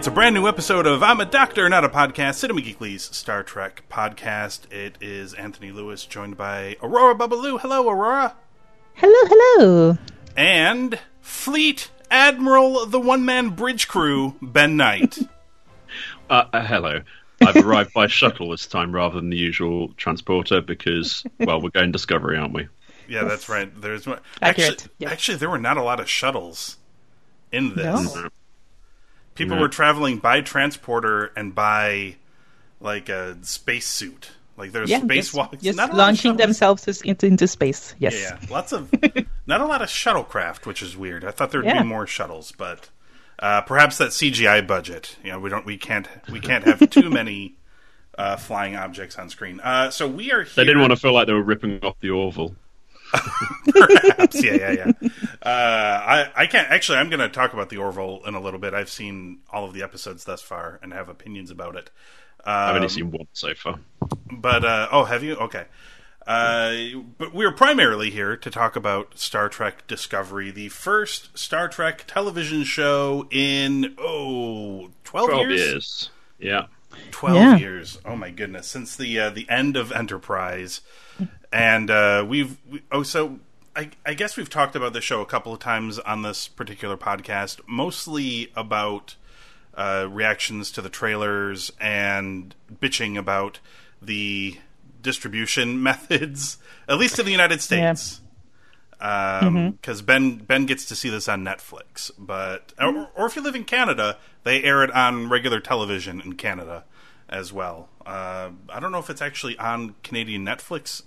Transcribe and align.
It's 0.00 0.06
a 0.06 0.10
brand 0.10 0.34
new 0.34 0.48
episode 0.48 0.86
of 0.86 1.02
I'm 1.02 1.20
a 1.20 1.26
Doctor, 1.26 1.68
Not 1.68 1.84
a 1.84 1.90
Podcast, 1.90 2.36
Cinema 2.36 2.62
Geekly's 2.62 3.14
Star 3.14 3.42
Trek 3.42 3.82
podcast. 3.90 4.60
It 4.72 4.96
is 4.98 5.34
Anthony 5.34 5.72
Lewis 5.72 6.06
joined 6.06 6.38
by 6.38 6.78
Aurora 6.82 7.14
Babaloo. 7.14 7.60
Hello, 7.60 7.86
Aurora. 7.86 8.34
Hello, 8.94 9.12
hello. 9.28 9.98
And 10.34 10.98
Fleet 11.20 11.90
Admiral, 12.10 12.86
the 12.86 12.98
one 12.98 13.26
man 13.26 13.50
bridge 13.50 13.88
crew, 13.88 14.36
Ben 14.40 14.78
Knight. 14.78 15.18
Uh, 16.30 16.44
uh, 16.52 16.64
hello. 16.64 17.00
I've 17.44 17.56
arrived 17.56 17.92
by 17.92 18.06
shuttle 18.06 18.50
this 18.50 18.64
time 18.64 18.94
rather 18.94 19.16
than 19.16 19.28
the 19.28 19.36
usual 19.36 19.88
transporter 19.98 20.62
because, 20.62 21.24
well, 21.40 21.60
we're 21.60 21.70
going 21.70 21.90
Discovery, 21.92 22.38
aren't 22.38 22.54
we? 22.54 22.68
Yeah, 23.08 23.24
that's 23.24 23.48
right. 23.48 23.68
There's 23.82 24.06
one. 24.06 24.20
Actually, 24.40 24.76
yeah. 24.98 25.10
actually, 25.10 25.38
there 25.38 25.50
were 25.50 25.58
not 25.58 25.76
a 25.76 25.82
lot 25.82 25.98
of 25.98 26.08
shuttles 26.08 26.78
in 27.52 27.74
this. 27.74 28.14
No. 28.14 28.28
People 29.40 29.56
No. 29.56 29.62
were 29.62 29.68
traveling 29.68 30.18
by 30.18 30.40
transporter 30.42 31.32
and 31.36 31.54
by 31.54 32.16
like 32.80 33.08
a 33.08 33.36
spacesuit. 33.42 34.30
Like 34.56 34.72
there's 34.72 34.90
Yeah, 34.90 35.00
spacewalks. 35.00 35.52
just, 35.52 35.64
just 35.64 35.76
Not 35.76 35.90
a 35.90 35.92
lot 35.92 35.92
of 35.92 35.98
launching 35.98 36.36
themselves 36.36 36.86
into, 37.02 37.26
into 37.26 37.48
space. 37.48 37.94
Yes. 37.98 38.14
Yeah, 38.20 38.38
yeah. 38.40 38.46
lots 38.50 38.72
of 38.72 38.90
not 39.46 39.60
a 39.62 39.66
lot 39.66 39.80
of 39.82 39.88
shuttlecraft, 39.88 40.66
which 40.66 40.82
is 40.82 40.96
weird. 40.96 41.24
I 41.24 41.30
thought 41.30 41.50
there'd 41.50 41.64
Yeah. 41.64 41.82
be 41.82 41.88
more 41.88 42.06
shuttles, 42.06 42.52
but 42.56 42.90
uh, 43.38 43.62
perhaps 43.62 43.96
that 43.98 44.10
CGI 44.10 44.66
budget. 44.66 45.16
You 45.24 45.32
know, 45.32 45.40
we 45.40 45.48
don't, 45.48 45.64
we 45.64 45.78
can't, 45.78 46.06
we 46.30 46.40
can't 46.40 46.64
have 46.64 46.90
too 46.90 47.08
many 47.20 47.54
uh, 48.18 48.36
flying 48.36 48.76
objects 48.76 49.16
on 49.18 49.30
screen. 49.30 49.60
Uh, 49.60 49.90
so 49.90 50.06
we 50.06 50.30
are. 50.32 50.42
Here, 50.42 50.52
They 50.56 50.64
didn't 50.64 50.80
want 50.82 50.90
to 50.90 50.96
feel 50.98 51.14
like 51.14 51.26
they 51.26 51.32
were 51.32 51.42
ripping 51.42 51.80
off 51.82 51.98
the 52.00 52.10
Orville. 52.10 52.54
Perhaps, 53.72 54.42
yeah, 54.42 54.54
yeah, 54.54 54.72
yeah. 54.72 55.08
Uh, 55.42 55.48
I, 56.06 56.30
I 56.36 56.46
can't 56.46 56.70
actually. 56.70 56.98
I'm 56.98 57.08
going 57.10 57.20
to 57.20 57.28
talk 57.28 57.52
about 57.52 57.68
the 57.70 57.78
Orville 57.78 58.20
in 58.26 58.34
a 58.34 58.40
little 58.40 58.60
bit. 58.60 58.74
I've 58.74 58.90
seen 58.90 59.38
all 59.50 59.64
of 59.64 59.72
the 59.74 59.82
episodes 59.82 60.24
thus 60.24 60.42
far 60.42 60.78
and 60.82 60.92
have 60.92 61.08
opinions 61.08 61.50
about 61.50 61.76
it. 61.76 61.90
I've 62.44 62.70
Um, 62.70 62.76
only 62.76 62.88
seen 62.88 63.10
one 63.10 63.26
so 63.32 63.54
far. 63.54 63.78
But 64.30 64.64
uh, 64.64 64.88
oh, 64.92 65.04
have 65.04 65.22
you? 65.22 65.36
Okay. 65.36 65.64
Uh, 66.26 67.00
but 67.18 67.34
we're 67.34 67.52
primarily 67.52 68.10
here 68.10 68.36
to 68.36 68.50
talk 68.50 68.76
about 68.76 69.18
Star 69.18 69.48
Trek 69.48 69.86
Discovery, 69.86 70.50
the 70.50 70.68
first 70.68 71.36
Star 71.36 71.66
Trek 71.68 72.04
television 72.06 72.62
show 72.64 73.26
in 73.30 73.94
oh 73.98 74.90
12, 75.04 75.28
12 75.30 75.48
years. 75.48 75.60
years. 75.60 76.10
Yeah. 76.38 76.66
12 77.10 77.36
Yeah. 77.36 77.56
years. 77.56 77.98
Oh 78.04 78.16
my 78.16 78.30
goodness, 78.30 78.66
since 78.68 78.96
the 78.96 79.18
uh, 79.18 79.30
the 79.30 79.48
end 79.48 79.76
of 79.76 79.90
Enterprise. 79.92 80.82
And 81.52 81.90
uh, 81.90 82.24
we've 82.28 82.56
we, 82.70 82.82
oh 82.92 83.02
so 83.02 83.40
I, 83.74 83.90
I 84.04 84.14
guess 84.14 84.36
we've 84.36 84.50
talked 84.50 84.76
about 84.76 84.92
the 84.92 85.00
show 85.00 85.20
a 85.20 85.26
couple 85.26 85.52
of 85.52 85.60
times 85.60 85.98
on 85.98 86.22
this 86.22 86.48
particular 86.48 86.96
podcast, 86.96 87.60
mostly 87.66 88.50
about 88.56 89.16
uh, 89.74 90.08
reactions 90.10 90.70
to 90.72 90.82
the 90.82 90.88
trailers 90.88 91.72
and 91.80 92.54
bitching 92.80 93.16
about 93.16 93.60
the 94.02 94.58
distribution 95.00 95.82
methods, 95.82 96.58
at 96.88 96.98
least 96.98 97.18
in 97.18 97.24
the 97.24 97.32
United 97.32 97.60
States. 97.60 98.20
Because 99.80 100.02
Ben 100.02 100.36
Ben 100.36 100.66
gets 100.66 100.84
to 100.86 100.94
see 100.94 101.08
this 101.08 101.26
on 101.26 101.42
Netflix, 101.42 102.10
but 102.18 102.74
or, 102.78 103.08
or 103.16 103.26
if 103.26 103.34
you 103.34 103.42
live 103.42 103.54
in 103.54 103.64
Canada, 103.64 104.18
they 104.44 104.62
air 104.62 104.82
it 104.84 104.90
on 104.90 105.30
regular 105.30 105.58
television 105.58 106.20
in 106.20 106.34
Canada 106.34 106.84
as 107.28 107.50
well. 107.50 107.88
Uh, 108.04 108.50
I 108.68 108.80
don't 108.80 108.92
know 108.92 108.98
if 108.98 109.08
it's 109.08 109.22
actually 109.22 109.56
on 109.56 109.94
Canadian 110.02 110.44
Netflix 110.44 111.04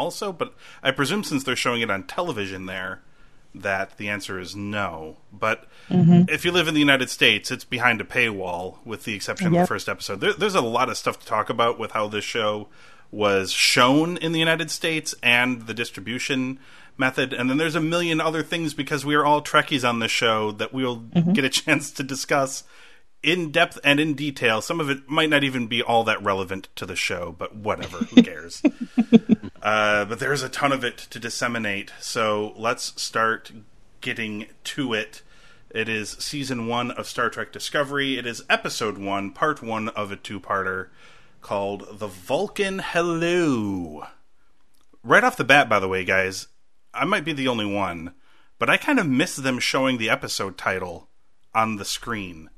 also, 0.00 0.32
but 0.32 0.54
I 0.82 0.90
presume 0.90 1.22
since 1.22 1.44
they're 1.44 1.56
showing 1.56 1.82
it 1.82 1.90
on 1.90 2.04
television 2.04 2.66
there, 2.66 3.02
that 3.54 3.96
the 3.98 4.08
answer 4.08 4.38
is 4.38 4.56
no. 4.56 5.18
But 5.32 5.66
mm-hmm. 5.88 6.28
if 6.28 6.44
you 6.44 6.52
live 6.52 6.68
in 6.68 6.74
the 6.74 6.80
United 6.80 7.10
States, 7.10 7.50
it's 7.50 7.64
behind 7.64 8.00
a 8.00 8.04
paywall, 8.04 8.78
with 8.84 9.04
the 9.04 9.14
exception 9.14 9.48
of 9.48 9.52
the 9.52 9.66
first 9.66 9.88
episode. 9.88 10.20
There, 10.20 10.32
there's 10.32 10.54
a 10.54 10.60
lot 10.60 10.88
of 10.88 10.96
stuff 10.96 11.20
to 11.20 11.26
talk 11.26 11.50
about 11.50 11.78
with 11.78 11.92
how 11.92 12.08
this 12.08 12.24
show 12.24 12.68
was 13.10 13.50
shown 13.50 14.16
in 14.18 14.32
the 14.32 14.38
United 14.38 14.70
States 14.70 15.14
and 15.22 15.66
the 15.66 15.74
distribution 15.74 16.60
method. 16.96 17.32
And 17.32 17.50
then 17.50 17.56
there's 17.56 17.74
a 17.74 17.80
million 17.80 18.20
other 18.20 18.42
things 18.42 18.72
because 18.72 19.04
we 19.04 19.16
are 19.16 19.24
all 19.24 19.42
Trekkies 19.42 19.88
on 19.88 19.98
this 19.98 20.12
show 20.12 20.52
that 20.52 20.72
we'll 20.72 20.98
mm-hmm. 20.98 21.32
get 21.32 21.44
a 21.44 21.48
chance 21.50 21.90
to 21.92 22.02
discuss 22.04 22.62
in 23.22 23.50
depth 23.50 23.78
and 23.84 24.00
in 24.00 24.14
detail. 24.14 24.60
Some 24.60 24.80
of 24.80 24.88
it 24.90 25.08
might 25.08 25.30
not 25.30 25.44
even 25.44 25.66
be 25.66 25.82
all 25.82 26.04
that 26.04 26.22
relevant 26.22 26.68
to 26.76 26.86
the 26.86 26.96
show, 26.96 27.34
but 27.38 27.54
whatever, 27.54 27.98
who 27.98 28.22
cares? 28.22 28.62
uh, 29.62 30.04
but 30.04 30.18
there's 30.18 30.42
a 30.42 30.48
ton 30.48 30.72
of 30.72 30.84
it 30.84 30.98
to 30.98 31.18
disseminate, 31.18 31.92
so 32.00 32.54
let's 32.56 33.00
start 33.00 33.52
getting 34.00 34.46
to 34.64 34.94
it. 34.94 35.22
It 35.70 35.88
is 35.88 36.10
season 36.10 36.66
one 36.66 36.90
of 36.90 37.06
Star 37.06 37.30
Trek 37.30 37.52
Discovery. 37.52 38.18
It 38.18 38.26
is 38.26 38.42
episode 38.50 38.98
one, 38.98 39.30
part 39.30 39.62
one 39.62 39.88
of 39.90 40.10
a 40.10 40.16
two 40.16 40.40
parter 40.40 40.88
called 41.42 41.98
The 41.98 42.08
Vulcan 42.08 42.80
Hello. 42.80 44.06
Right 45.02 45.24
off 45.24 45.36
the 45.36 45.44
bat, 45.44 45.68
by 45.68 45.78
the 45.78 45.88
way, 45.88 46.04
guys, 46.04 46.48
I 46.92 47.04
might 47.04 47.24
be 47.24 47.32
the 47.32 47.48
only 47.48 47.66
one, 47.66 48.14
but 48.58 48.68
I 48.68 48.76
kind 48.76 48.98
of 48.98 49.06
miss 49.06 49.36
them 49.36 49.58
showing 49.58 49.98
the 49.98 50.10
episode 50.10 50.58
title 50.58 51.08
on 51.54 51.76
the 51.76 51.84
screen 51.84 52.50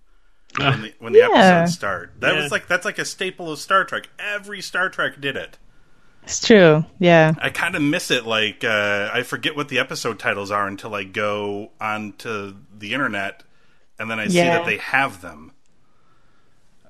when 0.59 0.83
the, 0.83 0.95
when 0.99 1.13
the 1.13 1.19
Yeah. 1.21 1.29
episodes 1.33 1.75
start. 1.75 2.13
That 2.21 2.35
Yeah. 2.35 2.43
was 2.43 2.53
like 2.53 2.67
that's 2.69 2.85
like 2.85 2.99
a 2.99 3.05
staple 3.05 3.51
of 3.53 3.59
Star 3.59 3.85
Trek. 3.85 4.09
Every 4.19 4.61
Star 4.61 4.89
Trek 4.89 5.21
did 5.21 5.37
it. 5.37 5.59
It's 6.25 6.39
true. 6.41 6.85
Yeah. 7.01 7.35
I 7.41 7.51
kind 7.51 7.75
of 7.75 7.83
miss 7.83 8.11
it. 8.11 8.25
Like 8.27 8.63
uh, 8.65 9.11
I 9.13 9.23
forget 9.23 9.57
what 9.57 9.69
the 9.69 9.79
episode 9.79 10.19
titles 10.19 10.51
are 10.51 10.67
until 10.69 10.95
I 10.95 11.05
go 11.05 11.73
onto 11.81 12.55
the 12.77 12.93
internet, 12.95 13.43
and 13.99 14.11
then 14.11 14.21
I 14.21 14.29
see 14.29 14.37
that 14.39 14.65
they 14.67 14.77
have 14.79 15.21
them. 15.21 15.53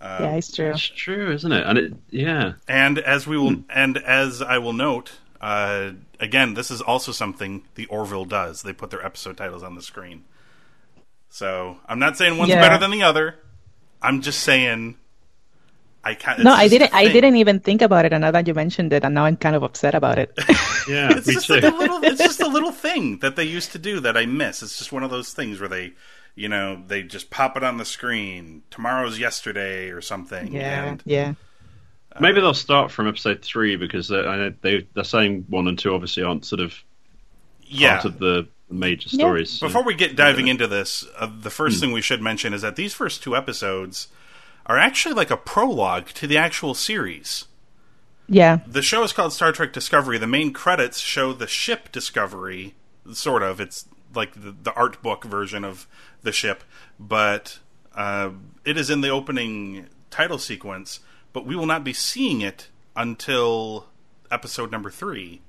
yeah, 0.01 0.35
it's 0.35 0.53
true. 0.55 0.71
It's 0.71 0.83
true, 0.83 1.33
isn't 1.33 1.53
it? 1.53 1.67
And 1.67 1.79
it, 1.79 1.93
yeah. 2.11 2.53
And 2.69 2.99
as 2.99 3.27
we 3.27 3.39
will, 3.39 3.57
and 3.71 3.97
as 3.99 4.43
I 4.43 4.59
will 4.59 4.73
note, 4.73 5.13
uh, 5.41 5.93
again, 6.21 6.55
this 6.55 6.71
is 6.71 6.81
also 6.83 7.13
something 7.13 7.63
the 7.77 7.87
Orville 7.87 8.25
does. 8.25 8.63
They 8.63 8.73
put 8.73 8.91
their 8.91 9.05
episode 9.05 9.37
titles 9.37 9.63
on 9.63 9.77
the 9.77 9.83
screen. 9.83 10.25
So 11.31 11.79
I'm 11.89 11.99
not 11.99 12.17
saying 12.19 12.37
one's 12.37 12.51
Yeah. 12.51 12.61
better 12.61 12.79
than 12.79 12.91
the 12.91 13.03
other. 13.03 13.37
I'm 14.03 14.21
just 14.21 14.41
saying. 14.41 14.97
I 16.05 16.15
can't. 16.15 16.41
No, 16.41 16.53
I 16.53 16.67
didn't. 16.67 16.93
I 16.93 17.05
didn't 17.13 17.37
even 17.37 17.61
think 17.61 17.81
about 17.81 18.05
it, 18.05 18.13
and 18.13 18.23
now 18.23 18.33
that 18.33 18.49
you 18.49 18.55
mentioned 18.55 18.93
it, 18.93 19.05
and 19.05 19.15
now 19.15 19.25
I'm 19.25 19.37
kind 19.37 19.55
of 19.55 19.63
upset 19.63 19.95
about 19.95 20.19
it. 20.19 20.37
Yeah, 20.89 21.13
It's 21.17 21.29
me 21.29 21.35
just 21.35 21.47
too. 21.47 21.55
like 21.55 21.63
a 21.63 21.69
little. 21.69 22.03
It's 22.03 22.19
just 22.21 22.41
a 22.41 22.49
little 22.49 22.73
thing 22.73 23.19
that 23.19 23.37
they 23.37 23.45
used 23.45 23.71
to 23.71 23.79
do 23.79 24.01
that 24.01 24.17
I 24.17 24.27
miss. 24.27 24.65
It's 24.65 24.79
just 24.79 24.91
one 24.91 25.05
of 25.05 25.13
those 25.13 25.33
things 25.33 25.61
where 25.61 25.69
they, 25.69 25.93
you 26.35 26.49
know, 26.49 26.83
they 26.85 27.05
just 27.05 27.31
pop 27.31 27.57
it 27.57 27.63
on 27.63 27.77
the 27.77 27.85
screen. 27.85 28.65
Tomorrow's 28.69 29.17
yesterday 29.17 29.91
or 29.91 30.01
something. 30.01 30.53
yeah. 30.53 30.85
And 30.85 31.03
Yeah. 31.07 31.35
Uh, 32.13 32.19
Maybe 32.21 32.41
they'll 32.41 32.53
start 32.53 32.91
from 32.91 33.07
episode 33.07 33.43
three 33.43 33.77
because 33.77 34.09
they, 34.09 34.19
I 34.19 34.37
know 34.37 34.53
they, 34.61 34.89
they're 34.93 35.05
saying 35.05 35.47
one 35.49 35.69
and 35.69 35.79
two 35.79 35.95
obviously 35.95 36.25
aren't 36.25 36.45
sort 36.45 36.61
of 36.61 36.75
yeah. 37.63 37.93
part 38.01 38.07
of 38.07 38.19
the 38.19 38.49
major 38.73 39.09
Yeah. 39.13 39.19
stories. 39.19 39.51
so- 39.51 39.67
Before 39.67 39.83
we 39.85 39.95
get 39.95 40.17
diving 40.17 40.49
into 40.49 40.67
this, 40.67 41.05
uh, 41.19 41.29
the 41.41 41.51
first 41.51 41.81
thing 41.81 41.93
we 41.93 42.01
should 42.03 42.21
mention 42.23 42.53
is 42.55 42.63
that 42.63 42.77
these 42.77 42.95
first 42.95 43.23
two 43.23 43.37
episodes 43.37 44.09
are 44.67 44.79
actually 44.79 45.15
like 45.15 45.31
a 45.31 45.37
prologue 45.37 46.07
to 46.15 46.27
the 46.27 46.37
actual 46.39 46.75
series. 46.75 47.47
Yeah. 48.29 48.59
The 48.67 48.83
show 48.83 49.03
is 49.03 49.13
called 49.13 49.33
Star 49.33 49.53
Trek 49.53 49.73
Discovery. 49.73 50.17
The 50.19 50.27
main 50.27 50.53
credits 50.53 50.99
show 51.01 51.33
the 51.33 51.47
ship 51.47 51.91
Discovery, 51.93 52.75
sort 53.13 53.43
of. 53.43 53.61
It's 53.61 53.87
like 54.15 54.35
the, 54.35 54.53
the 54.53 54.73
art 54.75 55.03
book 55.03 55.25
version 55.25 55.65
of 55.65 55.87
the 56.23 56.33
ship, 56.33 56.63
but 57.01 57.59
uh, 57.95 58.31
it 58.65 58.79
is 58.79 58.89
in 58.91 59.01
the 59.01 59.09
opening 59.11 59.87
title 60.11 60.39
sequence. 60.39 61.01
But 61.33 61.45
we 61.47 61.57
will 61.57 61.67
not 61.67 61.83
be 61.83 61.93
seeing 61.93 62.41
it 62.43 62.69
until 62.95 63.87
episode 64.31 64.71
number 64.71 64.91
three, 64.91 65.41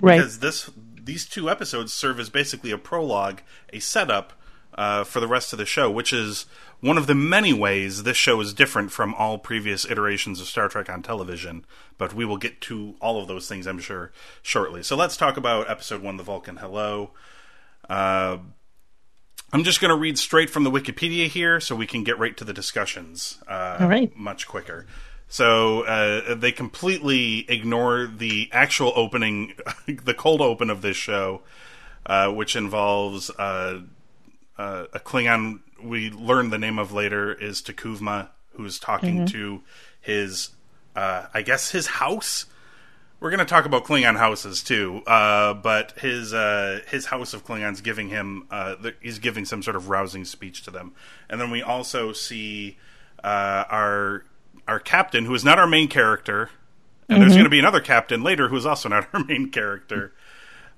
Right. 0.00 0.16
because 0.18 0.38
this 0.38 0.70
these 1.02 1.26
two 1.26 1.50
episodes 1.50 1.92
serve 1.92 2.20
as 2.20 2.30
basically 2.30 2.70
a 2.70 2.78
prologue, 2.78 3.40
a 3.72 3.80
setup 3.80 4.32
uh, 4.74 5.04
for 5.04 5.20
the 5.20 5.28
rest 5.28 5.52
of 5.52 5.58
the 5.58 5.66
show, 5.66 5.90
which 5.90 6.12
is 6.12 6.46
one 6.80 6.98
of 6.98 7.06
the 7.06 7.14
many 7.14 7.52
ways 7.52 8.02
this 8.02 8.16
show 8.16 8.40
is 8.40 8.54
different 8.54 8.90
from 8.90 9.14
all 9.14 9.38
previous 9.38 9.88
iterations 9.88 10.40
of 10.40 10.46
Star 10.46 10.68
Trek 10.68 10.88
on 10.88 11.02
television. 11.02 11.64
But 11.98 12.14
we 12.14 12.24
will 12.24 12.38
get 12.38 12.60
to 12.62 12.94
all 13.00 13.20
of 13.20 13.28
those 13.28 13.48
things, 13.48 13.66
I'm 13.66 13.78
sure, 13.78 14.12
shortly. 14.42 14.82
So 14.82 14.96
let's 14.96 15.16
talk 15.16 15.36
about 15.36 15.68
episode 15.70 16.02
one, 16.02 16.16
The 16.16 16.22
Vulcan 16.22 16.56
Hello. 16.56 17.10
Uh, 17.88 18.38
I'm 19.52 19.64
just 19.64 19.80
going 19.80 19.90
to 19.90 19.96
read 19.96 20.18
straight 20.18 20.48
from 20.48 20.64
the 20.64 20.70
Wikipedia 20.70 21.26
here 21.26 21.60
so 21.60 21.76
we 21.76 21.86
can 21.86 22.04
get 22.04 22.18
right 22.18 22.36
to 22.38 22.44
the 22.44 22.54
discussions 22.54 23.38
uh, 23.46 23.78
All 23.80 23.88
right. 23.88 24.14
much 24.16 24.48
quicker. 24.48 24.86
So 25.32 25.86
uh, 25.86 26.34
they 26.34 26.52
completely 26.52 27.50
ignore 27.50 28.06
the 28.06 28.50
actual 28.52 28.92
opening, 28.94 29.54
the 29.86 30.12
cold 30.12 30.42
open 30.42 30.68
of 30.68 30.82
this 30.82 30.98
show, 30.98 31.40
uh, 32.04 32.30
which 32.30 32.54
involves 32.54 33.30
uh, 33.30 33.80
uh, 34.58 34.84
a 34.92 35.00
Klingon 35.00 35.60
we 35.82 36.10
learn 36.10 36.50
the 36.50 36.58
name 36.58 36.78
of 36.78 36.92
later 36.92 37.32
is 37.32 37.62
T'Kuvma, 37.62 38.28
who's 38.56 38.78
talking 38.78 39.24
to 39.28 39.62
his, 40.02 40.50
uh, 40.94 41.24
I 41.32 41.40
guess, 41.40 41.70
his 41.70 41.86
house. 41.86 42.44
We're 43.18 43.30
going 43.30 43.38
to 43.38 43.46
talk 43.46 43.64
about 43.64 43.84
Klingon 43.86 44.18
houses 44.18 44.62
too, 44.62 45.00
uh, 45.06 45.54
but 45.54 45.92
his 45.92 46.34
uh, 46.34 46.80
his 46.88 47.06
house 47.06 47.32
of 47.32 47.46
Klingons 47.46 47.82
giving 47.82 48.10
him 48.10 48.48
uh, 48.50 48.74
the, 48.74 48.94
he's 49.00 49.18
giving 49.18 49.46
some 49.46 49.62
sort 49.62 49.76
of 49.76 49.88
rousing 49.88 50.26
speech 50.26 50.62
to 50.64 50.70
them, 50.70 50.92
and 51.30 51.40
then 51.40 51.50
we 51.50 51.62
also 51.62 52.12
see 52.12 52.76
uh, 53.24 53.64
our 53.70 54.24
our 54.68 54.80
captain, 54.80 55.24
who 55.24 55.34
is 55.34 55.44
not 55.44 55.58
our 55.58 55.66
main 55.66 55.88
character, 55.88 56.50
and 57.08 57.20
there's 57.20 57.32
going 57.34 57.44
to 57.44 57.50
be 57.50 57.58
another 57.58 57.80
captain 57.80 58.22
later 58.22 58.48
who 58.48 58.56
is 58.56 58.64
also 58.64 58.88
not 58.88 59.08
our 59.12 59.24
main 59.28 59.50
character. 59.50 60.12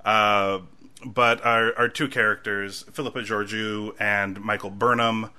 Uh, 0.05 0.61
but 1.05 1.45
our, 1.45 1.77
our 1.77 1.89
two 1.89 2.09
characters, 2.09 2.85
Philippa 2.93 3.21
Georgiou 3.21 3.95
and 4.01 4.41
Michael 4.41 4.71
Burnham, 4.71 5.31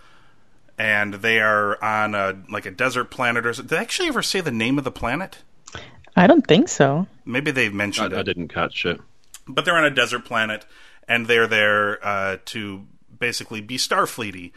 and 0.78 1.16
they 1.16 1.40
are 1.40 1.82
on 1.84 2.14
a 2.16 2.38
like 2.50 2.66
a 2.66 2.72
desert 2.72 3.06
planet. 3.06 3.46
Or 3.46 3.52
did 3.54 3.70
they 3.70 3.78
actually 3.78 4.10
ever 4.10 4.22
say 4.22 4.42
the 4.42 4.52
name 4.52 4.78
of 4.78 4.84
the 4.84 4.92
planet? 4.92 5.40
I 6.16 6.28
don't 6.28 6.46
think 6.46 6.70
so. 6.70 7.08
Maybe 7.26 7.52
they've 7.52 7.74
mentioned 7.74 8.14
I 8.14 8.18
it, 8.18 8.20
I 8.20 8.24
didn't 8.24 8.50
catch 8.50 8.86
it. 8.86 9.02
but 9.48 9.66
they're 9.66 9.76
on 9.78 9.86
a 9.86 9.90
desert 9.90 10.26
planet, 10.26 10.66
and 11.08 11.28
they're 11.28 11.48
there 11.48 12.06
uh, 12.06 12.38
to 12.46 12.86
basically 13.18 13.62
be 13.62 13.78
Starfleety. 13.78 14.52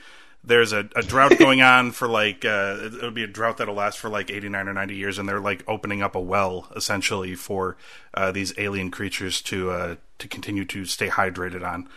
There's 0.44 0.72
a, 0.72 0.88
a 0.96 1.02
drought 1.02 1.38
going 1.38 1.60
on 1.62 1.92
for 1.92 2.08
like 2.08 2.44
uh, 2.44 2.78
it'll 2.80 3.10
be 3.10 3.24
a 3.24 3.28
drought 3.28 3.58
that'll 3.58 3.74
last 3.74 3.98
for 3.98 4.08
like 4.08 4.30
89 4.30 4.68
or 4.68 4.72
90 4.72 4.96
years, 4.96 5.18
and 5.18 5.28
they're 5.28 5.40
like 5.40 5.64
opening 5.68 6.02
up 6.02 6.14
a 6.14 6.20
well 6.20 6.68
essentially 6.74 7.34
for 7.34 7.76
uh, 8.14 8.32
these 8.32 8.52
alien 8.56 8.90
creatures 8.90 9.42
to 9.42 9.70
uh, 9.70 9.96
to 10.18 10.28
continue 10.28 10.64
to 10.66 10.84
stay 10.84 11.08
hydrated 11.08 11.66
on. 11.66 11.88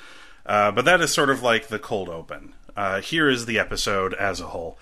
Uh, 0.45 0.71
but 0.71 0.85
that 0.85 1.01
is 1.01 1.13
sort 1.13 1.29
of 1.29 1.43
like 1.43 1.67
the 1.67 1.79
cold 1.79 2.09
open. 2.09 2.53
Uh, 2.75 3.01
here 3.01 3.29
is 3.29 3.45
the 3.45 3.59
episode 3.59 4.13
as 4.15 4.39
a 4.39 4.47
whole. 4.47 4.77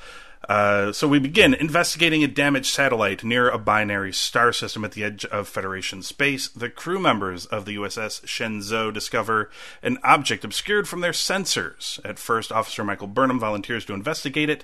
Uh, 0.48 0.92
so 0.92 1.08
we 1.08 1.20
begin 1.20 1.54
investigating 1.54 2.24
a 2.24 2.28
damaged 2.28 2.74
satellite 2.74 3.24
near 3.24 3.50
a 3.50 3.58
binary 3.58 4.14
star 4.14 4.54
system 4.54 4.86
at 4.86 4.94
the 4.94 5.04
edge 5.04 5.26
of 5.26 5.48
Federation 5.48 6.02
space. 6.02 6.48
The 6.48 6.70
crew 6.70 7.00
members 7.00 7.46
of 7.46 7.66
the 7.66 7.76
USS 7.76 8.22
Shenzhou 8.22 8.94
discover 8.94 9.50
an 9.84 10.00
object 10.04 10.46
obscured 10.46 10.88
from 10.88 11.02
their 11.02 11.12
sensors. 11.12 12.00
At 12.06 12.18
first, 12.20 12.52
Officer 12.52 12.84
Michael 12.84 13.08
Burnham 13.08 13.40
volunteers 13.40 13.86
to 13.86 13.94
investigate 13.94 14.50
it. 14.50 14.64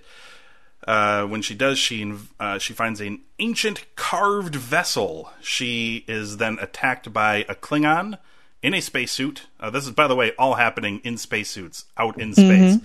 Uh, 0.87 1.25
when 1.25 1.41
she 1.41 1.55
does, 1.55 1.79
she 1.79 2.13
uh, 2.39 2.59
she 2.59 2.73
finds 2.73 3.01
an 3.01 3.21
ancient 3.39 3.85
carved 3.95 4.55
vessel. 4.55 5.31
She 5.41 6.05
is 6.07 6.37
then 6.37 6.57
attacked 6.61 7.11
by 7.11 7.45
a 7.49 7.55
Klingon 7.55 8.19
in 8.61 8.73
a 8.73 8.81
spacesuit. 8.81 9.47
Uh, 9.59 9.69
this 9.69 9.85
is, 9.85 9.91
by 9.91 10.07
the 10.07 10.15
way, 10.15 10.31
all 10.37 10.55
happening 10.55 11.01
in 11.03 11.17
spacesuits, 11.17 11.85
out 11.97 12.19
in 12.19 12.33
space. 12.33 12.77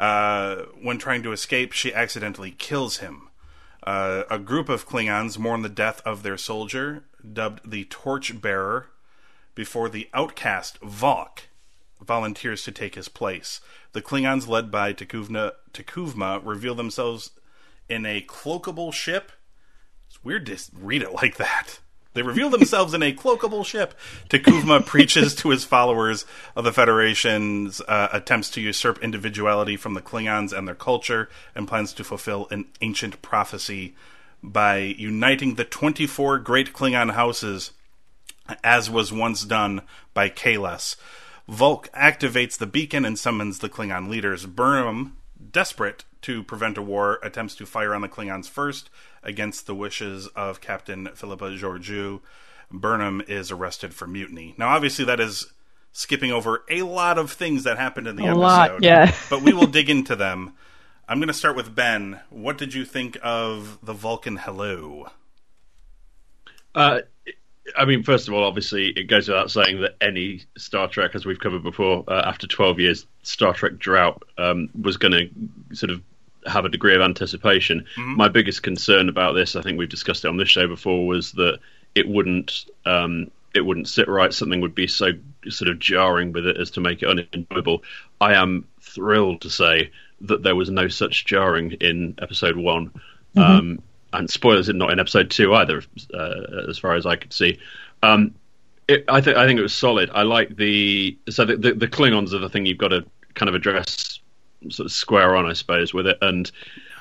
Uh, 0.00 0.64
when 0.80 0.96
trying 0.96 1.22
to 1.22 1.30
escape, 1.30 1.72
she 1.72 1.92
accidentally 1.92 2.52
kills 2.52 2.96
him. 2.96 3.28
Uh, 3.82 4.22
a 4.30 4.38
group 4.38 4.70
of 4.70 4.88
Klingons 4.88 5.38
mourn 5.38 5.60
the 5.60 5.68
death 5.68 6.00
of 6.06 6.22
their 6.22 6.38
soldier, 6.38 7.04
dubbed 7.32 7.70
the 7.70 7.84
Torchbearer, 7.84 8.86
before 9.54 9.90
the 9.90 10.08
outcast 10.14 10.80
Voq 10.80 11.40
volunteers 12.00 12.62
to 12.64 12.72
take 12.72 12.94
his 12.94 13.10
place. 13.10 13.60
The 13.92 14.00
Klingons, 14.00 14.48
led 14.48 14.70
by 14.70 14.94
Takuvna, 14.94 15.52
T'Kuvma, 15.74 16.40
reveal 16.42 16.74
themselves 16.74 17.32
in 17.86 18.06
a 18.06 18.22
cloakable 18.22 18.94
ship. 18.94 19.32
It's 20.08 20.24
weird 20.24 20.46
to 20.46 20.58
read 20.72 21.02
it 21.02 21.12
like 21.12 21.36
that. 21.36 21.80
They 22.12 22.22
reveal 22.22 22.50
themselves 22.50 22.92
in 22.92 23.02
a 23.02 23.12
cloakable 23.12 23.64
ship. 23.64 23.94
T'Kuvma 24.28 24.84
preaches 24.86 25.34
to 25.36 25.50
his 25.50 25.64
followers 25.64 26.24
of 26.56 26.64
the 26.64 26.72
Federation's 26.72 27.80
uh, 27.82 28.08
attempts 28.12 28.50
to 28.50 28.60
usurp 28.60 29.02
individuality 29.02 29.76
from 29.76 29.94
the 29.94 30.02
Klingons 30.02 30.52
and 30.52 30.66
their 30.66 30.74
culture, 30.74 31.28
and 31.54 31.68
plans 31.68 31.92
to 31.92 32.04
fulfill 32.04 32.48
an 32.50 32.66
ancient 32.80 33.22
prophecy 33.22 33.94
by 34.42 34.78
uniting 34.78 35.54
the 35.54 35.64
24 35.64 36.38
great 36.38 36.72
Klingon 36.72 37.12
houses, 37.12 37.72
as 38.64 38.90
was 38.90 39.12
once 39.12 39.44
done 39.44 39.82
by 40.12 40.28
Kahless. 40.28 40.96
Voq 41.48 41.90
activates 41.90 42.58
the 42.58 42.66
beacon 42.66 43.04
and 43.04 43.18
summons 43.18 43.58
the 43.58 43.68
Klingon 43.68 44.08
leaders. 44.08 44.46
Burnham, 44.46 45.16
desperate 45.50 46.04
to 46.22 46.42
prevent 46.42 46.78
a 46.78 46.82
war, 46.82 47.18
attempts 47.22 47.54
to 47.56 47.66
fire 47.66 47.94
on 47.94 48.02
the 48.02 48.08
Klingons 48.08 48.48
first 48.48 48.90
against 49.22 49.66
the 49.66 49.74
wishes 49.74 50.26
of 50.28 50.60
Captain 50.60 51.08
Philippa 51.14 51.50
Georgiou. 51.50 52.20
Burnham 52.70 53.22
is 53.26 53.50
arrested 53.50 53.94
for 53.94 54.06
mutiny. 54.06 54.54
Now, 54.56 54.68
obviously, 54.68 55.04
that 55.06 55.20
is 55.20 55.52
skipping 55.92 56.30
over 56.30 56.64
a 56.70 56.82
lot 56.82 57.18
of 57.18 57.32
things 57.32 57.64
that 57.64 57.78
happened 57.78 58.06
in 58.06 58.16
the 58.16 58.24
A 58.24 58.28
episode. 58.28 58.40
lot, 58.40 58.82
yeah. 58.82 59.14
but 59.28 59.42
we 59.42 59.52
will 59.52 59.66
dig 59.66 59.90
into 59.90 60.14
them. 60.14 60.54
I'm 61.08 61.18
going 61.18 61.28
to 61.28 61.34
start 61.34 61.56
with 61.56 61.74
Ben. 61.74 62.20
What 62.30 62.56
did 62.56 62.72
you 62.74 62.84
think 62.84 63.18
of 63.22 63.78
the 63.82 63.92
Vulcan 63.92 64.36
Hello? 64.36 65.08
Uh, 66.72 67.00
I 67.76 67.84
mean, 67.84 68.02
first 68.02 68.28
of 68.28 68.34
all, 68.34 68.44
obviously, 68.44 68.88
it 68.88 69.04
goes 69.04 69.28
without 69.28 69.50
saying 69.50 69.80
that 69.82 69.96
any 70.00 70.42
Star 70.56 70.88
Trek, 70.88 71.14
as 71.14 71.24
we've 71.24 71.38
covered 71.38 71.62
before, 71.62 72.04
uh, 72.08 72.22
after 72.24 72.46
12 72.46 72.80
years 72.80 73.06
Star 73.22 73.52
Trek 73.52 73.78
drought, 73.78 74.22
um, 74.38 74.70
was 74.80 74.96
going 74.96 75.12
to 75.12 75.76
sort 75.76 75.90
of 75.90 76.02
have 76.46 76.64
a 76.64 76.68
degree 76.68 76.94
of 76.94 77.02
anticipation. 77.02 77.84
My 78.16 78.28
biggest 78.28 78.62
concern 78.62 79.08
about 79.08 79.34
this, 79.34 79.56
I 79.56 79.62
think 79.62 79.78
we've 79.78 79.88
discussed 79.88 80.24
it 80.24 80.28
on 80.28 80.36
this 80.36 80.48
show 80.48 80.66
before, 80.66 81.06
was 81.06 81.32
that 81.32 81.58
it 81.94 82.08
wouldn't 82.08 82.64
um, 82.86 83.30
it 83.54 83.60
wouldn't 83.60 83.88
sit 83.88 84.08
right. 84.08 84.32
Something 84.32 84.60
would 84.60 84.74
be 84.74 84.86
so 84.86 85.12
sort 85.48 85.68
of 85.70 85.78
jarring 85.78 86.32
with 86.32 86.46
it 86.46 86.56
as 86.56 86.70
to 86.72 86.80
make 86.80 87.02
it 87.02 87.08
unenjoyable. 87.08 87.82
I 88.20 88.34
am 88.34 88.66
thrilled 88.80 89.42
to 89.42 89.50
say 89.50 89.90
that 90.22 90.42
there 90.42 90.56
was 90.56 90.70
no 90.70 90.88
such 90.88 91.24
jarring 91.24 91.72
in 91.72 92.14
episode 92.20 92.56
one. 92.56 92.92
Um, 93.36 93.82
and 94.12 94.28
spoilers, 94.28 94.68
it 94.68 94.76
not 94.76 94.90
in 94.90 95.00
episode 95.00 95.30
two 95.30 95.54
either, 95.54 95.82
uh, 96.12 96.68
as 96.68 96.78
far 96.78 96.94
as 96.94 97.06
I 97.06 97.16
could 97.16 97.32
see. 97.32 97.58
Um, 98.02 98.34
it, 98.88 99.04
I 99.08 99.20
think 99.20 99.36
I 99.36 99.46
think 99.46 99.58
it 99.58 99.62
was 99.62 99.74
solid. 99.74 100.10
I 100.12 100.22
like 100.22 100.56
the 100.56 101.16
so 101.28 101.44
the, 101.44 101.56
the, 101.56 101.72
the 101.74 101.88
Klingons 101.88 102.32
are 102.32 102.38
the 102.38 102.48
thing 102.48 102.66
you've 102.66 102.78
got 102.78 102.88
to 102.88 103.04
kind 103.34 103.48
of 103.48 103.54
address 103.54 104.18
sort 104.68 104.86
of 104.86 104.92
square 104.92 105.36
on, 105.36 105.46
I 105.46 105.52
suppose, 105.54 105.94
with 105.94 106.06
it. 106.06 106.18
And 106.20 106.50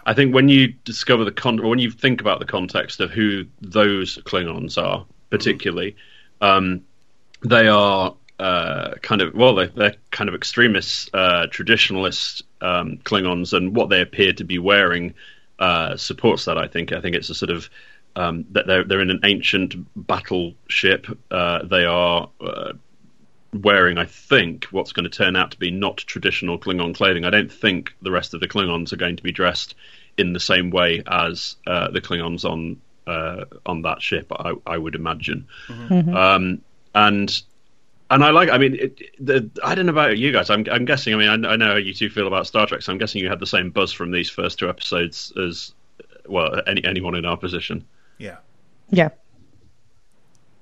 I 0.05 0.13
think 0.13 0.33
when 0.33 0.49
you 0.49 0.69
discover 0.85 1.25
the 1.25 1.31
con, 1.31 1.61
when 1.67 1.79
you 1.79 1.91
think 1.91 2.21
about 2.21 2.39
the 2.39 2.45
context 2.45 2.99
of 2.99 3.11
who 3.11 3.45
those 3.61 4.17
Klingons 4.19 4.81
are, 4.81 5.05
particularly, 5.29 5.95
um, 6.41 6.81
they 7.41 7.67
are 7.67 8.15
uh, 8.39 8.93
kind 9.01 9.21
of 9.21 9.33
well, 9.33 9.55
they're, 9.55 9.67
they're 9.67 9.95
kind 10.11 10.29
of 10.29 10.35
extremist, 10.35 11.09
uh, 11.13 11.47
traditionalist 11.47 12.43
um, 12.61 12.97
Klingons, 13.03 13.53
and 13.53 13.75
what 13.75 13.89
they 13.89 14.01
appear 14.01 14.33
to 14.33 14.43
be 14.43 14.59
wearing 14.59 15.15
uh, 15.59 15.97
supports 15.97 16.45
that. 16.45 16.57
I 16.57 16.67
think. 16.67 16.91
I 16.91 17.01
think 17.01 17.15
it's 17.15 17.29
a 17.29 17.35
sort 17.35 17.51
of 17.51 17.69
um, 18.15 18.45
that 18.51 18.65
they're 18.65 18.83
they're 18.83 19.01
in 19.01 19.11
an 19.11 19.21
ancient 19.23 19.75
battleship. 19.95 21.07
Uh, 21.29 21.63
they 21.65 21.85
are. 21.85 22.29
Uh, 22.41 22.73
wearing, 23.51 23.97
I 23.97 24.05
think, 24.05 24.65
what's 24.65 24.93
going 24.93 25.09
to 25.09 25.09
turn 25.09 25.35
out 25.35 25.51
to 25.51 25.57
be 25.57 25.71
not 25.71 25.97
traditional 25.97 26.59
Klingon 26.59 26.93
clothing. 26.93 27.25
I 27.25 27.31
don't 27.31 27.51
think 27.51 27.95
the 27.99 28.11
rest 28.11 28.35
of 28.35 28.41
the 28.41 28.47
Klingons 28.47 28.93
are 28.93 28.97
going 28.97 29.15
to 29.15 29.23
be 29.23 29.31
dressed 29.31 29.73
in 30.17 30.33
the 30.33 30.39
same 30.39 30.69
way 30.69 31.01
as 31.07 31.55
uh, 31.65 31.89
the 31.89 32.01
Klingons 32.01 32.45
on 32.45 32.79
uh, 33.07 33.45
on 33.65 33.81
that 33.83 34.01
ship. 34.01 34.31
I, 34.31 34.53
I 34.67 34.77
would 34.77 34.93
imagine, 34.93 35.47
um, 36.15 36.61
and 36.93 37.41
and 38.09 38.23
I 38.23 38.31
like. 38.31 38.49
I 38.49 38.57
mean, 38.57 38.75
it, 38.75 38.99
the, 39.19 39.49
I 39.63 39.75
don't 39.75 39.85
know 39.85 39.91
about 39.91 40.17
you 40.17 40.31
guys. 40.31 40.49
I'm, 40.49 40.65
I'm 40.71 40.85
guessing. 40.85 41.13
I 41.13 41.17
mean, 41.17 41.45
I, 41.45 41.49
I 41.51 41.55
know 41.55 41.71
how 41.71 41.75
you 41.75 41.93
two 41.93 42.09
feel 42.09 42.27
about 42.27 42.47
Star 42.47 42.65
Trek, 42.67 42.81
so 42.81 42.91
I'm 42.91 42.97
guessing 42.97 43.21
you 43.21 43.29
had 43.29 43.39
the 43.39 43.47
same 43.47 43.69
buzz 43.71 43.91
from 43.91 44.11
these 44.11 44.29
first 44.29 44.59
two 44.59 44.69
episodes 44.69 45.31
as 45.41 45.73
well. 46.27 46.61
Any 46.67 46.83
anyone 46.83 47.15
in 47.15 47.25
our 47.25 47.37
position. 47.37 47.85
Yeah. 48.17 48.37
Yeah. 48.89 49.09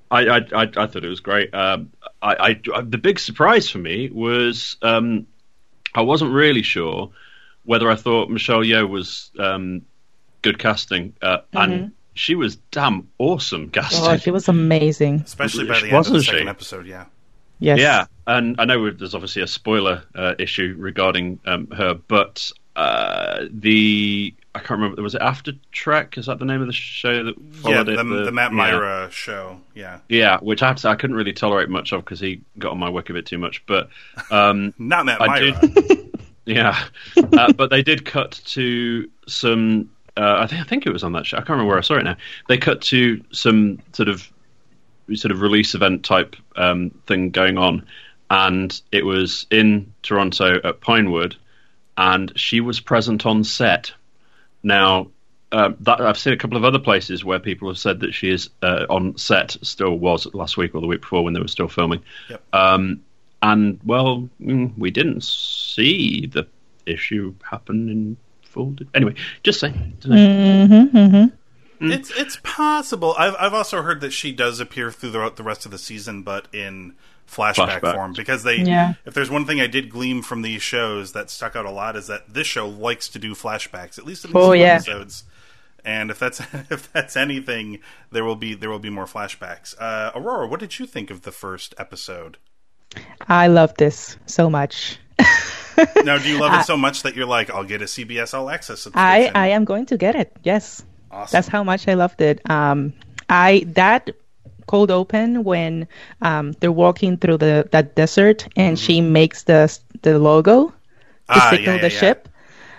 I, 0.09 0.27
I, 0.27 0.37
I, 0.37 0.61
I 0.63 0.87
thought 0.87 1.03
it 1.03 1.09
was 1.09 1.19
great. 1.19 1.53
Um, 1.53 1.91
I, 2.21 2.59
I, 2.73 2.81
the 2.81 2.97
big 2.97 3.19
surprise 3.19 3.69
for 3.69 3.77
me 3.77 4.09
was 4.09 4.77
um, 4.81 5.27
I 5.93 6.01
wasn't 6.01 6.31
really 6.31 6.61
sure 6.61 7.11
whether 7.63 7.89
I 7.91 7.95
thought 7.95 8.29
Michelle 8.29 8.61
Yeoh 8.61 8.87
was 8.89 9.31
um, 9.37 9.81
good 10.41 10.59
casting, 10.59 11.13
uh, 11.21 11.39
and 11.51 11.91
she 12.13 12.35
was 12.35 12.55
damn 12.71 13.09
awesome 13.17 13.69
casting. 13.69 14.05
Oh, 14.05 14.15
she 14.17 14.31
was 14.31 14.47
amazing. 14.47 15.15
Especially 15.25 15.65
by 15.67 15.73
She- 15.75 15.87
the 15.89 15.95
end 15.97 16.07
of 16.07 16.13
the 16.13 16.23
second 16.23 16.43
she? 16.43 16.47
episode, 16.49 16.87
yeah. 16.87 17.05
Yes. 17.59 17.79
Yeah, 17.79 18.05
and 18.27 18.55
I 18.59 18.65
know 18.65 18.91
there's 18.91 19.15
obviously 19.15 19.41
a 19.41 19.47
spoiler 19.47 20.03
uh, 20.13 20.35
issue 20.37 20.75
regarding 20.77 21.39
um, 21.45 21.67
her, 21.71 21.95
but 21.95 22.51
uh, 22.75 23.45
the 23.49 24.33
I 24.53 24.59
can't 24.59 24.79
remember. 24.79 25.01
Was 25.01 25.15
it 25.15 25.21
After 25.21 25.53
Trek? 25.71 26.17
Is 26.17 26.27
that 26.27 26.39
the 26.39 26.45
name 26.45 26.61
of 26.61 26.67
the 26.67 26.73
show 26.73 27.23
that 27.23 27.35
Yeah, 27.63 27.83
the, 27.83 27.93
it? 27.93 28.25
the, 28.25 28.31
Matt 28.31 28.53
yeah. 28.53 29.09
Show. 29.09 29.59
Yeah, 29.75 29.99
Yeah, 30.09 30.39
which 30.39 30.61
I 30.63 30.67
have 30.67 30.77
to 30.77 30.81
say 30.81 30.89
I 30.89 30.95
couldn't 30.95 31.15
really 31.15 31.33
tolerate 31.33 31.69
much 31.69 31.91
of 31.91 32.03
because 32.03 32.19
he 32.19 32.41
got 32.57 32.71
on 32.71 32.79
my 32.79 32.89
wick 32.89 33.09
a 33.09 33.13
bit 33.13 33.25
too 33.25 33.37
much. 33.37 33.63
But 33.65 33.89
um, 34.31 34.73
not 34.79 35.05
Matt 35.05 35.21
I 35.21 35.39
Mira. 35.39 35.61
yeah, 36.45 36.83
uh, 37.37 37.53
but 37.53 37.69
they 37.69 37.83
did 37.83 38.05
cut 38.05 38.39
to 38.45 39.09
some. 39.27 39.89
Uh, 40.15 40.37
I 40.39 40.47
think 40.47 40.61
I 40.61 40.63
think 40.63 40.85
it 40.85 40.91
was 40.91 41.03
on 41.03 41.13
that 41.13 41.25
show. 41.25 41.37
I 41.37 41.41
can't 41.41 41.49
remember 41.51 41.69
where 41.69 41.77
I 41.77 41.81
saw 41.81 41.95
it 41.95 42.03
now. 42.03 42.17
They 42.47 42.57
cut 42.57 42.81
to 42.83 43.23
some 43.31 43.79
sort 43.93 44.09
of 44.09 44.27
sort 45.15 45.31
of 45.31 45.41
release 45.41 45.75
event 45.75 46.03
type 46.03 46.35
um, 46.55 46.91
thing 47.05 47.31
going 47.31 47.57
on, 47.57 47.85
and 48.29 48.79
it 48.91 49.05
was 49.05 49.45
in 49.49 49.93
Toronto 50.01 50.59
at 50.63 50.81
Pinewood, 50.81 51.35
and 51.97 52.31
she 52.35 52.61
was 52.61 52.79
present 52.79 53.25
on 53.25 53.43
set. 53.43 53.93
Now, 54.63 55.09
uh, 55.51 55.71
that, 55.81 56.01
I've 56.01 56.17
seen 56.17 56.33
a 56.33 56.37
couple 56.37 56.57
of 56.57 56.65
other 56.65 56.79
places 56.79 57.23
where 57.23 57.39
people 57.39 57.69
have 57.69 57.77
said 57.77 58.01
that 58.01 58.13
she 58.13 58.29
is 58.29 58.49
uh, 58.61 58.85
on 58.89 59.17
set. 59.17 59.57
Still 59.61 59.97
was 59.97 60.27
last 60.33 60.57
week 60.57 60.75
or 60.75 60.81
the 60.81 60.87
week 60.87 61.01
before 61.01 61.23
when 61.23 61.33
they 61.33 61.39
were 61.39 61.47
still 61.47 61.69
filming. 61.69 62.03
Yep. 62.29 62.43
Um, 62.53 63.01
and 63.41 63.79
well, 63.85 64.29
mm, 64.41 64.77
we 64.77 64.91
didn't 64.91 65.23
see 65.23 66.27
the 66.27 66.47
issue 66.85 67.33
happen 67.49 67.89
in 67.89 68.17
full. 68.41 68.75
Anyway, 68.93 69.15
just 69.43 69.59
saying. 69.59 69.97
Mm-hmm, 70.01 70.97
mm-hmm. 70.97 71.35
It's 71.79 72.11
it's 72.11 72.37
possible. 72.43 73.15
I've 73.17 73.35
I've 73.39 73.53
also 73.53 73.81
heard 73.81 74.01
that 74.01 74.11
she 74.11 74.31
does 74.31 74.59
appear 74.59 74.91
throughout 74.91 75.35
the 75.35 75.43
rest 75.43 75.65
of 75.65 75.71
the 75.71 75.77
season, 75.77 76.23
but 76.23 76.47
in 76.53 76.93
flashback, 77.27 77.81
Flashback. 77.81 77.93
form. 77.93 78.13
Because 78.13 78.43
they, 78.43 78.57
Yeah. 78.57 78.93
if 79.05 79.13
there's 79.13 79.29
one 79.29 79.45
thing 79.45 79.59
I 79.59 79.67
did 79.67 79.89
glean 79.89 80.21
from 80.21 80.41
these 80.43 80.61
shows 80.61 81.11
that 81.11 81.29
stuck 81.29 81.55
out 81.57 81.65
a 81.65 81.71
lot 81.71 81.95
is 81.97 82.07
that 82.07 82.33
this 82.33 82.47
show 82.47 82.67
likes 82.67 83.09
to 83.09 83.19
do 83.19 83.33
flashbacks, 83.35 83.97
at 83.97 84.05
least 84.05 84.23
in 84.25 84.31
these 84.31 84.35
Oh, 84.41 84.53
two 84.53 84.59
yeah. 84.59 84.75
episodes. 84.75 85.23
And 85.85 86.09
if 86.09 86.19
that's 86.19 86.39
if 86.69 86.91
that's 86.93 87.15
anything, 87.17 87.79
there 88.11 88.23
will 88.23 88.35
be 88.37 88.53
there 88.53 88.69
will 88.69 88.79
be 88.79 88.89
more 88.89 89.05
flashbacks. 89.05 89.75
Uh, 89.79 90.11
Aurora, 90.15 90.47
what 90.47 90.59
did 90.59 90.79
you 90.79 90.85
think 90.85 91.11
of 91.11 91.21
the 91.23 91.31
first 91.31 91.75
episode? 91.77 92.37
I 93.27 93.47
love 93.47 93.73
this 93.77 94.17
so 94.25 94.49
much. 94.49 94.97
Now, 96.03 96.17
do 96.17 96.27
you 96.29 96.39
love 96.39 96.59
it 96.59 96.63
so 96.65 96.75
much 96.77 97.03
that 97.03 97.15
you're 97.15 97.27
like, 97.27 97.51
I'll 97.51 97.63
get 97.63 97.81
a 97.81 97.85
CBS 97.85 98.33
All 98.33 98.49
Access 98.49 98.87
Uh, 98.87 98.91
I. 98.95 99.31
I 99.35 99.47
am 99.49 99.63
going 99.65 99.85
to 99.87 99.97
get 99.97 100.15
it. 100.15 100.31
Yes. 100.43 100.83
Awesome. 101.17 101.35
That's 101.35 101.47
how 101.47 101.63
much 101.63 101.87
I 101.87 101.95
loved 101.95 102.21
it. 102.21 102.47
Um, 102.49 102.93
I 103.29 103.63
that 103.75 104.11
cold 104.67 104.91
open 104.91 105.43
when 105.43 105.87
um, 106.21 106.51
they're 106.59 106.71
walking 106.71 107.17
through 107.17 107.37
the 107.37 107.67
that 107.71 107.95
desert 107.95 108.47
and 108.55 108.77
she 108.77 109.01
makes 109.01 109.43
the 109.43 109.65
the 110.03 110.19
logo 110.19 110.67
to 110.67 110.73
Mm-hmm. 110.73 111.39
Ah, 111.39 111.49
signal 111.51 111.75
yeah, 111.75 111.81
the 111.81 111.87
yeah, 111.87 111.93
yeah. 111.93 111.99
ship. 111.99 112.29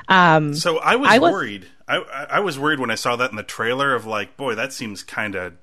Um, 0.09 0.55
So 0.55 0.79
I 0.79 0.97
was, 0.97 1.11
I 1.11 1.19
was- 1.19 1.33
worried. 1.33 1.67
I, 1.91 1.97
I 2.39 2.41
was 2.41 2.59
worried 2.59 2.81
when 2.81 2.91
I 2.91 2.97
saw 2.97 3.17
that 3.17 3.31
in 3.31 3.37
the 3.37 3.43
trailer 3.43 3.95
of 3.95 4.05
like, 4.05 4.37
boy, 4.37 4.55
that 4.55 4.73
seems 4.75 5.03
kind 5.03 5.35
of 5.35 5.55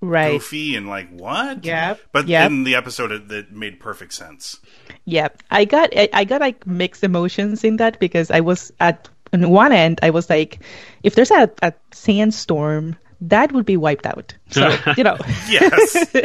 right. 0.00 0.30
goofy 0.32 0.76
and 0.76 0.88
like 0.88 1.10
what? 1.10 1.64
Yeah. 1.64 1.96
But 2.12 2.28
yep. 2.28 2.50
in 2.50 2.62
the 2.64 2.76
episode, 2.76 3.10
it, 3.12 3.30
it 3.30 3.52
made 3.52 3.80
perfect 3.80 4.12
sense. 4.14 4.58
Yeah, 5.04 5.28
I 5.50 5.64
got 5.64 5.90
I 5.96 6.22
got 6.24 6.40
like 6.40 6.66
mixed 6.66 7.02
emotions 7.02 7.64
in 7.64 7.76
that 7.78 7.98
because 7.98 8.30
I 8.30 8.40
was 8.40 8.72
at 8.78 9.08
on 9.32 9.48
one 9.50 9.72
end 9.72 10.00
I 10.02 10.10
was 10.10 10.28
like, 10.30 10.60
if 11.02 11.14
there's 11.14 11.30
a, 11.30 11.50
a 11.62 11.72
sandstorm, 11.92 12.96
that 13.22 13.52
would 13.52 13.66
be 13.66 13.76
wiped 13.76 14.06
out. 14.06 14.34
So 14.50 14.76
you 14.96 15.04
know, 15.04 15.16
Yes, 15.48 15.94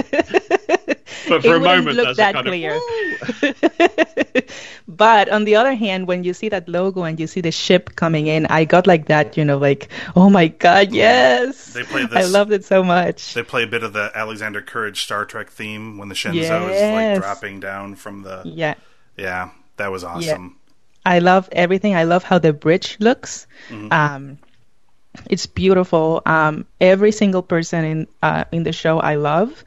But 1.28 1.44
it 1.44 1.48
for 1.50 1.56
a 1.56 1.60
moment, 1.60 1.98
look 1.98 2.18
that 2.18 2.34
kind 2.36 2.46
clear. 2.46 2.76
of 2.76 4.46
but 4.88 5.30
on 5.30 5.46
the 5.46 5.56
other 5.56 5.74
hand, 5.74 6.08
when 6.08 6.24
you 6.24 6.34
see 6.34 6.50
that 6.50 6.70
logo 6.70 7.04
and 7.04 7.20
you 7.20 7.26
see 7.28 7.42
the 7.42 7.52
ship 7.52 7.96
coming 7.96 8.28
in, 8.28 8.46
I 8.48 8.66
got 8.66 8.86
like 8.86 9.08
that, 9.08 9.36
you 9.36 9.44
know, 9.44 9.58
like 9.58 9.90
oh 10.16 10.30
my 10.30 10.48
god, 10.48 10.92
yes! 10.92 11.74
They 11.74 11.84
played 11.84 12.14
I 12.14 12.26
loved 12.26 12.52
it 12.52 12.64
so 12.64 12.84
much. 12.84 13.34
they 13.34 13.44
play 13.44 13.64
a 13.64 13.68
bit 13.68 13.84
of 13.84 13.94
the 13.94 14.12
Alexander 14.14 14.62
Courage 14.62 15.04
Star 15.04 15.26
Trek 15.26 15.50
theme 15.50 15.98
when 15.98 16.10
the 16.10 16.16
Shenzhou 16.16 16.70
is 16.70 16.82
like 16.82 17.22
dropping 17.22 17.60
down 17.60 17.96
from 17.96 18.22
the. 18.22 18.44
Yeah. 18.46 18.76
Yeah, 19.18 19.50
that 19.78 19.92
was 19.92 20.04
awesome. 20.04 20.58
I 21.06 21.20
love 21.20 21.50
everything. 21.52 21.96
I 21.96 22.04
love 22.04 22.24
how 22.24 22.40
the 22.40 22.54
bridge 22.54 22.98
looks. 23.00 23.48
Mm-hmm. 23.70 23.92
Um, 23.92 24.38
it's 25.30 25.46
beautiful. 25.46 26.22
Um, 26.26 26.66
every 26.82 27.12
single 27.12 27.42
person 27.42 27.86
in 27.86 28.08
uh, 28.22 28.46
in 28.52 28.64
the 28.64 28.74
show 28.74 29.00
I 29.00 29.16
love. 29.16 29.64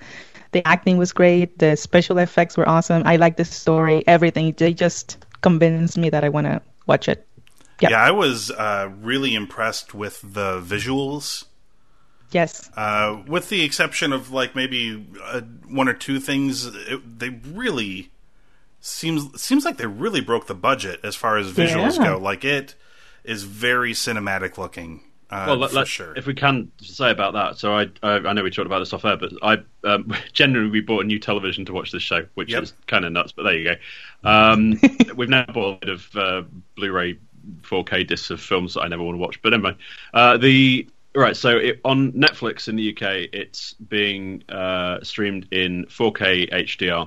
The 0.53 0.67
acting 0.67 0.97
was 0.97 1.13
great. 1.13 1.59
The 1.59 1.77
special 1.77 2.19
effects 2.19 2.57
were 2.57 2.69
awesome. 2.69 3.03
I 3.05 3.17
like 3.17 3.37
the 3.37 3.45
story. 3.45 4.03
Everything. 4.07 4.55
They 4.57 4.73
just 4.73 5.19
convinced 5.43 5.99
me 5.99 6.11
that 6.11 6.25
I 6.25 6.29
want 6.31 6.47
to 6.47 6.63
watch 6.87 7.09
it. 7.09 7.27
Yeah, 7.81 7.91
Yeah. 7.91 8.03
I 8.03 8.11
was 8.11 8.51
uh, 8.51 8.91
really 9.01 9.35
impressed 9.35 9.95
with 9.95 10.21
the 10.23 10.61
visuals. 10.61 11.45
Yes. 12.31 12.71
Uh, 12.77 13.23
with 13.27 13.49
the 13.49 13.63
exception 13.63 14.13
of 14.13 14.33
like 14.33 14.55
maybe 14.55 15.07
uh, 15.23 15.41
one 15.69 15.89
or 15.89 15.95
two 15.95 16.21
things, 16.21 16.67
it, 16.67 17.19
they 17.19 17.31
really 17.31 18.11
seems 18.81 19.41
seems 19.41 19.65
like 19.65 19.77
they 19.77 19.87
really 19.87 20.21
broke 20.21 20.47
the 20.47 20.55
budget 20.55 21.01
as 21.03 21.17
far 21.17 21.37
as 21.39 21.53
visuals 21.53 21.97
Yeah. 21.99 22.05
go. 22.13 22.19
Like 22.19 22.45
it 22.45 22.75
is 23.25 23.43
very 23.45 23.93
cinematic 23.93 24.59
looking. 24.59 25.03
Uh, 25.31 25.45
well, 25.49 25.57
let, 25.59 25.71
for 25.71 25.77
let- 25.77 25.89
sure. 25.89 26.15
if 26.17 26.27
we 26.27 26.33
can 26.33 26.73
say 26.81 27.11
about 27.11 27.35
that. 27.35 27.59
So 27.59 27.75
I, 27.77 27.89
I, 28.03 28.13
I 28.17 28.33
know 28.33 28.43
we 28.43 28.51
talked 28.51 28.65
about 28.65 28.79
this 28.79 28.95
off 28.95 29.05
air, 29.05 29.19
but 29.19 29.31
I 29.43 29.59
um, 29.85 30.15
generally 30.33 30.71
we 30.71 30.81
bought 30.81 31.05
a 31.05 31.07
new 31.07 31.19
television 31.19 31.67
to 31.67 31.73
watch 31.75 31.93
this 31.93 32.03
show, 32.03 32.27
which 32.35 32.51
Yep. 32.51 32.63
is 32.63 32.73
kind 32.87 33.05
of 33.05 33.13
nuts. 33.13 33.33
But 33.33 33.43
there 33.43 33.55
you 33.59 33.65
go. 33.65 33.75
Um, 34.29 34.81
we've 35.17 35.29
now 35.29 35.45
bought 35.53 35.83
a 35.83 35.87
bit 35.87 35.89
of 35.91 36.17
uh, 36.17 36.43
Blu-ray 36.77 37.19
4K 37.63 38.07
discs 38.07 38.31
of 38.31 38.41
films 38.41 38.73
that 38.75 38.81
I 38.83 38.89
never 38.89 39.03
want 39.03 39.17
to 39.17 39.21
watch. 39.21 39.43
But 39.43 39.53
anyway, 39.53 39.77
uh, 40.15 40.39
the 40.39 40.89
right. 41.15 41.37
So 41.37 41.59
it, 41.59 41.81
on 41.85 42.13
Netflix 42.13 42.67
in 42.69 42.77
the 42.77 42.91
UK, 42.97 43.29
it's 43.35 43.75
being 43.75 44.45
uh, 44.49 45.03
streamed 45.03 45.47
in 45.53 45.85
4K 45.91 46.51
HDR, 46.51 47.07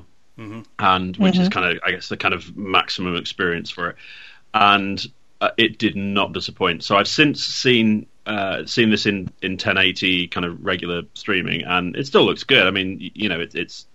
and 0.80 1.18
which 1.18 1.38
is 1.38 1.50
kind 1.50 1.72
of 1.72 1.82
I 1.86 1.92
guess 1.92 2.10
the 2.10 2.18
kind 2.18 2.34
of 2.34 2.56
maximum 2.58 3.16
experience 3.16 3.70
for 3.70 3.90
it, 3.92 3.96
and 4.54 5.04
uh, 5.40 5.52
it 5.58 5.78
did 5.78 5.96
not 5.96 6.34
disappoint. 6.34 6.84
So 6.84 6.96
I've 6.96 7.08
since 7.08 7.44
seen 7.44 8.08
uh, 8.26 8.66
seen 8.66 8.90
this 8.92 9.06
in, 9.06 9.30
in 9.42 9.54
1080 9.54 10.28
kind 10.28 10.46
of 10.46 10.64
regular 10.64 11.02
streaming, 11.16 11.64
and 11.64 11.96
it 11.96 12.08
still 12.08 12.24
looks 12.24 12.44
good. 12.44 12.68
I 12.68 12.72
mean, 12.72 13.12
you 13.14 13.30
know, 13.30 13.40
it, 13.40 13.56
it's 13.56 13.88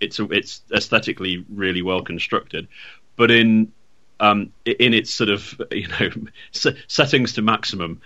it's 0.00 0.18
it's 0.18 0.62
aesthetically 0.72 1.44
really 1.48 1.82
well 1.82 2.02
constructed, 2.02 2.68
but 3.16 3.30
in 3.30 3.72
um, 4.20 4.52
in 4.64 4.94
its 4.94 5.12
sort 5.12 5.30
of 5.30 5.60
you 5.70 5.88
know 5.88 6.10
s- 6.54 6.76
settings 6.86 7.34
to 7.34 7.42
maximum, 7.42 8.00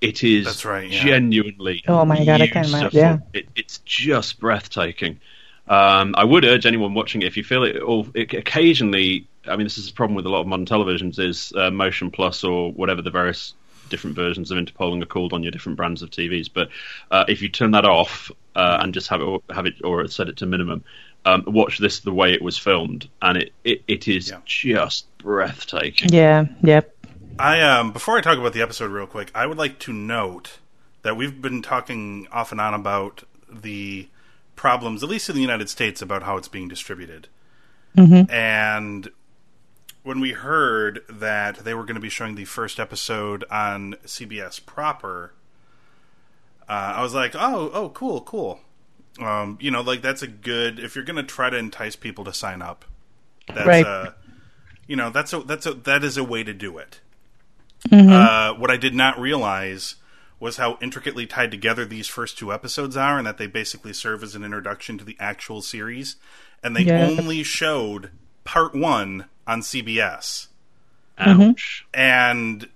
it 0.00 0.24
is 0.24 0.46
That's 0.46 0.64
right, 0.64 0.88
yeah. 0.88 1.04
genuinely. 1.04 1.84
Oh 1.88 2.04
my 2.04 2.24
God, 2.24 2.40
I 2.40 2.46
can't 2.46 2.68
imagine, 2.68 2.90
yeah. 2.92 3.18
It, 3.32 3.48
it's 3.54 3.78
just 3.84 4.40
breathtaking. 4.40 5.20
Um, 5.68 6.14
I 6.16 6.24
would 6.24 6.44
urge 6.44 6.66
anyone 6.66 6.94
watching 6.94 7.22
it 7.22 7.26
if 7.26 7.36
you 7.36 7.44
feel 7.44 7.64
it. 7.64 7.76
Or 7.76 8.06
it, 8.14 8.32
occasionally, 8.34 9.26
I 9.46 9.56
mean, 9.56 9.66
this 9.66 9.78
is 9.78 9.90
a 9.90 9.92
problem 9.92 10.14
with 10.16 10.26
a 10.26 10.30
lot 10.30 10.40
of 10.40 10.46
modern 10.46 10.66
televisions: 10.66 11.18
is 11.18 11.52
uh, 11.56 11.70
Motion 11.70 12.10
Plus 12.10 12.44
or 12.44 12.72
whatever 12.72 13.02
the 13.02 13.10
various 13.10 13.54
different 13.88 14.16
versions 14.16 14.50
of 14.50 14.58
interpolling 14.58 15.02
are 15.02 15.06
called 15.06 15.32
on 15.32 15.42
your 15.42 15.50
different 15.50 15.76
brands 15.76 16.02
of 16.02 16.10
TVs. 16.10 16.48
But 16.52 16.68
uh, 17.10 17.24
if 17.28 17.40
you 17.42 17.48
turn 17.48 17.70
that 17.72 17.84
off 17.86 18.30
uh, 18.54 18.78
and 18.80 18.92
just 18.92 19.08
have 19.08 19.20
it, 19.22 19.42
have 19.50 19.66
it 19.66 19.74
or 19.82 20.06
set 20.08 20.28
it 20.28 20.36
to 20.38 20.46
minimum, 20.46 20.84
um, 21.24 21.44
watch 21.46 21.78
this 21.78 22.00
the 22.00 22.12
way 22.12 22.32
it 22.32 22.42
was 22.42 22.56
filmed, 22.58 23.08
and 23.22 23.38
it 23.38 23.52
it, 23.64 23.82
it 23.88 24.08
is 24.08 24.30
Yeah. 24.30 24.40
just 24.44 25.06
breathtaking. 25.18 26.10
Yeah. 26.12 26.46
Yep. 26.62 26.94
I 27.38 27.60
um 27.62 27.92
before 27.92 28.16
I 28.18 28.20
talk 28.20 28.38
about 28.38 28.52
the 28.52 28.62
episode 28.62 28.90
real 28.90 29.06
quick, 29.06 29.30
I 29.34 29.46
would 29.46 29.58
like 29.58 29.78
to 29.80 29.92
note 29.92 30.58
that 31.02 31.16
we've 31.16 31.40
been 31.40 31.62
talking 31.62 32.26
off 32.32 32.52
and 32.52 32.60
on 32.60 32.74
about 32.74 33.22
the 33.50 34.08
problems, 34.58 35.02
at 35.02 35.08
least 35.08 35.30
in 35.30 35.34
the 35.34 35.40
United 35.40 35.70
States, 35.70 36.02
about 36.02 36.22
how 36.24 36.36
it's 36.36 36.48
being 36.48 36.68
distributed. 36.68 37.28
And 38.30 39.08
when 40.02 40.20
we 40.20 40.32
heard 40.32 41.00
that 41.08 41.56
they 41.64 41.74
were 41.74 41.84
going 41.84 41.94
to 41.96 42.00
be 42.00 42.08
showing 42.10 42.34
the 42.34 42.44
first 42.44 42.78
episode 42.78 43.44
on 43.50 43.94
CBS 44.04 44.64
proper, 44.64 45.32
uh, 46.68 46.92
I 46.96 47.02
was 47.02 47.14
like, 47.14 47.34
"Oh, 47.34 47.70
oh, 47.72 47.88
cool, 47.88 48.20
cool." 48.20 48.60
Um, 49.20 49.58
you 49.60 49.70
know, 49.70 49.80
like 49.80 50.02
that's 50.02 50.22
a 50.22 50.28
good 50.28 50.78
if 50.78 50.94
you're 50.94 51.04
going 51.04 51.16
to 51.16 51.22
try 51.24 51.50
to 51.50 51.56
entice 51.56 51.96
people 51.96 52.24
to 52.24 52.32
sign 52.32 52.62
up. 52.62 52.84
That's 53.48 53.66
Right. 53.66 53.84
a, 53.86 54.14
you 54.86 54.94
know, 54.94 55.10
that's 55.10 55.32
a 55.32 55.40
that's 55.40 55.66
a 55.66 55.74
that 55.74 56.04
is 56.04 56.16
a 56.16 56.24
way 56.24 56.44
to 56.44 56.52
do 56.52 56.78
it. 56.78 57.00
Uh, 57.90 58.52
what 58.54 58.70
I 58.70 58.76
did 58.76 58.94
not 58.94 59.18
realize 59.18 59.96
was 60.40 60.56
how 60.56 60.78
intricately 60.80 61.26
tied 61.26 61.50
together 61.50 61.84
these 61.84 62.06
first 62.06 62.38
two 62.38 62.52
episodes 62.52 62.96
are, 62.96 63.18
and 63.18 63.26
that 63.26 63.38
they 63.38 63.46
basically 63.46 63.92
serve 63.92 64.22
as 64.22 64.34
an 64.34 64.44
introduction 64.44 64.96
to 64.98 65.04
the 65.04 65.16
actual 65.18 65.60
series. 65.62 66.16
And 66.62 66.76
they 66.76 66.82
Yeah. 66.82 67.06
only 67.18 67.42
showed 67.42 68.10
part 68.44 68.74
one 68.74 69.26
on 69.46 69.62
CBS, 69.62 70.48
Ouch. 71.18 71.84
Mm-hmm. 71.94 72.00
and 72.00 72.68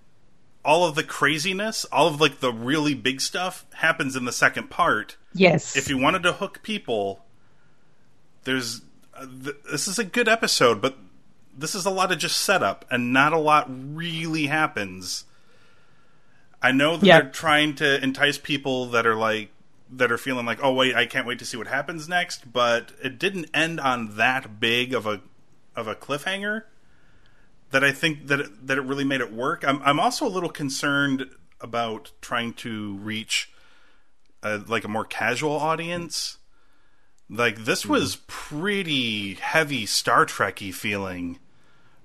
all 0.65 0.87
of 0.87 0.95
the 0.95 1.03
craziness, 1.05 1.85
all 1.87 2.07
of 2.09 2.21
like 2.21 2.41
the 2.41 2.53
really 2.53 2.95
big 2.95 3.21
stuff, 3.21 3.65
happens 3.75 4.15
in 4.17 4.25
the 4.25 4.33
second 4.33 4.71
part. 4.71 5.17
Yes. 5.35 5.77
If 5.77 5.89
you 5.89 5.99
wanted 5.99 6.23
to 6.25 6.33
hook 6.33 6.63
people, 6.63 7.25
there's 8.45 8.83
uh, 9.15 9.27
th- 9.45 9.57
this 9.71 9.87
is 9.89 9.99
a 9.99 10.05
good 10.05 10.29
episode, 10.29 10.81
but 10.81 10.97
this 11.57 11.75
is 11.75 11.85
a 11.85 11.91
lot 11.91 12.11
of 12.13 12.19
just 12.19 12.37
setup, 12.39 12.85
and 12.91 13.13
not 13.13 13.33
a 13.33 13.39
lot 13.39 13.67
really 13.69 14.47
happens. 14.47 15.25
I 16.63 16.73
know 16.73 16.97
that 16.97 17.07
Yeah. 17.07 17.21
they're 17.21 17.31
trying 17.31 17.75
to 17.77 18.03
entice 18.03 18.39
people 18.39 18.87
that 18.87 19.07
are 19.07 19.17
like 19.17 19.51
that 19.95 20.11
are 20.11 20.19
feeling 20.19 20.47
like, 20.47 20.59
oh 20.63 20.73
wait, 20.73 20.95
I 20.95 21.05
can't 21.05 21.27
wait 21.27 21.39
to 21.41 21.45
see 21.45 21.57
what 21.59 21.67
happens 21.67 22.09
next. 22.09 22.51
But 22.53 22.93
it 23.03 23.19
didn't 23.19 23.51
end 23.53 23.81
on 23.81 24.17
that 24.17 24.59
big 24.61 24.95
of 24.95 25.07
a 25.07 25.21
of 25.77 25.87
a 25.89 25.95
cliffhanger 25.95 26.65
that 27.73 27.83
I 27.83 27.91
think 27.93 28.29
that 28.29 28.41
it, 28.41 28.67
that 28.67 28.79
it 28.79 28.83
really 28.83 29.05
made 29.05 29.21
it 29.21 29.33
work. 29.33 29.65
I'm 29.67 29.83
I'm 29.83 29.99
also 30.01 30.27
a 30.27 30.31
little 30.31 30.49
concerned 30.51 31.29
about 31.61 32.13
trying 32.21 32.53
to 32.55 32.95
reach 32.97 33.51
a, 34.43 34.59
like 34.59 34.85
a 34.85 34.89
more 34.89 35.05
casual 35.05 35.53
audience. 35.57 36.39
Like 37.29 37.65
this 37.65 37.83
mm-hmm. 37.83 37.93
was 37.93 38.17
pretty 38.27 39.35
heavy 39.35 39.87
Star 39.87 40.27
Trekky 40.27 40.73
feeling 40.73 41.39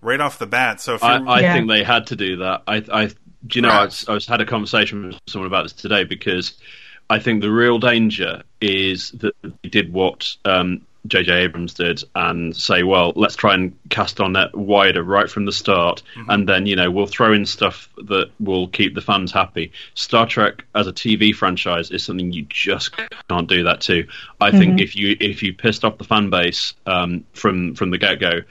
right 0.02 0.22
off 0.22 0.40
the 0.40 0.46
bat. 0.46 0.80
So 0.80 0.96
if 0.96 1.04
I, 1.04 1.18
I 1.18 1.40
Yeah. 1.42 1.54
think 1.54 1.70
they 1.70 1.84
had 1.84 2.08
to 2.08 2.16
do 2.16 2.38
that. 2.38 2.64
I, 2.68 2.84
I 2.92 3.10
do 3.46 3.60
you 3.60 3.62
know, 3.62 3.70
I, 3.70 3.84
Right. 3.84 4.03
I 4.08 4.13
was 4.13 4.25
had 4.25 4.41
a 4.41 4.46
conversation 4.46 5.08
with 5.08 5.20
someone 5.27 5.48
about 5.48 5.63
this 5.63 5.74
today 5.74 6.03
because 6.03 6.53
I 7.10 7.20
think 7.20 7.41
the 7.41 7.51
real 7.51 7.79
danger 7.79 8.44
is 8.60 9.12
that 9.12 9.34
they 9.41 9.70
did 9.70 9.94
what 9.94 10.36
um, 10.44 10.82
J.J. 11.08 11.32
Abrams 11.32 11.74
did 11.74 12.03
and 12.15 12.56
say, 12.56 12.84
well, 12.84 13.13
let's 13.15 13.36
try 13.36 13.53
and 13.53 13.77
cast 13.89 14.20
on 14.20 14.34
that 14.34 14.56
wider 14.56 15.03
right 15.03 15.29
from 15.29 15.46
the 15.46 15.51
start, 15.51 16.03
and 16.27 16.50
then 16.50 16.65
you 16.65 16.75
know 16.75 16.91
we'll 16.91 17.08
throw 17.08 17.32
in 17.34 17.46
stuff 17.46 17.89
that 18.08 18.29
will 18.39 18.67
keep 18.67 18.94
the 18.94 19.01
fans 19.01 19.32
happy. 19.32 19.72
Star 19.94 20.25
Trek 20.27 20.65
as 20.75 20.88
a 20.88 20.94
TV 20.94 21.34
franchise 21.34 21.91
is 21.91 22.03
something 22.03 22.34
you 22.34 22.46
just 22.50 22.96
can't 23.29 23.48
do 23.48 23.63
that 23.63 23.82
to. 23.82 24.08
I 24.41 24.51
think 24.51 24.82
if 24.82 24.96
you 24.96 25.15
if 25.20 25.44
you 25.44 25.53
pissed 25.53 25.86
off 25.86 25.98
the 25.98 26.03
fan 26.03 26.29
base 26.29 26.74
um, 26.86 27.24
from 27.34 27.75
from 27.75 27.91
the 27.91 27.98
get 27.98 28.20
go, 28.20 28.41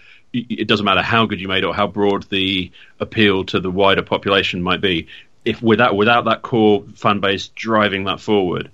it 0.48 0.68
doesn't 0.68 0.84
matter 0.84 1.02
how 1.02 1.26
good 1.26 1.40
you 1.40 1.48
made 1.48 1.64
or 1.64 1.74
how 1.74 1.86
broad 1.86 2.24
the 2.30 2.70
appeal 3.00 3.44
to 3.44 3.60
the 3.60 3.70
wider 3.70 4.02
population 4.02 4.62
might 4.62 4.80
be. 4.80 5.08
If 5.44 5.62
without 5.62 5.96
without 5.96 6.24
that 6.24 6.42
core 6.42 6.84
fan 6.94 7.20
base 7.20 7.48
driving 7.48 8.04
that 8.04 8.20
forward, 8.20 8.70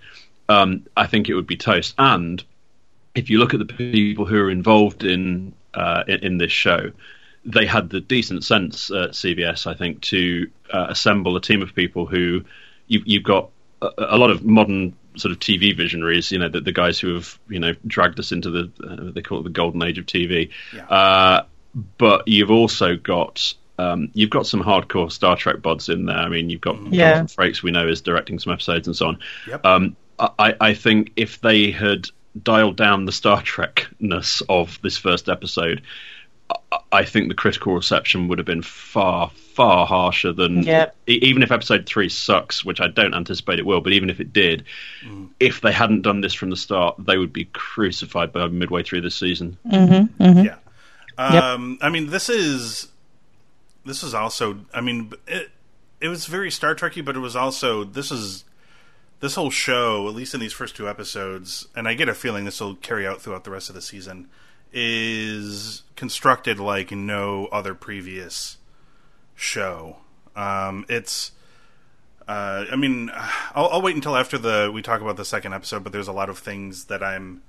um, 0.49 0.87
I 0.97 1.07
think 1.07 1.29
it 1.29 1.35
would 1.35 1.47
be 1.47 1.57
toast. 1.57 1.95
And 1.99 2.43
if 3.15 3.31
you 3.31 3.39
look 3.39 3.55
at 3.55 3.59
the 3.59 3.67
people 3.67 4.25
who 4.25 4.39
are 4.39 4.51
involved 4.51 5.05
in 5.05 5.55
uh, 5.75 6.05
in, 6.09 6.25
in 6.25 6.39
this 6.39 6.53
show, 6.53 6.93
they 7.45 7.67
had 7.67 7.91
the 7.91 8.01
decent 8.01 8.45
sense 8.45 8.91
at 8.91 9.11
CBS, 9.11 9.67
I 9.67 9.75
think, 9.75 10.01
to 10.03 10.51
uh, 10.73 10.87
assemble 10.91 11.37
a 11.37 11.41
team 11.41 11.63
of 11.63 11.75
people 11.75 12.07
who 12.07 12.45
you, 12.87 13.03
you've 13.05 13.25
got 13.25 13.51
a, 13.81 13.91
a 13.99 14.19
lot 14.19 14.31
of 14.31 14.45
modern 14.45 14.97
sort 15.17 15.33
of 15.33 15.39
TV 15.39 15.77
visionaries. 15.77 16.31
You 16.31 16.39
know, 16.39 16.49
the, 16.49 16.61
the 16.61 16.73
guys 16.73 16.99
who 16.99 17.15
have 17.15 17.39
you 17.49 17.59
know 17.59 17.75
dragged 17.87 18.19
us 18.19 18.33
into 18.33 18.51
the 18.51 18.73
uh, 18.83 19.13
they 19.13 19.23
call 19.23 19.41
it 19.41 19.45
the 19.45 19.51
golden 19.51 19.83
age 19.83 19.99
of 19.99 20.07
TV. 20.07 20.51
Yeah. 20.75 20.87
Uh, 20.87 21.45
but 21.75 22.27
you've 22.29 22.51
also 22.51 22.97
got 22.97 23.55
um, 23.79 24.11
you've 24.15 24.31
got 24.31 24.47
some 24.47 24.63
hardcore 24.63 25.11
Star 25.11 25.37
Trek 25.37 25.63
buds 25.63 25.89
in 25.89 26.05
there. 26.07 26.17
I 26.17 26.29
mean, 26.29 26.51
you've 26.51 26.61
got 26.61 26.77
Yeah. 26.93 27.15
Jonathan 27.15 27.27
Frakes, 27.45 27.63
we 27.63 27.71
know, 27.71 27.89
is 27.89 28.01
directing 28.01 28.39
some 28.39 28.53
episodes 28.53 28.87
and 28.87 28.95
so 28.97 29.09
on. 29.09 29.19
Yep. 29.49 29.65
Um, 29.65 29.97
I, 30.19 30.55
I 30.61 30.75
think 30.75 31.13
if 31.17 31.41
they 31.41 31.71
had 31.71 32.07
dialed 32.43 32.77
down 32.77 33.07
the 33.07 33.13
Star 33.13 33.43
Trekness 33.43 34.43
of 34.49 34.79
this 34.83 34.99
first 34.99 35.29
episode, 35.29 35.83
I- 36.51 36.79
I 36.93 37.05
think 37.05 37.29
the 37.29 37.35
critical 37.35 37.75
reception 37.75 38.29
would 38.29 38.39
have 38.39 38.47
been 38.47 38.63
far, 38.63 39.31
far 39.55 39.87
harsher 39.87 40.33
than 40.33 40.63
Yeah. 40.63 40.91
e- 41.09 41.19
even 41.23 41.43
if 41.43 41.51
episode 41.51 41.87
three 41.87 42.11
sucks, 42.11 42.63
which 42.65 42.81
I 42.81 42.89
don't 42.89 43.15
anticipate 43.15 43.59
it 43.59 43.65
will. 43.67 43.81
But 43.81 43.95
even 43.95 44.11
if 44.11 44.21
it 44.21 44.33
did, 44.35 44.65
if 45.41 45.63
they 45.63 45.73
hadn't 45.73 46.03
done 46.03 46.21
this 46.21 46.35
from 46.35 46.51
the 46.51 46.57
start, 46.57 46.97
they 46.99 47.17
would 47.17 47.33
be 47.33 47.47
crucified 47.47 48.33
by 48.33 48.47
midway 48.49 48.83
through 48.83 49.01
this 49.01 49.15
season. 49.17 49.57
Yeah. 49.71 50.57
Um, 51.19 51.79
I 51.81 51.89
mean, 51.89 52.09
this 52.11 52.29
is 52.29 52.89
this 53.85 54.03
is 54.03 54.15
also. 54.15 54.61
I 54.73 54.81
mean, 54.81 55.13
it 55.27 55.51
it 56.01 56.09
was 56.09 56.27
very 56.27 56.51
Star 56.51 56.75
Trekky, 56.75 57.05
but 57.05 57.17
it 57.17 57.21
was 57.21 57.37
also 57.37 57.85
this 57.85 58.11
is 58.11 58.45
this 59.21 59.37
whole 59.37 59.51
show, 59.51 60.09
at 60.09 60.15
least 60.15 60.35
in 60.35 60.41
these 60.41 60.53
first 60.53 60.75
two 60.75 60.89
episodes, 60.89 61.69
and 61.77 61.87
I 61.87 61.95
get 61.95 62.09
a 62.09 62.15
feeling 62.15 62.45
this 62.45 62.61
will 62.61 62.75
carry 62.75 63.07
out 63.07 63.23
throughout 63.23 63.45
the 63.45 63.51
rest 63.51 63.69
of 63.69 63.75
the 63.77 63.83
season, 63.83 64.29
is 64.73 65.83
constructed 65.95 66.59
like 66.59 66.91
no 66.91 67.47
other 67.47 67.75
previous 67.75 68.59
show. 69.35 69.99
Um, 70.35 70.85
it's. 70.89 71.33
Uh, 72.27 72.67
I 72.71 72.77
mean, 72.77 73.11
I'll, 73.55 73.69
I'll 73.69 73.83
wait 73.83 73.97
until 73.97 74.17
after 74.17 74.39
the 74.39 74.71
we 74.73 74.81
talk 74.81 75.01
about 75.01 75.17
the 75.17 75.25
second 75.25 75.55
episode, 75.55 75.85
but 75.85 75.93
there's 75.93 76.09
a 76.09 76.13
lot 76.13 76.29
of 76.29 76.39
things 76.39 76.87
that 76.87 77.03
I'm 77.03 77.43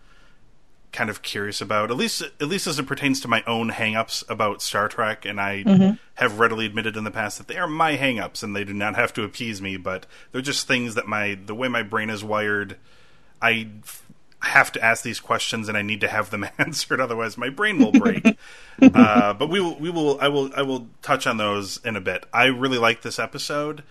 kind 0.93 1.10
of 1.10 1.21
curious 1.21 1.60
about 1.60 1.91
at 1.91 1.97
least 1.97 2.21
at 2.21 2.47
least 2.47 2.67
as 2.67 2.79
it 2.79 2.86
pertains 2.86 3.19
to 3.19 3.27
my 3.27 3.43
own 3.45 3.71
hangups 3.71 4.23
about 4.29 4.62
Star 4.62 4.88
Trek 4.88 5.25
and 5.25 5.41
I 5.41 5.97
have 6.15 6.39
readily 6.39 6.65
admitted 6.65 6.95
in 6.95 7.03
the 7.03 7.12
past 7.12 7.38
that 7.39 7.47
they 7.47 7.58
are 7.58 7.67
my 7.67 7.97
hangups 7.97 8.43
and 8.43 8.56
they 8.56 8.63
do 8.63 8.73
not 8.73 8.95
have 8.95 9.12
to 9.13 9.23
appease 9.23 9.62
me 9.62 9.75
but 9.75 10.06
they're 10.32 10.41
just 10.41 10.67
things 10.67 10.95
that 10.95 11.08
my 11.08 11.38
the 11.45 11.56
way 11.56 11.67
my 11.67 11.84
brain 11.84 12.10
is 12.10 12.23
wired 12.23 12.77
I 13.41 13.67
f- 13.84 14.03
have 14.41 14.71
to 14.73 14.84
ask 14.84 15.03
these 15.03 15.19
questions 15.19 15.67
and 15.67 15.77
I 15.77 15.82
need 15.82 16.01
to 16.01 16.08
have 16.08 16.29
them 16.29 16.45
answered 16.58 17.01
otherwise 17.01 17.38
my 17.38 17.49
brain 17.49 17.79
will 17.79 17.91
break. 17.91 18.38
Uh, 18.82 19.34
but 19.34 19.49
we 19.49 19.62
will 19.62 19.79
we 19.79 19.89
will 19.89 20.19
I 20.19 20.27
will 20.27 20.49
I 20.58 20.63
will 20.63 20.88
touch 21.03 21.27
on 21.27 21.38
those 21.38 21.77
in 21.86 21.95
a 21.95 22.01
bit. 22.01 22.25
I 22.34 22.45
really 22.45 22.79
like 22.79 23.03
this 23.03 23.19
episode. 23.19 23.84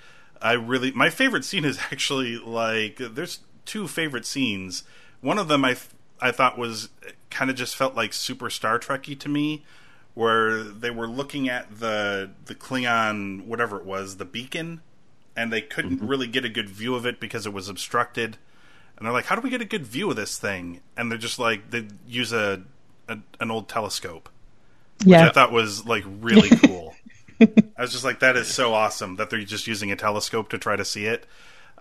I 0.43 0.53
really 0.53 0.91
my 0.91 1.09
favorite 1.09 1.45
scene 1.45 1.65
is 1.65 1.79
actually 1.91 2.37
like 2.37 2.97
there's 2.99 3.39
two 3.65 3.87
favorite 3.87 4.27
scenes. 4.27 4.83
One 5.21 5.39
of 5.39 5.47
them 5.49 5.65
I 5.65 5.77
I 6.23 6.31
thought 6.31 6.57
was 6.57 6.89
kind 7.31 7.51
of 7.51 7.57
just 7.57 7.77
felt 7.77 7.95
like 7.95 8.13
super 8.13 8.49
Star 8.49 8.79
Trekky 8.79 9.19
to 9.19 9.29
me, 9.29 9.65
where 10.15 10.63
they 10.63 10.91
were 10.91 11.07
looking 11.09 11.49
at 11.49 11.81
the 11.81 12.31
the 12.47 12.55
Klingon 12.55 13.47
whatever 13.47 13.79
it 13.79 13.85
was 13.85 14.17
the 14.17 14.25
beacon, 14.25 14.81
and 15.37 15.53
they 15.53 15.61
couldn't 15.61 15.97
mm-hmm. 15.97 16.07
really 16.07 16.27
get 16.27 16.45
a 16.45 16.49
good 16.49 16.69
view 16.69 16.95
of 16.95 17.05
it 17.05 17.21
because 17.21 17.47
it 17.47 17.53
was 17.53 17.69
obstructed, 17.69 18.39
and 18.97 19.05
they're 19.05 19.13
like, 19.13 19.27
"How 19.27 19.35
do 19.35 19.43
we 19.43 19.51
get 19.51 19.61
a 19.61 19.67
good 19.67 19.85
view 19.85 20.09
of 20.11 20.17
this 20.17 20.39
thing?" 20.39 20.81
And 20.97 21.11
they're 21.11 21.19
just 21.19 21.39
like 21.39 21.71
they 21.71 21.89
use 22.07 22.33
a, 22.33 22.63
a 23.09 23.19
an 23.41 23.51
old 23.51 23.69
telescope, 23.69 24.29
which 25.01 25.09
Yeah. 25.09 25.27
I 25.27 25.33
thought 25.33 25.53
was 25.53 25.85
like 25.87 26.05
really 26.07 26.49
cool. 26.65 26.95
I 27.41 27.83
was 27.83 27.93
just 27.93 28.05
like, 28.05 28.21
that 28.21 28.37
is 28.37 28.47
so 28.55 28.75
awesome 28.75 29.17
that 29.17 29.31
they're 29.31 29.43
just 29.43 29.67
using 29.67 29.91
a 29.91 29.97
telescope 29.97 30.51
to 30.51 30.59
try 30.59 30.77
to 30.77 30.85
see 30.85 31.07
it. 31.07 31.27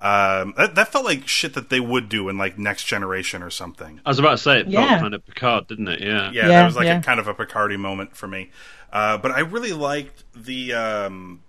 Um, 0.01 0.55
that, 0.57 0.73
that 0.75 0.91
felt 0.91 1.05
like 1.05 1.27
shit 1.27 1.53
that 1.53 1.69
they 1.69 1.79
would 1.79 2.09
do 2.09 2.27
in 2.27 2.37
like 2.37 2.57
Next 2.57 2.85
Generation 2.85 3.43
or 3.43 3.51
something. 3.51 4.01
I 4.03 4.09
was 4.09 4.17
about 4.17 4.31
to 4.31 4.37
say 4.39 4.59
it 4.59 4.63
felt 4.63 4.73
Yeah. 4.73 4.99
kind 4.99 5.13
of 5.13 5.23
Picard, 5.25 5.67
didn't 5.67 5.87
it? 5.89 6.01
Yeah. 6.01 6.31
Yeah, 6.31 6.41
Yeah, 6.41 6.47
that 6.47 6.65
was 6.65 6.75
like 6.75 6.85
yeah. 6.85 6.99
a 6.99 7.03
kind 7.03 7.19
of 7.19 7.27
a 7.27 7.33
Picardy 7.35 7.77
moment 7.77 8.15
for 8.17 8.27
me. 8.27 8.49
Uh, 8.91 9.17
but 9.19 9.31
I 9.31 9.39
really 9.41 9.73
liked 9.73 10.23
the. 10.35 10.73
Um, 10.73 11.43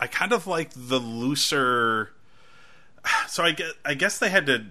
I 0.00 0.06
kind 0.06 0.32
of 0.32 0.46
liked 0.46 0.74
the 0.76 0.98
looser. 0.98 2.12
So 3.28 3.42
I 3.44 3.52
guess, 3.52 3.72
I 3.84 3.94
guess 3.94 4.18
they 4.18 4.28
had 4.28 4.46
to 4.46 4.66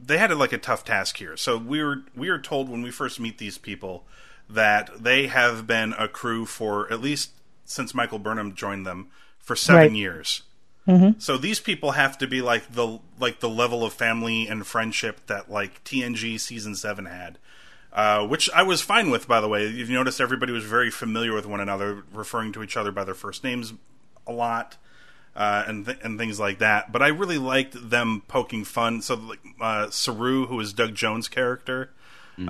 they 0.00 0.18
had 0.18 0.30
like 0.36 0.52
a 0.52 0.58
tough 0.58 0.84
task 0.84 1.16
here. 1.16 1.36
So 1.36 1.56
we 1.56 1.82
were 1.82 2.02
we 2.14 2.30
were 2.30 2.38
told 2.38 2.68
when 2.68 2.82
we 2.82 2.90
first 2.90 3.18
meet 3.18 3.38
these 3.38 3.58
people 3.58 4.04
that 4.48 4.90
they 5.02 5.26
have 5.26 5.66
been 5.66 5.94
a 5.98 6.06
crew 6.08 6.44
for 6.46 6.90
at 6.92 7.00
least 7.00 7.30
since 7.64 7.94
Michael 7.94 8.18
Burnham 8.18 8.54
joined 8.54 8.86
them 8.86 9.08
for 9.40 9.56
seven 9.56 9.82
Right. 9.82 9.92
years. 9.92 10.42
So 11.18 11.36
these 11.36 11.60
people 11.60 11.92
have 11.92 12.16
to 12.18 12.26
be 12.26 12.40
like 12.40 12.72
the 12.72 12.98
like 13.20 13.40
the 13.40 13.48
level 13.48 13.84
of 13.84 13.92
family 13.92 14.48
and 14.48 14.66
friendship 14.66 15.26
that 15.26 15.50
like 15.50 15.84
TNG 15.84 16.40
season 16.40 16.74
seven 16.74 17.04
had, 17.06 17.38
uh, 17.92 18.26
which 18.26 18.48
I 18.54 18.62
was 18.62 18.80
fine 18.80 19.10
with. 19.10 19.28
By 19.28 19.40
the 19.40 19.48
way, 19.48 19.66
you've 19.66 19.90
noticed 19.90 20.20
everybody 20.20 20.52
was 20.52 20.64
very 20.64 20.90
familiar 20.90 21.34
with 21.34 21.44
one 21.46 21.60
another, 21.60 22.04
referring 22.12 22.52
to 22.52 22.62
each 22.62 22.76
other 22.76 22.90
by 22.90 23.04
their 23.04 23.14
first 23.14 23.44
names 23.44 23.74
a 24.26 24.32
lot, 24.32 24.78
uh, 25.36 25.64
and 25.66 25.84
th- 25.84 25.98
and 26.02 26.18
things 26.18 26.40
like 26.40 26.58
that. 26.58 26.90
But 26.90 27.02
I 27.02 27.08
really 27.08 27.38
liked 27.38 27.90
them 27.90 28.22
poking 28.26 28.64
fun. 28.64 29.02
So 29.02 29.14
like 29.16 29.40
uh, 29.60 29.90
Saru, 29.90 30.46
who 30.46 30.58
is 30.60 30.72
Doug 30.72 30.94
Jones' 30.94 31.28
character, 31.28 31.90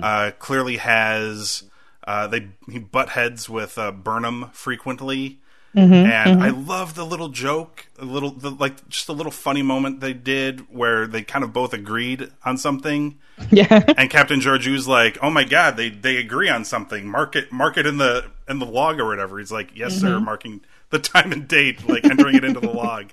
uh, 0.01 0.31
clearly 0.39 0.77
has 0.77 1.63
uh, 2.07 2.27
they 2.27 2.47
he 2.69 2.79
butt 2.79 3.09
heads 3.09 3.49
with 3.49 3.77
uh, 3.77 3.91
Burnham 3.91 4.49
frequently. 4.53 5.39
And 5.75 6.41
I 6.43 6.49
love 6.49 6.95
the 6.95 7.05
little 7.05 7.29
joke, 7.29 7.87
a 7.99 8.05
little 8.05 8.31
the, 8.31 8.49
like 8.51 8.87
just 8.89 9.07
a 9.09 9.13
little 9.13 9.31
funny 9.31 9.61
moment 9.61 9.99
they 9.99 10.13
did 10.13 10.61
where 10.73 11.05
they 11.07 11.21
kind 11.21 11.43
of 11.43 11.53
both 11.53 11.73
agreed 11.73 12.31
on 12.43 12.57
something, 12.57 13.19
Yeah. 13.51 13.83
and 13.97 14.09
Captain 14.09 14.39
Georgiou's 14.41 14.87
like, 14.87 15.17
"Oh 15.21 15.29
my 15.29 15.43
god, 15.43 15.77
they 15.77 15.89
they 15.89 16.17
agree 16.17 16.49
on 16.49 16.65
something. 16.65 17.07
Mark 17.07 17.35
it 17.35 17.51
mark 17.51 17.77
it 17.77 17.85
in 17.85 17.97
the 17.97 18.25
in 18.47 18.59
the 18.59 18.65
log 18.65 18.99
or 18.99 19.05
whatever." 19.05 19.37
He's 19.39 19.51
like, 19.51 19.69
"Yes, 19.75 19.95
sir," 19.95 20.19
marking 20.19 20.61
the 20.89 20.99
time 20.99 21.31
and 21.31 21.47
date, 21.47 21.87
like 21.87 22.03
entering 22.05 22.35
it 22.35 22.43
into 22.43 22.59
the 22.59 22.71
log, 22.71 23.11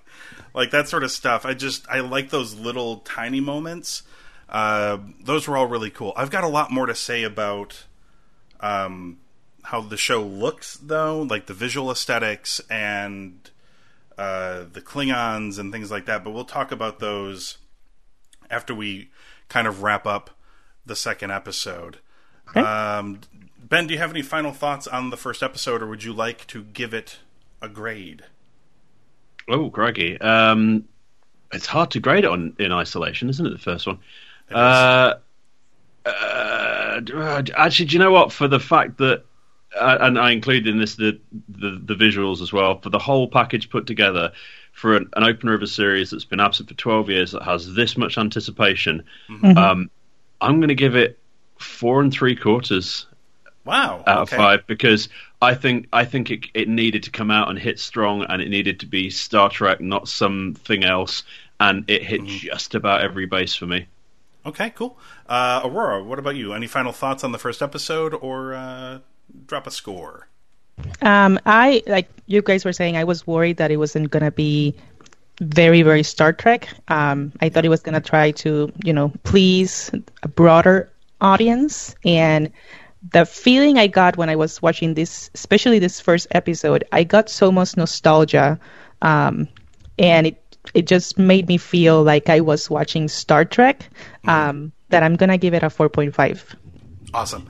like 0.54 0.70
that 0.70 0.88
sort 0.88 1.04
of 1.04 1.10
stuff. 1.10 1.44
I 1.44 1.52
just 1.54 1.86
I 1.90 2.00
like 2.00 2.30
those 2.30 2.54
little 2.54 2.98
tiny 3.00 3.40
moments. 3.40 4.02
Uh, 4.48 4.98
those 5.20 5.46
were 5.46 5.56
all 5.58 5.66
really 5.66 5.90
cool. 5.90 6.12
I've 6.16 6.30
got 6.30 6.42
a 6.44 6.48
lot 6.48 6.70
more 6.70 6.86
to 6.86 6.94
say 6.94 7.22
about 7.24 7.84
um, 8.60 9.18
how 9.66 9.80
the 9.80 9.96
show 9.96 10.22
looks, 10.22 10.76
though, 10.76 11.22
like 11.22 11.46
the 11.46 11.54
visual 11.54 11.90
aesthetics 11.90 12.60
and 12.70 13.50
uh, 14.16 14.64
the 14.72 14.80
Klingons 14.80 15.58
and 15.58 15.72
things 15.72 15.90
like 15.90 16.06
that. 16.06 16.22
But 16.22 16.30
we'll 16.30 16.44
talk 16.44 16.70
about 16.70 17.00
those 17.00 17.58
after 18.50 18.74
we 18.74 19.10
kind 19.48 19.66
of 19.66 19.82
wrap 19.82 20.06
up 20.06 20.30
the 20.84 20.96
second 20.96 21.32
episode. 21.32 21.98
Okay. 22.48 22.60
Um, 22.60 23.20
ben, 23.58 23.88
do 23.88 23.94
you 23.94 23.98
have 23.98 24.10
any 24.10 24.22
final 24.22 24.52
thoughts 24.52 24.86
on 24.86 25.10
the 25.10 25.16
first 25.16 25.42
episode, 25.42 25.82
or 25.82 25.86
would 25.88 26.04
you 26.04 26.12
like 26.12 26.46
to 26.48 26.62
give 26.62 26.94
it 26.94 27.18
a 27.60 27.68
grade? 27.68 28.24
Oh, 29.48 29.68
Greggy. 29.68 30.20
Um, 30.20 30.84
it's 31.52 31.66
hard 31.66 31.90
to 31.92 32.00
grade 32.00 32.24
it 32.24 32.30
on 32.30 32.54
in 32.58 32.72
isolation, 32.72 33.28
isn't 33.30 33.46
it? 33.46 33.50
The 33.50 33.58
first 33.58 33.86
one. 33.86 33.98
Uh, 34.50 35.14
uh, 36.04 37.42
actually, 37.56 37.86
do 37.86 37.92
you 37.94 37.98
know 37.98 38.12
what? 38.12 38.32
For 38.32 38.48
the 38.48 38.60
fact 38.60 38.98
that, 38.98 39.24
and 39.80 40.18
I 40.18 40.30
include 40.32 40.66
in 40.66 40.78
this 40.78 40.96
the, 40.96 41.18
the, 41.48 41.80
the 41.82 41.94
visuals 41.94 42.40
as 42.40 42.52
well. 42.52 42.80
For 42.80 42.90
the 42.90 42.98
whole 42.98 43.28
package 43.28 43.70
put 43.70 43.86
together, 43.86 44.32
for 44.72 44.96
an, 44.96 45.08
an, 45.16 45.24
opener 45.24 45.54
of 45.54 45.62
a 45.62 45.66
series 45.66 46.10
that's 46.10 46.24
been 46.24 46.40
absent 46.40 46.68
for 46.68 46.74
twelve 46.74 47.10
years 47.10 47.32
that 47.32 47.42
has 47.42 47.74
this 47.74 47.96
much 47.96 48.18
anticipation, 48.18 49.04
mm-hmm. 49.28 49.56
um, 49.56 49.90
I'm 50.40 50.58
going 50.58 50.68
to 50.68 50.74
give 50.74 50.96
it 50.96 51.18
four 51.58 52.00
and 52.00 52.12
three 52.12 52.36
quarters. 52.36 53.06
Wow, 53.64 54.04
out 54.06 54.18
okay. 54.28 54.36
of 54.36 54.38
five 54.38 54.66
because 54.68 55.08
I 55.42 55.54
think 55.54 55.88
I 55.92 56.04
think 56.04 56.30
it, 56.30 56.44
it 56.54 56.68
needed 56.68 57.02
to 57.04 57.10
come 57.10 57.30
out 57.30 57.48
and 57.48 57.58
hit 57.58 57.80
strong, 57.80 58.24
and 58.28 58.40
it 58.40 58.48
needed 58.48 58.80
to 58.80 58.86
be 58.86 59.10
Star 59.10 59.50
Trek, 59.50 59.80
not 59.80 60.08
something 60.08 60.84
else, 60.84 61.24
and 61.58 61.88
it 61.90 62.02
hit 62.04 62.20
mm-hmm. 62.20 62.28
just 62.28 62.74
about 62.74 63.02
every 63.02 63.26
base 63.26 63.54
for 63.54 63.66
me. 63.66 63.88
Okay, 64.46 64.70
cool. 64.70 64.96
Uh, 65.28 65.62
Aurora, 65.64 66.04
what 66.04 66.20
about 66.20 66.36
you? 66.36 66.52
Any 66.52 66.68
final 66.68 66.92
thoughts 66.92 67.24
on 67.24 67.32
the 67.32 67.38
first 67.38 67.60
episode, 67.60 68.14
or 68.14 68.54
uh, 68.54 69.00
drop 69.46 69.66
a 69.66 69.70
score? 69.70 70.28
Um, 71.02 71.38
I 71.46 71.82
like 71.86 72.08
you 72.26 72.42
guys 72.42 72.64
were 72.64 72.72
saying. 72.72 72.96
I 72.96 73.04
was 73.04 73.26
worried 73.26 73.56
that 73.58 73.70
it 73.70 73.76
wasn't 73.78 74.10
gonna 74.10 74.30
be 74.30 74.74
very 75.40 75.82
very 75.82 76.02
Star 76.02 76.32
Trek. 76.32 76.68
Um, 76.88 77.32
I 77.40 77.48
thought 77.48 77.64
it 77.64 77.70
was 77.70 77.82
gonna 77.82 78.00
try 78.00 78.30
to 78.32 78.72
you 78.84 78.92
know 78.92 79.12
please 79.24 79.90
a 80.22 80.28
broader 80.28 80.92
audience, 81.20 81.94
and 82.04 82.52
the 83.12 83.24
feeling 83.24 83.78
I 83.78 83.86
got 83.86 84.16
when 84.16 84.28
I 84.28 84.36
was 84.36 84.60
watching 84.60 84.94
this, 84.94 85.30
especially 85.34 85.78
this 85.78 86.00
first 86.00 86.26
episode, 86.32 86.84
I 86.92 87.04
got 87.04 87.30
so 87.30 87.50
much 87.50 87.76
nostalgia, 87.76 88.58
um, 89.02 89.48
and 89.98 90.26
it 90.26 90.42
it 90.74 90.86
just 90.86 91.16
made 91.16 91.48
me 91.48 91.56
feel 91.56 92.02
like 92.02 92.28
I 92.28 92.40
was 92.40 92.68
watching 92.68 93.08
Star 93.08 93.44
Trek. 93.44 93.88
Mm-hmm. 94.24 94.30
Um, 94.30 94.72
that 94.88 95.02
I'm 95.02 95.16
gonna 95.16 95.38
give 95.38 95.54
it 95.54 95.62
a 95.62 95.66
4.5. 95.66 96.54
Awesome. 97.14 97.48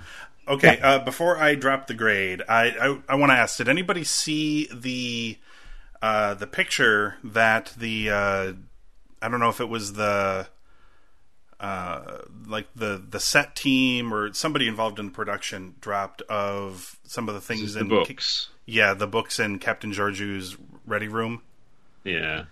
Okay, 0.49 0.79
yeah. 0.79 0.89
uh, 0.89 1.05
before 1.05 1.39
I 1.39 1.55
drop 1.55 1.87
the 1.87 1.95
grade, 1.95 2.43
I 2.49 2.71
I, 2.71 2.99
I 3.09 3.15
want 3.17 3.31
to 3.31 3.37
ask: 3.37 3.57
Did 3.57 3.69
anybody 3.69 4.05
see 4.05 4.69
the 4.73 5.39
uh, 6.01 6.35
the 6.35 6.47
picture 6.47 7.17
that 7.25 7.73
the 7.77 8.11
uh, 8.11 8.53
I 9.21 9.29
don't 9.29 9.41
know 9.41 9.49
if 9.49 9.61
it 9.61 9.69
was 9.69 9.95
the 9.95 10.47
uh, 11.59 12.19
like 12.47 12.67
the 12.75 13.03
the 13.09 13.19
set 13.21 13.57
team 13.57 14.13
or 14.13 14.33
somebody 14.33 14.69
involved 14.69 14.99
in 14.99 15.07
the 15.07 15.13
production 15.13 15.75
dropped 15.81 16.23
of 16.23 16.99
some 17.05 17.29
of 17.29 17.35
the 17.35 17.41
things 17.41 17.77
in 17.77 17.89
the 17.89 17.95
books. 17.97 18.51
Yeah, 18.67 18.95
the 18.95 19.07
books 19.07 19.39
in 19.41 19.59
Captain 19.59 19.93
Georgiou's 19.93 20.57
ready 20.87 21.09
room. 21.09 21.43
Yeah. 22.05 22.45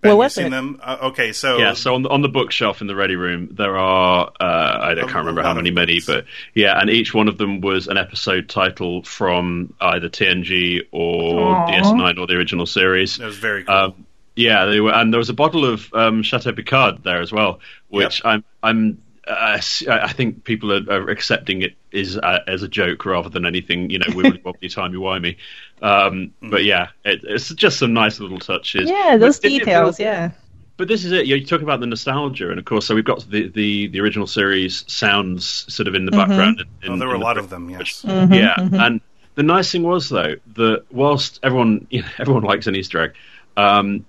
Ben, 0.00 0.10
what 0.12 0.24
was 0.24 0.34
seen 0.34 0.46
it? 0.46 0.50
them? 0.50 0.80
Uh, 0.82 0.98
okay, 1.02 1.32
so 1.32 1.58
yeah, 1.58 1.74
so 1.74 1.94
on 1.94 2.02
the, 2.02 2.08
on 2.08 2.22
the 2.22 2.28
bookshelf 2.28 2.80
in 2.80 2.86
the 2.86 2.94
ready 2.94 3.16
room 3.16 3.48
there 3.52 3.76
are 3.76 4.30
uh, 4.40 4.78
I 4.80 4.94
can't 4.94 5.14
remember 5.14 5.42
how 5.42 5.54
many 5.54 5.70
many, 5.70 6.00
but 6.06 6.26
yeah, 6.54 6.78
and 6.80 6.90
each 6.90 7.14
one 7.14 7.28
of 7.28 7.38
them 7.38 7.60
was 7.60 7.88
an 7.88 7.96
episode 7.96 8.48
title 8.48 9.02
from 9.02 9.74
either 9.80 10.08
TNG 10.08 10.82
or 10.92 11.54
Aww. 11.54 11.68
DS9 11.68 12.18
or 12.18 12.26
the 12.26 12.34
original 12.34 12.66
series. 12.66 13.18
It 13.18 13.24
was 13.24 13.38
very 13.38 13.64
cool. 13.64 13.74
Um, 13.74 14.06
yeah, 14.36 14.64
they 14.64 14.80
were, 14.80 14.92
and 14.92 15.12
there 15.12 15.18
was 15.18 15.30
a 15.30 15.34
bottle 15.34 15.64
of 15.64 15.92
um, 15.94 16.22
Chateau 16.22 16.52
Picard 16.52 17.04
there 17.04 17.20
as 17.20 17.30
well, 17.30 17.60
which 17.88 18.22
yep. 18.24 18.26
I'm 18.26 18.44
I'm 18.62 19.02
uh, 19.26 19.58
I 19.88 20.12
think 20.12 20.44
people 20.44 20.72
are, 20.72 20.92
are 20.92 21.08
accepting 21.08 21.62
it 21.62 21.74
is 21.92 22.18
uh, 22.18 22.40
as 22.46 22.62
a 22.62 22.68
joke 22.68 23.04
rather 23.06 23.28
than 23.28 23.46
anything, 23.46 23.90
you 23.90 23.98
know, 23.98 24.06
wibbly 24.06 24.44
wobbly 24.44 24.68
timey 24.68 24.96
wimey. 24.96 25.36
Um, 25.80 26.32
mm. 26.42 26.50
But 26.50 26.64
yeah, 26.64 26.88
it, 27.04 27.20
it's 27.24 27.48
just 27.54 27.78
some 27.78 27.92
nice 27.92 28.20
little 28.20 28.38
touches. 28.38 28.90
Yeah, 28.90 29.16
those 29.16 29.40
but 29.40 29.48
details. 29.48 29.96
Feel, 29.96 30.06
yeah. 30.06 30.30
But 30.76 30.88
this 30.88 31.04
is 31.04 31.12
it. 31.12 31.26
You 31.26 31.44
talk 31.44 31.62
about 31.62 31.80
the 31.80 31.86
nostalgia, 31.86 32.50
and 32.50 32.58
of 32.58 32.64
course, 32.64 32.86
so 32.86 32.94
we've 32.94 33.04
got 33.04 33.24
the 33.30 33.48
the, 33.48 33.86
the 33.88 34.00
original 34.00 34.26
series 34.26 34.84
sounds 34.92 35.72
sort 35.72 35.86
of 35.86 35.94
in 35.94 36.04
the 36.04 36.10
mm-hmm. 36.10 36.30
background. 36.30 36.64
In, 36.82 36.92
oh, 36.92 36.96
there 36.98 37.08
were 37.08 37.14
a 37.14 37.18
lot 37.18 37.38
of 37.38 37.48
them. 37.48 37.70
Yes. 37.70 38.02
Mm-hmm, 38.02 38.32
yeah, 38.32 38.54
mm-hmm. 38.56 38.74
and 38.74 39.00
the 39.36 39.42
nice 39.42 39.70
thing 39.70 39.82
was 39.82 40.08
though 40.08 40.34
that 40.54 40.84
whilst 40.90 41.40
everyone 41.42 41.86
you 41.90 42.02
know, 42.02 42.08
everyone 42.18 42.42
likes 42.42 42.66
an 42.66 42.76
Easter 42.76 43.02
egg, 43.02 43.14
um, 43.56 44.04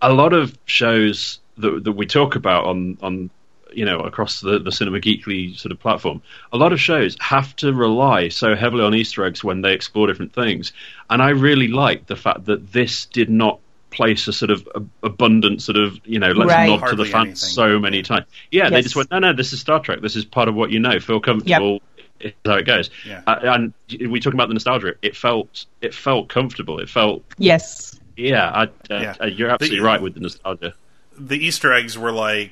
a 0.00 0.12
lot 0.12 0.32
of 0.32 0.56
shows 0.66 1.40
that, 1.58 1.84
that 1.84 1.92
we 1.92 2.06
talk 2.06 2.36
about 2.36 2.64
on 2.64 2.98
on 3.02 3.30
you 3.72 3.84
know 3.84 4.00
across 4.00 4.40
the, 4.40 4.58
the 4.58 4.72
cinema 4.72 4.98
geekly 4.98 5.58
sort 5.58 5.72
of 5.72 5.80
platform 5.80 6.22
a 6.52 6.56
lot 6.56 6.72
of 6.72 6.80
shows 6.80 7.16
have 7.20 7.54
to 7.56 7.72
rely 7.72 8.28
so 8.28 8.54
heavily 8.54 8.84
on 8.84 8.94
easter 8.94 9.24
eggs 9.24 9.42
when 9.42 9.60
they 9.60 9.72
explore 9.72 10.06
different 10.06 10.32
things 10.32 10.72
and 11.10 11.22
i 11.22 11.30
really 11.30 11.68
like 11.68 12.06
the 12.06 12.16
fact 12.16 12.44
that 12.46 12.72
this 12.72 13.06
did 13.06 13.30
not 13.30 13.60
place 13.90 14.28
a 14.28 14.32
sort 14.32 14.50
of 14.50 14.68
abundant 15.02 15.62
sort 15.62 15.76
of 15.76 15.98
you 16.04 16.18
know 16.18 16.32
let's 16.32 16.50
right. 16.50 16.68
nod 16.68 16.80
Hardly 16.80 16.96
to 16.96 17.04
the 17.04 17.10
fans 17.10 17.26
anything. 17.26 17.36
so 17.36 17.78
many 17.78 18.02
times 18.02 18.26
yeah 18.50 18.64
yes. 18.64 18.70
they 18.70 18.82
just 18.82 18.96
went 18.96 19.10
no 19.10 19.18
no 19.18 19.32
this 19.32 19.52
is 19.52 19.60
star 19.60 19.80
trek 19.80 20.00
this 20.00 20.16
is 20.16 20.24
part 20.24 20.48
of 20.48 20.54
what 20.54 20.70
you 20.70 20.78
know 20.78 21.00
feel 21.00 21.20
comfortable 21.20 21.80
yep. 22.20 22.34
how 22.44 22.54
it 22.54 22.66
goes 22.66 22.90
yeah. 23.06 23.22
uh, 23.26 23.38
and 23.42 23.72
we 24.10 24.20
talk 24.20 24.34
about 24.34 24.48
the 24.48 24.54
nostalgia 24.54 24.94
it 25.00 25.16
felt 25.16 25.64
it 25.80 25.94
felt 25.94 26.28
comfortable 26.28 26.78
it 26.78 26.88
felt 26.88 27.22
yes 27.38 27.98
yeah, 28.18 28.50
I, 28.50 28.62
uh, 28.64 28.68
yeah. 28.90 29.14
Uh, 29.20 29.26
you're 29.26 29.48
absolutely 29.48 29.78
the, 29.78 29.84
right 29.84 30.02
with 30.02 30.14
the 30.14 30.20
nostalgia 30.20 30.74
the 31.16 31.36
easter 31.36 31.72
eggs 31.72 31.96
were 31.96 32.12
like 32.12 32.50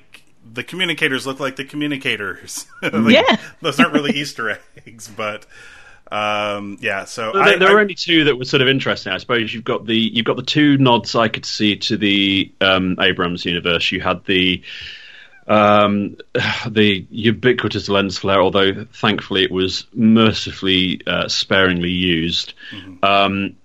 the 0.53 0.65
communicators 0.65 1.27
look 1.27 1.41
like 1.41 1.57
the 1.57 1.65
communicators. 1.65 2.67
like, 2.83 3.15
yeah, 3.15 3.37
those 3.61 3.79
aren't 3.81 3.93
really 3.93 4.13
Easter 4.13 4.59
eggs, 4.87 5.09
but 5.09 5.47
um, 6.11 6.79
yeah. 6.81 7.05
So 7.05 7.33
there, 7.33 7.43
I, 7.43 7.57
there 7.57 7.69
I, 7.69 7.73
were 7.73 7.81
only 7.81 7.95
two 7.95 8.25
that 8.25 8.37
were 8.37 8.45
sort 8.45 8.63
of 8.63 8.69
interesting. 8.69 9.13
I 9.13 9.19
suppose 9.19 9.53
you've 9.53 9.65
got 9.65 9.87
the 9.87 9.97
you've 9.97 10.27
got 10.27 10.37
the 10.37 10.43
two 10.43 10.79
nods 10.79 11.15
I 11.15 11.29
could 11.29 11.47
see 11.47 11.77
to 11.77 11.97
the 11.97 12.53
um, 12.61 12.97
Abrams 13.01 13.45
universe. 13.45 13.91
You 13.91 14.01
had 14.01 14.25
the 14.25 14.63
um, 15.47 16.17
the 16.69 17.07
ubiquitous 17.11 17.89
lens 17.89 18.19
flare, 18.19 18.41
although 18.41 18.85
thankfully 18.93 19.45
it 19.45 19.51
was 19.51 19.87
mercifully 19.95 21.01
uh, 21.07 21.29
sparingly 21.29 21.91
used. 21.91 22.55
Mm-hmm. 22.71 23.05
Um, 23.05 23.57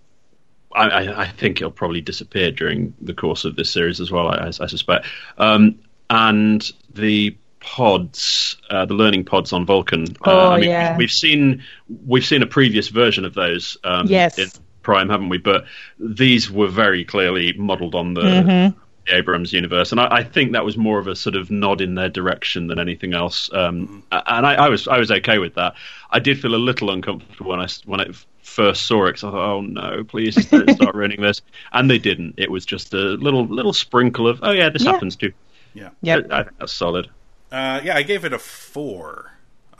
I, 0.74 1.24
I, 1.24 1.28
think 1.28 1.58
it'll 1.58 1.70
probably 1.70 2.00
disappear 2.00 2.50
during 2.50 2.94
the 3.02 3.14
course 3.14 3.44
of 3.44 3.58
this 3.58 3.70
series 3.70 4.00
as 4.00 4.10
well. 4.10 4.30
I, 4.30 4.48
I 4.48 4.68
suspect. 4.68 5.06
Um, 5.38 5.80
and 6.12 6.72
the 6.94 7.36
pods, 7.62 8.58
uh, 8.70 8.86
the 8.86 8.94
learning 8.94 9.24
pods 9.24 9.54
on 9.54 9.66
Vulcan. 9.66 10.04
Uh, 10.26 10.32
oh, 10.32 10.50
I 10.52 10.60
mean, 10.60 10.70
yeah. 10.70 10.98
We've 10.98 11.12
seen 11.12 11.64
we've 12.06 12.26
seen 12.26 12.44
a 12.44 12.48
previous 12.48 12.90
version 12.90 13.24
of 13.24 13.34
those. 13.34 13.78
Um, 13.84 14.08
yes. 14.08 14.38
In 14.38 14.50
Prime, 14.84 15.10
haven't 15.10 15.30
we? 15.30 15.38
But 15.38 15.66
these 16.00 16.52
were 16.52 16.68
very 16.68 17.06
clearly 17.06 17.54
modelled 17.54 17.96
on 17.96 18.14
the, 18.14 18.22
mm-hmm. 18.22 18.78
the, 19.08 19.16
Abrams 19.16 19.54
universe, 19.54 19.92
and 19.92 20.02
I, 20.02 20.08
I, 20.18 20.24
think 20.24 20.52
that 20.52 20.64
was 20.64 20.78
more 20.78 21.00
of 21.00 21.08
a 21.08 21.16
sort 21.16 21.36
of 21.36 21.50
nod 21.50 21.82
in 21.82 21.96
their 21.96 22.10
direction 22.10 22.68
than 22.68 22.78
anything 22.78 23.14
else. 23.14 23.50
Um, 23.54 24.04
and 24.12 24.46
I, 24.46 24.54
I, 24.56 24.70
was 24.70 24.88
I 24.88 24.98
was 24.98 25.12
okay 25.12 25.38
with 25.38 25.56
that. 25.56 25.74
I 26.12 26.20
did 26.20 26.40
feel 26.40 26.56
a 26.56 26.58
little 26.58 26.92
uncomfortable 26.92 27.52
when 27.52 27.60
I 27.60 27.68
when 27.86 28.02
I 28.02 28.08
first 28.44 28.84
saw 28.84 29.06
it 29.06 29.10
because 29.10 29.24
I 29.24 29.32
thought, 29.32 29.54
oh 29.54 29.62
no, 29.62 30.04
please 30.04 30.36
don't 30.48 30.70
start 30.76 30.96
ruining 30.96 31.22
this. 31.22 31.42
And 31.74 31.90
they 31.90 32.00
didn't. 32.00 32.36
It 32.38 32.52
was 32.52 32.66
just 32.66 32.94
a 32.94 32.98
little 32.98 33.46
little 33.46 33.74
sprinkle 33.74 34.28
of, 34.28 34.40
oh 34.44 34.52
yeah, 34.52 34.70
this 34.70 34.84
yeah. 34.84 34.92
happens 34.92 35.16
too. 35.16 35.34
Yeah. 35.74 35.90
Yeah. 36.02 36.22
I 36.30 36.44
think 36.44 36.58
that's 36.60 36.74
solid. 36.74 37.10
Uh, 37.52 37.82
yeah, 37.84 37.96
I 37.96 38.04
gave 38.04 38.26
it 38.26 38.34
a 38.34 38.40
four. 38.40 39.32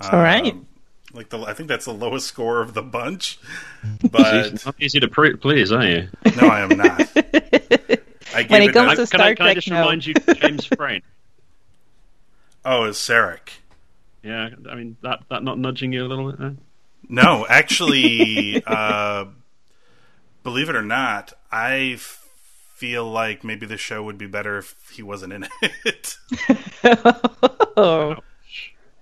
All 0.02 0.20
right. 0.20 0.54
Um, 0.54 0.68
like 1.14 1.30
the, 1.30 1.42
I 1.42 1.54
think 1.54 1.70
that's 1.70 1.86
the 1.86 1.94
lowest 1.94 2.28
score 2.28 2.62
of 2.62 2.74
the 2.74 2.82
bunch. 2.82 3.40
But 4.12 4.66
not 4.66 4.76
easy 4.80 5.00
to 5.00 5.08
pre- 5.08 5.36
please, 5.36 5.72
are 5.72 5.86
you? 5.86 6.08
No, 6.42 6.48
I 6.48 6.62
am 6.62 6.70
not. 6.70 7.02
I 8.34 8.44
when 8.48 8.62
it 8.62 8.74
comes 8.74 8.96
to 8.96 9.06
Star 9.06 9.20
Trek, 9.20 9.32
I, 9.32 9.36
can 9.36 9.46
I 9.48 9.54
just 9.54 9.70
no. 9.70 9.80
remind 9.80 10.06
you, 10.06 10.14
James 10.36 10.66
Frain? 10.78 11.02
oh, 12.64 12.86
it's 12.86 13.00
Sarek. 13.00 13.50
Yeah, 14.24 14.50
I 14.70 14.76
mean 14.76 14.98
that 15.02 15.24
that 15.30 15.44
not 15.44 15.58
nudging 15.58 15.92
you 15.92 16.06
a 16.06 16.08
little 16.08 16.32
bit. 16.32 16.40
There? 16.40 16.56
No, 17.10 17.46
actually, 17.50 18.64
uh, 18.68 19.26
believe 20.44 20.70
it 20.70 20.76
or 20.76 20.84
not, 20.84 21.34
I 21.52 22.00
feel 22.82 23.06
like 23.06 23.44
maybe 23.44 23.68
the 23.68 23.78
show 23.78 24.02
would 24.02 24.18
be 24.18 24.26
better 24.26 24.58
if 24.58 24.76
he 24.92 25.04
wasn't 25.04 25.32
in 25.32 25.48
it. 25.86 26.18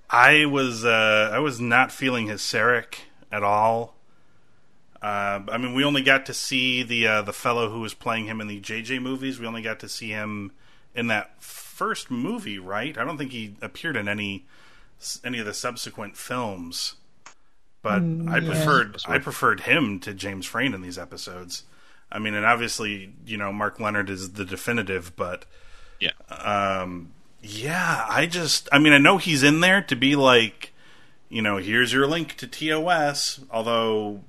I 0.10 0.46
was 0.46 0.84
uh, 0.84 1.32
I 1.32 1.40
was 1.40 1.62
not 1.62 1.90
feeling 1.90 2.28
his 2.28 2.42
Sarek 2.42 2.96
at 3.32 3.42
all. 3.42 3.96
Uh, 5.02 5.40
I 5.48 5.58
mean, 5.58 5.74
we 5.74 5.86
only 5.86 6.02
got 6.02 6.26
to 6.26 6.34
see 6.34 6.84
the 6.84 7.08
uh, 7.08 7.22
the 7.22 7.32
fellow 7.32 7.70
who 7.70 7.80
was 7.80 7.94
playing 7.94 8.26
him 8.26 8.42
in 8.42 8.48
the 8.48 8.60
JJ 8.60 9.02
movies. 9.02 9.40
We 9.40 9.48
only 9.48 9.62
got 9.62 9.80
to 9.80 9.88
see 9.88 10.10
him 10.10 10.52
in 10.94 11.08
that 11.08 11.42
first 11.42 12.12
movie, 12.12 12.60
right? 12.60 12.98
I 12.98 13.06
don't 13.06 13.18
think 13.18 13.32
he 13.32 13.56
appeared 13.62 13.96
in 13.96 14.10
any 14.10 14.46
any 15.24 15.40
of 15.40 15.46
the 15.46 15.54
subsequent 15.54 16.18
films. 16.18 16.96
But 17.82 18.02
mm, 18.02 18.30
I 18.30 18.42
preferred 18.42 18.98
I 19.08 19.20
preferred 19.20 19.62
him 19.62 20.02
to 20.02 20.14
James 20.14 20.46
Frain 20.46 20.74
in 20.74 20.82
these 20.82 20.98
episodes. 20.98 21.64
I 22.12 22.20
mean, 22.20 22.34
and 22.34 22.46
obviously, 22.46 23.14
you 23.26 23.38
know, 23.38 23.52
Mark 23.52 23.80
Lenard 23.80 24.10
is 24.10 24.34
the 24.34 24.46
definitive, 24.46 25.16
but 25.16 25.46
yeah, 26.00 26.12
um, 26.30 27.12
yeah. 27.42 28.06
I 28.10 28.26
just, 28.26 28.68
I 28.72 28.80
mean, 28.80 28.94
I 28.94 28.98
know 28.98 29.18
he's 29.18 29.44
in 29.44 29.60
there 29.60 29.82
to 29.84 29.96
be 29.96 30.16
like, 30.16 30.74
you 31.30 31.42
know, 31.42 31.58
here's 31.58 31.94
your 31.94 32.08
link 32.08 32.36
to 32.38 32.48
TOS, 32.48 33.42
although 33.52 34.22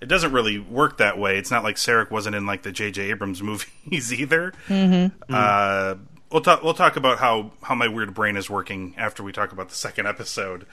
it 0.00 0.06
doesn't 0.06 0.32
really 0.32 0.58
work 0.58 0.98
that 0.98 1.18
way. 1.18 1.38
It's 1.38 1.50
not 1.50 1.64
like 1.64 1.76
Sarek 1.76 2.10
wasn't 2.10 2.36
in 2.36 2.46
like 2.46 2.62
the 2.62 2.72
J.J. 2.72 3.10
Abrams 3.10 3.42
movies 3.42 4.12
either. 4.12 4.52
Mm-hmm. 4.68 5.34
Uh, 5.34 5.94
we'll 6.30 6.42
talk. 6.42 6.62
We'll 6.62 6.74
talk 6.74 6.96
about 6.96 7.18
how 7.18 7.52
how 7.62 7.74
my 7.74 7.88
weird 7.88 8.14
brain 8.14 8.36
is 8.36 8.48
working 8.48 8.94
after 8.96 9.22
we 9.22 9.32
talk 9.32 9.52
about 9.52 9.68
the 9.68 9.74
second 9.74 10.06
episode. 10.06 10.66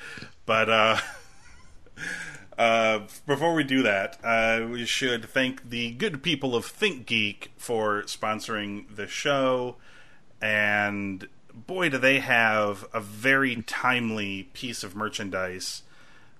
But 0.46 0.70
uh, 0.70 0.98
uh, 2.58 3.02
before 3.26 3.54
we 3.54 3.64
do 3.64 3.84
that, 3.84 4.18
uh, 4.24 4.66
we 4.70 4.86
should 4.86 5.26
thank 5.26 5.70
the 5.70 5.92
good 5.92 6.24
people 6.24 6.56
of 6.56 6.66
ThinkGeek 6.66 7.48
for 7.58 8.04
sponsoring 8.04 8.96
the 8.96 9.08
show. 9.08 9.76
And 10.42 11.28
boy, 11.54 11.90
do 11.90 11.98
they 11.98 12.20
have 12.20 12.86
a 12.94 13.00
very 13.00 13.64
timely 13.64 14.44
piece 14.54 14.84
of 14.84 14.96
merchandise 14.96 15.84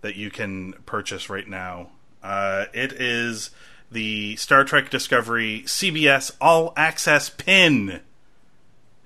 that 0.06 0.16
you 0.16 0.30
can 0.30 0.74
purchase 0.86 1.32
right 1.32 1.48
now. 1.48 1.90
Uh, 2.22 2.66
it 2.74 2.94
is 2.94 3.50
the 3.92 4.36
Star 4.36 4.64
Trek 4.64 4.92
Discovery 4.92 5.64
CBS 5.66 6.32
All 6.40 6.74
Access 6.78 7.30
pin. 7.32 8.02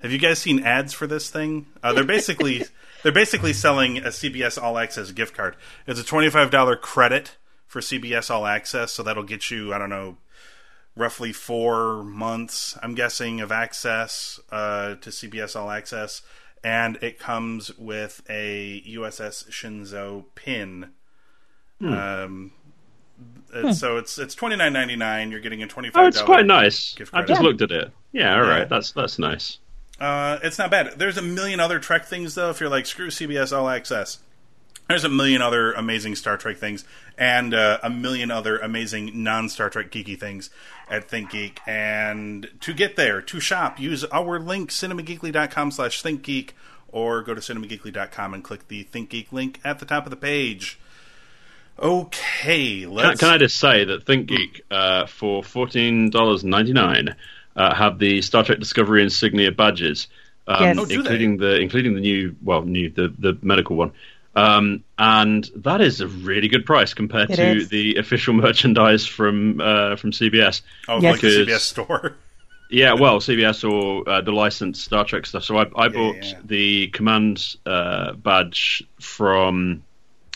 Have 0.02 0.12
you 0.12 0.18
guys 0.18 0.40
seen 0.40 0.62
ads 0.62 0.92
for 0.92 1.06
this 1.06 1.30
thing? 1.30 1.64
Uh, 1.82 1.94
they're 1.94 2.04
basically 2.04 2.64
they're 3.02 3.12
basically 3.12 3.52
selling 3.52 3.98
a 3.98 4.08
CBS 4.08 4.60
All 4.60 4.78
Access 4.78 5.12
gift 5.12 5.34
card. 5.34 5.56
It's 5.86 6.00
a 6.00 6.04
twenty 6.04 6.30
five 6.30 6.50
dollar 6.50 6.76
credit 6.76 7.36
for 7.66 7.80
CBS 7.80 8.30
All 8.30 8.46
Access, 8.46 8.92
so 8.92 9.02
that'll 9.02 9.22
get 9.22 9.50
you 9.50 9.72
I 9.72 9.78
don't 9.78 9.90
know 9.90 10.16
roughly 10.96 11.32
four 11.32 12.02
months, 12.02 12.76
I'm 12.82 12.94
guessing, 12.94 13.40
of 13.40 13.52
access 13.52 14.40
uh, 14.50 14.96
to 14.96 15.10
CBS 15.10 15.56
All 15.56 15.70
Access, 15.70 16.22
and 16.62 16.96
it 17.02 17.18
comes 17.18 17.76
with 17.78 18.22
a 18.28 18.82
USS 18.86 19.48
Shenzhou 19.50 20.24
pin. 20.34 20.90
Hmm. 21.80 21.92
Um, 21.92 22.52
hmm. 23.52 23.72
So 23.72 23.96
it's 23.96 24.18
it's 24.18 24.34
twenty 24.34 24.56
nine 24.56 24.72
ninety 24.72 24.96
nine. 24.96 25.30
You're 25.30 25.40
getting 25.40 25.62
a 25.62 25.66
twenty 25.66 25.90
five. 25.90 26.04
Oh, 26.04 26.08
it's 26.08 26.22
quite 26.22 26.46
nice. 26.46 26.94
I've 27.12 27.26
just 27.26 27.42
looked 27.42 27.62
at 27.62 27.70
it. 27.70 27.90
Yeah, 28.12 28.34
all 28.34 28.42
right. 28.42 28.60
Yeah. 28.60 28.64
That's 28.64 28.92
that's 28.92 29.18
nice. 29.18 29.58
Uh, 30.00 30.38
it's 30.42 30.58
not 30.58 30.70
bad. 30.70 30.98
There's 30.98 31.18
a 31.18 31.22
million 31.22 31.60
other 31.60 31.78
Trek 31.78 32.06
things 32.06 32.34
though. 32.34 32.50
If 32.50 32.60
you're 32.60 32.70
like 32.70 32.86
screw 32.86 33.08
CBS 33.08 33.56
All 33.56 33.68
Access, 33.68 34.18
there's 34.88 35.04
a 35.04 35.08
million 35.10 35.42
other 35.42 35.72
amazing 35.72 36.16
Star 36.16 36.36
Trek 36.36 36.56
things 36.56 36.84
and 37.18 37.52
uh, 37.52 37.78
a 37.82 37.90
million 37.90 38.30
other 38.30 38.58
amazing 38.58 39.22
non 39.22 39.48
Star 39.48 39.68
Trek 39.68 39.90
geeky 39.90 40.18
things 40.18 40.50
at 40.88 41.08
ThinkGeek. 41.08 41.58
And 41.66 42.48
to 42.60 42.72
get 42.72 42.96
there, 42.96 43.20
to 43.20 43.40
shop, 43.40 43.78
use 43.78 44.04
our 44.06 44.40
link 44.40 44.70
cinemageekly.com 44.70 45.70
slash 45.70 46.02
ThinkGeek 46.02 46.50
or 46.88 47.22
go 47.22 47.34
to 47.34 47.40
cinemageekly.com 47.40 48.34
and 48.34 48.42
click 48.42 48.68
the 48.68 48.84
ThinkGeek 48.84 49.32
link 49.32 49.60
at 49.64 49.78
the 49.78 49.86
top 49.86 50.06
of 50.06 50.10
the 50.10 50.16
page. 50.16 50.78
Okay, 51.78 52.86
let's. 52.86 53.20
Can, 53.20 53.28
can 53.28 53.34
I 53.34 53.38
just 53.38 53.58
say 53.58 53.84
that 53.84 54.06
ThinkGeek 54.06 54.62
uh, 54.70 55.06
for 55.06 55.44
fourteen 55.44 56.10
dollars 56.10 56.42
ninety 56.42 56.72
nine 56.72 57.14
uh, 57.56 57.74
have 57.74 57.98
the 57.98 58.22
Star 58.22 58.44
Trek 58.44 58.58
Discovery 58.58 59.02
insignia 59.02 59.52
badges, 59.52 60.08
um, 60.46 60.62
yes. 60.62 60.78
oh, 60.78 60.84
including 60.84 61.36
the 61.36 61.58
including 61.58 61.94
the 61.94 62.00
new 62.00 62.36
well 62.42 62.62
new 62.62 62.90
the 62.90 63.12
the 63.18 63.38
medical 63.42 63.76
one. 63.76 63.92
Um, 64.36 64.84
and 64.96 65.50
that 65.56 65.80
is 65.80 66.00
a 66.00 66.06
really 66.06 66.48
good 66.48 66.64
price 66.64 66.94
compared 66.94 67.30
it 67.30 67.36
to 67.36 67.56
is. 67.56 67.68
the 67.68 67.96
official 67.96 68.34
merchandise 68.34 69.06
from 69.06 69.60
uh, 69.60 69.96
from 69.96 70.12
CBS. 70.12 70.62
Oh, 70.88 71.00
yes. 71.00 71.12
like 71.12 71.20
the 71.20 71.46
CBS 71.46 71.60
store. 71.60 72.16
yeah, 72.70 72.94
well, 72.94 73.18
CBS 73.18 73.68
or 73.68 74.08
uh, 74.08 74.20
the 74.20 74.32
licensed 74.32 74.82
Star 74.84 75.04
Trek 75.04 75.26
stuff. 75.26 75.44
So 75.44 75.58
I, 75.58 75.62
I 75.76 75.88
bought 75.88 76.16
yeah, 76.16 76.22
yeah. 76.22 76.38
the 76.44 76.88
command 76.88 77.56
uh, 77.66 78.12
badge 78.12 78.84
from, 79.00 79.82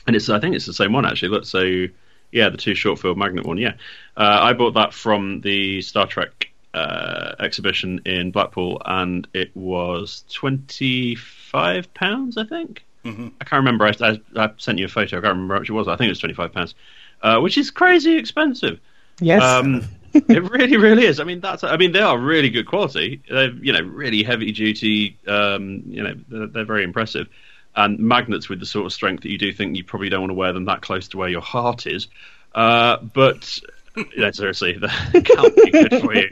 and 0.07 0.17
it's 0.17 0.29
I 0.29 0.41
think 0.41 0.57
it's 0.57 0.67
the 0.67 0.73
same 0.73 0.93
one 0.93 1.07
actually. 1.07 1.29
Let's 1.29 1.51
say, 1.51 1.91
yeah, 2.33 2.49
the 2.49 2.57
two 2.57 2.75
short 2.75 2.99
field 2.99 3.17
magnet 3.17 3.47
one. 3.47 3.59
Yeah, 3.59 3.75
uh, 4.17 4.39
I 4.43 4.53
bought 4.55 4.75
that 4.75 4.93
from 4.93 5.41
the 5.41 5.83
Star 5.83 6.07
Trek 6.09 6.44
uh, 6.75 7.37
exhibition 7.39 8.03
in 8.05 8.31
Blackpool, 8.31 8.83
and 8.85 9.27
it 9.33 9.51
was 9.55 10.25
twenty 10.31 11.15
five 11.15 11.93
pounds, 11.95 12.37
I 12.37 12.45
think. 12.45 12.85
Mm-hmm. 13.05 13.29
I 13.41 13.45
can't 13.45 13.61
remember. 13.61 13.87
I, 13.87 13.95
I, 14.01 14.21
I, 14.37 14.51
sent 14.57 14.79
you 14.79 14.87
a 14.87 14.89
photo. 14.89 15.19
I 15.19 15.21
can't 15.21 15.35
remember 15.35 15.55
how 15.55 15.61
much 15.61 15.71
it 15.71 15.75
was. 15.75 15.89
I 15.89 15.97
think 15.97 16.09
it 16.09 16.13
was 16.13 16.19
twenty 16.19 16.35
five 16.35 16.53
pounds, 16.53 16.75
uh, 17.23 17.39
which 17.41 17.57
is 17.57 17.71
crazy 17.71 18.17
expensive. 18.17 18.81
Yes, 19.21 19.43
um, 19.43 19.85
it 20.15 20.51
really, 20.51 20.77
really 20.77 21.05
is. 21.05 21.21
I 21.21 21.25
mean, 21.25 21.41
that's. 21.41 21.63
I 21.63 21.77
mean, 21.77 21.93
they 21.93 22.01
are 22.01 22.19
really 22.19 22.51
good 22.51 22.67
quality. 22.67 23.23
They're 23.29 23.51
you 23.51 23.73
know 23.73 23.83
really 23.83 24.23
heavy 24.23 24.53
duty. 24.53 25.19
Um, 25.27 25.85
you 25.87 26.03
know, 26.03 26.15
they're, 26.29 26.47
they're, 26.49 26.65
very 26.65 26.85
impressive. 26.85 27.29
And 27.77 27.99
magnets 27.99 28.49
with 28.49 28.61
the 28.61 28.67
sort 28.67 28.87
of 28.87 28.93
strength 28.93 29.25
that 29.25 29.31
you 29.31 29.39
do 29.39 29.53
think 29.53 29.77
you 29.77 29.83
probably 29.83 30.09
don't 30.09 30.21
want 30.21 30.31
to 30.31 30.35
wear 30.35 30.53
them 30.53 30.67
that 30.67 30.81
close 30.81 31.09
to 31.09 31.19
where 31.19 31.29
your 31.29 31.41
heart 31.41 31.87
is. 31.89 32.07
Uh, 32.55 32.99
but 32.99 33.59
yeah, 34.17 34.31
seriously, 34.33 34.73
that 34.79 35.25
can't 35.25 35.57
be 35.57 35.71
good 35.71 36.01
for 36.01 36.15
you. 36.15 36.29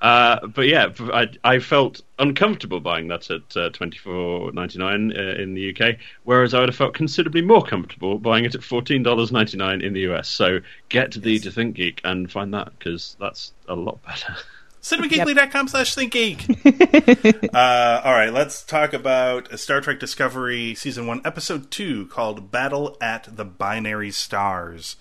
Uh, 0.00 0.46
but 0.46 0.66
yeah, 0.66 0.90
I, 1.12 1.28
I, 1.42 1.58
felt 1.58 2.00
uncomfortable 2.18 2.80
buying 2.80 3.08
that 3.08 3.30
at 3.30 3.56
uh, 3.56 3.70
twenty 3.70 3.98
four 3.98 4.52
ninety 4.52 4.78
nine 4.78 5.12
uh, 5.16 5.34
in 5.40 5.54
the 5.54 5.74
UK, 5.74 5.96
whereas 6.24 6.54
I 6.54 6.60
would 6.60 6.68
have 6.68 6.76
felt 6.76 6.94
considerably 6.94 7.42
more 7.42 7.62
comfortable 7.62 8.18
buying 8.18 8.44
it 8.44 8.54
at 8.54 8.62
fourteen 8.62 9.02
dollars 9.02 9.32
ninety 9.32 9.56
nine 9.56 9.80
in 9.82 9.92
the 9.92 10.00
US. 10.12 10.28
So 10.28 10.60
get 10.88 11.12
to 11.12 11.20
the 11.20 11.32
yes. 11.32 11.42
to 11.42 11.50
Think 11.50 11.76
Geek 11.76 12.00
and 12.04 12.30
find 12.30 12.54
that 12.54 12.78
because 12.78 13.16
that's 13.18 13.52
a 13.68 13.74
lot 13.74 14.02
better. 14.04 14.36
cinemageekly.com 14.82 15.68
slash 15.68 15.94
thinkgeek. 15.94 17.54
uh, 17.54 18.00
all 18.02 18.12
right, 18.12 18.32
let's 18.32 18.62
talk 18.62 18.92
about 18.92 19.58
Star 19.58 19.80
Trek 19.80 20.00
Discovery 20.00 20.74
Season 20.74 21.06
1, 21.06 21.20
Episode 21.24 21.70
2, 21.70 22.06
called 22.06 22.50
Battle 22.50 22.96
at 23.00 23.28
the 23.36 23.44
Binary 23.44 24.10
Stars. 24.10 24.96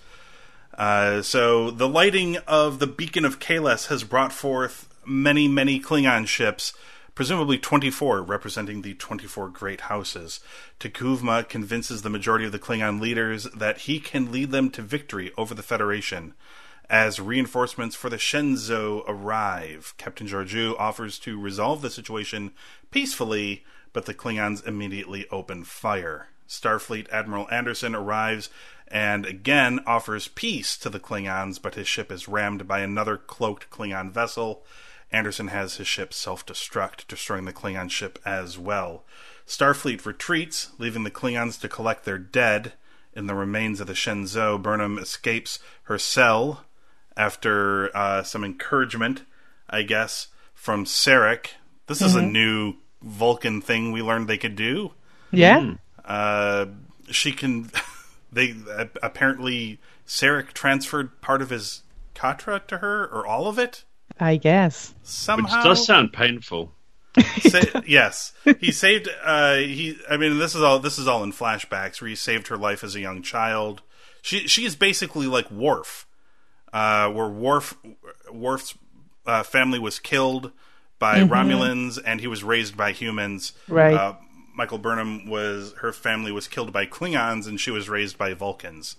Uh, 0.78 1.22
so 1.22 1.72
the 1.72 1.88
lighting 1.88 2.38
of 2.48 2.80
the 2.80 2.88
beacon 2.88 3.26
of 3.26 3.40
Kahless 3.40 3.88
has 3.88 4.04
brought 4.04 4.32
forth 4.32 4.88
many, 5.06 5.48
many 5.48 5.80
Klingon 5.80 6.28
ships, 6.28 6.74
presumably 7.16 7.58
24, 7.58 8.22
representing 8.24 8.82
the 8.82 8.94
24 8.94 9.50
great 9.50 9.82
houses. 9.82 10.40
T'Kuvma 10.80 11.48
convinces 11.50 12.02
the 12.02 12.10
majority 12.10 12.46
of 12.46 12.52
the 12.52 12.60
Klingon 12.60 13.02
leaders 13.02 13.44
that 13.56 13.80
he 13.80 14.00
can 14.00 14.32
lead 14.32 14.52
them 14.52 14.70
to 14.72 14.82
victory 14.82 15.32
over 15.38 15.54
the 15.54 15.64
Federation. 15.64 16.34
As 16.90 17.20
reinforcements 17.20 17.96
for 17.96 18.10
the 18.10 18.18
Shenzhou 18.18 19.04
arrive, 19.08 19.94
Captain 19.98 20.28
Georgiou 20.28 20.76
offers 20.80 21.20
to 21.20 21.40
resolve 21.40 21.82
the 21.82 21.90
situation 21.92 22.52
peacefully, 22.90 23.64
but 23.94 24.06
the 24.06 24.14
Klingons 24.14 24.66
immediately 24.66 25.28
open 25.30 25.64
fire. 25.66 26.30
Starfleet 26.48 27.08
Admiral 27.12 27.48
Anderson 27.52 27.94
arrives 27.94 28.50
and 28.92 29.26
again 29.26 29.80
offers 29.86 30.28
peace 30.28 30.78
to 30.78 30.90
the 30.90 31.00
Klingons, 31.00 31.62
but 31.62 31.76
his 31.76 31.88
ship 31.88 32.12
is 32.12 32.28
rammed 32.28 32.68
by 32.68 32.80
another 32.80 33.18
cloaked 33.18 33.70
Klingon 33.70 34.12
vessel. 34.12 34.64
Anderson 35.12 35.48
has 35.48 35.78
his 35.78 35.88
ship 35.88 36.14
self 36.14 36.46
destruct, 36.46 37.08
destroying 37.08 37.46
the 37.46 37.54
Klingon 37.54 37.90
ship 37.90 38.20
as 38.26 38.58
well. 38.58 39.04
Starfleet 39.48 40.06
retreats, 40.06 40.70
leaving 40.78 41.04
the 41.04 41.12
Klingons 41.12 41.60
to 41.62 41.70
collect 41.70 42.06
their 42.06 42.20
dead. 42.20 42.74
In 43.14 43.26
the 43.26 43.34
remains 43.34 43.80
of 43.80 43.88
the 43.88 43.94
Shenzhou, 43.94 44.62
Burnham 44.62 45.00
escapes 45.00 45.60
her 45.84 45.98
cell 45.98 46.66
after 47.18 47.96
uh, 47.98 48.22
some 48.24 48.44
encouragement, 48.44 49.24
I 49.68 49.82
guess, 49.82 50.28
from 50.54 50.86
Sarek. 50.86 51.48
This 51.88 51.98
mm-hmm. 51.98 52.06
is 52.06 52.16
a 52.16 52.20
mm-hmm. 52.20 52.32
new 52.32 52.74
Vulcan 53.02 53.62
thing 53.62 53.92
we 53.92 54.04
learned 54.04 54.28
they 54.28 54.38
could 54.38 54.56
do. 54.56 54.94
Yeah. 55.32 55.60
Mm. 55.60 55.80
Uh, 56.06 56.66
she 57.10 57.32
can. 57.32 57.72
they 58.32 58.56
uh, 58.72 58.86
apparently 59.02 59.80
Sarek 60.08 60.54
transferred 60.54 61.22
part 61.22 61.42
of 61.42 61.50
his 61.50 61.84
katra 62.16 62.66
to 62.68 62.78
her, 62.80 63.06
or 63.06 63.26
all 63.26 63.48
of 63.48 63.58
it. 63.58 63.86
I 64.20 64.38
guess 64.38 64.94
somehow. 65.04 65.58
Which 65.58 65.64
does 65.64 65.86
sound 65.86 66.14
painful. 66.14 66.74
Sa- 67.42 67.82
yes, 67.86 68.34
he 68.60 68.72
saved. 68.72 69.10
Uh, 69.24 69.56
he. 69.56 69.98
I 70.10 70.18
mean, 70.18 70.38
this 70.38 70.56
is 70.56 70.62
all. 70.62 70.80
This 70.80 71.00
is 71.00 71.08
all 71.08 71.24
in 71.24 71.32
flashbacks 71.32 72.02
where 72.02 72.10
he 72.10 72.16
saved 72.16 72.48
her 72.48 72.58
life 72.58 72.84
as 72.84 72.96
a 72.96 73.00
young 73.00 73.22
child. 73.22 73.82
She. 74.22 74.48
She 74.48 74.66
is 74.66 74.76
basically 74.76 75.28
like 75.28 75.50
Worf, 75.50 76.08
uh, 76.72 77.10
where 77.10 77.28
Worf. 77.28 77.76
Worf's 78.32 78.78
uh, 79.26 79.44
family 79.44 79.80
was 79.80 80.00
killed 80.00 80.52
by 81.00 81.20
mm-hmm. 81.20 81.34
Romulans, 81.34 82.00
and 82.04 82.20
he 82.20 82.28
was 82.28 82.44
raised 82.44 82.78
by 82.78 82.92
humans. 82.92 83.54
Right. 83.68 83.96
Michael 84.60 84.78
Burnham 84.78 85.26
was 85.26 85.74
her 85.78 85.94
family 85.94 86.34
was 86.34 86.50
killed 86.50 86.74
by 86.74 86.86
Klingons 86.86 87.48
and 87.48 87.58
she 87.58 87.72
was 87.72 87.88
raised 87.88 88.18
by 88.18 88.34
Vulcans. 88.34 88.98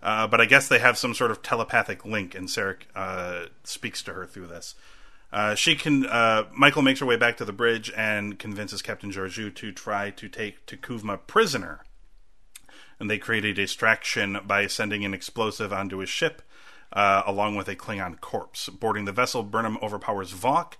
Uh, 0.00 0.28
but 0.28 0.40
I 0.40 0.44
guess 0.44 0.68
they 0.68 0.78
have 0.78 0.96
some 0.96 1.14
sort 1.14 1.32
of 1.32 1.42
telepathic 1.42 2.04
link, 2.04 2.36
and 2.36 2.46
Sarek 2.46 2.82
uh, 2.94 3.46
speaks 3.64 4.04
to 4.04 4.12
her 4.12 4.24
through 4.24 4.46
this. 4.46 4.76
Uh, 5.32 5.56
she 5.56 5.74
can. 5.74 6.06
Uh, 6.06 6.44
Michael 6.56 6.82
makes 6.82 7.00
her 7.00 7.06
way 7.06 7.16
back 7.16 7.36
to 7.38 7.44
the 7.44 7.52
bridge 7.52 7.90
and 7.96 8.38
convinces 8.38 8.82
Captain 8.82 9.10
Georgiou 9.10 9.52
to 9.56 9.72
try 9.72 10.10
to 10.10 10.28
take 10.28 10.64
T'Kuvma 10.64 11.18
prisoner. 11.26 11.80
And 13.00 13.10
they 13.10 13.18
create 13.18 13.44
a 13.44 13.52
distraction 13.52 14.38
by 14.46 14.68
sending 14.68 15.04
an 15.04 15.12
explosive 15.12 15.72
onto 15.72 15.98
his 15.98 16.08
ship, 16.08 16.40
uh, 16.92 17.24
along 17.26 17.56
with 17.56 17.66
a 17.66 17.74
Klingon 17.74 18.20
corpse. 18.20 18.68
Boarding 18.68 19.06
the 19.06 19.12
vessel, 19.12 19.42
Burnham 19.42 19.76
overpowers 19.82 20.32
Voq, 20.32 20.74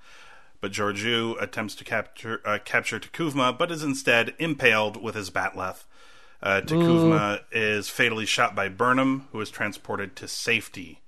but 0.61 0.73
Georgiou 0.73 1.41
attempts 1.43 1.75
to 1.77 1.85
capture 1.85 2.41
uh, 2.45 2.59
capture 2.65 2.99
T'Kuvma, 2.99 3.57
but 3.57 3.71
is 3.71 3.83
instead 3.83 4.35
impaled 4.39 5.03
with 5.03 5.15
his 5.15 5.31
bat'leth. 5.31 5.85
Uh, 6.43 6.61
T'Kuvma 6.61 7.41
is 7.53 7.89
fatally 7.89 8.27
shot 8.27 8.55
by 8.55 8.69
Burnham, 8.69 9.29
who 9.33 9.41
is 9.41 9.51
transported 9.51 10.17
to 10.17 10.29
safety. 10.29 11.01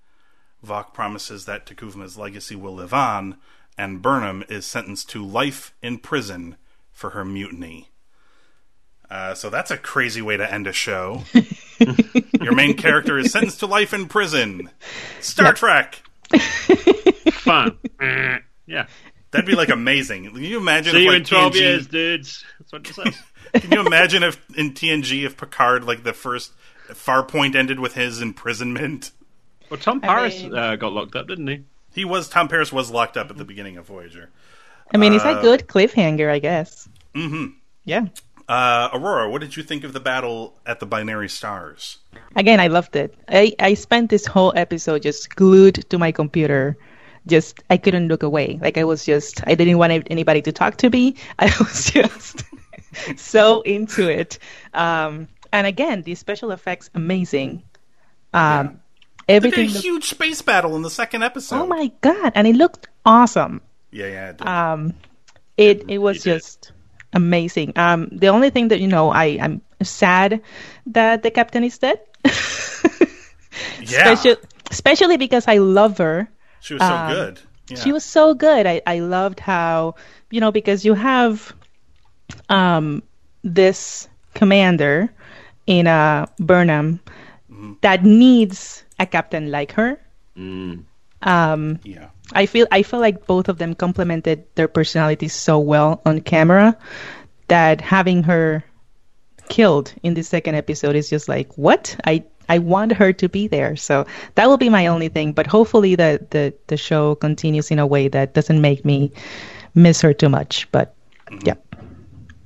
Voq 0.65 0.93
promises 0.93 1.45
that 1.45 1.67
T'Kuvma's 1.67 2.17
legacy 2.17 2.57
will 2.57 2.75
live 2.75 2.95
on, 2.95 3.37
and 3.77 4.03
Burnham 4.03 4.45
is 4.49 4.67
sentenced 4.67 5.11
to 5.11 5.25
life 5.25 5.75
in 5.83 5.99
prison 5.99 6.57
for 6.93 7.11
her 7.11 7.25
mutiny. 7.25 7.91
Uh, 9.11 9.35
so 9.35 9.51
that's 9.51 9.71
a 9.71 9.77
crazy 9.77 10.21
way 10.21 10.37
to 10.37 10.53
end 10.53 10.67
a 10.67 10.73
show. 10.73 11.23
Your 12.41 12.55
main 12.55 12.75
character 12.75 13.19
is 13.19 13.31
sentenced 13.31 13.61
to 13.61 13.67
life 13.67 13.95
in 13.95 14.07
prison. 14.07 14.71
Star 15.21 15.53
Trek. 15.53 16.03
Fun. 17.33 17.79
Eh, 18.01 18.39
yeah. 18.67 18.87
That'd 19.31 19.47
be 19.47 19.55
like 19.57 19.69
amazing. 19.71 20.25
Can 20.33 20.43
you 20.43 20.59
imagine? 20.59 20.93
See 20.93 20.99
if, 20.99 21.05
you 21.05 21.11
like, 21.11 21.19
in 21.19 21.25
12 21.25 21.53
TNG 21.53 21.59
years, 21.61 21.87
dudes. 21.89 22.45
That's 22.59 22.73
what 22.73 22.89
it 22.89 22.95
says. 23.15 23.23
Can 23.63 23.73
you 23.73 23.87
imagine 23.87 24.23
if 24.23 24.39
in 24.57 24.73
TNG 24.73 25.25
if 25.25 25.37
Picard 25.37 25.85
like 25.85 26.03
the 26.05 26.13
first 26.13 26.53
Farpoint 26.89 27.55
ended 27.55 27.81
with 27.81 27.95
his 27.95 28.21
imprisonment? 28.23 29.11
Well, 29.71 29.79
Tom 29.81 30.01
I 30.03 30.07
Paris 30.07 30.43
mean- 30.43 30.55
uh, 30.55 30.77
got 30.77 30.93
locked 30.93 31.17
up, 31.17 31.27
didn't 31.29 31.47
he? 31.49 31.65
He 31.95 32.05
was 32.05 32.29
Tom 32.29 32.49
Paris 32.49 32.73
was 32.73 32.91
locked 32.91 33.17
up 33.17 33.31
at 33.31 33.37
the 33.37 33.45
beginning 33.45 33.77
of 33.79 33.87
Voyager. 33.87 34.31
I 34.95 34.99
mean, 34.99 35.13
it's 35.13 35.25
Uh, 35.25 35.39
a 35.39 35.43
good 35.43 35.67
cliffhanger, 35.67 36.31
I 36.31 36.39
guess. 36.39 36.89
Mm-hmm. 37.15 37.47
Yeah. 37.85 38.07
Uh, 38.49 38.91
Aurora, 38.93 39.29
what 39.29 39.41
did 39.41 39.57
you 39.57 39.65
think 39.65 39.83
of 39.83 39.93
the 39.93 39.99
battle 39.99 40.57
at 40.65 40.79
the 40.79 40.87
Binary 40.87 41.29
Stars? 41.29 41.99
Again, 42.37 42.61
I 42.61 42.69
loved 42.69 42.95
it. 42.95 43.13
I, 43.29 43.53
I 43.59 43.75
spent 43.75 44.09
this 44.11 44.25
whole 44.27 44.53
episode 44.55 45.03
just 45.03 45.35
glued 45.35 45.85
to 45.91 45.99
my 45.99 46.13
computer. 46.13 46.77
Just, 47.27 47.61
I 47.71 47.77
couldn't 47.77 48.09
look 48.09 48.23
away. 48.23 48.59
Like, 48.63 48.79
I 48.79 48.85
was 48.85 49.05
just, 49.05 49.47
I 49.47 49.55
didn't 49.55 49.79
want 49.79 49.93
anybody 50.11 50.43
to 50.43 50.53
talk 50.53 50.77
to 50.79 50.91
me. 50.91 51.17
I 51.39 51.47
was 51.59 51.91
just 51.91 52.45
so 53.17 53.63
into 53.63 54.09
it. 54.09 54.39
Um, 54.75 55.29
and 55.53 55.67
again, 55.67 56.03
the 56.03 56.15
special 56.15 56.51
effects, 56.53 56.91
amazing. 56.95 57.63
Um, 58.33 58.81
They 59.27 59.41
did 59.41 59.45
a 59.45 59.47
everything. 59.49 59.71
looked- 59.71 59.85
huge 59.85 60.05
space 60.11 60.43
battle 60.43 60.77
in 60.77 60.83
the 60.83 60.91
second 60.91 61.23
episode. 61.25 61.57
oh 61.63 61.67
my 61.67 61.91
God. 62.01 62.33
And 62.35 62.47
it 62.47 62.55
looked 62.57 62.87
awesome. 63.05 63.61
Yeah, 63.91 64.07
yeah. 64.07 64.29
It 64.31 64.39
did. 64.39 64.47
um, 64.47 64.95
it 65.57 65.85
it 65.89 65.99
was 65.99 66.23
did. 66.23 66.35
just 66.39 66.73
amazing. 67.13 67.73
Um, 67.77 68.09
the 68.13 68.29
only 68.29 68.51
thing 68.51 68.69
that 68.69 68.79
you 68.81 68.87
know, 68.89 69.11
I 69.11 69.39
I'm 69.41 69.63
sad 69.83 70.43
that 70.93 71.23
the 71.23 71.31
captain 71.31 71.65
is 71.65 71.79
dead. 71.79 71.99
yeah, 73.81 74.13
Especially, 74.13 74.37
especially 74.71 75.17
because 75.17 75.49
I 75.49 75.59
love 75.59 75.99
her. 75.99 76.29
She 76.67 76.75
was 76.75 76.83
so 76.83 76.95
um, 76.95 77.13
good. 77.13 77.41
Yeah. 77.69 77.77
She 77.79 77.93
was 77.93 78.05
so 78.05 78.35
good. 78.35 78.67
I 78.67 78.83
I 78.87 78.99
loved 78.99 79.39
how 79.39 79.95
you 80.31 80.41
know 80.41 80.51
because 80.51 80.85
you 80.85 80.95
have 80.95 81.55
um 82.49 83.03
this 83.43 84.09
commander 84.35 85.09
in 85.67 85.87
uh 85.87 86.27
Burnham 86.39 87.01
Mm-hmm. 87.57 87.75
that 87.81 88.05
needs 88.05 88.85
a 88.99 89.07
captain 89.07 89.51
like 89.51 89.73
her. 89.73 90.01
Mm. 90.37 90.85
Um, 91.23 91.79
yeah. 91.85 92.09
I 92.33 92.47
feel 92.47 92.67
I 92.73 92.83
feel 92.83 93.01
like 93.01 93.27
both 93.27 93.49
of 93.49 93.59
them 93.59 93.75
complemented 93.75 94.45
their 94.57 94.69
personalities 94.69 95.33
so 95.33 95.59
well 95.59 96.03
on 96.05 96.21
camera 96.21 96.77
that 97.49 97.81
having 97.81 98.25
her 98.25 98.65
killed 99.49 99.95
in 100.03 100.15
the 100.15 100.23
second 100.23 100.57
episode 100.57 100.97
is 100.97 101.09
just 101.09 101.29
like 101.29 101.57
what 101.57 101.97
I 102.05 102.25
I 102.49 102.59
want 102.59 102.93
her 102.93 103.13
to 103.13 103.29
be 103.29 103.49
there. 103.49 103.77
So 103.77 104.07
that 104.35 104.49
will 104.49 104.57
be 104.59 104.69
my 104.69 104.87
only 104.87 105.09
thing. 105.09 105.33
But 105.33 105.47
hopefully 105.47 105.95
the 105.95 106.25
the 106.31 106.53
the 106.69 106.77
show 106.77 107.15
continues 107.17 107.71
in 107.71 107.79
a 107.79 107.87
way 107.87 108.09
that 108.09 108.35
doesn't 108.35 108.61
make 108.61 108.85
me 108.85 109.13
miss 109.75 110.01
her 110.03 110.13
too 110.15 110.29
much. 110.29 110.71
But 110.73 110.95
yeah, 111.45 111.55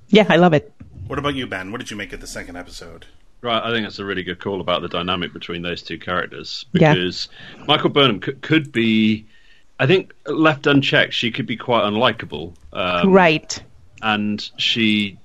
yeah, 0.09 0.27
I 0.29 0.37
love 0.37 0.53
it. 0.55 0.73
What 1.07 1.19
about 1.19 1.35
you, 1.35 1.47
Ben? 1.47 1.73
What 1.73 1.79
did 1.79 1.91
you 1.91 1.97
make 1.97 2.13
of 2.13 2.21
the 2.21 2.27
second 2.27 2.57
episode? 2.57 3.07
Right, 3.43 3.63
I 3.63 3.73
think 3.73 3.87
that's 3.87 3.99
a 3.99 4.05
really 4.05 4.23
good 4.23 4.39
call 4.39 4.61
about 4.61 4.83
the 4.83 4.89
dynamic 4.89 5.33
between 5.33 5.63
those 5.63 5.83
two 5.83 5.99
characters 5.99 6.67
Yeah. 6.73 6.93
because 6.95 7.29
Michael 7.67 7.89
Burnham 7.89 8.21
could, 8.21 8.43
could 8.43 8.71
be, 8.71 9.25
I 9.79 9.87
think, 9.87 10.13
left 10.27 10.67
unchecked, 10.67 11.15
she 11.15 11.31
could 11.31 11.47
be 11.47 11.57
quite 11.57 11.85
unlikable. 11.85 12.53
Um, 12.75 13.11
right. 13.11 13.63
and 14.03 14.49
she 14.59 15.19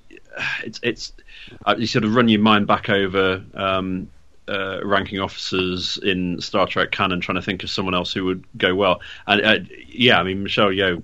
it's 0.64 0.80
it's 0.82 1.12
uh, 1.66 1.74
you 1.78 1.86
sort 1.86 2.04
of 2.04 2.14
run 2.14 2.28
your 2.28 2.40
mind 2.40 2.66
back 2.66 2.88
over 2.88 3.44
um, 3.54 4.08
uh, 4.48 4.84
ranking 4.84 5.20
officers 5.20 5.98
in 6.02 6.40
Star 6.40 6.66
Trek 6.66 6.90
canon, 6.90 7.20
trying 7.20 7.36
to 7.36 7.42
think 7.42 7.64
of 7.64 7.70
someone 7.70 7.94
else 7.94 8.12
who 8.12 8.24
would 8.26 8.44
go 8.56 8.74
well. 8.74 9.00
And 9.26 9.44
uh, 9.44 9.58
yeah, 9.88 10.18
I 10.18 10.22
mean 10.22 10.42
Michelle 10.42 10.68
Yeoh, 10.68 11.02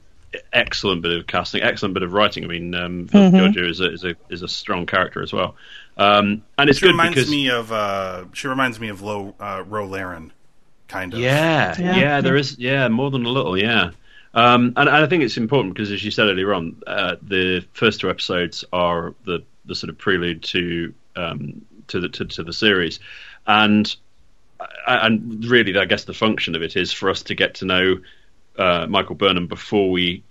excellent 0.53 1.03
bit 1.03 1.19
of 1.19 1.27
casting, 1.27 1.63
excellent 1.63 1.95
bit 1.95 2.03
of 2.03 2.13
writing. 2.13 2.45
I 2.45 2.47
mean, 2.49 2.75
um, 2.75 3.09
Georgiou 3.09 3.69
is 3.69 3.81
a, 3.81 3.93
is 3.93 4.05
a 4.05 4.15
is 4.29 4.43
a 4.43 4.49
strong 4.49 4.87
character 4.87 5.23
as 5.23 5.33
well. 5.33 5.57
Um, 5.97 6.43
and 6.57 6.71
it's 6.71 6.79
She 6.79 6.87
good 6.87 6.93
reminds 6.93 7.15
because 7.17 7.31
me 7.31 7.51
of 7.51 7.71
uh, 7.73 8.25
she 8.33 8.49
reminds 8.49 8.81
me 8.81 8.89
of 8.89 9.03
Lo, 9.03 9.35
uh, 9.39 9.63
Ro 9.67 9.87
Laren, 9.87 10.33
kind 10.89 11.13
of. 11.13 11.21
Yeah, 11.21 11.75
Yeah. 11.79 11.97
yeah, 11.97 12.21
there 12.21 12.37
is. 12.37 12.59
Yeah, 12.59 12.89
more 12.89 13.11
than 13.11 13.27
a 13.27 13.29
little. 13.29 13.59
Yeah, 13.59 13.91
um, 14.35 14.73
and, 14.77 14.89
and 14.89 14.91
I 14.91 15.07
think 15.07 15.23
it's 15.23 15.37
important 15.37 15.75
because, 15.75 15.91
as 15.91 16.03
you 16.03 16.11
said 16.11 16.29
earlier 16.29 16.55
on, 16.55 16.83
uh, 16.87 17.17
the 17.21 17.65
first 17.75 18.01
two 18.01 18.09
episodes 18.09 18.65
are 18.73 19.15
the 19.27 19.45
the 19.67 19.75
sort 19.75 19.91
of 19.91 19.99
prelude 19.99 20.43
to 20.45 20.95
um, 21.15 21.67
to 21.89 22.01
the 22.01 22.09
to, 22.09 22.25
to 22.25 22.43
the 22.43 22.53
series, 22.55 23.01
and 23.47 23.95
and 24.87 25.45
really, 25.45 25.77
I 25.77 25.85
guess 25.85 26.05
the 26.05 26.15
function 26.15 26.55
of 26.55 26.63
it 26.63 26.77
is 26.77 26.93
for 26.93 27.11
us 27.11 27.23
to 27.25 27.35
get 27.35 27.55
to 27.57 27.65
know 27.65 27.97
uh, 28.59 28.87
Michael 28.89 29.15
Burnham 29.15 29.47
before 29.47 29.91
we 29.91 30.23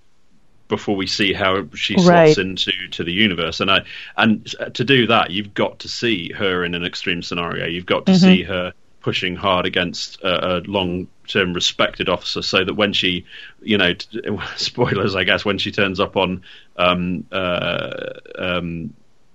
before 0.67 0.95
we 0.95 1.05
see 1.05 1.33
how 1.33 1.67
she 1.75 1.95
slots 1.95 2.07
Right. 2.07 2.37
into 2.37 2.71
to 2.91 3.03
the 3.03 3.11
universe. 3.11 3.59
And 3.59 3.69
I 3.69 3.83
and 4.15 4.45
to 4.73 4.83
do 4.85 5.07
that, 5.07 5.31
you've 5.31 5.53
got 5.53 5.79
to 5.79 5.89
see 5.89 6.31
her 6.31 6.63
in 6.63 6.75
an 6.75 6.85
extreme 6.85 7.21
scenario. 7.21 7.65
You've 7.67 7.85
got 7.85 8.05
to 8.05 8.13
see 8.17 8.43
her 8.43 8.73
pushing 9.01 9.35
hard 9.35 9.65
against 9.65 10.21
a, 10.21 10.57
a 10.57 10.59
long-term 10.61 11.53
respected 11.53 12.07
officer, 12.07 12.41
so 12.41 12.63
that 12.63 12.75
when 12.75 12.93
she, 12.93 13.25
you 13.61 13.77
know, 13.77 13.93
t- 13.93 14.21
spoilers, 14.55 15.15
I 15.15 15.23
guess, 15.23 15.43
when 15.43 15.57
she 15.57 15.71
turns 15.71 15.99
up 15.99 16.15
on 16.15 16.43
um, 16.77 17.25
uh, 17.31 18.13
um, 18.37 18.93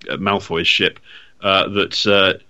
Malfoy's 0.09 0.69
ship, 0.69 1.01
uh, 1.43 1.69
that. 1.69 2.07
Uh, 2.07 2.43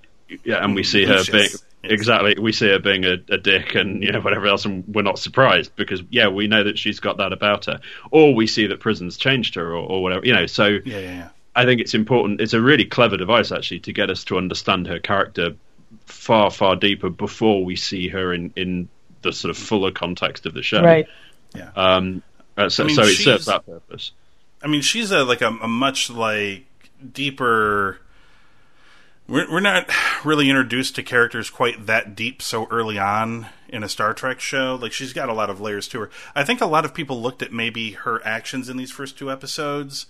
yeah, 0.45 0.65
and 0.65 0.75
we 0.75 0.83
see 0.83 1.05
her 1.05 1.19
Lucius. 1.19 1.31
being 1.31 1.63
Yes. 1.87 1.93
exactly. 2.01 2.37
We 2.41 2.53
see 2.53 2.69
her 2.69 2.79
being 2.79 3.05
a, 3.05 3.17
a 3.29 3.39
dick 3.39 3.75
and 3.75 4.03
you 4.03 4.13
know 4.13 4.21
whatever 4.21 4.47
else, 4.47 4.65
and 4.65 4.85
we're 4.87 5.03
not 5.03 5.19
surprised 5.19 5.75
because 5.77 6.03
yeah, 6.11 6.29
we 6.29 6.47
know 6.49 6.65
that 6.65 6.79
she's 6.79 7.01
got 7.01 7.19
that 7.19 7.33
about 7.33 7.67
her, 7.67 7.81
or 8.11 8.35
we 8.35 8.47
see 8.47 8.67
that 8.67 8.81
prison's 8.81 9.17
changed 9.17 9.55
her, 9.55 9.69
or, 9.69 9.89
or 9.89 10.03
whatever. 10.03 10.27
You 10.27 10.35
know, 10.35 10.47
so 10.47 10.67
Yeah, 10.67 10.81
yeah, 10.85 11.01
yeah. 11.01 11.29
I 11.55 11.65
think 11.65 11.81
it's 11.81 11.95
important. 11.95 12.41
It's 12.41 12.53
a 12.53 12.61
really 12.61 12.85
clever 12.85 13.17
device 13.17 13.53
actually 13.53 13.81
to 13.81 13.93
get 13.93 14.11
us 14.11 14.25
to 14.25 14.37
understand 14.37 14.87
her 14.89 14.99
character 14.99 15.57
far, 16.05 16.51
far 16.51 16.77
deeper 16.77 17.09
before 17.09 17.65
we 17.65 17.77
see 17.77 18.09
her 18.09 18.33
in 18.33 18.53
in 18.57 18.89
the 19.23 19.33
sort 19.33 19.51
of 19.51 19.57
fuller 19.57 19.91
context 19.91 20.47
of 20.47 20.55
the 20.55 20.63
show. 20.63 20.83
Right. 20.83 21.07
yeah. 21.55 21.71
Um. 21.75 22.23
uh, 22.57 22.69
so, 22.69 22.85
I 22.85 22.87
mean, 22.87 22.97
so 22.97 23.03
it 23.03 23.17
serves 23.17 23.47
that 23.47 23.65
purpose. 23.67 24.13
I 24.63 24.69
mean, 24.69 24.83
she's 24.83 25.11
a 25.11 25.25
like 25.25 25.43
a, 25.43 25.49
a 25.49 25.69
much 25.69 26.11
like 26.11 26.67
deeper. 27.13 28.01
We're 29.29 29.51
we're 29.51 29.61
not 29.61 29.91
really 30.25 30.49
introduced 30.49 30.95
to 30.97 31.03
characters 31.03 31.51
quite 31.51 31.87
that 31.87 32.15
deep 32.15 32.41
so 32.41 32.67
early 32.71 32.99
on 32.99 33.47
in 33.69 33.83
a 33.83 33.89
Star 33.89 34.15
Trek 34.15 34.41
show. 34.41 34.79
Like 34.81 34.93
she's 34.93 35.13
got 35.13 35.29
a 35.29 35.33
lot 35.35 35.51
of 35.51 35.61
layers 35.61 35.89
to 35.89 36.01
her. 36.01 36.11
I 36.35 36.45
think 36.45 36.61
a 36.61 36.67
lot 36.67 36.85
of 36.85 36.95
people 36.95 37.21
looked 37.21 37.43
at 37.43 37.53
maybe 37.53 37.93
her 37.93 38.25
actions 38.27 38.69
in 38.69 38.77
these 38.77 38.93
first 38.93 39.19
two 39.19 39.31
episodes 39.31 40.07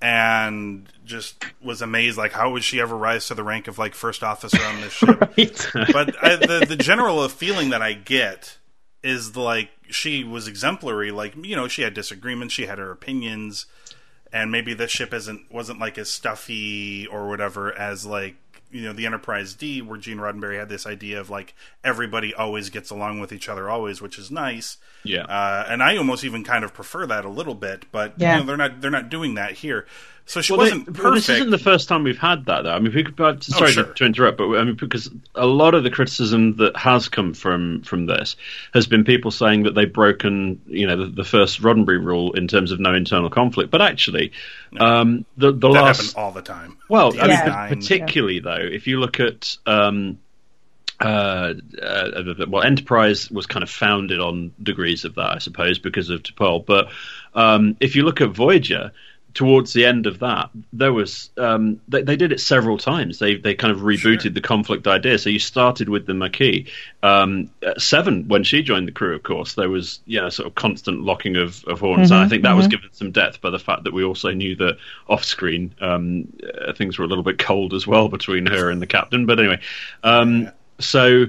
and 0.00 0.92
just 1.04 1.44
was 1.62 1.80
amazed. 1.82 2.18
Like, 2.18 2.32
how 2.32 2.52
would 2.52 2.62
she 2.62 2.80
ever 2.80 2.96
rise 2.96 3.26
to 3.28 3.34
the 3.34 3.42
rank 3.42 3.68
of 3.68 3.78
like 3.78 3.94
first 3.94 4.22
officer 4.22 4.62
on 4.62 4.80
this 4.80 4.92
ship? 4.92 5.20
Right. 5.36 5.90
but 5.92 6.22
I, 6.22 6.36
the 6.36 6.66
the 6.68 6.76
general 6.76 7.26
feeling 7.28 7.70
that 7.70 7.82
I 7.82 7.92
get 7.94 8.58
is 9.02 9.36
like 9.36 9.70
she 9.90 10.22
was 10.22 10.46
exemplary. 10.46 11.10
Like 11.10 11.34
you 11.42 11.56
know, 11.56 11.68
she 11.68 11.82
had 11.82 11.94
disagreements, 11.94 12.54
she 12.54 12.66
had 12.66 12.78
her 12.78 12.90
opinions, 12.90 13.66
and 14.32 14.52
maybe 14.52 14.74
the 14.74 14.86
ship 14.86 15.12
isn't 15.12 15.50
wasn't 15.52 15.80
like 15.80 15.98
as 15.98 16.10
stuffy 16.10 17.06
or 17.06 17.28
whatever 17.28 17.72
as 17.76 18.04
like 18.06 18.36
you 18.70 18.82
know 18.82 18.92
the 18.92 19.06
Enterprise 19.06 19.54
D, 19.54 19.80
where 19.82 19.98
Gene 19.98 20.18
Roddenberry 20.18 20.58
had 20.58 20.68
this 20.68 20.86
idea 20.86 21.20
of 21.20 21.30
like 21.30 21.54
everybody 21.82 22.34
always 22.34 22.70
gets 22.70 22.90
along 22.90 23.20
with 23.20 23.32
each 23.32 23.48
other 23.48 23.68
always, 23.70 24.00
which 24.02 24.18
is 24.18 24.30
nice. 24.30 24.78
Yeah. 25.04 25.24
Uh, 25.24 25.66
and 25.68 25.82
I 25.82 25.96
almost 25.96 26.24
even 26.24 26.44
kind 26.44 26.64
of 26.64 26.72
prefer 26.74 27.06
that 27.06 27.24
a 27.24 27.28
little 27.28 27.54
bit, 27.54 27.84
but 27.92 28.14
Yeah. 28.16 28.34
you 28.34 28.40
know, 28.40 28.46
they're 28.46 28.56
not 28.56 28.80
they're 28.80 28.90
not 28.90 29.08
doing 29.10 29.34
that 29.34 29.52
here. 29.52 29.86
So 30.26 30.40
she 30.40 30.52
Well, 30.54 30.60
wasn't 30.62 30.86
but 30.86 30.94
perfect. 30.94 31.14
This 31.26 31.28
isn't 31.36 31.50
the 31.50 31.58
first 31.58 31.86
time 31.86 32.02
we've 32.02 32.18
had 32.18 32.46
that, 32.46 32.62
though. 32.62 32.72
I 32.72 32.78
mean, 32.78 32.94
we 32.94 33.04
could, 33.04 33.20
uh, 33.20 33.38
sorry 33.40 33.72
sure. 33.72 33.84
to, 33.84 33.92
to 33.94 34.04
interrupt, 34.06 34.38
but 34.38 34.48
I 34.56 34.64
mean, 34.64 34.74
because 34.74 35.10
a 35.34 35.46
lot 35.46 35.74
of 35.74 35.82
the 35.84 35.90
criticism 35.90 36.56
that 36.56 36.76
has 36.76 37.08
come 37.08 37.34
from 37.34 37.82
from 37.82 38.06
this 38.06 38.36
has 38.72 38.86
been 38.86 39.04
people 39.04 39.30
saying 39.30 39.64
that 39.64 39.74
they've 39.74 39.92
broken, 39.92 40.62
you 40.66 40.86
know, 40.86 40.96
the, 40.96 41.06
the 41.10 41.24
first 41.24 41.60
Roddenberry 41.60 42.02
rule 42.02 42.32
in 42.32 42.48
terms 42.48 42.72
of 42.72 42.80
no 42.80 42.94
internal 42.94 43.28
conflict. 43.28 43.70
But 43.70 43.82
actually, 43.82 44.32
um, 44.80 45.26
the 45.36 45.52
the 45.52 45.68
that 45.68 45.82
last 45.82 45.96
happened 45.98 46.24
all 46.24 46.32
the 46.32 46.42
time. 46.42 46.78
well, 46.88 47.08
I 47.20 47.26
mean, 47.26 47.30
Yeah. 47.30 47.50
pa- 47.50 47.68
particularly 47.68 48.38
though, 48.40 48.56
if 48.60 48.86
you 48.86 49.00
look 49.00 49.20
at 49.20 49.56
um, 49.66 50.18
uh, 51.00 51.54
uh, 51.82 52.34
well, 52.48 52.62
Enterprise 52.62 53.30
was 53.30 53.46
kind 53.46 53.62
of 53.62 53.68
founded 53.68 54.20
on 54.20 54.52
degrees 54.62 55.04
of 55.04 55.16
that, 55.16 55.32
I 55.32 55.38
suppose, 55.38 55.78
because 55.78 56.08
of 56.08 56.22
T'Pol. 56.22 56.64
But 56.64 56.88
um, 57.34 57.76
if 57.80 57.96
you 57.96 58.04
look 58.04 58.20
at 58.20 58.30
Voyager, 58.30 58.92
towards 59.34 59.72
the 59.72 59.84
end 59.84 60.06
of 60.06 60.20
that, 60.20 60.50
there 60.72 60.92
was 60.92 61.30
um, 61.36 61.80
they, 61.88 62.02
they, 62.02 62.16
did 62.16 62.30
it 62.32 62.40
several 62.40 62.78
times. 62.78 63.18
They 63.18 63.34
they 63.34 63.54
kind 63.54 63.72
of 63.72 63.80
rebooted 63.80 64.22
sure. 64.22 64.30
the 64.30 64.40
conflict 64.40 64.86
idea. 64.86 65.18
So 65.18 65.28
you 65.28 65.40
started 65.40 65.88
with 65.88 66.06
the 66.06 66.14
Maquis 66.14 66.68
um, 67.02 67.50
seven 67.76 68.28
when 68.28 68.44
she 68.44 68.62
joined 68.62 68.86
the 68.86 68.92
crew. 68.92 69.14
Of 69.16 69.24
course, 69.24 69.54
there 69.54 69.68
was 69.68 69.98
you 70.06 70.20
know 70.20 70.28
sort 70.28 70.46
of 70.46 70.54
constant 70.54 71.02
locking 71.02 71.36
of, 71.36 71.64
of 71.64 71.80
horns, 71.80 72.10
mm-hmm, 72.10 72.14
and 72.14 72.22
I 72.24 72.28
think 72.28 72.44
that 72.44 72.50
mm-hmm. 72.50 72.58
was 72.58 72.68
given 72.68 72.88
some 72.92 73.10
depth 73.10 73.40
by 73.40 73.50
the 73.50 73.58
fact 73.58 73.84
that 73.84 73.92
we 73.92 74.04
also 74.04 74.30
knew 74.30 74.54
that 74.56 74.78
off 75.08 75.24
screen 75.24 75.74
um, 75.80 76.32
uh, 76.66 76.72
things 76.72 76.96
were 76.96 77.04
a 77.04 77.08
little 77.08 77.24
bit 77.24 77.38
cold 77.38 77.74
as 77.74 77.86
well 77.86 78.08
between 78.08 78.46
her 78.46 78.70
and 78.70 78.80
the 78.80 78.86
captain. 78.86 79.26
But 79.26 79.40
anyway, 79.40 79.60
um, 80.04 80.50
so 80.78 81.26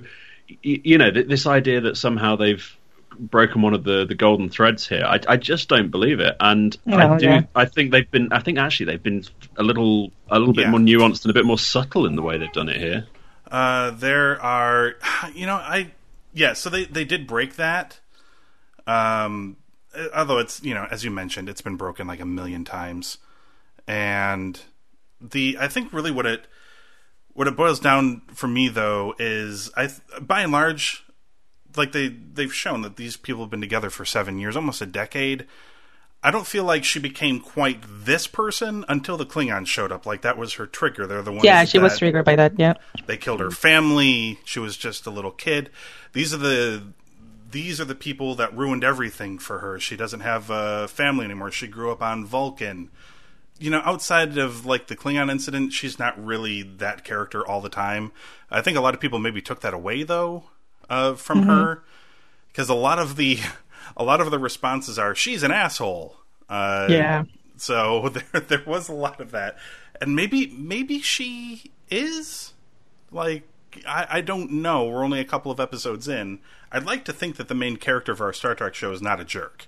you 0.61 0.97
know 0.99 1.09
this 1.09 1.47
idea 1.47 1.81
that 1.81 1.97
somehow 1.97 2.35
they've 2.35 2.77
broken 3.19 3.61
one 3.61 3.73
of 3.73 3.83
the, 3.83 4.05
the 4.05 4.15
golden 4.15 4.49
threads 4.49 4.87
here. 4.87 5.03
I, 5.05 5.19
I 5.27 5.37
just 5.37 5.69
don't 5.69 5.89
believe 5.91 6.19
it, 6.19 6.35
and 6.39 6.75
I 6.87 7.17
do. 7.17 7.25
Yeah. 7.25 7.41
I 7.55 7.65
think 7.65 7.91
they've 7.91 8.09
been. 8.09 8.31
I 8.31 8.39
think 8.39 8.57
actually 8.57 8.87
they've 8.87 9.03
been 9.03 9.25
a 9.57 9.63
little 9.63 10.11
a 10.29 10.39
little 10.39 10.53
bit 10.53 10.69
more 10.69 10.79
nuanced 10.79 11.23
and 11.23 11.31
a 11.31 11.33
bit 11.33 11.45
more 11.45 11.59
subtle 11.59 12.05
in 12.05 12.15
the 12.15 12.21
way 12.21 12.37
they've 12.37 12.51
done 12.51 12.69
it 12.69 12.77
here. 12.77 13.07
Uh, 13.49 13.91
there 13.91 14.41
are, 14.41 14.95
you 15.33 15.45
know, 15.45 15.55
I 15.55 15.91
yeah. 16.33 16.53
So 16.53 16.69
they 16.69 16.85
they 16.85 17.05
did 17.05 17.27
break 17.27 17.55
that. 17.55 17.99
Um, 18.87 19.57
although 20.15 20.39
it's 20.39 20.63
you 20.63 20.73
know 20.73 20.87
as 20.89 21.03
you 21.03 21.11
mentioned, 21.11 21.49
it's 21.49 21.61
been 21.61 21.77
broken 21.77 22.07
like 22.07 22.19
a 22.19 22.25
million 22.25 22.65
times, 22.65 23.17
and 23.87 24.59
the 25.21 25.57
I 25.59 25.67
think 25.67 25.93
really 25.93 26.11
what 26.11 26.25
it 26.25 26.47
what 27.33 27.47
it 27.47 27.55
boils 27.55 27.79
down 27.79 28.21
for 28.33 28.47
me 28.47 28.67
though 28.69 29.13
is 29.19 29.69
I 29.75 29.89
by 30.21 30.41
and 30.41 30.51
large 30.51 31.04
like 31.77 31.91
they 31.91 32.07
they've 32.07 32.53
shown 32.53 32.81
that 32.81 32.95
these 32.95 33.17
people 33.17 33.43
have 33.43 33.49
been 33.49 33.61
together 33.61 33.89
for 33.89 34.05
seven 34.05 34.39
years, 34.39 34.55
almost 34.55 34.81
a 34.81 34.85
decade. 34.85 35.45
I 36.25 36.31
don't 36.31 36.47
feel 36.47 36.63
like 36.63 36.83
she 36.83 36.97
became 36.97 37.39
quite 37.39 37.83
this 37.87 38.25
person 38.25 38.83
until 38.89 39.15
the 39.15 39.27
Klingons 39.27 39.67
showed 39.67 39.91
up. 39.91 40.07
Like 40.07 40.23
that 40.23 40.39
was 40.39 40.55
her 40.55 40.65
trigger. 40.65 41.05
They're 41.05 41.21
the 41.21 41.31
ones. 41.31 41.43
Yeah, 41.43 41.65
she 41.65 41.77
was 41.77 41.99
triggered 41.99 42.25
by 42.25 42.35
that. 42.35 42.53
Yeah. 42.57 42.73
They 43.05 43.15
killed 43.15 43.41
her 43.41 43.51
family. 43.51 44.39
She 44.43 44.59
was 44.59 44.75
just 44.75 45.05
a 45.05 45.11
little 45.11 45.29
kid. 45.29 45.69
These 46.13 46.33
are 46.33 46.37
the 46.37 46.81
these 47.51 47.79
are 47.79 47.85
the 47.85 47.93
people 47.93 48.33
that 48.35 48.57
ruined 48.57 48.83
everything 48.83 49.37
for 49.37 49.59
her. 49.59 49.79
She 49.79 49.95
doesn't 49.95 50.21
have 50.21 50.49
a 50.49 50.87
family 50.87 51.25
anymore. 51.25 51.51
She 51.51 51.67
grew 51.67 51.91
up 51.91 52.01
on 52.01 52.25
Vulcan. 52.25 52.89
You 53.59 53.69
know, 53.69 53.83
outside 53.85 54.37
of 54.39 54.65
like 54.65 54.87
the 54.87 54.95
Klingon 54.95 55.29
incident, 55.29 55.73
she's 55.73 55.99
not 55.99 56.21
really 56.21 56.63
that 56.63 57.03
character 57.03 57.45
all 57.45 57.61
the 57.61 57.69
time. 57.69 58.11
I 58.49 58.61
think 58.61 58.77
a 58.77 58.81
lot 58.81 58.95
of 58.95 58.99
people 58.99 59.19
maybe 59.19 59.43
took 59.43 59.61
that 59.61 59.75
away 59.75 60.01
though 60.01 60.45
uh, 60.89 61.15
from 61.15 61.41
mm-hmm. 61.41 61.49
her 61.49 61.83
because 62.47 62.69
a 62.69 62.75
lot 62.75 62.99
of 62.99 63.15
the 63.15 63.39
a 63.97 64.03
lot 64.03 64.21
of 64.21 64.31
the 64.31 64.39
responses 64.39 64.97
are 64.99 65.15
she's 65.15 65.43
an 65.43 65.51
asshole. 65.51 66.17
Uh, 66.49 66.87
yeah. 66.89 67.23
So 67.57 68.09
there 68.31 68.41
there 68.41 68.63
was 68.65 68.89
a 68.89 68.93
lot 68.93 69.19
of 69.19 69.31
that, 69.31 69.57
and 70.01 70.15
maybe 70.15 70.47
maybe 70.47 70.99
she 70.99 71.71
is 71.89 72.53
like 73.11 73.43
I, 73.87 74.07
I 74.09 74.21
don't 74.21 74.51
know. 74.51 74.87
We're 74.87 75.03
only 75.03 75.19
a 75.19 75.25
couple 75.25 75.51
of 75.51 75.59
episodes 75.59 76.07
in. 76.07 76.39
I'd 76.71 76.85
like 76.85 77.05
to 77.05 77.13
think 77.13 77.37
that 77.37 77.47
the 77.47 77.55
main 77.55 77.77
character 77.77 78.11
of 78.11 78.21
our 78.21 78.33
Star 78.33 78.55
Trek 78.55 78.73
show 78.73 78.91
is 78.91 79.01
not 79.01 79.19
a 79.19 79.25
jerk. 79.25 79.67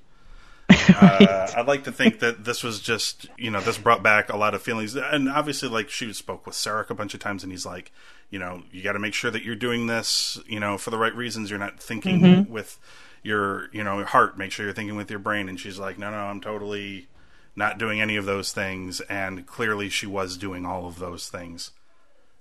uh, 0.69 1.47
I'd 1.55 1.67
like 1.67 1.85
to 1.85 1.91
think 1.91 2.19
that 2.19 2.43
this 2.43 2.63
was 2.63 2.81
just, 2.81 3.27
you 3.37 3.49
know, 3.49 3.61
this 3.61 3.77
brought 3.77 4.03
back 4.03 4.29
a 4.29 4.37
lot 4.37 4.53
of 4.53 4.61
feelings. 4.61 4.95
And 4.95 5.29
obviously, 5.29 5.69
like, 5.69 5.89
she 5.89 6.11
spoke 6.11 6.45
with 6.45 6.55
Sarek 6.55 6.89
a 6.89 6.93
bunch 6.93 7.13
of 7.13 7.21
times, 7.21 7.43
and 7.43 7.51
he's 7.51 7.65
like, 7.65 7.91
you 8.29 8.39
know, 8.39 8.63
you 8.71 8.83
got 8.83 8.93
to 8.93 8.99
make 8.99 9.13
sure 9.13 9.31
that 9.31 9.43
you're 9.43 9.55
doing 9.55 9.87
this, 9.87 10.39
you 10.47 10.59
know, 10.59 10.77
for 10.77 10.89
the 10.89 10.97
right 10.97 11.15
reasons. 11.15 11.49
You're 11.49 11.59
not 11.59 11.79
thinking 11.79 12.19
mm-hmm. 12.19 12.51
with 12.51 12.77
your, 13.23 13.69
you 13.73 13.83
know, 13.83 14.03
heart. 14.03 14.37
Make 14.37 14.51
sure 14.51 14.65
you're 14.65 14.73
thinking 14.73 14.97
with 14.97 15.09
your 15.09 15.19
brain. 15.19 15.49
And 15.49 15.59
she's 15.59 15.79
like, 15.79 15.97
no, 15.97 16.11
no, 16.11 16.17
I'm 16.17 16.41
totally 16.41 17.07
not 17.55 17.77
doing 17.77 18.01
any 18.01 18.17
of 18.17 18.25
those 18.25 18.51
things. 18.51 18.99
And 19.01 19.45
clearly, 19.45 19.89
she 19.89 20.05
was 20.05 20.37
doing 20.37 20.65
all 20.65 20.87
of 20.87 20.99
those 20.99 21.29
things. 21.29 21.71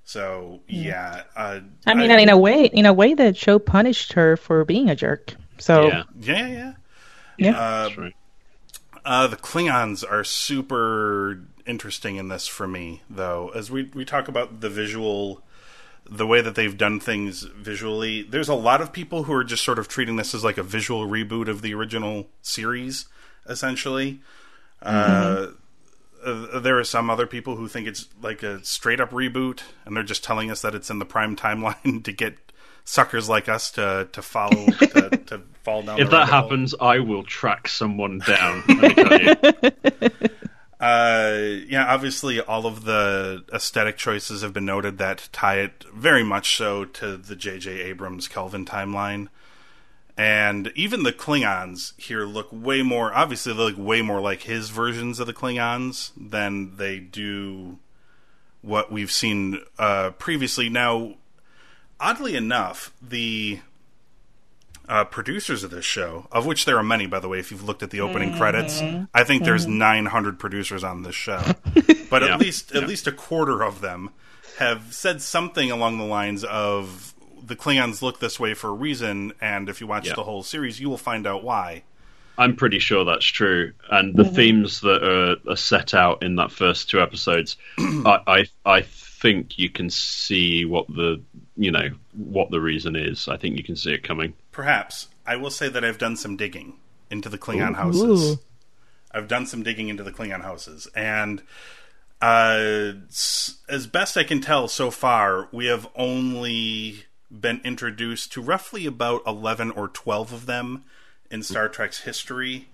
So 0.06 0.60
yeah, 0.68 1.24
uh, 1.34 1.60
I 1.84 1.94
mean, 1.94 2.12
I, 2.12 2.20
in 2.20 2.28
a 2.28 2.38
way, 2.38 2.66
in 2.66 2.86
a 2.86 2.92
way, 2.92 3.14
that 3.14 3.36
show 3.36 3.58
punished 3.58 4.12
her 4.12 4.36
for 4.36 4.64
being 4.64 4.88
a 4.88 4.94
jerk. 4.94 5.34
So 5.58 5.88
yeah, 5.88 6.02
yeah, 6.20 6.46
yeah. 6.46 6.72
yeah. 7.38 7.58
Uh, 7.58 7.90
right. 7.98 8.14
uh, 9.04 9.26
the 9.26 9.36
Klingons 9.36 10.08
are 10.08 10.22
super 10.22 11.42
interesting 11.66 12.16
in 12.16 12.28
this 12.28 12.46
for 12.46 12.68
me, 12.68 13.02
though. 13.10 13.50
As 13.52 13.68
we 13.68 13.90
we 13.94 14.04
talk 14.04 14.28
about 14.28 14.60
the 14.60 14.70
visual 14.70 15.42
the 16.08 16.26
way 16.26 16.40
that 16.40 16.54
they've 16.54 16.76
done 16.76 17.00
things 17.00 17.42
visually. 17.42 18.22
There's 18.22 18.48
a 18.48 18.54
lot 18.54 18.80
of 18.80 18.92
people 18.92 19.24
who 19.24 19.32
are 19.32 19.44
just 19.44 19.64
sort 19.64 19.78
of 19.78 19.88
treating 19.88 20.16
this 20.16 20.34
as 20.34 20.44
like 20.44 20.58
a 20.58 20.62
visual 20.62 21.06
reboot 21.06 21.48
of 21.48 21.62
the 21.62 21.74
original 21.74 22.28
series, 22.42 23.06
essentially. 23.48 24.20
Mm-hmm. 24.84 25.54
Uh, 26.24 26.60
there 26.60 26.78
are 26.78 26.84
some 26.84 27.08
other 27.08 27.26
people 27.26 27.56
who 27.56 27.68
think 27.68 27.86
it's 27.86 28.08
like 28.20 28.42
a 28.42 28.64
straight 28.64 29.00
up 29.00 29.10
reboot, 29.10 29.60
and 29.84 29.96
they're 29.96 30.02
just 30.02 30.24
telling 30.24 30.50
us 30.50 30.62
that 30.62 30.74
it's 30.74 30.90
in 30.90 30.98
the 30.98 31.04
prime 31.04 31.36
timeline 31.36 32.02
to 32.04 32.12
get 32.12 32.34
suckers 32.84 33.28
like 33.28 33.48
us 33.48 33.70
to 33.72 34.08
to 34.12 34.22
follow 34.22 34.66
to, 34.66 35.10
to 35.26 35.42
fall 35.62 35.82
down. 35.82 36.00
If 36.00 36.10
that 36.10 36.28
happens, 36.28 36.74
hole. 36.78 36.88
I 36.88 36.98
will 37.00 37.22
track 37.22 37.68
someone 37.68 38.20
down. 38.20 38.64
Uh, 40.86 41.64
yeah, 41.66 41.84
obviously, 41.92 42.40
all 42.40 42.64
of 42.64 42.84
the 42.84 43.42
aesthetic 43.52 43.96
choices 43.96 44.42
have 44.42 44.52
been 44.52 44.64
noted 44.64 44.98
that 44.98 45.28
tie 45.32 45.56
it 45.56 45.84
very 45.92 46.22
much 46.22 46.56
so 46.56 46.84
to 46.84 47.16
the 47.16 47.34
J.J. 47.34 47.80
Abrams 47.80 48.28
Kelvin 48.28 48.64
timeline. 48.64 49.26
And 50.16 50.70
even 50.76 51.02
the 51.02 51.12
Klingons 51.12 51.92
here 52.00 52.24
look 52.24 52.46
way 52.52 52.82
more, 52.82 53.12
obviously, 53.12 53.52
they 53.52 53.58
look 53.58 53.76
way 53.76 54.00
more 54.00 54.20
like 54.20 54.42
his 54.42 54.70
versions 54.70 55.18
of 55.18 55.26
the 55.26 55.34
Klingons 55.34 56.12
than 56.16 56.76
they 56.76 57.00
do 57.00 57.80
what 58.62 58.92
we've 58.92 59.10
seen 59.10 59.60
uh, 59.80 60.10
previously. 60.10 60.68
Now, 60.68 61.14
oddly 61.98 62.36
enough, 62.36 62.94
the 63.02 63.58
uh, 64.88 65.04
producers 65.04 65.64
of 65.64 65.70
this 65.70 65.84
show, 65.84 66.26
of 66.32 66.46
which 66.46 66.64
there 66.64 66.76
are 66.76 66.82
many, 66.82 67.06
by 67.06 67.20
the 67.20 67.28
way. 67.28 67.38
If 67.38 67.50
you've 67.50 67.64
looked 67.64 67.82
at 67.82 67.90
the 67.90 68.00
opening 68.00 68.30
mm-hmm. 68.30 68.38
credits, 68.38 68.80
I 69.14 69.24
think 69.24 69.44
there's 69.44 69.66
mm-hmm. 69.66 69.78
900 69.78 70.38
producers 70.38 70.84
on 70.84 71.02
this 71.02 71.14
show, 71.14 71.42
but 72.10 72.22
yeah. 72.22 72.34
at 72.34 72.40
least 72.40 72.74
at 72.74 72.86
least 72.86 73.06
a 73.06 73.12
quarter 73.12 73.62
of 73.62 73.80
them 73.80 74.10
have 74.58 74.94
said 74.94 75.20
something 75.20 75.70
along 75.70 75.98
the 75.98 76.04
lines 76.04 76.44
of 76.44 77.14
the 77.44 77.56
Klingons 77.56 78.02
look 78.02 78.20
this 78.20 78.40
way 78.40 78.54
for 78.54 78.68
a 78.68 78.72
reason, 78.72 79.32
and 79.40 79.68
if 79.68 79.80
you 79.80 79.86
watch 79.86 80.08
yeah. 80.08 80.14
the 80.14 80.24
whole 80.24 80.42
series, 80.42 80.80
you 80.80 80.88
will 80.88 80.96
find 80.96 81.26
out 81.26 81.44
why. 81.44 81.84
I'm 82.38 82.56
pretty 82.56 82.78
sure 82.80 83.04
that's 83.04 83.26
true, 83.26 83.72
and 83.90 84.14
the 84.14 84.24
mm-hmm. 84.24 84.34
themes 84.34 84.80
that 84.80 85.02
are, 85.02 85.50
are, 85.50 85.56
set 85.56 85.94
out 85.94 86.22
in 86.22 86.36
that 86.36 86.52
first 86.52 86.90
two 86.90 87.00
episodes, 87.00 87.56
I, 87.78 88.20
I 88.26 88.46
I 88.64 88.82
think 88.82 89.58
you 89.58 89.70
can 89.70 89.88
see 89.88 90.64
what 90.64 90.86
the 90.88 91.22
you 91.56 91.70
know 91.70 91.88
what 92.12 92.50
the 92.50 92.60
reason 92.60 92.94
is. 92.94 93.28
I 93.28 93.36
think 93.38 93.56
you 93.56 93.64
can 93.64 93.76
see 93.76 93.92
it 93.92 94.02
coming. 94.02 94.34
Perhaps 94.56 95.08
I 95.26 95.36
will 95.36 95.50
say 95.50 95.68
that 95.68 95.84
I've 95.84 95.98
done 95.98 96.16
some 96.16 96.34
digging 96.34 96.78
into 97.10 97.28
the 97.28 97.36
Klingon 97.36 97.72
Ooh. 97.72 97.74
houses. 97.74 98.38
I've 99.12 99.28
done 99.28 99.44
some 99.44 99.62
digging 99.62 99.90
into 99.90 100.02
the 100.02 100.10
Klingon 100.10 100.40
houses, 100.40 100.88
and 100.96 101.42
uh, 102.22 102.92
as 103.68 103.86
best 103.92 104.16
I 104.16 104.24
can 104.24 104.40
tell 104.40 104.66
so 104.66 104.90
far, 104.90 105.50
we 105.52 105.66
have 105.66 105.86
only 105.94 107.04
been 107.30 107.60
introduced 107.64 108.32
to 108.32 108.40
roughly 108.40 108.86
about 108.86 109.20
eleven 109.26 109.70
or 109.72 109.88
twelve 109.88 110.32
of 110.32 110.46
them 110.46 110.84
in 111.30 111.42
Star 111.42 111.68
Trek's 111.68 112.00
history. 112.04 112.68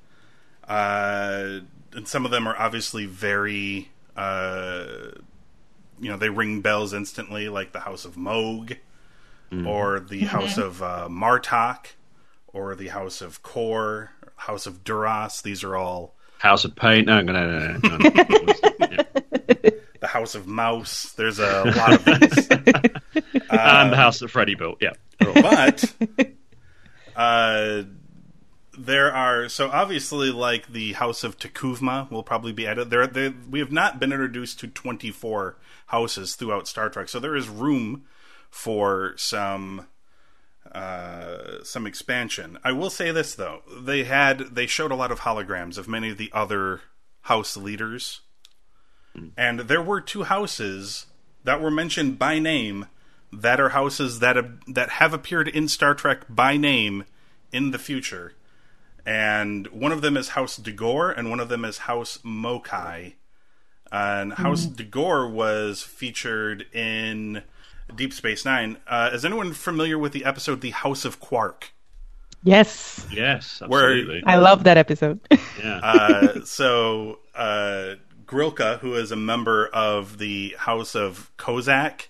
Uh, 0.68 1.62
and 1.95 2.07
some 2.07 2.24
of 2.24 2.30
them 2.30 2.47
are 2.47 2.57
obviously 2.57 3.07
very 3.07 3.91
uh, 4.16 4.87
you 5.99 6.09
know 6.09 6.16
they 6.16 6.30
ring 6.30 6.61
bells 6.61 6.95
instantly, 6.95 7.49
like 7.49 7.72
the 7.72 7.80
House 7.80 8.05
of 8.05 8.16
Mogh, 8.16 8.76
mm. 9.53 9.67
or 9.67 10.01
the 10.01 10.23
mm-hmm. 10.23 10.27
House 10.27 10.59
of 10.59 10.83
uh, 10.83 11.09
Martok, 11.11 11.87
or 12.49 12.75
the 12.75 12.89
House 12.89 13.21
of 13.21 13.43
Kor, 13.43 14.11
House 14.37 14.67
of 14.67 14.83
Duras. 14.85 15.43
These 15.43 15.63
are 15.63 15.77
all 15.77 16.15
House 16.39 16.65
of 16.65 16.75
Pain. 16.75 17.05
No, 17.05 17.21
no, 17.21 17.33
no, 17.33 17.49
no. 17.49 17.79
no. 17.79 17.99
the 20.01 20.09
House 20.09 20.35
of 20.35 20.47
Mouse. 20.47 21.13
There's 21.13 21.39
a 21.39 21.65
lot 21.77 21.93
of 21.93 22.03
things, 22.03 22.51
uh, 22.51 22.59
and 23.51 23.93
the 23.93 23.97
House 23.97 24.19
that 24.21 24.29
Freddy 24.29 24.55
built. 24.55 24.79
Yeah, 24.81 24.93
but. 25.19 25.93
Uh, 27.15 27.83
there 28.79 29.13
are 29.13 29.51
so 29.51 29.69
obviously 29.69 30.31
like 30.31 30.67
the 30.73 30.95
House 30.95 31.25
of 31.25 31.37
T'Kuvma 31.39 32.11
will 32.11 32.23
probably 32.23 32.53
be 32.53 32.67
added. 32.67 32.89
There, 32.89 33.07
there 33.07 33.35
we 33.51 33.59
have 33.59 33.71
not 33.71 34.01
been 34.01 34.13
introduced 34.13 34.61
to 34.61 34.67
twenty 34.67 35.11
four 35.11 35.59
houses 35.89 36.35
throughout 36.37 36.67
Star 36.67 36.89
Trek, 36.89 37.11
so 37.11 37.21
there 37.21 37.37
is 37.37 37.51
room 37.51 38.05
for 38.53 39.15
some 39.17 39.89
uh, 40.71 41.65
some 41.65 41.89
expansion. 41.89 42.57
I 42.63 42.71
will 42.71 42.91
say 42.91 43.11
this 43.11 43.35
though: 43.35 43.63
they 43.69 44.05
had 44.05 44.55
they 44.55 44.67
showed 44.67 44.93
a 44.93 44.97
lot 44.97 45.11
of 45.11 45.21
holograms 45.21 45.77
of 45.77 45.89
many 45.89 46.11
of 46.11 46.19
the 46.19 46.31
other 46.33 46.83
house 47.23 47.57
leaders, 47.57 48.21
and 49.37 49.61
there 49.61 49.83
were 49.83 50.01
two 50.01 50.23
houses 50.23 51.07
that 51.43 51.61
were 51.61 51.73
mentioned 51.73 52.21
by 52.21 52.39
name 52.39 52.87
that 53.33 53.59
are 53.59 53.71
houses 53.71 54.21
that 54.21 54.37
have, 54.37 54.53
that 54.69 54.91
have 54.91 55.13
appeared 55.13 55.49
in 55.49 55.67
Star 55.67 55.95
Trek 55.95 56.25
by 56.29 56.57
name 56.57 57.05
in 57.51 57.73
the 57.73 57.79
future 57.79 58.35
and 59.05 59.67
one 59.69 59.93
of 59.93 60.01
them 60.01 60.17
is 60.17 60.31
House 60.31 60.57
D'Ghor, 60.57 61.11
and 61.11 61.31
one 61.31 61.41
of 61.41 61.49
them 61.49 61.65
is 61.65 61.79
House 61.79 62.19
Mokai. 62.23 63.15
And 63.91 64.35
House 64.35 64.67
mm. 64.67 64.77
D'Ghor 64.77 65.29
was 65.29 65.83
featured 65.83 66.67
in 66.73 67.43
Deep 67.97 68.12
Space 68.12 68.45
Nine. 68.45 68.78
Uh, 68.86 69.11
is 69.12 69.24
anyone 69.24 69.53
familiar 69.53 69.99
with 69.99 70.12
the 70.12 70.24
episode 70.24 70.61
"The 70.61 70.70
House 70.70 71.05
of 71.05 71.20
Quark"? 71.20 71.72
Yes. 72.45 73.07
Yes, 73.12 73.62
absolutely. 73.62 74.22
Where, 74.22 74.34
I 74.34 74.36
love 74.36 74.64
that 74.64 74.76
episode. 74.76 75.20
yeah. 75.62 75.80
Uh, 75.82 76.45
so 76.45 77.20
uh, 77.34 77.95
Grilka, 78.26 78.78
who 78.80 78.95
is 78.95 79.12
a 79.12 79.16
member 79.16 79.66
of 79.68 80.18
the 80.18 80.55
House 80.59 80.95
of 80.95 81.30
Kozak, 81.38 82.09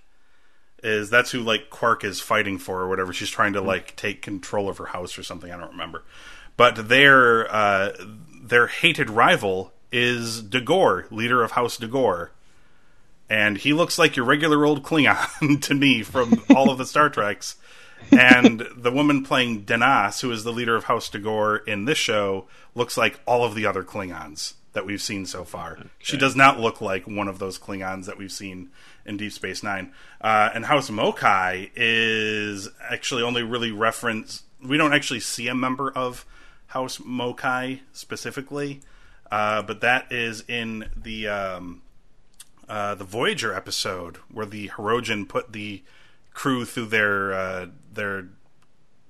is 0.83 1.11
that's 1.11 1.31
who 1.31 1.41
like 1.41 1.71
Quark 1.71 2.03
is 2.05 2.21
fighting 2.21 2.59
for 2.59 2.81
or 2.81 2.89
whatever. 2.89 3.13
She's 3.13 3.31
trying 3.31 3.53
to 3.53 3.61
like 3.61 3.95
take 3.97 4.23
control 4.23 4.69
of 4.69 4.79
her 4.79 4.87
house 4.87 5.19
or 5.19 5.23
something. 5.23 5.51
I 5.53 5.59
don't 5.59 5.73
remember. 5.73 6.05
But 6.57 6.89
their 6.89 7.53
uh, 7.53 7.93
their 8.43 8.67
hated 8.67 9.11
rival 9.11 9.73
is 9.91 10.43
D'Ghor, 10.43 11.07
leader 11.11 11.43
of 11.43 11.53
House 11.53 11.77
D'Ghor. 11.77 12.33
And 13.33 13.57
he 13.57 13.73
looks 13.73 13.99
like 13.99 14.15
your 14.15 14.27
regular 14.27 14.67
old 14.67 14.83
Klingon 14.83 15.63
to 15.63 15.75
me 15.75 16.03
from 16.03 16.45
all 16.55 16.69
of 16.69 16.77
the 16.77 16.85
Star 16.85 17.09
Treks. 17.09 17.57
And 18.11 18.69
the 18.77 18.91
woman 18.91 19.25
playing 19.25 19.65
Dennas, 19.65 20.21
who 20.21 20.31
is 20.31 20.45
the 20.45 20.53
leader 20.53 20.77
of 20.77 20.85
House 20.85 21.09
D'Ghor 21.09 21.57
in 21.67 21.87
this 21.87 21.97
show, 21.97 22.47
looks 22.75 22.99
like 22.99 23.21
all 23.25 23.43
of 23.43 23.55
the 23.55 23.65
other 23.65 23.83
Klingons 23.83 24.53
that 24.75 24.85
we've 24.85 25.01
seen 25.01 25.25
so 25.25 25.45
far. 25.45 25.73
Okay. 25.73 25.89
She 25.99 26.19
does 26.19 26.37
not 26.37 26.61
look 26.61 26.83
like 26.83 27.07
one 27.07 27.27
of 27.27 27.39
those 27.39 27.59
Klingons 27.59 28.05
that 28.05 28.19
we've 28.19 28.31
seen 28.31 28.69
in 29.07 29.17
Deep 29.17 29.33
Space 29.33 29.63
Nine. 29.63 29.95
Uh, 30.21 30.51
and 30.55 30.67
House 30.67 30.91
Mokai 30.91 31.71
is 31.75 32.69
actually 32.87 33.23
only 33.23 33.43
really 33.43 33.71
reference. 33.73 34.43
We 34.63 34.77
don't 34.77 34.93
actually 34.93 35.21
see 35.21 35.49
a 35.49 35.55
member 35.55 35.91
of 35.91 36.27
House 36.67 36.99
Mokai 36.99 37.81
specifically, 37.95 38.83
uh, 39.31 39.63
but 39.63 39.81
that 39.81 40.13
is 40.13 40.45
in 40.49 40.91
the 40.95 41.29
um, 41.29 41.81
uh, 42.73 42.95
the 42.95 43.05
Voyager 43.05 43.55
episode 43.55 44.17
where 44.31 44.47
the 44.47 44.69
Hirogen 44.69 45.29
put 45.29 45.53
the 45.53 45.83
crew 46.33 46.65
through 46.65 46.87
their 46.87 47.35
uh, 47.35 47.67
their 47.93 48.29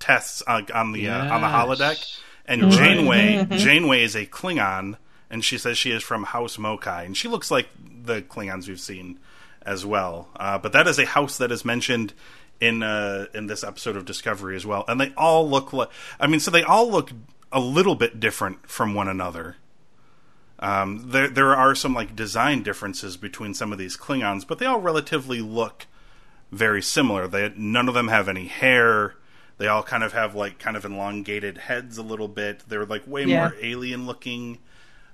tests 0.00 0.42
on, 0.42 0.66
on 0.74 0.90
the 0.90 1.02
yes. 1.02 1.30
on 1.30 1.40
the 1.40 1.46
holodeck. 1.46 2.20
And 2.44 2.72
Janeway, 2.72 3.46
Janeway 3.50 4.02
is 4.02 4.16
a 4.16 4.26
Klingon 4.26 4.96
and 5.30 5.44
she 5.44 5.58
says 5.58 5.78
she 5.78 5.92
is 5.92 6.02
from 6.02 6.24
House 6.24 6.58
Mokai, 6.58 7.04
and 7.04 7.16
she 7.16 7.26
looks 7.26 7.50
like 7.50 7.68
the 8.04 8.20
Klingons 8.20 8.68
we've 8.68 8.78
seen 8.78 9.18
as 9.62 9.86
well. 9.86 10.28
Uh, 10.36 10.58
but 10.58 10.72
that 10.72 10.86
is 10.86 10.98
a 10.98 11.06
house 11.06 11.38
that 11.38 11.50
is 11.50 11.64
mentioned 11.64 12.12
in 12.60 12.82
uh, 12.82 13.26
in 13.32 13.46
this 13.46 13.64
episode 13.64 13.96
of 13.96 14.04
Discovery 14.04 14.56
as 14.56 14.66
well, 14.66 14.84
and 14.86 15.00
they 15.00 15.12
all 15.16 15.48
look 15.48 15.72
like. 15.72 15.88
I 16.20 16.26
mean, 16.26 16.40
so 16.40 16.50
they 16.50 16.62
all 16.62 16.90
look 16.90 17.12
a 17.50 17.60
little 17.60 17.94
bit 17.94 18.20
different 18.20 18.68
from 18.68 18.94
one 18.94 19.08
another. 19.08 19.56
Um, 20.62 21.10
there 21.10 21.28
there 21.28 21.56
are 21.56 21.74
some 21.74 21.92
like 21.92 22.14
design 22.14 22.62
differences 22.62 23.16
between 23.16 23.52
some 23.52 23.72
of 23.72 23.78
these 23.78 23.96
Klingons, 23.96 24.46
but 24.46 24.60
they 24.60 24.66
all 24.66 24.80
relatively 24.80 25.40
look 25.40 25.86
very 26.52 26.80
similar. 26.80 27.26
They 27.26 27.52
none 27.56 27.88
of 27.88 27.94
them 27.94 28.06
have 28.06 28.28
any 28.28 28.46
hair. 28.46 29.16
They 29.58 29.66
all 29.66 29.82
kind 29.82 30.04
of 30.04 30.12
have 30.12 30.36
like 30.36 30.60
kind 30.60 30.76
of 30.76 30.84
elongated 30.84 31.58
heads 31.58 31.98
a 31.98 32.02
little 32.02 32.28
bit. 32.28 32.62
They're 32.68 32.86
like 32.86 33.06
way 33.08 33.24
yeah. 33.24 33.40
more 33.40 33.56
alien 33.60 34.06
looking 34.06 34.58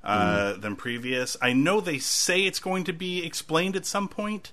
uh, 0.05 0.53
mm. 0.53 0.61
than 0.61 0.77
previous. 0.77 1.35
I 1.41 1.55
know 1.55 1.81
they 1.81 1.99
say 1.99 2.43
it's 2.43 2.61
going 2.61 2.85
to 2.85 2.93
be 2.93 3.25
explained 3.25 3.75
at 3.75 3.87
some 3.87 4.07
point, 4.07 4.53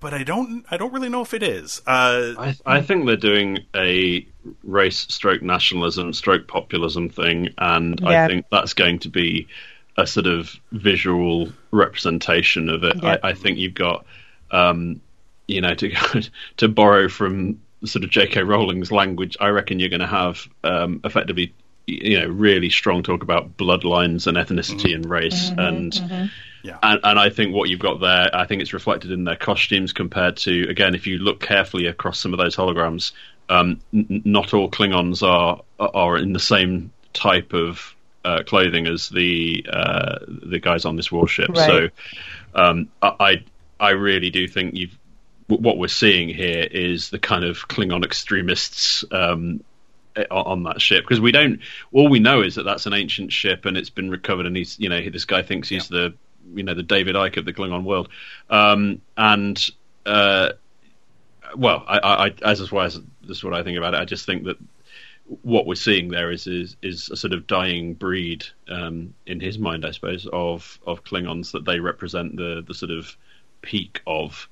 but 0.00 0.14
I 0.14 0.22
don't. 0.22 0.64
I 0.70 0.78
don't 0.78 0.94
really 0.94 1.10
know 1.10 1.20
if 1.20 1.34
it 1.34 1.42
is. 1.42 1.82
Uh, 1.86 2.32
I, 2.38 2.56
I, 2.64 2.80
think 2.80 3.04
they're 3.04 3.16
doing 3.16 3.58
a 3.74 4.26
race 4.62 5.06
stroke 5.08 5.42
nationalism 5.42 6.12
stroke 6.12 6.46
populism 6.46 7.08
thing, 7.08 7.50
and 7.58 8.00
yeah. 8.00 8.24
I 8.24 8.28
think 8.28 8.46
that's 8.50 8.74
going 8.74 9.00
to 9.00 9.08
be 9.08 9.48
a 9.96 10.06
sort 10.06 10.26
of 10.26 10.54
visual 10.72 11.48
representation 11.70 12.68
of 12.68 12.84
it. 12.84 13.02
Yeah. 13.02 13.18
I, 13.22 13.30
I, 13.30 13.32
think 13.32 13.58
you've 13.58 13.74
got, 13.74 14.04
um, 14.50 15.00
you 15.48 15.60
know, 15.60 15.74
to 15.74 16.22
to 16.58 16.68
borrow 16.68 17.08
from 17.08 17.60
sort 17.84 18.04
of 18.04 18.10
J.K. 18.10 18.42
Rowling's 18.42 18.92
language. 18.92 19.36
I 19.40 19.48
reckon 19.48 19.80
you're 19.80 19.88
going 19.88 20.00
to 20.00 20.06
have 20.06 20.46
um, 20.64 21.00
effectively 21.04 21.54
you 21.86 22.18
know 22.18 22.26
really 22.26 22.68
strong 22.68 23.02
talk 23.02 23.22
about 23.22 23.56
bloodlines 23.56 24.26
and 24.26 24.36
ethnicity 24.36 24.86
mm-hmm. 24.86 24.94
and 24.96 25.10
race 25.10 25.50
mm-hmm, 25.50 25.60
and 25.60 25.92
mm-hmm. 25.92 26.26
yeah 26.64 26.78
and, 26.82 27.00
and 27.04 27.18
I 27.18 27.30
think 27.30 27.54
what 27.54 27.68
you've 27.68 27.80
got 27.80 28.00
there 28.00 28.28
I 28.34 28.46
think 28.46 28.60
it's 28.60 28.72
reflected 28.72 29.12
in 29.12 29.24
their 29.24 29.36
costumes 29.36 29.92
compared 29.92 30.36
to 30.38 30.68
again 30.68 30.94
if 30.94 31.06
you 31.06 31.18
look 31.18 31.40
carefully 31.40 31.86
across 31.86 32.18
some 32.18 32.32
of 32.32 32.38
those 32.38 32.56
holograms 32.56 33.12
um, 33.48 33.80
n- 33.92 34.22
not 34.24 34.54
all 34.54 34.70
Klingons 34.70 35.22
are 35.22 35.62
are 35.78 36.16
in 36.16 36.32
the 36.32 36.40
same 36.40 36.92
type 37.12 37.52
of 37.52 37.94
uh, 38.24 38.42
clothing 38.44 38.86
as 38.86 39.08
the 39.08 39.64
uh, 39.70 40.18
the 40.28 40.58
guys 40.58 40.84
on 40.84 40.96
this 40.96 41.12
warship 41.12 41.50
right. 41.50 41.66
so 41.66 41.88
um, 42.54 42.88
I 43.02 43.44
I 43.78 43.90
really 43.90 44.30
do 44.30 44.48
think 44.48 44.74
you've 44.74 44.96
what 45.48 45.78
we're 45.78 45.88
seeing 45.88 46.28
here 46.28 46.66
is 46.68 47.10
the 47.10 47.20
kind 47.20 47.44
of 47.44 47.68
Klingon 47.68 48.04
extremists 48.04 49.04
um, 49.12 49.62
on 50.30 50.64
that 50.64 50.80
ship 50.80 51.04
because 51.04 51.20
we 51.20 51.32
don't. 51.32 51.60
All 51.92 52.08
we 52.08 52.18
know 52.18 52.42
is 52.42 52.56
that 52.56 52.64
that's 52.64 52.86
an 52.86 52.94
ancient 52.94 53.32
ship 53.32 53.64
and 53.64 53.76
it's 53.76 53.90
been 53.90 54.10
recovered, 54.10 54.46
and 54.46 54.56
he's 54.56 54.78
you 54.78 54.88
know 54.88 55.08
this 55.08 55.24
guy 55.24 55.42
thinks 55.42 55.68
he's 55.68 55.90
yeah. 55.90 55.98
the 55.98 56.14
you 56.54 56.62
know 56.62 56.74
the 56.74 56.82
David 56.82 57.14
Icke 57.14 57.36
of 57.36 57.44
the 57.44 57.52
Klingon 57.52 57.84
world, 57.84 58.08
um, 58.50 59.00
and 59.16 59.70
uh, 60.04 60.52
well, 61.56 61.84
I, 61.86 61.98
I, 61.98 62.34
as 62.42 62.60
as 62.60 62.72
well 62.72 62.84
as 62.84 63.00
this 63.22 63.38
is 63.38 63.44
what 63.44 63.54
I 63.54 63.62
think 63.62 63.78
about 63.78 63.94
it. 63.94 64.00
I 64.00 64.04
just 64.04 64.26
think 64.26 64.44
that 64.44 64.56
what 65.42 65.66
we're 65.66 65.74
seeing 65.74 66.08
there 66.08 66.30
is 66.30 66.46
is, 66.46 66.76
is 66.82 67.10
a 67.10 67.16
sort 67.16 67.32
of 67.32 67.46
dying 67.46 67.94
breed 67.94 68.46
um, 68.68 69.14
in 69.26 69.40
his 69.40 69.58
mind, 69.58 69.84
I 69.84 69.90
suppose, 69.90 70.26
of 70.32 70.78
of 70.86 71.04
Klingons 71.04 71.52
that 71.52 71.64
they 71.64 71.80
represent 71.80 72.36
the 72.36 72.64
the 72.66 72.74
sort 72.74 72.92
of 72.92 73.16
peak 73.62 74.00
of 74.06 74.48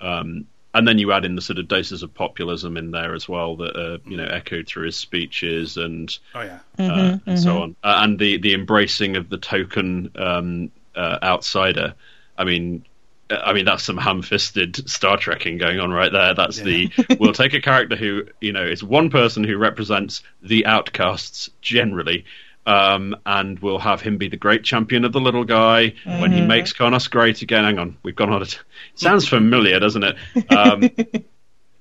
um, 0.00 0.46
and 0.74 0.86
then 0.86 0.98
you 0.98 1.12
add 1.12 1.24
in 1.24 1.34
the 1.34 1.42
sort 1.42 1.58
of 1.58 1.66
doses 1.66 2.02
of 2.02 2.14
populism 2.14 2.76
in 2.76 2.90
there 2.90 3.14
as 3.14 3.28
well 3.28 3.56
that 3.56 3.76
are 3.76 3.98
you 4.08 4.16
know 4.16 4.26
echoed 4.26 4.66
through 4.66 4.86
his 4.86 4.96
speeches 4.96 5.76
and 5.76 6.18
oh 6.34 6.42
yeah 6.42 6.58
uh, 6.78 6.82
mm-hmm, 6.82 7.00
and 7.00 7.20
mm-hmm. 7.22 7.36
so 7.36 7.62
on 7.62 7.76
uh, 7.82 8.00
and 8.02 8.18
the 8.18 8.38
the 8.38 8.54
embracing 8.54 9.16
of 9.16 9.28
the 9.28 9.38
token 9.38 10.10
um, 10.16 10.70
uh, 10.94 11.18
outsider 11.22 11.94
i 12.36 12.44
mean 12.44 12.84
I 13.30 13.52
mean 13.52 13.64
that's 13.64 13.84
some 13.84 13.96
ham-fisted 13.96 14.88
Star 14.88 15.16
Trekking 15.16 15.58
going 15.58 15.80
on 15.80 15.90
right 15.90 16.10
there. 16.10 16.34
That's 16.34 16.58
yeah. 16.58 16.64
the 16.64 17.16
we'll 17.20 17.32
take 17.32 17.54
a 17.54 17.60
character 17.60 17.96
who 17.96 18.24
you 18.40 18.52
know 18.52 18.64
is 18.64 18.82
one 18.82 19.10
person 19.10 19.44
who 19.44 19.56
represents 19.56 20.22
the 20.42 20.66
outcasts 20.66 21.50
generally, 21.60 22.24
um, 22.66 23.16
and 23.26 23.58
we'll 23.58 23.78
have 23.78 24.00
him 24.00 24.18
be 24.18 24.28
the 24.28 24.36
great 24.36 24.64
champion 24.64 25.04
of 25.04 25.12
the 25.12 25.20
little 25.20 25.44
guy 25.44 25.94
mm-hmm. 26.04 26.20
when 26.20 26.32
he 26.32 26.38
mm-hmm. 26.38 26.48
makes 26.48 26.72
Kronos 26.72 27.08
great 27.08 27.42
again. 27.42 27.64
Hang 27.64 27.78
on, 27.78 27.96
we've 28.02 28.16
gone 28.16 28.30
on. 28.30 28.42
It 28.42 28.58
sounds 28.94 29.28
familiar, 29.28 29.78
doesn't 29.78 30.04
it? 30.04 30.16
Um, 30.50 30.90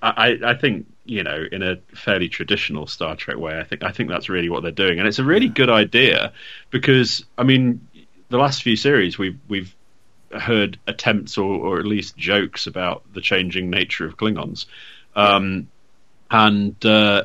I, 0.01 0.37
I, 0.45 0.53
think 0.53 0.85
you 1.05 1.23
know, 1.23 1.43
in 1.51 1.63
a 1.63 1.77
fairly 1.95 2.29
traditional 2.29 2.87
Star 2.87 3.15
Trek 3.15 3.37
way, 3.37 3.57
I 3.59 3.63
think 3.63 3.83
I 3.83 3.91
think 3.91 4.09
that's 4.09 4.29
really 4.29 4.49
what 4.49 4.63
they're 4.63 4.71
doing, 4.71 4.99
and 4.99 5.07
it's 5.07 5.19
a 5.19 5.23
really 5.23 5.47
good 5.47 5.69
idea 5.69 6.33
because 6.69 7.25
I 7.37 7.43
mean, 7.43 7.87
the 8.29 8.37
last 8.37 8.63
few 8.63 8.75
series 8.75 9.17
we've 9.17 9.39
we've 9.47 9.73
heard 10.41 10.79
attempts 10.87 11.37
or, 11.37 11.55
or 11.55 11.79
at 11.79 11.85
least 11.85 12.17
jokes 12.17 12.67
about 12.67 13.03
the 13.13 13.21
changing 13.21 13.69
nature 13.69 14.05
of 14.05 14.17
Klingons, 14.17 14.65
um, 15.15 15.67
and 16.29 16.85
uh, 16.85 17.23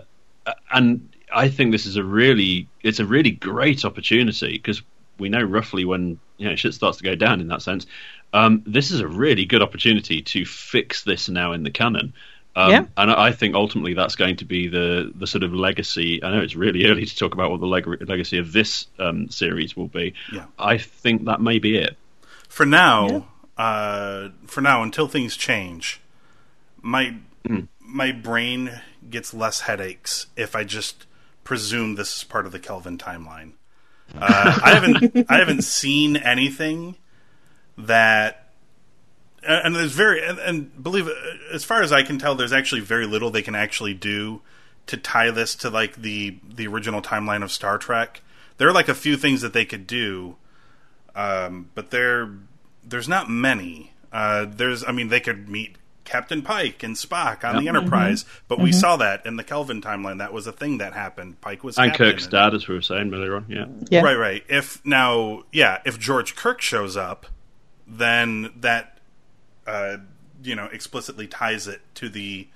and 0.72 1.08
I 1.32 1.48
think 1.48 1.72
this 1.72 1.86
is 1.86 1.96
a 1.96 2.04
really 2.04 2.68
it's 2.82 3.00
a 3.00 3.06
really 3.06 3.30
great 3.30 3.84
opportunity 3.84 4.52
because 4.52 4.82
we 5.18 5.28
know 5.28 5.42
roughly 5.42 5.84
when 5.84 6.18
you 6.36 6.48
know 6.48 6.56
shit 6.56 6.74
starts 6.74 6.98
to 6.98 7.04
go 7.04 7.14
down 7.14 7.40
in 7.40 7.48
that 7.48 7.62
sense. 7.62 7.86
Um, 8.34 8.62
this 8.66 8.90
is 8.90 9.00
a 9.00 9.06
really 9.06 9.44
good 9.44 9.62
opportunity 9.62 10.22
to 10.22 10.46
fix 10.46 11.04
this 11.04 11.28
now 11.28 11.52
in 11.52 11.64
the 11.64 11.70
canon. 11.70 12.14
Um, 12.54 12.70
yeah. 12.70 12.84
And 12.96 13.10
I 13.10 13.32
think 13.32 13.54
ultimately 13.54 13.94
that's 13.94 14.16
going 14.16 14.36
to 14.36 14.44
be 14.44 14.68
the 14.68 15.10
the 15.14 15.26
sort 15.26 15.42
of 15.42 15.54
legacy. 15.54 16.22
I 16.22 16.30
know 16.30 16.42
it's 16.42 16.54
really 16.54 16.86
early 16.86 17.06
to 17.06 17.16
talk 17.16 17.34
about 17.34 17.50
what 17.50 17.60
the 17.60 17.66
leg- 17.66 18.08
legacy 18.08 18.38
of 18.38 18.52
this 18.52 18.86
um, 18.98 19.30
series 19.30 19.76
will 19.76 19.88
be. 19.88 20.14
Yeah. 20.32 20.44
I 20.58 20.78
think 20.78 21.24
that 21.26 21.40
may 21.40 21.58
be 21.58 21.78
it. 21.78 21.96
For 22.53 22.66
now, 22.66 23.09
yeah. 23.59 23.64
uh, 23.64 24.28
for 24.44 24.61
now, 24.61 24.82
until 24.82 25.09
things 25.09 25.38
change, 25.38 26.03
my 26.82 27.14
mm. 27.48 27.68
my 27.80 28.12
brain 28.12 28.82
gets 29.09 29.32
less 29.32 29.62
headaches 29.62 30.26
if 30.36 30.55
I 30.55 30.62
just 30.62 31.07
presume 31.44 31.94
this 31.94 32.14
is 32.14 32.24
part 32.24 32.44
of 32.44 32.53
the 32.53 32.59
Kelvin 32.59 32.98
timeline. 32.98 33.53
Uh, 34.14 34.61
I 34.62 34.74
haven't 34.74 35.30
I 35.30 35.38
haven't 35.38 35.64
seen 35.64 36.18
anything 36.18 36.96
that, 37.78 38.53
and 39.42 39.74
there's 39.74 39.92
very 39.92 40.22
and, 40.22 40.38
and 40.38 40.82
believe 40.84 41.09
as 41.55 41.64
far 41.64 41.80
as 41.80 41.90
I 41.90 42.03
can 42.03 42.18
tell, 42.18 42.34
there's 42.34 42.53
actually 42.53 42.82
very 42.82 43.07
little 43.07 43.30
they 43.30 43.40
can 43.40 43.55
actually 43.55 43.94
do 43.94 44.42
to 44.88 44.98
tie 44.98 45.30
this 45.30 45.55
to 45.55 45.70
like 45.70 45.96
the 45.96 46.38
the 46.46 46.66
original 46.66 47.00
timeline 47.00 47.42
of 47.42 47.50
Star 47.50 47.78
Trek. 47.78 48.20
There 48.59 48.68
are 48.68 48.74
like 48.74 48.90
a 48.90 48.94
few 48.94 49.16
things 49.16 49.40
that 49.40 49.55
they 49.55 49.64
could 49.64 49.86
do, 49.86 50.36
um, 51.14 51.70
but 51.74 51.90
there 51.90 52.30
there's 52.84 53.08
not 53.08 53.30
many. 53.30 53.92
Uh, 54.12 54.46
there's 54.48 54.84
I 54.84 54.92
mean 54.92 55.08
they 55.08 55.20
could 55.20 55.48
meet 55.48 55.76
Captain 56.04 56.42
Pike 56.42 56.82
and 56.82 56.96
Spock 56.96 57.44
on 57.44 57.62
the 57.62 57.68
Enterprise, 57.68 58.24
but 58.48 58.58
we 58.58 58.72
saw 58.72 58.96
that 58.96 59.24
in 59.24 59.36
the 59.36 59.44
Kelvin 59.44 59.80
timeline. 59.80 60.18
That 60.18 60.32
was 60.32 60.46
a 60.46 60.52
thing 60.52 60.78
that 60.78 60.92
happened. 60.92 61.40
Pike 61.40 61.62
was 61.62 61.78
And 61.78 61.90
captain 61.92 62.10
Kirk's 62.10 62.26
dad, 62.26 62.54
as 62.54 62.68
we 62.68 62.74
were 62.74 62.82
saying 62.82 63.12
earlier 63.14 63.36
on. 63.36 63.46
Yeah. 63.48 63.66
Yeah. 63.88 64.02
Right, 64.02 64.16
right. 64.16 64.44
If 64.48 64.84
now, 64.84 65.44
yeah, 65.52 65.80
if 65.84 65.98
George 65.98 66.34
Kirk 66.34 66.60
shows 66.60 66.96
up, 66.96 67.26
then 67.86 68.52
that 68.56 68.98
uh, 69.66 69.98
you 70.42 70.54
know 70.54 70.66
explicitly 70.66 71.26
ties 71.26 71.68
it 71.68 71.80
to 71.94 72.08
the 72.08 72.48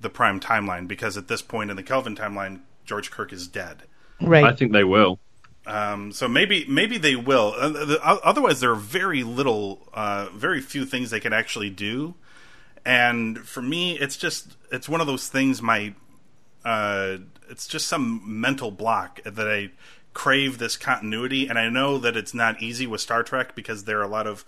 the 0.00 0.10
prime 0.10 0.40
timeline 0.40 0.88
because 0.88 1.16
at 1.16 1.28
this 1.28 1.42
point 1.42 1.70
in 1.70 1.76
the 1.76 1.82
Kelvin 1.82 2.16
timeline, 2.16 2.60
George 2.84 3.10
Kirk 3.10 3.32
is 3.32 3.46
dead. 3.46 3.84
Right. 4.20 4.44
I 4.44 4.52
think 4.52 4.72
they 4.72 4.84
will. 4.84 5.18
Um, 5.66 6.12
so 6.12 6.26
maybe 6.26 6.64
maybe 6.68 6.98
they 6.98 7.16
will. 7.16 7.54
Uh, 7.56 7.68
the, 7.68 8.00
otherwise, 8.02 8.60
there 8.60 8.70
are 8.70 8.76
very 8.76 9.22
little, 9.22 9.88
uh, 9.92 10.28
very 10.34 10.60
few 10.60 10.84
things 10.84 11.10
they 11.10 11.20
can 11.20 11.32
actually 11.32 11.70
do. 11.70 12.14
And 12.84 13.38
for 13.46 13.60
me, 13.60 13.98
it's 13.98 14.16
just 14.16 14.56
it's 14.72 14.88
one 14.88 15.00
of 15.00 15.06
those 15.06 15.28
things. 15.28 15.60
My 15.60 15.94
uh, 16.64 17.18
it's 17.48 17.66
just 17.66 17.86
some 17.86 18.22
mental 18.24 18.70
block 18.70 19.22
that 19.24 19.48
I 19.48 19.70
crave 20.14 20.58
this 20.58 20.76
continuity, 20.76 21.46
and 21.46 21.58
I 21.58 21.68
know 21.68 21.98
that 21.98 22.16
it's 22.16 22.34
not 22.34 22.62
easy 22.62 22.86
with 22.86 23.00
Star 23.00 23.22
Trek 23.22 23.54
because 23.54 23.84
there 23.84 23.98
are 23.98 24.04
a 24.04 24.08
lot 24.08 24.26
of 24.26 24.44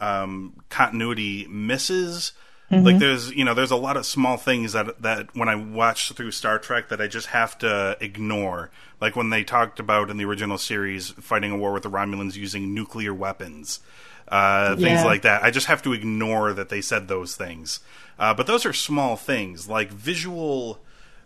um, 0.00 0.62
continuity 0.68 1.46
misses. 1.48 2.32
Like 2.72 2.98
there's 3.00 3.30
you 3.32 3.44
know 3.44 3.52
there's 3.54 3.72
a 3.72 3.76
lot 3.76 3.96
of 3.96 4.06
small 4.06 4.36
things 4.36 4.74
that 4.74 5.02
that 5.02 5.34
when 5.34 5.48
I 5.48 5.56
watch 5.56 6.12
through 6.12 6.30
Star 6.30 6.58
Trek 6.58 6.88
that 6.90 7.00
I 7.00 7.08
just 7.08 7.26
have 7.28 7.58
to 7.58 7.96
ignore. 8.00 8.70
Like 9.00 9.16
when 9.16 9.30
they 9.30 9.42
talked 9.42 9.80
about 9.80 10.08
in 10.08 10.18
the 10.18 10.24
original 10.24 10.56
series 10.56 11.10
fighting 11.10 11.50
a 11.50 11.56
war 11.56 11.72
with 11.72 11.82
the 11.82 11.90
Romulans 11.90 12.36
using 12.36 12.72
nuclear 12.72 13.12
weapons, 13.12 13.80
uh, 14.28 14.76
things 14.76 15.00
Yeah. 15.00 15.04
like 15.04 15.22
that. 15.22 15.42
I 15.42 15.50
just 15.50 15.66
have 15.66 15.82
to 15.82 15.92
ignore 15.92 16.52
that 16.52 16.68
they 16.68 16.80
said 16.80 17.08
those 17.08 17.34
things. 17.34 17.80
Uh, 18.20 18.34
but 18.34 18.46
those 18.46 18.64
are 18.64 18.72
small 18.72 19.16
things 19.16 19.68
like 19.68 19.90
visual 19.90 20.78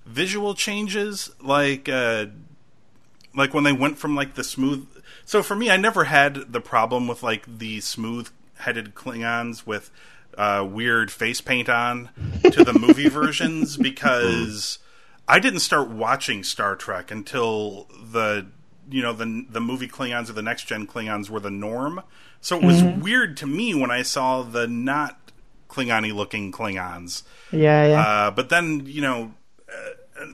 visual 0.07 0.55
changes, 0.55 1.31
like 1.43 1.89
uh, 1.91 2.27
like 3.35 3.53
when 3.53 3.65
they 3.65 3.73
went 3.73 3.99
from 3.99 4.15
like 4.17 4.35
the 4.35 4.45
smooth. 4.45 4.87
So 5.27 5.43
for 5.43 5.55
me, 5.57 5.71
I 5.71 5.77
never 5.77 6.05
had 6.05 6.53
the 6.53 6.61
problem 6.61 7.07
with 7.07 7.23
like 7.23 7.59
the 7.59 7.81
smooth 7.81 8.29
headed 8.59 8.95
Klingons 8.95 9.67
with 9.67 9.91
uh, 10.37 10.66
weird 10.68 11.11
face 11.11 11.41
paint 11.41 11.68
on 11.68 12.11
to 12.51 12.64
the 12.64 12.72
movie 12.72 13.09
versions 13.11 13.76
because 13.76 14.78
I 15.28 15.39
didn't 15.39 15.61
start 15.61 15.89
watching 15.89 16.45
Star 16.45 16.76
Trek 16.76 17.11
until 17.11 17.89
the 18.12 18.47
you 18.89 19.03
know 19.03 19.12
the 19.12 19.47
the 19.49 19.61
movie 19.61 19.89
Klingons 19.89 20.28
or 20.28 20.35
the 20.35 20.43
next 20.43 20.64
gen 20.64 20.87
Klingons 20.87 21.30
were 21.30 21.41
the 21.41 21.51
norm. 21.51 22.03
So 22.41 22.59
it 22.59 22.64
was 22.64 22.82
weird 22.82 23.39
to 23.39 23.47
me 23.47 23.74
when 23.74 23.91
I 23.91 24.03
saw 24.03 24.43
the 24.43 24.66
not 24.66 25.32
Klingony 25.68 26.14
looking 26.14 26.53
Klingons. 26.53 27.22
yeah, 27.51 27.87
yeah. 27.87 28.01
Uh, 28.01 28.30
but 28.30 28.51
then 28.51 28.82
you 28.85 29.01
know 29.01 29.35
uh, 29.68 30.26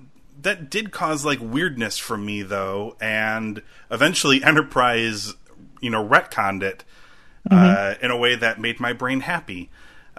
that 0.42 0.70
did 0.70 0.90
cause 0.90 1.24
like 1.24 1.38
weirdness 1.40 1.98
for 1.98 2.16
me 2.16 2.42
though, 2.42 2.96
and 3.00 3.62
eventually 3.90 4.42
Enterprise 4.42 5.34
you 5.80 5.90
know 5.90 6.06
retconned 6.06 6.62
it 6.62 6.84
uh, 7.50 7.94
in 8.02 8.10
a 8.10 8.16
way 8.16 8.34
that 8.34 8.60
made 8.60 8.80
my 8.80 8.92
brain 8.92 9.20
happy. 9.20 9.70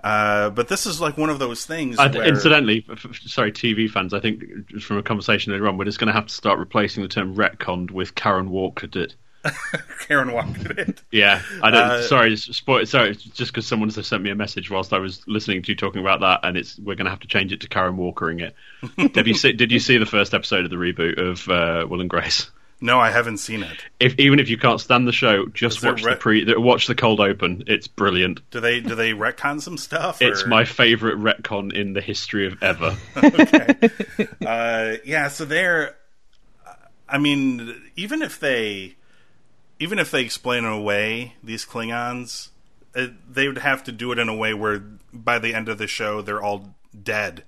Uh, 0.03 0.49
but 0.49 0.67
this 0.67 0.85
is 0.85 0.99
like 0.99 1.17
one 1.17 1.29
of 1.29 1.39
those 1.39 1.65
things. 1.65 1.99
I, 1.99 2.07
where, 2.07 2.23
incidentally, 2.23 2.85
f- 2.89 3.19
sorry, 3.25 3.51
TV 3.51 3.89
fans. 3.89 4.13
I 4.13 4.19
think 4.19 4.81
from 4.81 4.97
a 4.97 5.03
conversation 5.03 5.53
earlier 5.53 5.67
on, 5.67 5.77
we're 5.77 5.85
just 5.85 5.99
going 5.99 6.07
to 6.07 6.13
have 6.13 6.27
to 6.27 6.33
start 6.33 6.59
replacing 6.59 7.03
the 7.03 7.09
term 7.09 7.35
retconned 7.35 7.91
with 7.91 8.15
Karen 8.15 8.49
Walker 8.49 8.87
did. 8.87 9.15
Karen 10.07 10.31
walked 10.31 10.65
it. 10.77 11.01
Yeah, 11.11 11.41
I 11.63 11.71
don't. 11.71 11.81
Uh, 11.81 12.01
sorry, 12.03 12.35
spoil, 12.35 12.85
sorry, 12.85 13.15
just 13.15 13.51
because 13.51 13.65
someone 13.65 13.89
has 13.89 14.07
sent 14.07 14.21
me 14.21 14.29
a 14.29 14.35
message 14.35 14.69
whilst 14.69 14.93
I 14.93 14.99
was 14.99 15.27
listening 15.27 15.63
to 15.63 15.71
you 15.71 15.75
talking 15.75 16.01
about 16.01 16.19
that, 16.21 16.41
and 16.43 16.57
it's 16.57 16.77
we're 16.77 16.95
going 16.95 17.05
to 17.05 17.11
have 17.11 17.21
to 17.21 17.27
change 17.27 17.51
it 17.51 17.61
to 17.61 17.67
Karen 17.67 17.97
Walkering 17.97 18.41
it. 18.41 19.13
did 19.13 19.27
you 19.27 19.33
see? 19.33 19.53
Did 19.53 19.71
you 19.71 19.79
see 19.79 19.97
the 19.97 20.05
first 20.05 20.33
episode 20.33 20.65
of 20.65 20.71
the 20.71 20.77
reboot 20.77 21.19
of 21.19 21.49
uh, 21.49 21.87
Will 21.87 22.01
and 22.01 22.09
Grace? 22.09 22.51
No, 22.83 22.99
I 22.99 23.11
haven't 23.11 23.37
seen 23.37 23.61
it. 23.61 23.85
If 23.99 24.17
even 24.17 24.39
if 24.39 24.49
you 24.49 24.57
can't 24.57 24.81
stand 24.81 25.07
the 25.07 25.11
show, 25.11 25.45
just 25.45 25.83
watch 25.83 26.03
re- 26.03 26.13
the 26.13 26.17
pre, 26.17 26.55
watch 26.57 26.87
the 26.87 26.95
cold 26.95 27.19
open. 27.19 27.63
It's 27.67 27.87
brilliant. 27.87 28.41
Do 28.49 28.59
they 28.59 28.79
do 28.79 28.95
they 28.95 29.11
retcon 29.11 29.61
some 29.61 29.77
stuff? 29.77 30.19
It's 30.19 30.47
my 30.47 30.65
favorite 30.65 31.19
retcon 31.19 31.71
in 31.73 31.93
the 31.93 32.01
history 32.01 32.47
of 32.47 32.61
ever. 32.63 32.97
uh, 34.45 34.97
yeah. 35.05 35.27
So 35.27 35.45
they're. 35.45 35.95
I 37.07 37.19
mean, 37.19 37.75
even 37.95 38.23
if 38.23 38.39
they, 38.39 38.95
even 39.79 39.99
if 39.99 40.09
they 40.09 40.23
explain 40.23 40.65
away 40.65 41.35
these 41.43 41.65
Klingons, 41.65 42.49
uh, 42.95 43.07
they 43.29 43.47
would 43.47 43.59
have 43.59 43.83
to 43.83 43.91
do 43.91 44.11
it 44.11 44.17
in 44.17 44.27
a 44.27 44.35
way 44.35 44.55
where 44.55 44.83
by 45.13 45.37
the 45.37 45.53
end 45.53 45.69
of 45.69 45.77
the 45.77 45.87
show 45.87 46.21
they're 46.21 46.41
all 46.41 46.73
dead 47.03 47.43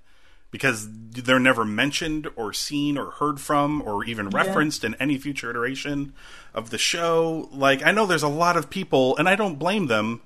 because 0.53 0.87
they're 1.11 1.39
never 1.39 1.65
mentioned 1.65 2.27
or 2.35 2.53
seen 2.53 2.95
or 2.95 3.09
heard 3.11 3.41
from 3.41 3.81
or 3.81 4.05
even 4.05 4.29
referenced 4.29 4.83
in 4.83 4.93
any 4.99 5.17
future 5.17 5.49
iteration 5.49 6.13
of 6.53 6.69
the 6.69 6.77
show. 6.77 7.49
Like 7.51 7.83
I 7.83 7.91
know 7.91 8.05
there's 8.05 8.21
a 8.23 8.27
lot 8.29 8.55
of 8.55 8.69
people, 8.69 9.17
and 9.17 9.27
I 9.27 9.35
don't 9.35 9.57
blame 9.57 9.87
them, 9.87 10.21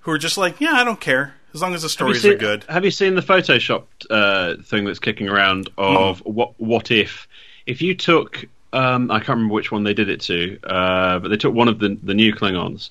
who 0.00 0.10
are 0.10 0.18
just 0.18 0.36
like, 0.36 0.60
yeah, 0.60 0.72
I 0.72 0.82
don't 0.84 1.00
care 1.00 1.34
as 1.54 1.62
long 1.62 1.74
as 1.74 1.82
the 1.82 1.88
stories 1.88 2.22
seen- 2.22 2.32
are 2.32 2.36
good. 2.36 2.64
Have 2.68 2.84
you 2.84 2.90
seen 2.90 3.14
the 3.14 3.20
photoshopped 3.22 4.06
uh, 4.10 4.60
thing 4.64 4.84
that's 4.84 4.98
kicking 4.98 5.28
around 5.28 5.70
of 5.78 6.18
Hmm. 6.18 6.28
what 6.30 6.52
what 6.60 6.90
if 6.90 7.28
if 7.64 7.80
you 7.80 7.94
took 7.94 8.44
um, 8.72 9.10
I 9.10 9.18
can't 9.18 9.28
remember 9.36 9.54
which 9.54 9.70
one 9.70 9.84
they 9.84 9.94
did 9.94 10.08
it 10.08 10.22
to, 10.22 10.58
uh, 10.64 11.18
but 11.20 11.28
they 11.28 11.36
took 11.36 11.54
one 11.54 11.68
of 11.68 11.78
the 11.78 11.96
the 12.02 12.14
new 12.14 12.34
Klingons 12.34 12.90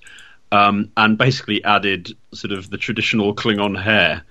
um, 0.54 0.90
and 0.96 1.18
basically 1.18 1.62
added 1.66 2.16
sort 2.34 2.54
of 2.54 2.70
the 2.70 2.78
traditional 2.78 3.36
Klingon 3.36 3.82
hair. 3.82 4.24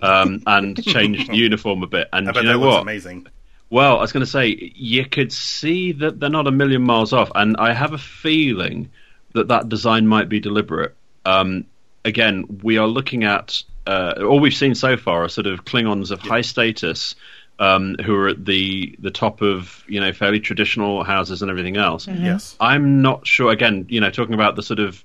Um, 0.00 0.42
and 0.46 0.82
changed 0.84 1.32
uniform 1.32 1.82
a 1.82 1.86
bit, 1.86 2.08
and 2.12 2.28
I 2.28 2.32
bet 2.32 2.44
you 2.44 2.50
know 2.50 2.60
that 2.60 2.66
what? 2.66 2.82
amazing. 2.82 3.26
Well, 3.70 3.98
I 3.98 4.00
was 4.00 4.12
going 4.12 4.24
to 4.24 4.30
say 4.30 4.72
you 4.74 5.04
could 5.04 5.32
see 5.32 5.92
that 5.92 6.20
they're 6.20 6.30
not 6.30 6.46
a 6.46 6.52
million 6.52 6.82
miles 6.82 7.12
off, 7.12 7.30
and 7.34 7.56
I 7.58 7.72
have 7.72 7.92
a 7.92 7.98
feeling 7.98 8.90
that 9.34 9.48
that 9.48 9.68
design 9.68 10.06
might 10.06 10.28
be 10.28 10.40
deliberate. 10.40 10.96
Um, 11.24 11.66
again, 12.04 12.60
we 12.62 12.78
are 12.78 12.86
looking 12.86 13.24
at 13.24 13.62
uh, 13.86 14.14
all 14.22 14.40
we've 14.40 14.54
seen 14.54 14.74
so 14.74 14.96
far 14.96 15.24
are 15.24 15.28
sort 15.28 15.46
of 15.46 15.64
Klingons 15.64 16.10
of 16.10 16.20
high 16.20 16.42
status 16.42 17.14
um, 17.58 17.96
who 18.04 18.14
are 18.14 18.28
at 18.28 18.44
the 18.44 18.96
the 19.00 19.10
top 19.10 19.42
of 19.42 19.82
you 19.88 20.00
know 20.00 20.12
fairly 20.12 20.40
traditional 20.40 21.04
houses 21.04 21.42
and 21.42 21.50
everything 21.50 21.76
else. 21.76 22.06
Yes. 22.06 22.56
I'm 22.60 23.02
not 23.02 23.26
sure. 23.26 23.50
Again, 23.50 23.86
you 23.88 24.00
know, 24.00 24.10
talking 24.10 24.34
about 24.34 24.56
the 24.56 24.62
sort 24.62 24.78
of 24.78 25.04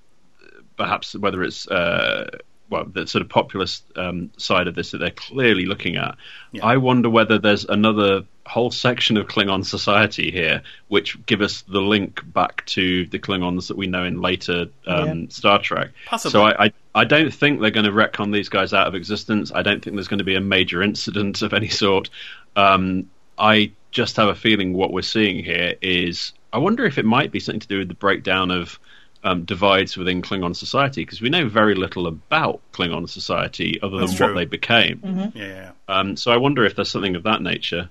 perhaps 0.77 1.15
whether 1.15 1.43
it's 1.43 1.67
uh, 1.67 2.37
well 2.69 2.85
the 2.85 3.05
sort 3.07 3.21
of 3.21 3.29
populist 3.29 3.83
um, 3.95 4.31
side 4.37 4.67
of 4.67 4.75
this 4.75 4.91
that 4.91 4.99
they're 4.99 5.11
clearly 5.11 5.65
looking 5.65 5.95
at. 5.95 6.15
I 6.61 6.77
wonder 6.77 7.09
whether 7.09 7.39
there's 7.39 7.65
another 7.65 8.23
whole 8.45 8.71
section 8.71 9.15
of 9.17 9.27
Klingon 9.27 9.65
society 9.65 10.29
here 10.29 10.61
which 10.89 11.23
give 11.25 11.41
us 11.41 11.61
the 11.61 11.81
link 11.81 12.21
back 12.33 12.65
to 12.67 13.05
the 13.07 13.17
Klingons 13.17 13.69
that 13.69 13.77
we 13.77 13.87
know 13.87 14.03
in 14.03 14.21
later 14.21 14.67
um, 14.85 15.21
Yeah. 15.21 15.25
Star 15.29 15.59
Trek. 15.59 15.91
Possibly. 16.05 16.31
So 16.31 16.43
I, 16.43 16.65
I 16.65 16.73
I 16.95 17.03
don't 17.05 17.33
think 17.33 17.61
they're 17.61 17.71
going 17.71 17.85
to 17.85 17.91
retcon 17.91 18.33
these 18.33 18.49
guys 18.49 18.73
out 18.73 18.87
of 18.87 18.95
existence. 18.95 19.51
I 19.53 19.63
don't 19.63 19.83
think 19.83 19.95
there's 19.95 20.07
going 20.07 20.19
to 20.19 20.23
be 20.25 20.35
a 20.35 20.41
major 20.41 20.83
incident 20.83 21.41
of 21.41 21.53
any 21.53 21.69
sort. 21.69 22.09
Um, 22.55 23.09
I 23.37 23.71
just 23.91 24.17
have 24.17 24.27
a 24.27 24.35
feeling 24.35 24.73
what 24.73 24.91
we're 24.91 25.01
seeing 25.01 25.43
here 25.43 25.75
is. 25.81 26.33
I 26.51 26.59
wonder 26.59 26.85
if 26.85 26.99
it 26.99 27.05
might 27.05 27.31
be 27.31 27.39
something 27.39 27.61
to 27.61 27.67
do 27.67 27.79
with 27.79 27.87
the 27.87 27.95
breakdown 27.95 28.51
of 28.51 28.77
um, 29.23 29.45
divides 29.45 29.97
within 29.97 30.21
Klingon 30.21 30.55
society 30.55 31.03
because 31.03 31.21
we 31.21 31.29
know 31.29 31.47
very 31.47 31.75
little 31.75 32.07
about 32.07 32.61
Klingon 32.73 33.09
society 33.09 33.79
other 33.81 33.97
than 33.97 34.07
That's 34.07 34.19
what 34.19 34.27
true. 34.27 34.35
they 34.35 34.45
became. 34.45 35.01
Yeah, 35.03 35.31
yeah, 35.33 35.47
yeah. 35.47 35.71
Um, 35.87 36.17
so 36.17 36.31
I 36.31 36.37
wonder 36.37 36.65
if 36.65 36.75
there's 36.75 36.91
something 36.91 37.15
of 37.15 37.23
that 37.23 37.41
nature. 37.41 37.89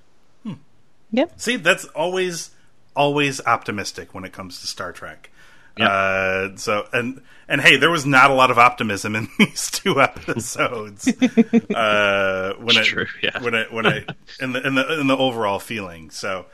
Yep. 1.13 1.39
See, 1.39 1.55
that's 1.57 1.85
always 1.85 2.49
always 2.95 3.39
optimistic 3.45 4.13
when 4.13 4.25
it 4.25 4.33
comes 4.33 4.59
to 4.61 4.67
Star 4.67 4.91
Trek. 4.91 5.29
Yeah. 5.77 5.87
Uh, 5.87 6.57
so 6.57 6.87
and 6.91 7.21
and 7.47 7.61
hey, 7.61 7.77
there 7.77 7.91
was 7.91 8.05
not 8.05 8.31
a 8.31 8.33
lot 8.33 8.51
of 8.51 8.57
optimism 8.57 9.15
in 9.15 9.29
these 9.39 9.69
two 9.71 10.01
episodes. 10.01 11.07
uh, 11.75 12.53
when 12.57 12.77
it, 12.77 12.83
True, 12.83 13.05
yeah. 13.21 13.41
when 13.41 13.53
it 13.53 13.71
when 13.71 13.85
I 13.85 14.05
in 14.39 14.53
the 14.53 14.67
in 14.67 14.75
the 14.75 14.99
in 14.99 15.07
the 15.07 15.15
overall 15.15 15.59
feeling. 15.59 16.09
So, 16.09 16.47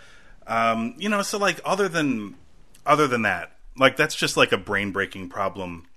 um, 0.45 0.93
you 0.97 1.07
know, 1.07 1.21
so 1.21 1.37
like 1.37 1.61
other 1.63 1.87
than 1.87 2.35
other 2.85 3.07
than 3.07 3.21
that, 3.21 3.53
like 3.79 3.95
that's 3.95 4.15
just 4.15 4.37
like 4.37 4.51
a 4.51 4.57
brain 4.57 4.91
breaking 4.91 5.29
problem 5.29 5.87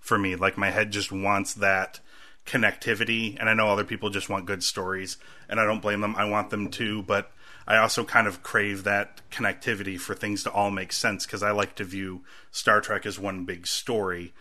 for 0.00 0.18
me. 0.18 0.36
Like 0.36 0.56
my 0.56 0.70
head 0.70 0.92
just 0.92 1.12
wants 1.12 1.54
that 1.54 2.00
connectivity, 2.46 3.36
and 3.38 3.50
I 3.50 3.54
know 3.54 3.68
other 3.68 3.84
people 3.84 4.08
just 4.10 4.28
want 4.28 4.46
good 4.46 4.62
stories, 4.62 5.18
and 5.48 5.60
I 5.60 5.64
don't 5.64 5.82
blame 5.82 6.00
them. 6.00 6.14
I 6.16 6.24
want 6.24 6.50
them 6.50 6.70
too, 6.70 7.02
but 7.02 7.32
I 7.66 7.78
also 7.78 8.04
kind 8.04 8.26
of 8.26 8.42
crave 8.42 8.84
that 8.84 9.20
connectivity 9.30 9.98
for 9.98 10.14
things 10.14 10.44
to 10.44 10.52
all 10.52 10.70
make 10.70 10.92
sense 10.92 11.26
because 11.26 11.42
I 11.42 11.50
like 11.50 11.74
to 11.76 11.84
view 11.84 12.22
Star 12.52 12.80
Trek 12.80 13.04
as 13.04 13.18
one 13.18 13.44
big 13.44 13.66
story. 13.66 14.32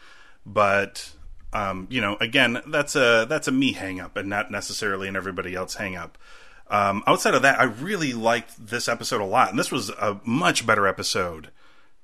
But 0.46 1.12
um, 1.52 1.88
you 1.90 2.02
know, 2.02 2.18
again, 2.22 2.62
that's 2.68 2.96
a 2.96 3.26
that's 3.28 3.48
a 3.48 3.52
me 3.52 3.74
hang 3.74 4.00
up, 4.00 4.16
and 4.16 4.30
not 4.30 4.52
necessarily 4.52 5.08
an 5.08 5.16
everybody 5.16 5.56
else 5.56 5.76
hang 5.76 5.96
up. 5.96 6.18
Um, 6.68 7.04
outside 7.06 7.36
of 7.36 7.44
that, 7.44 7.60
I 7.60 7.64
really 7.64 8.14
liked 8.14 8.68
this 8.68 8.88
episode 8.88 9.22
a 9.22 9.26
lot, 9.26 9.50
and 9.50 9.58
this 9.58 9.72
was 9.72 9.90
a 9.90 10.20
much 10.24 10.66
better 10.66 10.88
episode 10.88 11.50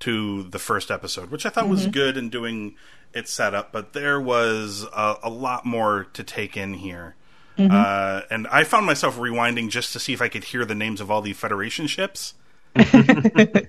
to 0.02 0.43
the 0.43 0.60
first 0.60 0.91
episode, 0.91 1.32
which 1.32 1.45
I 1.45 1.49
thought 1.49 1.70
was 1.70 1.88
good 1.88 2.18
in 2.18 2.30
doing 2.30 2.76
its 3.14 3.32
setup. 3.32 3.72
But 3.72 3.93
there 3.93 4.20
was 4.20 4.86
a, 4.93 5.16
a 5.24 5.30
lot 5.30 5.66
more 5.66 6.08
to 6.14 6.24
take 6.24 6.58
in 6.58 6.76
here. 6.76 7.16
Uh, 7.58 8.22
and 8.32 8.47
I 8.47 8.64
found 8.64 8.88
myself 8.88 9.18
rewinding 9.18 9.70
just 9.70 9.93
to 9.93 9.99
see 9.99 10.14
if 10.14 10.22
I 10.22 10.30
could 10.30 10.45
hear 10.45 10.66
the 10.66 10.74
names 10.74 10.99
of 10.99 11.12
all 11.12 11.22
the 11.22 11.34
Federation 11.34 11.88
ships. 11.88 12.34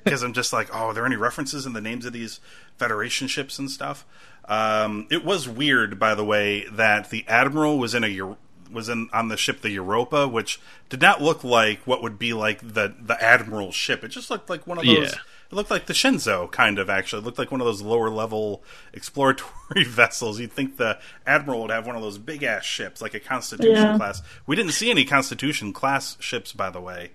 Because 0.05 0.23
I'm 0.23 0.33
just 0.33 0.53
like, 0.53 0.69
oh, 0.75 0.89
are 0.89 0.95
there 0.95 1.07
any 1.07 1.17
references 1.17 1.65
in 1.65 1.73
the 1.73 1.81
names 1.81 2.05
of 2.05 2.13
these 2.13 2.41
Federation 2.77 3.29
ships 3.29 3.59
and 3.59 3.71
stuff? 3.71 4.05
Um, 4.47 5.07
it 5.11 5.25
was 5.25 5.49
weird, 5.49 5.99
by 5.99 6.15
the 6.15 6.25
way, 6.25 6.67
that 6.73 7.11
the 7.11 7.25
admiral 7.29 7.79
was 7.79 7.95
in 7.95 8.05
a 8.05 8.37
was 8.71 8.89
in 8.89 9.09
on 9.13 9.29
the 9.29 9.37
ship 9.37 9.61
the 9.61 9.71
Europa, 9.71 10.27
which 10.29 10.61
did 10.89 11.01
not 11.01 11.23
look 11.23 11.45
like 11.45 11.81
what 11.87 12.03
would 12.03 12.19
be 12.19 12.33
like 12.33 12.61
the 12.61 12.95
the 13.01 13.21
admiral 13.23 13.73
ship. 13.73 14.05
It 14.05 14.09
just 14.09 14.31
looked 14.31 14.51
like 14.51 14.67
one 14.67 14.79
of 14.79 14.85
those. 14.85 15.13
Yeah. 15.13 15.21
It 15.53 15.55
looked 15.55 15.71
like 15.71 15.85
the 15.85 15.93
Shenzhou, 15.93 16.51
kind 16.51 16.79
of 16.79 16.89
actually. 16.89 17.21
It 17.21 17.27
looked 17.27 17.39
like 17.39 17.51
one 17.53 17.61
of 17.61 17.67
those 17.67 17.83
lower 17.83 18.09
level 18.09 18.65
exploratory 18.95 19.85
vessels. 19.87 20.41
You'd 20.41 20.53
think 20.53 20.79
the 20.79 20.99
admiral 21.27 21.61
would 21.63 21.71
have 21.71 21.87
one 21.87 21.95
of 21.95 22.01
those 22.03 22.17
big 22.19 22.43
ass 22.43 22.65
ships, 22.65 23.03
like 23.03 23.13
a 23.15 23.21
Constitution 23.21 23.75
Yeah. 23.77 23.97
class. 23.99 24.23
We 24.47 24.57
didn't 24.57 24.73
see 24.73 24.91
any 24.91 25.05
Constitution 25.05 25.73
class 25.75 26.17
ships, 26.21 26.53
by 26.55 26.71
the 26.71 26.81
way 26.81 27.11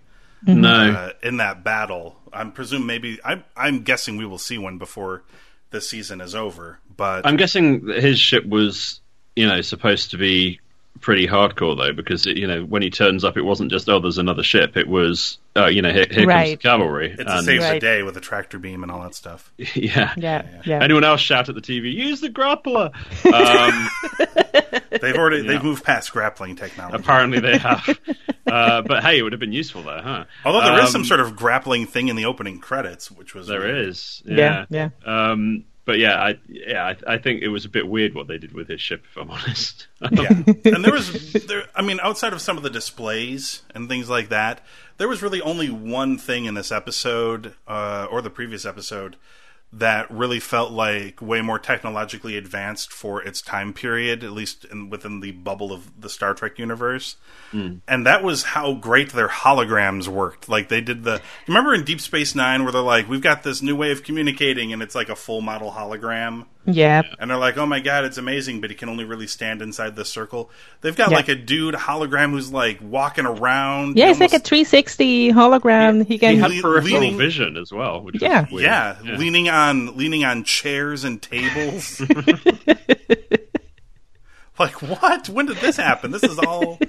No, 0.45 0.69
uh, 0.91 1.13
in 1.23 1.38
that 1.38 1.63
battle. 1.63 2.19
I'm 2.31 2.51
presume 2.51 2.85
maybe 2.85 3.19
I'm 3.25 3.43
I'm 3.55 3.81
guessing 3.81 4.17
we 4.17 4.25
will 4.27 4.38
see 4.38 4.59
one 4.59 4.77
before 4.77 5.23
the 5.71 5.81
season 5.81 6.21
is 6.21 6.35
over. 6.35 6.79
But 6.95 7.25
I'm 7.25 7.38
guessing 7.38 7.88
that 7.88 8.03
his 8.03 8.19
ship 8.19 8.45
was, 8.45 9.01
you 9.35 9.47
know, 9.47 9.61
supposed 9.61 10.11
to 10.11 10.17
be 10.17 10.59
pretty 11.01 11.27
hardcore 11.27 11.77
though, 11.77 11.93
because 11.93 12.25
it, 12.25 12.37
you 12.37 12.47
know 12.47 12.63
when 12.63 12.81
he 12.81 12.89
turns 12.89 13.23
up, 13.23 13.37
it 13.37 13.41
wasn't 13.43 13.71
just 13.71 13.87
oh, 13.89 13.99
there's 13.99 14.17
another 14.17 14.43
ship. 14.43 14.75
It 14.77 14.87
was, 14.87 15.37
uh, 15.55 15.65
you 15.67 15.81
know, 15.81 15.91
here, 15.91 16.05
here 16.09 16.27
comes 16.27 16.49
the 16.51 16.57
cavalry. 16.57 17.11
it's 17.17 17.31
a 17.31 17.35
and, 17.37 17.45
save 17.45 17.61
the 17.61 17.67
Right. 17.67 17.81
day 17.81 18.03
with 18.03 18.17
a 18.17 18.21
tractor 18.21 18.59
beam 18.59 18.83
and 18.83 18.91
all 18.91 19.01
that 19.03 19.15
stuff. 19.15 19.51
yeah. 19.75 20.13
Yeah, 20.17 20.45
yeah. 20.65 20.81
Anyone 20.83 21.03
else 21.03 21.21
shout 21.21 21.49
at 21.49 21.55
the 21.55 21.61
TV? 21.61 21.93
Use 21.93 22.21
the 22.21 22.29
grappler. 22.29 22.91
Um, 23.33 23.89
They've 25.01 25.15
already 25.15 25.43
Yeah. 25.43 25.51
they've 25.53 25.63
moved 25.63 25.83
past 25.83 26.11
grappling 26.11 26.55
technology. 26.55 26.95
apparently 26.97 27.39
they 27.39 27.57
have. 27.57 27.99
Uh, 28.47 28.81
but 28.81 29.03
hey, 29.03 29.19
it 29.19 29.23
would 29.23 29.33
have 29.33 29.41
been 29.41 29.51
useful 29.51 29.83
there, 29.83 30.01
huh? 30.01 30.23
Although 30.45 30.61
there 30.61 30.75
is 30.79 30.85
Um, 30.85 30.91
some 30.91 31.03
sort 31.03 31.19
of 31.19 31.35
grappling 31.35 31.85
thing 31.85 32.07
in 32.07 32.15
the 32.15 32.23
opening 32.23 32.59
credits, 32.61 33.11
which 33.11 33.35
was 33.35 33.47
There 33.47 33.59
weird. 33.59 33.89
is. 33.89 34.23
Yeah, 34.25 34.63
Yeah. 34.69 34.89
Um, 35.05 35.65
but 35.88 35.99
yeah, 35.99 36.21
I 36.21 36.38
yeah, 36.49 36.83
I, 37.07 37.13
I 37.13 37.17
think 37.17 37.41
it 37.41 37.47
was 37.47 37.63
a 37.63 37.69
bit 37.69 37.88
weird 37.88 38.13
what 38.13 38.27
they 38.27 38.38
did 38.38 38.51
with 38.51 38.67
his 38.67 38.81
ship, 38.81 39.05
if 39.09 39.15
I'm 39.15 39.31
honest. 39.31 39.88
yeah. 40.11 40.33
And 40.65 40.83
there 40.83 40.91
was, 40.91 41.31
there, 41.31 41.63
I 41.73 41.81
mean, 41.81 42.01
outside 42.03 42.33
of 42.33 42.41
some 42.41 42.57
of 42.57 42.63
the 42.63 42.69
displays 42.69 43.61
and 43.73 43.88
things 43.88 44.09
like 44.09 44.27
that, 44.27 44.59
there 44.97 45.07
was 45.07 45.23
really 45.23 45.41
only 45.41 45.69
one 45.69 46.17
thing 46.17 46.43
in 46.43 46.55
this 46.55 46.73
episode, 46.73 47.53
uh, 47.69 48.05
or 48.11 48.21
the 48.21 48.29
previous 48.29 48.65
episode, 48.65 49.15
that 49.74 50.09
really 50.09 50.39
felt 50.39 50.72
like 50.72 51.22
way 51.22 51.41
more 51.41 51.59
technologically 51.59 52.38
advanced 52.38 52.91
for 52.91 53.22
its 53.22 53.41
time 53.41 53.74
period, 53.74 54.24
at 54.24 54.32
least 54.32 54.65
in, 54.65 54.89
within 54.89 55.20
the 55.20 55.32
bubble 55.32 55.74
of 55.74 55.99
the 55.99 56.09
Star 56.09 56.34
Trek 56.34 56.57
universe. 56.57 57.18
Hmm. 57.51 57.78
And 57.88 58.05
that 58.05 58.24
was 58.24 58.43
how 58.43 58.74
great 58.74 59.11
their 59.11 59.28
holograms 59.28 60.07
worked. 60.07 60.47
Like 60.47 60.70
they 60.70 60.80
did 60.80 61.03
the, 61.03 61.22
remember 61.47 61.74
in 61.74 61.84
Deep 61.84 61.99
Space 61.99 62.34
Nine 62.34 62.63
where 62.63 62.72
they're 62.72 62.82
like, 62.82 63.09
we've 63.09 63.22
got 63.22 63.43
this 63.43 63.61
new 63.61 63.76
way 63.76 63.91
of 63.91 64.03
communicating, 64.03 64.72
and 64.72 64.82
it's 64.82 64.95
like 64.95 65.09
a 65.09 65.15
full 65.15 65.41
model 65.41 65.72
hologram. 65.72 66.45
Yeah. 66.68 67.01
And 67.20 67.30
they're 67.32 67.38
like, 67.38 67.57
"Oh 67.57 67.65
my 67.65 67.80
god, 67.80 68.05
it's 68.05 68.18
amazing!" 68.18 68.61
But 68.61 68.70
he 68.70 68.76
can 68.76 68.89
only 68.89 69.05
really 69.05 69.28
stand 69.28 69.61
inside 69.61 69.95
this 69.95 70.09
circle. 70.09 70.51
They've 70.82 70.95
got 70.95 71.11
Yeah. 71.11 71.18
like 71.18 71.30
a 71.30 71.36
dude 71.36 71.76
hologram 71.76 72.32
who's 72.32 72.51
like 72.51 72.80
walking 72.82 73.26
around. 73.26 73.97
Yeah, 73.97 74.05
He 74.05 74.11
it's 74.11 74.20
like 74.20 74.34
a 74.34 74.39
360 74.39 75.32
hologram. 75.32 76.05
He 76.05 76.18
can. 76.20 76.34
He 76.36 76.39
had 76.39 76.51
peripheral 76.61 77.01
leaning- 77.01 77.18
vision 77.18 77.57
as 77.57 77.72
well, 77.72 78.01
which 78.01 78.22
Yeah. 78.22 78.41
was 78.41 78.51
weird. 78.51 78.63
yeah, 78.65 78.95
leaning 79.03 79.49
on 79.49 79.97
leaning 79.97 80.24
on 80.26 80.43
chairs 80.43 81.03
and 81.03 81.22
tables. 81.22 82.01
like 84.59 84.82
what? 84.82 85.30
When 85.30 85.45
did 85.45 85.57
this 85.57 85.78
happen? 85.78 86.11
This 86.11 86.24
is 86.24 86.39
all 86.39 86.80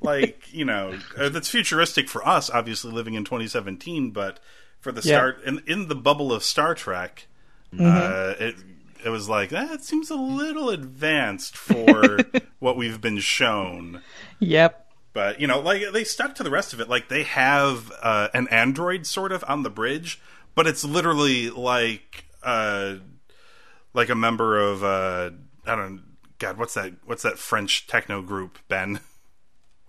like 0.00 0.42
you 0.52 0.64
know 0.64 0.98
uh, 1.18 1.28
that's 1.28 1.48
futuristic 1.48 2.08
for 2.08 2.26
us, 2.26 2.50
obviously 2.50 2.92
living 2.92 3.14
in 3.14 3.24
2017, 3.24 4.10
but 4.10 4.40
for 4.80 4.92
the 4.92 5.00
Yeah. 5.02 5.16
start 5.16 5.44
in 5.44 5.62
in 5.66 5.88
the 5.88 5.94
bubble 5.94 6.32
of 6.32 6.42
Star 6.42 6.74
Trek, 6.74 7.26
uh, 7.78 8.34
it 8.38 8.56
it 9.04 9.10
was 9.10 9.28
like 9.28 9.50
that 9.50 9.84
seems 9.84 10.10
a 10.10 10.16
little 10.16 10.70
advanced 10.70 11.56
for 11.56 12.18
what 12.58 12.76
we've 12.76 13.00
been 13.00 13.18
shown. 13.18 14.02
Yep. 14.38 14.86
But 15.12 15.40
you 15.40 15.46
know, 15.46 15.60
like 15.60 15.82
they 15.92 16.04
stuck 16.04 16.34
to 16.36 16.42
the 16.42 16.50
rest 16.50 16.72
of 16.72 16.80
it. 16.80 16.88
Like 16.88 17.08
they 17.08 17.24
have 17.24 17.92
uh, 18.02 18.28
an 18.32 18.48
android 18.48 19.06
sort 19.06 19.32
of 19.32 19.44
on 19.48 19.62
the 19.62 19.70
bridge, 19.70 20.20
but 20.54 20.66
it's 20.66 20.84
literally 20.84 21.50
like 21.50 22.24
uh, 22.42 22.96
like 23.92 24.08
a 24.08 24.14
member 24.14 24.58
of 24.60 24.84
uh, 24.84 25.30
I 25.66 25.76
don't 25.76 26.02
God, 26.40 26.56
what's 26.56 26.74
that? 26.74 26.94
What's 27.04 27.22
that 27.22 27.38
French 27.38 27.86
techno 27.86 28.22
group? 28.22 28.58
Ben, 28.66 29.00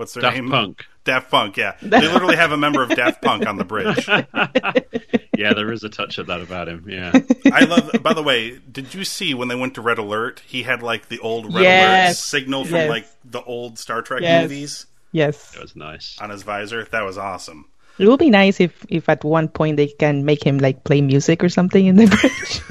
what's 0.01 0.13
their 0.13 0.21
Daft 0.21 0.35
name? 0.35 0.49
Punk. 0.49 0.85
Daft 1.05 1.31
Punk. 1.31 1.55
Yeah, 1.57 1.75
they 1.81 2.01
literally 2.01 2.35
have 2.35 2.51
a 2.51 2.57
member 2.57 2.83
of 2.83 2.89
Daft 2.89 3.21
Punk 3.21 3.47
on 3.47 3.55
the 3.57 3.63
bridge. 3.63 4.05
Yeah, 5.37 5.53
there 5.55 5.71
is 5.71 5.83
a 5.83 5.89
touch 5.89 6.19
of 6.19 6.27
that 6.27 6.39
about 6.41 6.67
him. 6.69 6.85
Yeah. 6.87 7.13
I 7.51 7.63
love. 7.65 7.89
By 8.03 8.13
the 8.13 8.21
way, 8.21 8.59
did 8.71 8.93
you 8.93 9.03
see 9.03 9.33
when 9.33 9.47
they 9.47 9.55
went 9.55 9.73
to 9.73 9.81
Red 9.81 9.97
Alert? 9.97 10.43
He 10.45 10.61
had 10.61 10.83
like 10.83 11.07
the 11.07 11.17
old 11.17 11.51
Red 11.51 11.63
Alert 12.05 12.15
signal 12.15 12.63
from 12.65 12.75
Yes. 12.75 12.89
like 12.89 13.07
the 13.25 13.41
old 13.41 13.79
Star 13.79 14.03
Trek 14.03 14.21
Yes. 14.21 14.43
movies 14.43 14.85
Yes. 15.13 15.53
That 15.53 15.63
was 15.63 15.75
nice. 15.75 16.15
on 16.21 16.29
his 16.29 16.43
visor. 16.43 16.85
That 16.91 17.03
was 17.05 17.17
awesome. 17.17 17.65
It 17.97 18.07
would 18.07 18.19
be 18.19 18.29
nice 18.29 18.59
if, 18.59 18.85
if 18.89 19.09
at 19.09 19.23
one 19.23 19.47
point 19.47 19.77
they 19.77 19.87
can 19.87 20.25
make 20.25 20.43
him 20.45 20.59
like 20.59 20.83
play 20.83 21.01
music 21.01 21.43
or 21.43 21.49
something 21.49 21.87
in 21.87 21.95
the 21.95 22.05
bridge. 22.07 22.61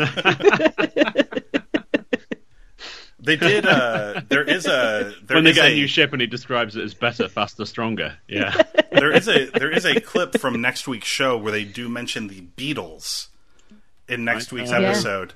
They 3.22 3.36
did. 3.36 3.66
Uh, 3.66 4.22
there 4.28 4.42
is 4.44 4.66
a 4.66 5.14
there 5.22 5.36
when 5.36 5.44
they 5.44 5.50
is 5.50 5.56
get 5.56 5.66
a 5.66 5.72
a, 5.72 5.74
new 5.74 5.86
ship 5.86 6.12
and 6.12 6.20
he 6.20 6.26
describes 6.26 6.74
it 6.76 6.82
as 6.82 6.94
better, 6.94 7.28
faster, 7.28 7.64
stronger. 7.66 8.16
Yeah. 8.28 8.62
there 8.92 9.12
is 9.12 9.28
a 9.28 9.46
there 9.50 9.70
is 9.70 9.84
a 9.84 10.00
clip 10.00 10.36
from 10.38 10.60
next 10.60 10.88
week's 10.88 11.06
show 11.08 11.36
where 11.36 11.52
they 11.52 11.64
do 11.64 11.88
mention 11.88 12.28
the 12.28 12.40
Beatles 12.56 13.28
in 14.08 14.24
next 14.24 14.52
week's 14.52 14.70
Yeah. 14.70 14.78
episode. 14.80 15.34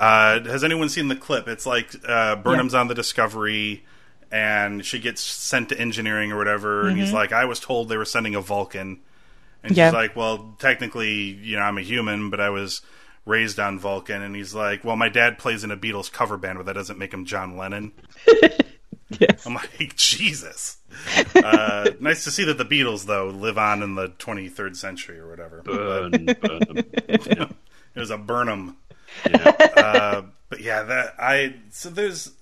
Uh, 0.00 0.40
has 0.44 0.64
anyone 0.64 0.88
seen 0.88 1.08
the 1.08 1.16
clip? 1.16 1.46
It's 1.48 1.66
like 1.66 1.90
uh, 2.06 2.36
Burnham's 2.36 2.74
on 2.74 2.88
the 2.88 2.94
Discovery, 2.94 3.84
and 4.30 4.84
she 4.84 4.98
gets 4.98 5.20
sent 5.22 5.68
to 5.70 5.78
engineering 5.80 6.32
or 6.32 6.36
whatever, 6.36 6.86
and 6.88 6.98
he's 6.98 7.12
like, 7.12 7.32
"I 7.32 7.44
was 7.46 7.60
told 7.60 7.88
they 7.88 7.96
were 7.96 8.04
sending 8.04 8.34
a 8.34 8.40
Vulcan," 8.40 9.00
and 9.62 9.76
Yeah. 9.76 9.88
she's 9.88 9.94
like, 9.94 10.14
"Well, 10.16 10.54
technically, 10.58 11.14
you 11.22 11.56
know, 11.56 11.62
I'm 11.62 11.78
a 11.78 11.82
human, 11.82 12.30
but 12.30 12.40
I 12.40 12.50
was." 12.50 12.82
Raised 13.26 13.58
on 13.58 13.78
Vulcan, 13.78 14.22
and 14.22 14.34
he's 14.34 14.54
like, 14.54 14.84
"Well, 14.84 14.96
my 14.96 15.08
dad 15.08 15.38
plays 15.38 15.64
in 15.64 15.70
a 15.70 15.76
Beatles 15.76 16.10
cover 16.10 16.36
band, 16.36 16.58
but 16.58 16.66
that 16.66 16.74
doesn't 16.74 16.98
make 16.98 17.12
him 17.12 17.24
John 17.24 17.56
Lennon." 17.56 17.92
yes. 19.18 19.46
I'm 19.46 19.54
like, 19.54 19.96
Jesus. 19.96 20.78
Uh, 21.34 21.90
nice 22.00 22.24
to 22.24 22.30
see 22.30 22.44
that 22.44 22.58
the 22.58 22.64
Beatles, 22.64 23.06
though, 23.06 23.28
live 23.28 23.58
on 23.58 23.82
in 23.82 23.94
the 23.94 24.08
23rd 24.10 24.76
century 24.76 25.18
or 25.18 25.28
whatever. 25.28 25.62
Burn, 25.62 26.10
burn. 26.10 26.84
Yeah. 27.26 27.48
It 27.94 28.00
was 28.00 28.10
a 28.10 28.18
Burnham. 28.18 28.76
Yeah. 29.28 29.48
Uh, 29.76 30.22
but 30.48 30.60
yeah, 30.60 30.82
that 30.82 31.14
I 31.18 31.56
so 31.70 31.88
there's 31.88 32.32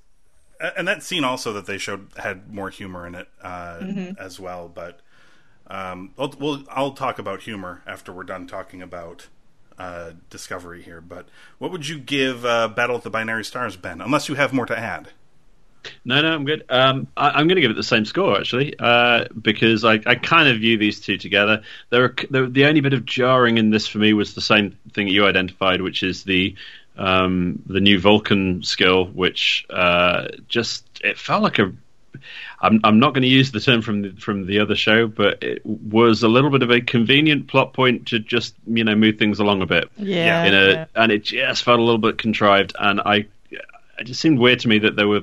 and 0.61 0.89
that 0.89 1.03
scene 1.03 1.25
also 1.25 1.53
that 1.53 1.67
they 1.67 1.79
showed 1.79 2.09
had 2.17 2.53
more 2.53 2.71
humor 2.71 3.07
in 3.07 3.15
it 3.15 3.29
uh, 3.41 3.81
as 4.19 4.41
well. 4.41 4.69
But 4.69 5.01
um, 5.69 6.13
I'll, 6.19 6.35
we'll 6.39 6.65
I'll 6.69 6.93
talk 6.93 7.19
about 7.19 7.43
humor 7.43 7.83
after 7.87 8.13
we're 8.13 8.25
done 8.25 8.47
talking 8.47 8.83
about 8.83 9.29
uh, 9.79 10.13
Discovery 10.31 10.83
here. 10.83 11.01
But 11.01 11.27
what 11.59 11.71
would 11.71 11.89
you 11.89 11.99
give 11.99 12.45
uh, 12.45 12.69
Battle 12.69 12.97
of 12.97 13.03
the 13.03 13.11
Binary 13.11 13.45
Stars, 13.45 13.77
Ben? 13.77 14.01
Unless 14.01 14.29
you 14.29 14.35
have 14.35 14.53
more 14.53 14.67
to 14.67 14.79
add. 14.79 15.09
No, 16.05 16.23
no, 16.23 16.35
I'm 16.35 16.45
good. 16.45 16.65
Um, 16.69 17.09
I, 17.17 17.31
I'm 17.31 17.47
going 17.47 17.57
to 17.57 17.61
give 17.61 17.71
it 17.71 17.77
the 17.77 17.83
same 17.83 18.05
score 18.05 18.39
actually, 18.39 18.75
uh, 18.79 19.27
because 19.41 19.85
I, 19.85 20.01
I 20.07 20.15
kind 20.15 20.49
of 20.49 20.59
view 20.59 20.79
these 20.79 21.01
two 21.01 21.19
together. 21.19 21.63
There, 21.91 22.05
are, 22.05 22.15
there, 22.31 22.47
the 22.47 22.65
only 22.67 22.81
bit 22.81 22.95
of 22.95 23.05
jarring 23.05 23.59
in 23.59 23.71
this 23.71 23.87
for 23.87 23.99
me 23.99 24.13
was 24.13 24.35
the 24.35 24.41
same 24.41 24.79
thing 24.93 25.09
you 25.09 25.27
identified, 25.27 25.83
which 25.83 26.03
is 26.03 26.25
the 26.25 26.55
um, 26.97 27.63
the 27.67 27.81
new 27.81 27.99
Vulcan 27.99 28.63
skill, 28.63 29.07
which 29.07 29.67
uh, 29.71 30.29
just 30.49 30.87
it 31.03 31.19
felt 31.19 31.43
like 31.43 31.59
a. 31.59 31.73
I'm, 32.61 32.81
I'm 32.85 32.99
not 32.99 33.15
going 33.15 33.23
to 33.23 33.29
use 33.29 33.53
the 33.53 33.61
term 33.61 33.83
from 33.83 34.03
the, 34.03 34.11
from 34.13 34.47
the 34.47 34.59
other 34.61 34.75
show, 34.75 35.07
but 35.07 35.43
it 35.43 35.65
was 35.65 36.23
a 36.23 36.29
little 36.29 36.51
bit 36.51 36.63
of 36.63 36.71
a 36.71 36.81
convenient 36.81 37.49
plot 37.49 37.73
point 37.73 38.07
to 38.09 38.19
just 38.19 38.55
you 38.67 38.85
know 38.85 38.95
move 38.95 39.19
things 39.19 39.39
along 39.39 39.63
a 39.63 39.67
bit 39.67 39.91
Yeah. 39.97 40.45
in 40.45 40.55
a, 40.55 40.67
yeah. 40.71 40.85
and 40.95 41.13
it 41.13 41.25
just 41.25 41.63
felt 41.63 41.79
a 41.79 41.83
little 41.83 41.99
bit 41.99 42.19
contrived. 42.19 42.75
And 42.79 43.01
I, 43.01 43.27
it 43.99 44.05
just 44.05 44.21
seemed 44.21 44.39
weird 44.39 44.61
to 44.61 44.69
me 44.69 44.79
that 44.81 44.97
there 44.97 45.07
were, 45.09 45.23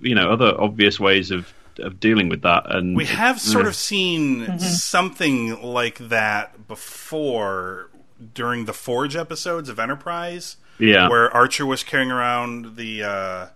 you 0.00 0.14
know, 0.14 0.30
other 0.30 0.54
obvious 0.60 0.98
ways 1.00 1.30
of 1.30 1.52
of 1.78 1.98
dealing 2.00 2.28
with 2.28 2.42
that. 2.42 2.64
And 2.74 2.94
We 2.96 3.06
have 3.06 3.40
sort 3.40 3.66
of 3.66 3.74
seen 3.74 4.58
something 4.58 5.62
like 5.62 5.96
that 5.98 6.68
before 6.68 7.88
during 8.34 8.66
the 8.66 8.74
Forge 8.74 9.16
episodes 9.16 9.68
of 9.70 9.78
Enterprise, 9.78 10.56
yeah, 10.78 11.08
where 11.08 11.32
Archer 11.32 11.64
was 11.64 11.82
carrying 11.82 12.10
around 12.10 12.76
the 12.76 13.02
uh, 13.02 13.46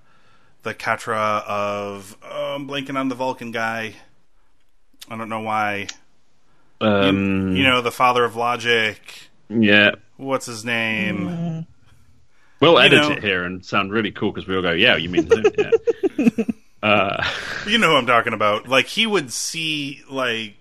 the 0.64 0.74
Katra 0.74 1.44
of 1.46 2.16
oh, 2.22 2.54
I'm 2.56 2.66
blanking 2.68 2.98
on 2.98 3.08
the 3.08 3.14
Vulcan 3.14 3.52
guy. 3.52 3.94
I 5.08 5.16
don't 5.16 5.28
know 5.28 5.40
why. 5.40 5.86
You- 6.80 6.86
um, 6.88 7.56
you, 7.56 7.62
know, 7.62 7.80
the 7.80 7.92
father 7.92 8.24
of 8.24 8.34
logic. 8.36 8.98
yeah. 9.48 9.92
What's 10.16 10.46
his 10.46 10.64
name? 10.64 11.66
We'll 12.60 12.78
edit 12.78 13.02
know- 13.02 13.10
it 13.12 13.22
here 13.22 13.44
and 13.44 13.64
sound 13.64 13.92
really 13.92 14.10
cool 14.10 14.32
because 14.32 14.46
we 14.48 14.56
all 14.56 14.62
go, 14.62 14.72
yeah, 14.72 14.96
you 14.96 15.08
mean 15.08 15.30
him? 15.30 15.44
Yeah. 15.56 16.44
Uh, 16.82 17.24
You 17.66 17.78
know 17.78 17.92
who 17.92 17.96
I'm 17.96 18.06
talking 18.06 18.34
about. 18.34 18.68
Like 18.68 18.84
he 18.86 19.06
would 19.06 19.32
see 19.32 20.02
like, 20.10 20.54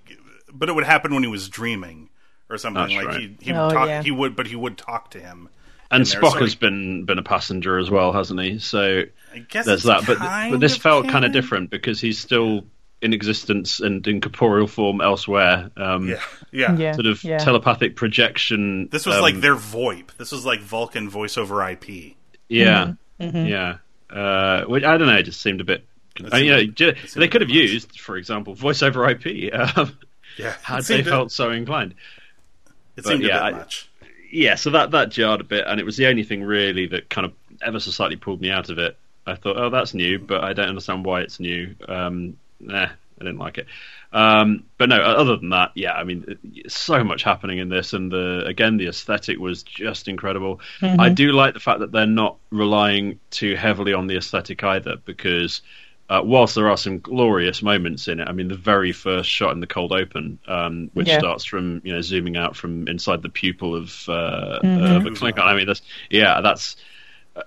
but 0.53 0.69
it 0.69 0.71
would 0.71 0.85
happen 0.85 1.13
when 1.13 1.21
he 1.21 1.27
was 1.27 1.49
dreaming 1.49 2.07
or 2.49 2.57
something. 2.57 2.81
That's 2.81 2.93
like 2.95 3.07
right. 3.07 3.19
he 3.19 3.37
he 3.41 3.51
Oh, 3.51 3.67
would 3.67 3.73
talk. 3.73 3.87
yeah. 3.89 4.01
He 4.03 4.11
would, 4.11 4.33
but 4.33 4.47
he 4.47 4.55
would 4.55 4.77
talk 4.77 5.11
to 5.11 5.19
him. 5.19 5.49
And 5.93 6.03
in 6.05 6.09
there. 6.09 6.21
Spock 6.21 6.33
So 6.33 6.39
has 6.39 6.53
he- 6.53 6.59
been 6.59 7.05
been 7.05 7.19
a 7.19 7.23
passenger 7.23 7.77
as 7.77 7.89
well, 7.89 8.11
hasn't 8.11 8.39
he? 8.41 8.59
So 8.59 9.03
I 9.33 9.39
guess 9.39 9.65
there's 9.65 9.83
that. 9.83 10.05
But 10.05 10.19
but 10.19 10.59
this 10.59 10.75
of 10.75 10.81
felt 10.81 11.07
kind 11.09 11.25
of 11.25 11.31
different 11.31 11.69
because 11.69 11.99
he's 12.01 12.19
still 12.19 12.65
in 13.01 13.11
existence 13.13 13.79
and 13.81 14.05
in 14.07 14.21
corporeal 14.21 14.65
form 14.67 15.01
elsewhere. 15.01 15.69
Um, 15.75 16.07
Yeah, 16.07 16.21
yeah. 16.51 16.75
Yeah. 16.77 16.91
Sort 16.93 17.05
of 17.05 17.21
yeah. 17.23 17.37
telepathic 17.37 17.95
projection. 17.97 18.87
This 18.91 19.05
was 19.05 19.15
um, 19.17 19.21
like 19.21 19.35
their 19.41 19.55
VoIP. 19.55 20.15
This 20.17 20.31
was 20.31 20.45
like 20.45 20.61
Vulcan 20.61 21.09
voice 21.09 21.37
over 21.37 21.67
IP. 21.69 22.15
Yeah, 22.47 22.93
Mm-hmm. 23.19 23.45
yeah. 23.45 23.77
Uh, 24.09 24.63
which 24.65 24.83
I 24.83 24.97
don't 24.97 25.07
know. 25.07 25.15
It 25.17 25.23
just 25.23 25.41
seemed 25.41 25.59
a 25.59 25.63
bit. 25.63 25.85
It 26.17 26.27
I 26.31 26.37
mean, 26.37 26.45
you 26.45 26.51
know, 26.51 26.59
seemed- 26.59 26.75
ju- 26.75 26.87
it 26.89 27.09
seemed 27.09 27.23
they 27.23 27.27
could 27.27 27.41
a 27.41 27.45
have 27.45 27.49
used, 27.49 27.99
for 27.99 28.15
example, 28.17 28.53
voice 28.53 28.83
over 28.83 29.09
IP 29.09 29.51
um, 29.77 29.97
Yeah, 30.37 30.53
had 30.61 30.77
they 30.77 30.95
seemed 30.97 31.07
a- 31.07 31.09
felt 31.09 31.31
so 31.31 31.49
inclined. 31.51 31.91
It 32.95 33.03
but 33.03 33.05
seemed 33.05 33.23
yeah, 33.23 33.39
a 33.39 33.43
I- 33.43 33.49
bit 33.51 33.57
much. 33.59 33.89
Yeah, 34.35 34.55
so 34.55 34.71
that 34.71 34.89
that 34.91 35.11
jarred 35.11 35.41
a 35.41 35.43
bit, 35.43 35.65
and 35.67 35.79
it 35.79 35.85
was 35.85 35.95
the 35.95 36.07
only 36.07 36.23
thing 36.23 36.43
really 36.43 36.87
that 36.87 37.07
kind 37.07 37.25
of 37.25 37.33
ever 37.61 37.79
so 37.79 37.91
slightly 37.91 38.15
pulled 38.15 38.41
me 38.41 38.49
out 38.49 38.71
of 38.71 38.79
it. 38.79 38.97
I 39.27 39.35
thought, 39.35 39.57
oh, 39.57 39.69
that's 39.69 39.93
new, 39.93 40.17
but 40.17 40.43
I 40.43 40.53
don't 40.53 40.69
understand 40.69 41.05
why 41.05 41.21
it's 41.21 41.39
new. 41.39 41.75
Um, 41.87 42.37
nah, 42.59 42.85
I 42.85 43.19
didn't 43.19 43.37
like 43.37 43.59
it. 43.59 43.67
Um, 44.11 44.63
but 44.79 44.89
no, 44.89 44.99
other 45.01 45.37
than 45.37 45.49
that, 45.49 45.73
yeah, 45.75 45.93
I 45.93 46.03
mean, 46.03 46.39
so 46.67 47.03
much 47.03 47.21
happening 47.21 47.59
in 47.59 47.69
this, 47.69 47.93
and 47.93 48.11
the 48.11 48.43
again, 48.47 48.77
the 48.77 48.87
aesthetic 48.87 49.37
was 49.37 49.61
just 49.61 50.07
incredible. 50.07 50.61
I 50.81 51.09
do 51.09 51.31
like 51.31 51.53
the 51.53 51.59
fact 51.59 51.81
that 51.81 51.91
they're 51.91 52.07
not 52.07 52.37
relying 52.49 53.19
too 53.29 53.55
heavily 53.55 53.93
on 53.93 54.07
the 54.07 54.17
aesthetic 54.17 54.63
either, 54.63 54.95
because 55.05 55.61
uh, 56.13 56.21
whilst 56.23 56.55
there 56.55 56.69
are 56.69 56.77
some 56.77 56.99
glorious 56.99 57.61
moments 57.61 58.07
in 58.07 58.19
it, 58.19 58.27
I 58.27 58.31
mean, 58.31 58.47
the 58.47 58.55
very 58.55 58.91
first 58.91 59.29
shot 59.29 59.51
in 59.53 59.59
the 59.59 59.67
cold 59.67 59.91
open, 59.91 60.39
um, 60.47 60.89
which 60.93 61.07
Yeah. 61.07 61.19
starts 61.19 61.45
from 61.45 61.81
you 61.83 61.93
know 61.93 62.01
zooming 62.01 62.37
out 62.37 62.55
from 62.55 62.87
inside 62.87 63.21
the 63.21 63.29
pupil 63.29 63.75
of, 63.75 64.05
uh, 64.07 64.59
of 64.63 65.05
a 65.05 65.09
Klingon. 65.11 65.39
I 65.45 65.55
mean, 65.55 65.67
that's 65.67 65.81
yeah, 66.09 66.41
that's. 66.41 66.75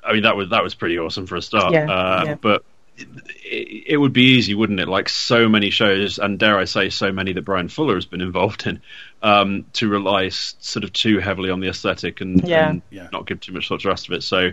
I 0.03 0.15
mean, 0.15 0.23
that 0.25 0.37
was 0.37 0.49
that 0.51 0.65
was 0.65 0.75
pretty 0.75 0.99
awesome 0.99 1.27
for 1.27 1.37
a 1.37 1.43
start. 1.43 1.73
Yeah, 1.73 1.91
uh, 1.91 2.25
yeah. 2.27 2.35
But 2.35 2.65
it, 2.99 3.85
it 3.93 3.97
would 3.99 4.13
be 4.13 4.37
easy, 4.37 4.55
wouldn't 4.55 4.81
it? 4.81 4.89
Like 4.89 5.09
so 5.09 5.49
many 5.49 5.71
shows, 5.71 6.19
and 6.19 6.39
dare 6.39 6.59
I 6.59 6.65
say, 6.65 6.91
so 6.91 7.13
many 7.13 7.33
that 7.35 7.43
Bryan 7.43 7.69
Fuller 7.69 7.95
has 7.95 8.07
been 8.07 8.21
involved 8.31 8.67
in, 8.67 8.81
um, 9.23 9.67
to 9.75 9.89
rely 9.89 10.31
sort 10.31 10.83
of 10.85 10.93
too 10.93 11.19
heavily 11.21 11.51
on 11.51 11.61
the 11.61 11.69
aesthetic 11.69 12.21
and, 12.21 12.47
Yeah. 12.49 12.71
and 12.71 12.83
Yeah. 12.91 13.09
not 13.13 13.27
give 13.27 13.41
too 13.41 13.53
much 13.53 13.69
thought 13.69 13.81
to 13.81 13.85
the 13.85 13.91
rest 13.91 14.09
of 14.09 14.15
it. 14.15 14.23
So, 14.23 14.51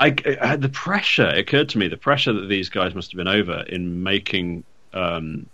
I, 0.00 0.14
I 0.40 0.46
had 0.46 0.60
the 0.60 0.68
pressure 0.68 1.28
it 1.28 1.38
occurred 1.38 1.68
to 1.70 1.78
me 1.78 1.88
the 1.88 1.96
pressure 1.96 2.32
that 2.32 2.48
these 2.48 2.68
guys 2.68 2.94
must 2.94 3.12
have 3.12 3.16
been 3.16 3.28
over 3.28 3.60
in 3.68 4.02
making 4.02 4.64
um, 4.92 5.46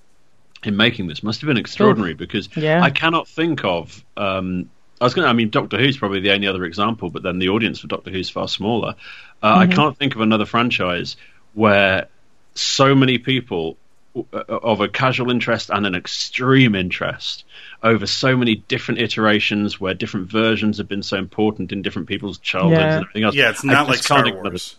in 0.64 0.76
making 0.76 1.06
this 1.06 1.22
must 1.22 1.40
have 1.40 1.48
been 1.48 1.56
extraordinary 1.56 2.14
because 2.14 2.48
Yeah. 2.56 2.82
I 2.82 2.90
cannot 2.90 3.28
think 3.28 3.64
of. 3.64 4.04
Um, 4.16 4.70
I 5.00 5.04
was 5.04 5.14
going. 5.14 5.24
to 5.24 5.30
I 5.30 5.32
mean, 5.32 5.48
Doctor 5.48 5.78
Who's 5.78 5.96
probably 5.96 6.20
the 6.20 6.32
only 6.32 6.46
other 6.46 6.64
example, 6.64 7.08
but 7.08 7.22
then 7.22 7.38
the 7.38 7.48
audience 7.48 7.80
for 7.80 7.86
Doctor 7.86 8.10
Who's 8.10 8.28
far 8.28 8.48
smaller. 8.48 8.96
Uh, 9.42 9.56
I 9.60 9.66
can't 9.66 9.96
think 9.96 10.14
of 10.14 10.20
another 10.20 10.44
franchise 10.44 11.16
where 11.54 12.08
so 12.54 12.94
many 12.94 13.16
people 13.16 13.78
uh, 14.14 14.42
of 14.48 14.80
a 14.80 14.88
casual 14.88 15.30
interest 15.30 15.70
and 15.70 15.86
an 15.86 15.94
extreme 15.94 16.74
interest 16.74 17.44
over 17.82 18.06
so 18.06 18.36
many 18.36 18.56
different 18.56 19.00
iterations 19.00 19.80
where 19.80 19.94
different 19.94 20.30
versions 20.30 20.78
have 20.78 20.88
been 20.88 21.02
so 21.02 21.16
important 21.16 21.72
in 21.72 21.80
different 21.82 22.08
people's 22.08 22.38
childhoods 22.38 22.78
Yeah. 22.80 22.94
and 22.96 23.02
everything 23.04 23.22
else. 23.24 23.34
Yeah, 23.34 23.50
it's 23.50 23.64
not 23.64 23.86
just 23.86 23.88
like 23.88 23.96
can't 23.96 24.04
Star 24.04 24.18
of 24.20 24.26
another- 24.26 24.50
Wars. 24.50 24.76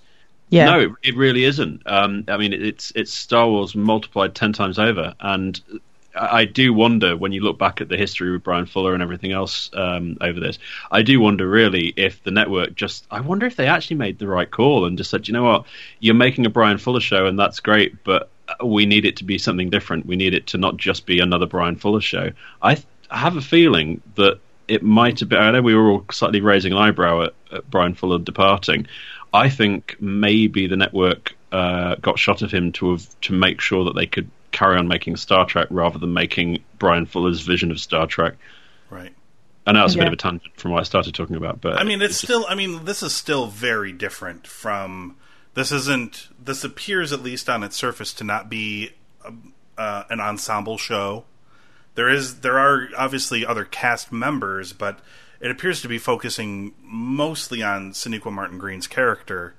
Yeah. 0.50 0.66
no, 0.66 0.80
it, 0.82 0.92
it 1.04 1.16
really 1.16 1.46
isn't. 1.46 1.82
Um, 1.86 2.26
I 2.28 2.36
mean, 2.38 2.52
it's 2.52 2.92
it's 2.96 3.14
Star 3.14 3.48
Wars 3.48 3.74
multiplied 3.74 4.36
ten 4.36 4.52
times 4.52 4.78
over, 4.78 5.14
and 5.22 5.60
I, 6.14 6.40
I 6.42 6.46
do 6.46 6.74
wonder 6.74 7.16
when 7.16 7.32
you 7.32 7.40
look 7.42 7.58
back 7.58 7.80
at 7.80 7.88
the 7.88 7.96
history 7.96 8.32
with 8.34 8.44
Bryan 8.44 8.66
Fuller 8.66 8.94
and 8.94 9.02
everything 9.02 9.32
else 9.32 9.70
um, 9.74 10.18
over 10.20 10.42
this. 10.42 10.60
I 10.92 11.04
do 11.04 11.22
wonder 11.22 11.48
really 11.48 11.94
if 11.96 12.22
the 12.24 12.32
network 12.32 12.76
just. 12.76 13.08
I 13.10 13.22
wonder 13.22 13.46
if 13.46 13.56
they 13.56 13.68
actually 13.68 13.96
made 13.96 14.20
the 14.20 14.28
right 14.28 14.52
call 14.52 14.84
and 14.86 14.98
just 14.98 15.10
said, 15.10 15.26
you 15.30 15.34
know 15.34 15.44
what, 15.44 15.66
you're 16.02 16.16
making 16.16 16.46
a 16.46 16.50
Bryan 16.50 16.78
Fuller 16.78 17.00
show, 17.00 17.28
and 17.28 17.40
that's 17.40 17.62
great, 17.62 18.04
but 18.04 18.30
we 18.62 18.86
need 18.86 19.06
it 19.06 19.16
to 19.16 19.24
be 19.24 19.38
something 19.38 19.70
different. 19.70 20.06
We 20.06 20.18
need 20.18 20.34
it 20.34 20.48
to 20.48 20.58
not 20.58 20.76
just 20.76 21.06
be 21.06 21.20
another 21.22 21.46
Bryan 21.46 21.78
Fuller 21.78 22.02
show. 22.02 22.32
I, 22.62 22.76
th- 22.76 22.86
I 23.12 23.18
have 23.18 23.38
a 23.38 23.42
feeling 23.42 24.02
that 24.16 24.40
it 24.68 24.84
might 24.84 25.20
have 25.20 25.30
been. 25.30 25.40
I 25.40 25.52
know 25.52 25.62
we 25.62 25.76
were 25.76 25.90
all 25.90 26.06
slightly 26.12 26.42
raising 26.42 26.72
an 26.72 26.78
eyebrow 26.78 27.24
at, 27.24 27.34
at 27.52 27.70
Bryan 27.70 27.94
Fuller 27.94 28.20
departing. 28.20 28.88
I 29.34 29.50
think 29.50 29.98
maybe 30.00 30.68
the 30.68 30.78
network 30.78 31.36
uh, 31.52 31.96
got 31.96 32.18
shot 32.18 32.42
of 32.42 32.52
him 32.52 32.72
to 32.74 32.92
have 32.92 33.20
to 33.22 33.34
make 33.34 33.60
sure 33.62 33.86
that 33.86 33.96
they 33.96 34.06
could 34.06 34.30
carry 34.52 34.78
on 34.78 34.88
making 34.88 35.18
Star 35.18 35.46
Trek 35.46 35.68
rather 35.70 36.00
than 36.00 36.14
making 36.14 36.64
Bryan 36.80 37.06
Fuller's 37.06 37.42
vision 37.42 37.72
of 37.72 37.80
Star 37.80 38.08
Trek. 38.08 38.36
Right. 38.90 39.14
I 39.66 39.74
know 39.74 39.86
it's 39.86 39.96
a 39.96 39.98
bit 39.98 40.08
of 40.08 40.14
a 40.14 40.18
tangent 40.18 40.56
from 40.56 40.72
what 40.72 40.80
I 40.80 40.84
started 40.84 41.14
talking 41.14 41.36
about, 41.36 41.62
but 41.62 41.78
I 41.78 41.84
mean, 41.84 42.02
it's 42.02 42.18
still. 42.18 42.46
I 42.50 42.56
mean, 42.56 42.86
this 42.86 43.04
is 43.04 43.14
still 43.14 43.48
very 43.48 43.92
different 43.92 44.48
from. 44.48 45.18
This 45.54 45.72
isn't. 45.72 46.30
This 46.44 46.64
appears, 46.64 47.14
at 47.14 47.22
least 47.22 47.50
on 47.50 47.62
its 47.64 47.76
surface, 47.76 48.14
to 48.16 48.24
not 48.24 48.50
be 48.50 48.92
a, 49.24 49.34
uh, 49.80 50.04
an 50.10 50.20
ensemble 50.20 50.78
show. 50.78 51.26
There 52.02 52.10
is. 52.10 52.40
There 52.40 52.58
are 52.58 52.88
obviously 52.98 53.46
other 53.46 53.64
cast 53.64 54.12
members, 54.12 54.74
but 54.74 54.98
it 55.40 55.52
appears 55.52 55.84
to 55.84 55.88
be 55.88 56.00
focusing 56.00 56.74
mostly 56.82 57.62
on 57.62 57.92
Sonequa 57.92 58.32
Martin 58.34 58.58
Green's 58.58 58.88
character, 58.88 59.54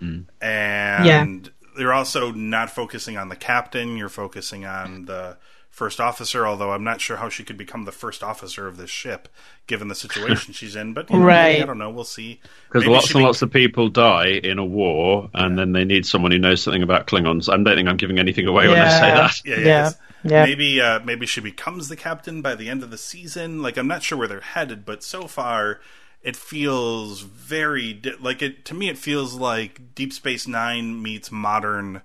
mm. 0.00 0.26
and 0.40 1.50
you're 1.76 1.92
also 1.92 2.30
not 2.30 2.70
focusing 2.70 3.16
on 3.16 3.30
the 3.30 3.34
captain. 3.34 3.96
You're 3.96 4.08
focusing 4.08 4.64
on 4.64 5.06
the 5.06 5.38
first 5.70 6.00
officer. 6.00 6.46
Although 6.46 6.72
I'm 6.72 6.84
not 6.84 7.00
sure 7.00 7.16
how 7.18 7.28
she 7.28 7.44
could 7.44 7.56
become 7.56 7.84
the 7.84 7.92
first 7.92 8.22
officer 8.22 8.66
of 8.66 8.76
this 8.76 8.90
ship, 8.90 9.28
given 9.66 9.88
the 9.88 9.94
situation 9.94 10.52
she's 10.52 10.74
in. 10.76 10.92
But 10.94 11.10
you 11.10 11.18
know, 11.18 11.24
Right. 11.24 11.52
maybe, 11.52 11.62
I 11.62 11.66
don't 11.66 11.78
know. 11.78 11.90
We'll 11.90 12.04
see. 12.04 12.40
because 12.68 12.86
lots 12.86 13.10
and 13.12 13.20
be- 13.20 13.24
lots 13.24 13.42
of 13.42 13.52
people 13.52 13.88
die 13.88 14.40
in 14.42 14.58
a 14.58 14.64
war, 14.64 15.30
and 15.34 15.58
then 15.58 15.72
they 15.72 15.84
need 15.84 16.04
someone 16.06 16.30
who 16.32 16.38
knows 16.38 16.62
something 16.62 16.82
about 16.82 17.06
Klingons. 17.06 17.48
I 17.52 17.56
don't 17.56 17.64
think 17.64 17.88
I'm 17.88 17.96
giving 17.96 18.18
anything 18.18 18.46
away 18.46 18.68
when 18.68 18.78
I 18.78 18.88
say 18.88 19.00
that. 19.14 19.40
Yeah, 19.44 19.56
yeah. 19.56 19.64
Yeah, 19.64 19.90
yeah. 20.24 20.44
Maybe 20.46 20.80
uh, 20.80 21.00
maybe 21.04 21.26
she 21.26 21.40
becomes 21.40 21.88
the 21.88 21.96
captain 21.96 22.42
by 22.42 22.56
the 22.56 22.68
end 22.68 22.82
of 22.82 22.90
the 22.90 22.98
season. 22.98 23.62
Like 23.62 23.76
I'm 23.76 23.86
not 23.86 24.02
sure 24.02 24.18
where 24.18 24.26
they're 24.28 24.40
headed, 24.40 24.84
but 24.84 25.04
so 25.04 25.28
far 25.28 25.80
it 26.24 26.34
feels 26.34 27.20
very 27.20 27.92
di- 27.92 28.16
like 28.18 28.42
it 28.42 28.64
to 28.64 28.74
me. 28.74 28.88
It 28.88 28.98
feels 28.98 29.34
like 29.34 29.94
Deep 29.94 30.12
Space 30.12 30.48
Nine 30.48 31.00
meets 31.00 31.30
modern 31.30 32.02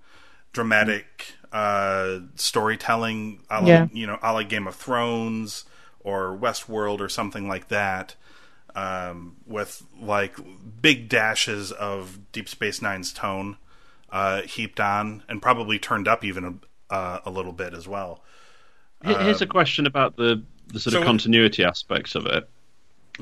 dramatic 0.53 1.33
uh, 1.53 2.19
storytelling. 2.35 3.41
A 3.49 3.61
la, 3.61 3.67
Yeah. 3.67 3.87
you 3.93 4.05
know, 4.07 4.17
a 4.21 4.33
la 4.33 4.43
Game 4.43 4.67
of 4.67 4.75
Thrones 4.75 5.63
or 6.01 6.37
Westworld 6.37 6.99
or 6.99 7.07
something 7.07 7.47
like 7.47 7.69
that. 7.69 8.15
Um, 8.75 9.35
with 9.45 9.83
like 10.01 10.35
big 10.81 11.07
dashes 11.07 11.71
of 11.71 12.17
Deep 12.31 12.49
Space 12.49 12.81
Nine's 12.81 13.13
tone 13.13 13.57
uh, 14.09 14.41
heaped 14.41 14.79
on, 14.79 15.21
and 15.29 15.41
probably 15.43 15.77
turned 15.77 16.07
up 16.07 16.23
even 16.23 16.59
a, 16.89 16.93
uh, 16.93 17.19
a 17.23 17.29
little 17.29 17.51
bit 17.53 17.75
as 17.75 17.87
well. 17.87 18.23
Here- 19.05 19.19
Here's 19.21 19.41
a 19.43 19.47
question 19.47 19.85
about 19.85 20.15
the, 20.17 20.41
the 20.67 20.79
sort 20.79 20.95
of 20.95 21.01
so- 21.01 21.05
continuity 21.05 21.63
aspects 21.63 22.15
of 22.15 22.25
it. 22.25 22.49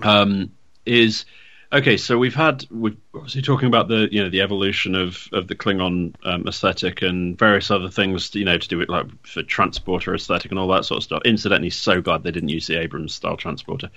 Um, 0.01 0.51
is 0.85 1.25
okay. 1.73 1.97
So 1.97 2.17
we've 2.17 2.35
had 2.35 2.65
we're 2.71 2.95
obviously 3.13 3.41
talking 3.41 3.67
about 3.67 3.87
the 3.87 4.07
you 4.11 4.23
know 4.23 4.29
the 4.29 4.41
evolution 4.41 4.95
of, 4.95 5.27
of 5.33 5.47
the 5.47 5.55
Klingon 5.55 6.15
um, 6.23 6.47
aesthetic 6.47 7.01
and 7.01 7.37
various 7.37 7.71
other 7.71 7.89
things 7.89 8.33
you 8.35 8.45
know 8.45 8.57
to 8.57 8.67
do 8.67 8.77
with 8.77 8.89
like 8.89 9.07
for 9.25 9.43
transporter 9.43 10.13
aesthetic 10.13 10.51
and 10.51 10.59
all 10.59 10.67
that 10.69 10.85
sort 10.85 10.97
of 10.97 11.03
stuff. 11.03 11.21
Incidentally, 11.25 11.69
so 11.69 12.01
glad 12.01 12.23
they 12.23 12.31
didn't 12.31 12.49
use 12.49 12.67
the 12.67 12.79
Abrams 12.79 13.15
style 13.15 13.37
transporter. 13.37 13.89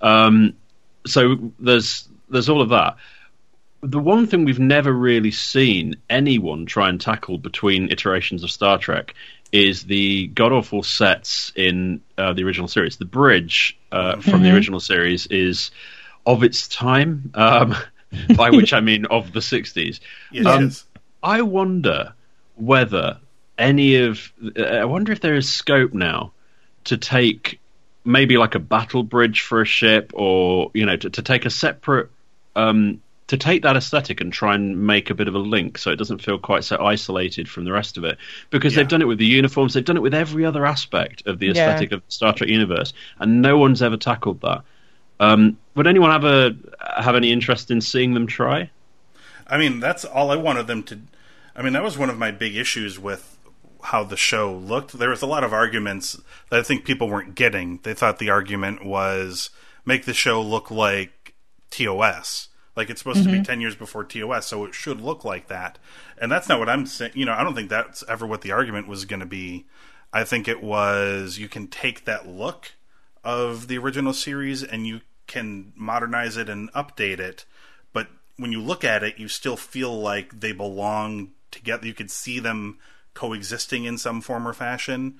Um, 0.00 0.54
so 1.06 1.52
there's 1.58 2.08
there's 2.28 2.48
all 2.48 2.62
of 2.62 2.70
that. 2.70 2.96
The 3.82 3.98
one 3.98 4.28
thing 4.28 4.44
we've 4.44 4.60
never 4.60 4.92
really 4.92 5.32
seen 5.32 5.96
anyone 6.08 6.66
try 6.66 6.88
and 6.88 7.00
tackle 7.00 7.38
between 7.38 7.90
iterations 7.90 8.44
of 8.44 8.50
Star 8.50 8.78
Trek 8.78 9.14
is 9.50 9.84
the 9.84 10.28
god 10.28 10.50
awful 10.50 10.82
sets 10.82 11.52
in 11.54 12.00
uh, 12.16 12.32
the 12.32 12.42
original 12.44 12.68
series. 12.68 12.96
The 12.96 13.04
bridge 13.04 13.78
uh, 13.92 14.20
from 14.20 14.42
the 14.42 14.52
original 14.54 14.80
series 14.80 15.26
is 15.26 15.70
of 16.26 16.42
its 16.42 16.68
time, 16.68 17.30
um, 17.34 17.74
by 18.36 18.50
which 18.50 18.72
I 18.72 18.80
mean 18.90 19.06
of 19.06 19.32
the 19.32 19.40
60s. 19.40 20.00
Yes, 20.30 20.46
Um, 20.46 20.62
yes. 20.64 20.84
I 21.22 21.42
wonder 21.42 22.14
whether 22.56 23.18
any 23.58 23.96
of. 23.96 24.32
I 24.56 24.84
wonder 24.84 25.12
if 25.12 25.20
there 25.20 25.34
is 25.36 25.52
scope 25.52 25.92
now 25.92 26.32
to 26.84 26.96
take 26.96 27.60
maybe 28.04 28.36
like 28.36 28.54
a 28.56 28.58
battle 28.58 29.02
bridge 29.04 29.40
for 29.42 29.60
a 29.62 29.64
ship, 29.64 30.10
or 30.14 30.70
you 30.74 30.84
know, 30.86 30.96
to, 30.96 31.10
to 31.10 31.22
take 31.22 31.44
a 31.46 31.50
separate. 31.50 32.10
Um, 32.56 33.00
to 33.28 33.36
take 33.38 33.62
that 33.62 33.76
aesthetic 33.76 34.20
and 34.20 34.30
try 34.30 34.54
and 34.54 34.86
make 34.86 35.08
a 35.08 35.14
bit 35.14 35.26
of 35.26 35.34
a 35.34 35.38
link 35.38 35.78
so 35.78 35.90
it 35.90 35.96
doesn't 35.96 36.20
feel 36.20 36.38
quite 36.38 36.64
so 36.64 36.76
isolated 36.84 37.48
from 37.48 37.64
the 37.64 37.72
rest 37.72 37.96
of 37.96 38.04
it. 38.04 38.18
Because 38.50 38.74
Yeah. 38.74 38.80
they've 38.82 38.88
done 38.88 39.00
it 39.00 39.06
with 39.08 39.16
the 39.16 39.24
uniforms, 39.24 39.72
they've 39.72 39.84
done 39.84 39.96
it 39.96 40.02
with 40.02 40.12
every 40.12 40.44
other 40.44 40.66
aspect 40.66 41.22
of 41.26 41.38
the 41.38 41.46
Yeah. 41.46 41.52
aesthetic 41.52 41.92
of 41.92 42.04
the 42.04 42.12
Star 42.12 42.34
Trek 42.34 42.50
universe, 42.50 42.92
and 43.18 43.40
no 43.40 43.56
one's 43.56 43.80
ever 43.80 43.96
tackled 43.96 44.42
that. 44.42 44.62
Um, 45.22 45.58
would 45.76 45.86
anyone 45.86 46.10
have 46.10 46.24
a 46.24 46.56
have 47.00 47.14
any 47.14 47.30
interest 47.30 47.70
in 47.70 47.80
seeing 47.80 48.14
them 48.14 48.26
try? 48.26 48.70
I 49.46 49.56
mean, 49.56 49.78
that's 49.78 50.04
all 50.04 50.32
I 50.32 50.36
wanted 50.36 50.66
them 50.66 50.82
to. 50.84 50.98
I 51.54 51.62
mean, 51.62 51.74
that 51.74 51.84
was 51.84 51.96
one 51.96 52.10
of 52.10 52.18
my 52.18 52.32
big 52.32 52.56
issues 52.56 52.98
with 52.98 53.38
how 53.84 54.02
the 54.02 54.16
show 54.16 54.52
looked. 54.52 54.92
There 54.92 55.10
was 55.10 55.22
a 55.22 55.26
lot 55.26 55.44
of 55.44 55.52
arguments 55.52 56.20
that 56.50 56.58
I 56.58 56.62
think 56.64 56.84
people 56.84 57.08
weren't 57.08 57.36
getting. 57.36 57.78
They 57.84 57.94
thought 57.94 58.18
the 58.18 58.30
argument 58.30 58.84
was 58.84 59.50
make 59.84 60.06
the 60.06 60.14
show 60.14 60.42
look 60.42 60.72
like 60.72 61.34
TOS. 61.70 62.48
Like 62.74 62.90
it's 62.90 63.00
supposed 63.00 63.20
mm-hmm. 63.20 63.32
to 63.32 63.38
be 63.40 63.44
10 63.44 63.60
years 63.60 63.76
before 63.76 64.02
TOS, 64.02 64.46
so 64.46 64.64
it 64.64 64.74
should 64.74 65.00
look 65.00 65.24
like 65.24 65.48
that. 65.48 65.78
And 66.20 66.32
that's 66.32 66.48
not 66.48 66.58
what 66.58 66.68
I'm 66.68 66.86
saying. 66.86 67.12
You 67.14 67.26
know, 67.26 67.34
I 67.34 67.44
don't 67.44 67.54
think 67.54 67.68
that's 67.68 68.02
ever 68.08 68.26
what 68.26 68.40
the 68.40 68.50
argument 68.50 68.88
was 68.88 69.04
going 69.04 69.20
to 69.20 69.26
be. 69.26 69.66
I 70.12 70.24
think 70.24 70.48
it 70.48 70.62
was 70.62 71.38
you 71.38 71.48
can 71.48 71.68
take 71.68 72.06
that 72.06 72.26
look 72.26 72.72
of 73.22 73.68
the 73.68 73.78
original 73.78 74.12
series 74.12 74.62
and 74.62 74.86
you 74.86 75.00
can 75.26 75.72
modernize 75.76 76.36
it 76.36 76.48
and 76.48 76.72
update 76.72 77.18
it, 77.18 77.44
but 77.92 78.08
when 78.36 78.52
you 78.52 78.60
look 78.60 78.84
at 78.84 79.02
it, 79.02 79.18
you 79.18 79.28
still 79.28 79.56
feel 79.56 80.00
like 80.00 80.40
they 80.40 80.52
belong 80.52 81.32
together. 81.50 81.86
You 81.86 81.94
could 81.94 82.10
see 82.10 82.38
them 82.38 82.78
coexisting 83.14 83.84
in 83.84 83.98
some 83.98 84.20
form 84.20 84.46
or 84.48 84.52
fashion. 84.52 85.18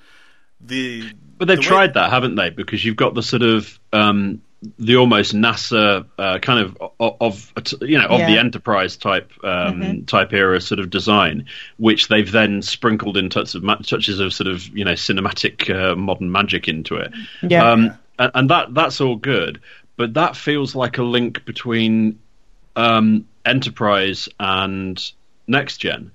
The 0.60 1.12
but 1.38 1.48
they've 1.48 1.56
the 1.56 1.62
tried 1.62 1.90
way... 1.90 1.94
that, 1.94 2.10
haven't 2.10 2.36
they? 2.36 2.50
Because 2.50 2.84
you've 2.84 2.96
got 2.96 3.14
the 3.14 3.22
sort 3.22 3.42
of 3.42 3.78
um, 3.92 4.42
the 4.78 4.96
almost 4.96 5.34
NASA 5.34 6.06
uh, 6.18 6.38
kind 6.38 6.60
of 6.60 6.92
of, 7.00 7.52
you 7.80 7.98
know 7.98 8.06
of 8.06 8.20
yeah. 8.20 8.26
the 8.26 8.38
Enterprise 8.38 8.96
type 8.96 9.32
um, 9.42 9.80
mm-hmm. 9.80 10.04
type 10.04 10.32
era 10.32 10.60
sort 10.60 10.78
of 10.78 10.88
design, 10.88 11.46
which 11.78 12.08
they've 12.08 12.30
then 12.30 12.62
sprinkled 12.62 13.16
in 13.16 13.28
touches 13.28 13.56
of 13.56 13.86
touches 13.86 14.20
of 14.20 14.32
sort 14.32 14.46
of 14.46 14.66
you 14.68 14.84
know 14.84 14.92
cinematic 14.92 15.68
uh, 15.68 15.96
modern 15.96 16.30
magic 16.30 16.68
into 16.68 16.96
it. 16.96 17.12
Yeah. 17.42 17.70
Um, 17.70 17.98
and, 18.18 18.30
and, 18.34 18.50
that 18.50 18.74
that's 18.74 19.00
all 19.00 19.16
good, 19.16 19.60
but 19.96 20.14
that 20.14 20.36
feels 20.36 20.74
like 20.74 20.98
a 20.98 21.02
link 21.02 21.44
between 21.44 22.18
um, 22.76 23.26
Enterprise 23.44 24.28
and 24.38 25.12
Next 25.46 25.78
Gen. 25.78 26.10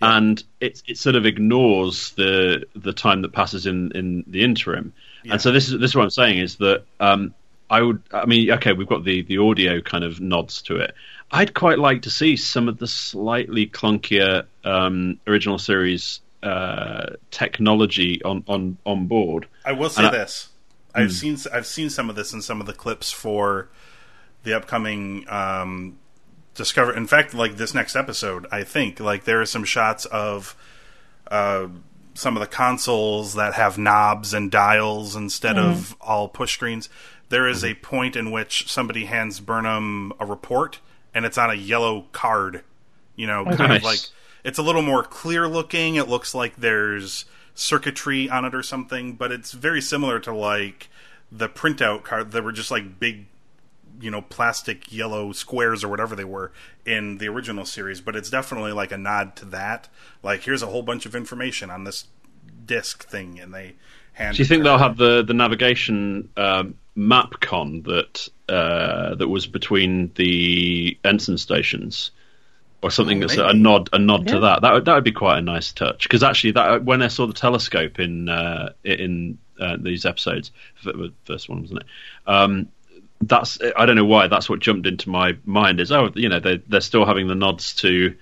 Yeah. 0.00 0.16
And 0.16 0.42
it 0.60 0.82
it 0.86 0.96
sort 0.96 1.14
of 1.14 1.26
ignores 1.26 2.12
the 2.12 2.64
the 2.74 2.92
time 2.92 3.22
that 3.22 3.32
passes 3.32 3.66
in, 3.66 3.92
in 3.92 4.24
the 4.26 4.42
interim, 4.42 4.94
yeah. 5.24 5.32
and 5.32 5.42
so 5.42 5.52
this 5.52 5.68
is 5.68 5.78
this 5.78 5.90
is 5.90 5.94
what 5.94 6.04
I'm 6.04 6.10
saying 6.10 6.38
is 6.38 6.56
that 6.56 6.84
um, 7.00 7.34
I 7.68 7.82
would. 7.82 8.02
I 8.10 8.24
mean, 8.26 8.50
okay, 8.52 8.72
we've 8.72 8.88
got 8.88 9.04
the 9.04 9.22
the 9.22 9.38
audio 9.38 9.80
kind 9.80 10.02
of 10.02 10.20
nods 10.20 10.62
to 10.62 10.76
it. 10.76 10.94
I'd 11.30 11.54
quite 11.54 11.78
like 11.78 12.02
to 12.02 12.10
see 12.10 12.36
some 12.36 12.68
of 12.68 12.78
the 12.78 12.88
slightly 12.88 13.66
clunkier 13.66 14.44
um, 14.64 15.20
original 15.26 15.58
series 15.58 16.20
uh, 16.42 17.10
technology 17.30 18.22
on, 18.24 18.42
on 18.48 18.76
on 18.84 19.06
board. 19.06 19.46
I 19.64 19.72
will 19.72 19.90
say 19.90 20.04
and 20.04 20.14
this: 20.14 20.48
I, 20.50 20.56
have 20.94 21.10
hmm. 21.10 21.14
seen 21.14 21.38
I've 21.52 21.66
seen 21.66 21.90
some 21.90 22.10
of 22.10 22.16
this 22.16 22.32
in 22.32 22.42
some 22.42 22.60
of 22.60 22.66
the 22.66 22.72
clips 22.72 23.10
for 23.10 23.68
the 24.42 24.54
upcoming 24.54 25.28
um, 25.28 25.98
Discover. 26.54 26.94
In 26.94 27.06
fact, 27.06 27.32
like 27.32 27.56
this 27.56 27.74
next 27.74 27.96
episode, 27.96 28.46
I 28.50 28.64
think 28.64 29.00
like 29.00 29.24
there 29.24 29.40
are 29.40 29.46
some 29.46 29.64
shots 29.64 30.04
of. 30.06 30.56
Uh, 31.30 31.68
some 32.12 32.36
of 32.36 32.40
the 32.40 32.46
consoles 32.46 33.34
that 33.34 33.54
have 33.54 33.78
knobs 33.78 34.34
and 34.34 34.50
dials 34.50 35.14
instead 35.14 35.54
mm. 35.54 35.70
of 35.70 35.96
all 36.00 36.28
push 36.28 36.52
screens 36.52 36.88
there 37.30 37.48
is 37.48 37.64
a 37.64 37.74
point 37.74 38.16
in 38.16 38.30
which 38.30 38.70
somebody 38.70 39.06
hands 39.06 39.40
Burnham 39.40 40.12
a 40.20 40.26
report, 40.26 40.80
and 41.14 41.24
it's 41.24 41.38
on 41.38 41.48
a 41.48 41.54
yellow 41.54 42.06
card. 42.12 42.62
You 43.16 43.26
know, 43.26 43.44
kind 43.44 43.58
nice. 43.58 43.78
of 43.78 43.84
like 43.84 44.00
it's 44.44 44.58
a 44.58 44.62
little 44.62 44.82
more 44.82 45.02
clear 45.02 45.48
looking. 45.48 45.94
It 45.94 46.08
looks 46.08 46.34
like 46.34 46.56
there's 46.56 47.24
circuitry 47.54 48.28
on 48.28 48.44
it 48.44 48.54
or 48.54 48.62
something, 48.62 49.14
but 49.14 49.32
it's 49.32 49.52
very 49.52 49.80
similar 49.80 50.18
to 50.20 50.34
like 50.34 50.88
the 51.30 51.48
printout 51.48 52.02
card 52.02 52.32
that 52.32 52.42
were 52.42 52.52
just 52.52 52.70
like 52.70 52.98
big, 52.98 53.26
you 54.00 54.10
know, 54.10 54.22
plastic 54.22 54.92
yellow 54.92 55.32
squares 55.32 55.84
or 55.84 55.88
whatever 55.88 56.16
they 56.16 56.24
were 56.24 56.52
in 56.84 57.18
the 57.18 57.28
original 57.28 57.64
series. 57.64 58.00
But 58.00 58.16
it's 58.16 58.30
definitely 58.30 58.72
like 58.72 58.92
a 58.92 58.98
nod 58.98 59.36
to 59.36 59.44
that. 59.46 59.88
Like, 60.22 60.42
here's 60.42 60.62
a 60.62 60.66
whole 60.66 60.82
bunch 60.82 61.06
of 61.06 61.14
information 61.14 61.70
on 61.70 61.84
this 61.84 62.06
disc 62.64 63.08
thing, 63.08 63.38
and 63.40 63.52
they 63.52 63.74
hand. 64.12 64.36
Do 64.36 64.42
you 64.42 64.46
think 64.46 64.64
they'll 64.64 64.78
have 64.78 64.96
the 64.96 65.22
the 65.22 65.34
navigation 65.34 66.28
um, 66.36 66.74
MapCon 66.96 67.84
that 67.84 68.28
uh, 68.52 69.14
that 69.14 69.28
was 69.28 69.46
between 69.46 70.12
the 70.16 70.98
ensign 71.04 71.38
stations, 71.38 72.10
or 72.82 72.90
something 72.90 73.20
that's 73.20 73.36
maybe. 73.36 73.48
a 73.48 73.54
nod 73.54 73.90
a 73.92 73.98
nod 73.98 74.26
yeah. 74.26 74.34
to 74.34 74.40
that. 74.40 74.62
That 74.62 74.72
would, 74.72 74.84
that 74.86 74.94
would 74.94 75.04
be 75.04 75.12
quite 75.12 75.38
a 75.38 75.42
nice 75.42 75.72
touch 75.72 76.04
because 76.04 76.22
actually, 76.22 76.52
that 76.52 76.84
when 76.84 77.02
I 77.02 77.08
saw 77.08 77.26
the 77.26 77.32
telescope 77.32 77.98
in 77.98 78.28
uh, 78.28 78.72
in 78.84 79.38
uh, 79.60 79.76
these 79.78 80.06
episodes, 80.06 80.50
the 80.84 81.12
first 81.24 81.48
one 81.48 81.62
wasn't 81.62 81.80
it? 81.80 81.86
Um, 82.26 82.68
that's 83.20 83.58
I 83.76 83.84
don't 83.84 83.96
know 83.96 84.04
why 84.04 84.28
that's 84.28 84.48
what 84.48 84.60
jumped 84.60 84.86
into 84.86 85.10
my 85.10 85.36
mind 85.44 85.78
is 85.78 85.92
oh 85.92 86.10
you 86.14 86.30
know 86.30 86.40
they 86.40 86.56
they're 86.68 86.80
still 86.80 87.04
having 87.04 87.28
the 87.28 87.34
nods 87.34 87.74
to 87.76 88.14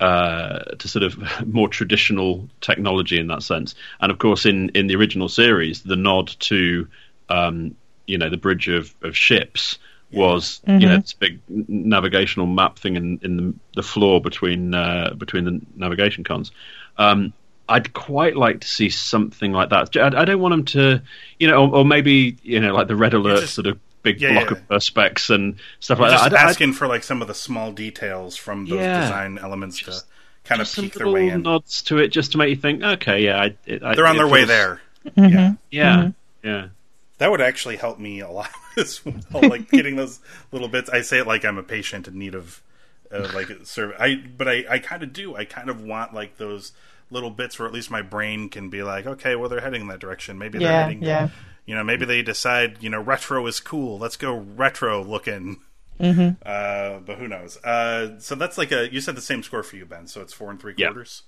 uh, 0.00 0.58
to 0.78 0.88
sort 0.88 1.04
of 1.04 1.46
more 1.46 1.68
traditional 1.68 2.48
technology 2.60 3.18
in 3.18 3.28
that 3.28 3.42
sense. 3.42 3.74
And 4.00 4.10
of 4.10 4.18
course, 4.18 4.44
in, 4.44 4.70
in 4.70 4.86
the 4.86 4.96
original 4.96 5.28
series, 5.28 5.82
the 5.82 5.96
nod 5.96 6.28
to 6.40 6.88
um, 7.28 7.76
you 8.06 8.18
know 8.18 8.28
the 8.28 8.36
bridge 8.36 8.68
of, 8.68 8.94
of 9.02 9.16
ships 9.16 9.78
was 10.16 10.60
mm-hmm. 10.66 10.80
you 10.80 10.88
know 10.88 10.98
this 10.98 11.12
big 11.12 11.40
navigational 11.48 12.46
map 12.46 12.78
thing 12.78 12.96
in, 12.96 13.20
in 13.22 13.36
the, 13.36 13.54
the 13.76 13.82
floor 13.82 14.20
between 14.20 14.74
uh, 14.74 15.14
between 15.16 15.44
the 15.44 15.60
navigation 15.76 16.24
cons. 16.24 16.52
Um, 16.96 17.32
I'd 17.68 17.92
quite 17.92 18.36
like 18.36 18.60
to 18.60 18.68
see 18.68 18.90
something 18.90 19.52
like 19.52 19.70
that. 19.70 19.96
I, 19.96 20.22
I 20.22 20.24
don't 20.24 20.40
want 20.40 20.52
them 20.52 20.64
to, 20.66 21.02
you 21.38 21.48
know, 21.48 21.64
or, 21.64 21.76
or, 21.76 21.84
maybe 21.84 22.36
you 22.42 22.60
know, 22.60 22.74
like 22.74 22.88
the 22.88 22.96
red 22.96 23.14
alert 23.14 23.40
just, 23.40 23.54
sort 23.54 23.66
of 23.66 23.78
big 24.02 24.20
yeah, 24.20 24.34
block 24.34 24.50
yeah. 24.50 24.56
of 24.58 24.68
perspex 24.68 25.34
and 25.34 25.56
stuff 25.80 25.98
You're 25.98 26.08
like 26.08 26.18
just 26.18 26.30
that. 26.30 26.38
I'd, 26.38 26.50
asking 26.50 26.70
I'd, 26.70 26.76
for 26.76 26.86
like 26.86 27.02
some 27.02 27.22
of 27.22 27.28
the 27.28 27.34
small 27.34 27.72
details 27.72 28.36
from 28.36 28.66
those 28.66 28.80
yeah, 28.80 29.00
design 29.00 29.38
elements 29.38 29.78
just, 29.78 30.06
to 30.06 30.12
kind 30.44 30.60
of 30.60 30.70
peek 30.70 30.92
their 30.92 31.08
way 31.08 31.30
in. 31.30 31.42
Nods 31.42 31.82
to 31.84 31.98
it 31.98 32.08
just 32.08 32.32
to 32.32 32.38
make 32.38 32.50
you 32.50 32.56
think, 32.56 32.82
okay, 32.82 33.24
yeah, 33.24 33.40
I, 33.40 33.56
it, 33.64 33.80
they're 33.80 34.06
on 34.06 34.16
their 34.16 34.26
feels, 34.26 34.30
way 34.30 34.44
there. 34.44 34.80
Mm-hmm. 35.06 35.22
Yeah, 35.22 35.54
yeah, 35.70 35.96
mm-hmm. 35.96 36.46
yeah. 36.46 36.68
That 37.18 37.30
would 37.30 37.40
actually 37.40 37.76
help 37.76 37.98
me 37.98 38.20
a 38.20 38.30
lot 38.30 38.50
as 38.78 39.04
well. 39.04 39.20
Like 39.32 39.70
getting 39.70 39.96
those 39.96 40.20
little 40.52 40.68
bits. 40.68 40.90
I 40.90 41.02
say 41.02 41.18
it 41.18 41.26
like 41.26 41.44
I'm 41.44 41.58
a 41.58 41.62
patient 41.62 42.08
in 42.08 42.18
need 42.18 42.34
of 42.34 42.62
uh, 43.12 43.30
like 43.34 43.48
serve. 43.64 43.94
I 43.98 44.16
but 44.16 44.48
I 44.48 44.64
I 44.68 44.78
kind 44.78 45.02
of 45.02 45.12
do. 45.12 45.36
I 45.36 45.44
kind 45.44 45.70
of 45.70 45.82
want 45.82 46.14
like 46.14 46.36
those 46.38 46.72
little 47.10 47.30
bits 47.30 47.58
where 47.58 47.68
at 47.68 47.74
least 47.74 47.90
my 47.90 48.02
brain 48.02 48.48
can 48.48 48.70
be 48.70 48.82
like, 48.82 49.06
okay, 49.06 49.36
well 49.36 49.48
they're 49.48 49.60
heading 49.60 49.82
in 49.82 49.88
that 49.88 50.00
direction. 50.00 50.38
Maybe 50.38 50.58
they're 50.58 50.70
yeah, 50.70 50.82
heading. 50.84 51.02
Yeah. 51.02 51.28
You 51.66 51.74
know, 51.74 51.84
maybe 51.84 52.04
they 52.04 52.20
decide, 52.20 52.82
you 52.82 52.90
know, 52.90 53.00
retro 53.00 53.46
is 53.46 53.58
cool. 53.58 53.98
Let's 53.98 54.16
go 54.16 54.36
retro 54.36 55.02
looking. 55.02 55.60
Mm-hmm. 55.98 56.42
Uh, 56.44 56.98
but 57.00 57.18
who 57.18 57.28
knows? 57.28 57.56
Uh, 57.64 58.18
so 58.18 58.34
that's 58.34 58.58
like 58.58 58.72
a. 58.72 58.92
You 58.92 59.00
said 59.00 59.16
the 59.16 59.22
same 59.22 59.42
score 59.42 59.62
for 59.62 59.76
you, 59.76 59.86
Ben. 59.86 60.06
So 60.06 60.20
it's 60.20 60.32
four 60.32 60.50
and 60.50 60.60
three 60.60 60.74
quarters. 60.74 61.22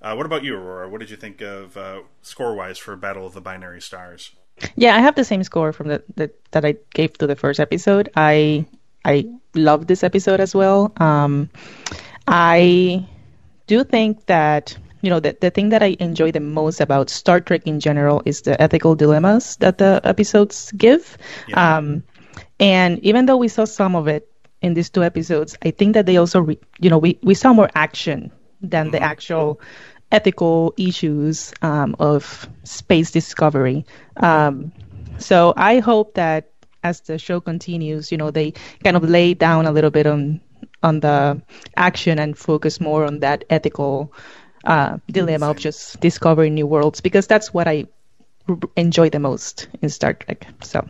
Uh, 0.00 0.14
what 0.14 0.26
about 0.26 0.42
you, 0.44 0.56
Aurora? 0.56 0.88
What 0.88 1.00
did 1.00 1.10
you 1.10 1.16
think 1.16 1.40
of 1.40 1.76
uh, 1.76 2.00
score 2.22 2.54
wise 2.54 2.78
for 2.78 2.96
Battle 2.96 3.26
of 3.26 3.34
the 3.34 3.40
Binary 3.40 3.80
Stars? 3.80 4.32
Yeah, 4.76 4.96
I 4.96 5.00
have 5.00 5.14
the 5.14 5.24
same 5.24 5.42
score 5.42 5.72
from 5.72 5.88
the, 5.88 6.02
the 6.14 6.30
that 6.52 6.64
I 6.64 6.76
gave 6.94 7.14
to 7.18 7.26
the 7.26 7.36
first 7.36 7.60
episode. 7.60 8.10
I 8.16 8.66
I 9.04 9.26
love 9.54 9.86
this 9.86 10.04
episode 10.04 10.40
as 10.40 10.54
well. 10.54 10.92
Um, 10.96 11.50
I 12.26 13.06
do 13.66 13.84
think 13.84 14.26
that 14.26 14.76
you 15.02 15.10
know, 15.10 15.20
the, 15.20 15.36
the 15.40 15.50
thing 15.50 15.70
that 15.70 15.82
I 15.82 15.96
enjoy 15.98 16.30
the 16.30 16.40
most 16.40 16.80
about 16.80 17.10
Star 17.10 17.40
Trek 17.40 17.66
in 17.66 17.80
general 17.80 18.22
is 18.24 18.42
the 18.42 18.60
ethical 18.62 18.94
dilemmas 18.94 19.56
that 19.56 19.78
the 19.78 20.00
episodes 20.04 20.72
give. 20.72 21.18
Yeah. 21.48 21.78
Um, 21.78 22.04
and 22.60 23.00
even 23.00 23.26
though 23.26 23.36
we 23.36 23.48
saw 23.48 23.64
some 23.64 23.96
of 23.96 24.06
it 24.06 24.30
in 24.62 24.74
these 24.74 24.90
two 24.90 25.02
episodes, 25.02 25.58
I 25.64 25.72
think 25.72 25.94
that 25.94 26.06
they 26.06 26.16
also, 26.16 26.40
re- 26.40 26.60
you 26.78 26.88
know, 26.88 26.98
we, 26.98 27.18
we 27.22 27.34
saw 27.34 27.52
more 27.52 27.68
action 27.74 28.30
than 28.60 28.86
mm-hmm. 28.86 28.92
the 28.92 29.02
actual 29.02 29.60
ethical 30.12 30.74
issues 30.76 31.52
um, 31.62 31.96
of 31.98 32.48
space 32.62 33.10
discovery. 33.10 33.84
Um, 34.18 34.70
so 35.18 35.54
I 35.56 35.80
hope 35.80 36.14
that 36.14 36.50
as 36.84 37.00
the 37.00 37.18
show 37.18 37.40
continues, 37.40 38.12
you 38.12 38.18
know, 38.18 38.30
they 38.30 38.52
kind 38.84 38.96
of 38.96 39.02
lay 39.02 39.34
down 39.34 39.66
a 39.66 39.72
little 39.72 39.90
bit 39.90 40.06
on 40.06 40.40
on 40.82 41.00
the 41.00 41.40
action 41.76 42.18
and 42.18 42.36
focus 42.36 42.80
more 42.80 43.04
on 43.04 43.20
that 43.20 43.44
ethical 43.50 44.12
uh, 44.64 44.98
dilemma 45.10 45.50
of 45.50 45.56
just 45.56 46.00
discovering 46.00 46.54
new 46.54 46.66
worlds 46.66 47.00
because 47.00 47.26
that's 47.26 47.54
what 47.54 47.68
I 47.68 47.86
r- 48.48 48.58
enjoy 48.76 49.10
the 49.10 49.20
most 49.20 49.68
in 49.80 49.88
Star 49.88 50.14
Trek. 50.14 50.46
So. 50.62 50.86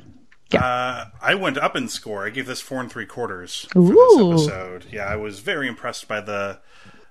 Yeah. 0.51 0.65
Uh, 0.65 1.05
I 1.23 1.35
went 1.35 1.57
up 1.57 1.77
in 1.77 1.89
score. 1.89 2.27
I 2.27 2.31
gave 2.31 2.47
this 2.47 2.61
four 2.61 2.81
and 2.81 2.91
three 2.91 3.07
quarters 3.07 3.67
for 3.73 3.79
Ooh. 3.79 4.33
this 4.33 4.49
episode. 4.49 4.87
Yeah, 4.91 5.07
I 5.07 5.17
was 5.17 5.41
very 5.41 5.67
impressed 5.67 6.09
by 6.09 6.21
the 6.21 6.59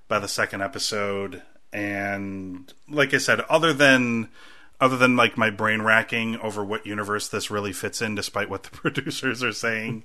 by 0.07 0.20
the 0.20 0.28
second 0.28 0.62
episode, 0.62 1.41
and 1.74 2.72
like 2.89 3.13
I 3.13 3.17
said, 3.17 3.41
other 3.41 3.74
than 3.74 4.30
other 4.80 4.97
than 4.97 5.15
like 5.15 5.38
my 5.38 5.49
brain 5.49 5.82
racking 5.82 6.38
over 6.38 6.63
what 6.65 6.86
universe 6.86 7.30
this 7.30 7.51
really 7.51 7.72
fits 7.72 8.01
in, 8.01 8.15
despite 8.15 8.49
what 8.49 8.63
the 8.63 8.69
producers 8.72 9.43
are 9.43 9.53
saying, 9.53 10.03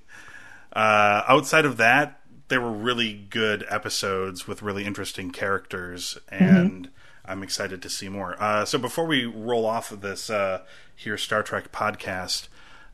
uh, 0.72 1.22
outside 1.26 1.64
of 1.64 1.78
that, 1.78 2.20
there 2.48 2.60
were 2.60 2.72
really 2.72 3.14
good 3.14 3.64
episodes 3.68 4.46
with 4.46 4.62
really 4.62 4.84
interesting 4.84 5.30
characters, 5.30 6.18
and 6.28 6.86
mm-hmm. 6.86 7.30
I'm 7.30 7.42
excited 7.42 7.82
to 7.82 7.88
see 7.88 8.08
more. 8.08 8.40
Uh, 8.40 8.64
so 8.64 8.78
before 8.78 9.06
we 9.06 9.24
roll 9.24 9.66
off 9.66 9.90
of 9.90 10.00
this 10.00 10.30
uh, 10.30 10.62
here 10.94 11.18
Star 11.18 11.42
Trek 11.42 11.72
podcast, 11.72 12.48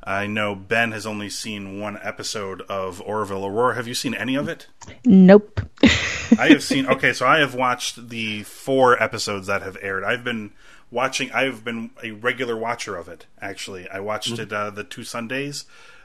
I 0.04 0.26
know 0.26 0.54
Ben 0.54 0.92
has 0.92 1.06
only 1.06 1.28
seen 1.28 1.80
one 1.80 1.98
episode 2.02 2.62
of 2.62 3.00
Orville 3.02 3.46
Aurora. 3.46 3.74
Have 3.74 3.86
you 3.86 3.94
seen 3.94 4.14
any 4.14 4.34
of 4.34 4.48
it? 4.48 4.66
Nope. 5.04 5.60
I 6.38 6.48
have 6.48 6.62
seen. 6.62 6.86
Okay, 6.86 7.12
so 7.12 7.26
I 7.26 7.38
have 7.38 7.54
watched 7.54 8.08
the 8.08 8.42
four 8.44 9.00
episodes 9.02 9.46
that 9.46 9.62
have 9.62 9.76
aired. 9.80 10.04
I've 10.04 10.24
been 10.24 10.52
watching. 10.90 11.30
I've 11.32 11.64
been 11.64 11.90
a 12.02 12.12
regular 12.12 12.56
watcher 12.56 12.96
of 12.96 13.08
it. 13.08 13.26
Actually, 13.40 13.88
I 13.88 14.00
watched 14.00 14.32
Mm-hmm. 14.32 14.42
it 14.42 14.52
uh, 14.52 14.70
the 14.70 14.84
two 14.84 15.04
Sundays 15.04 15.64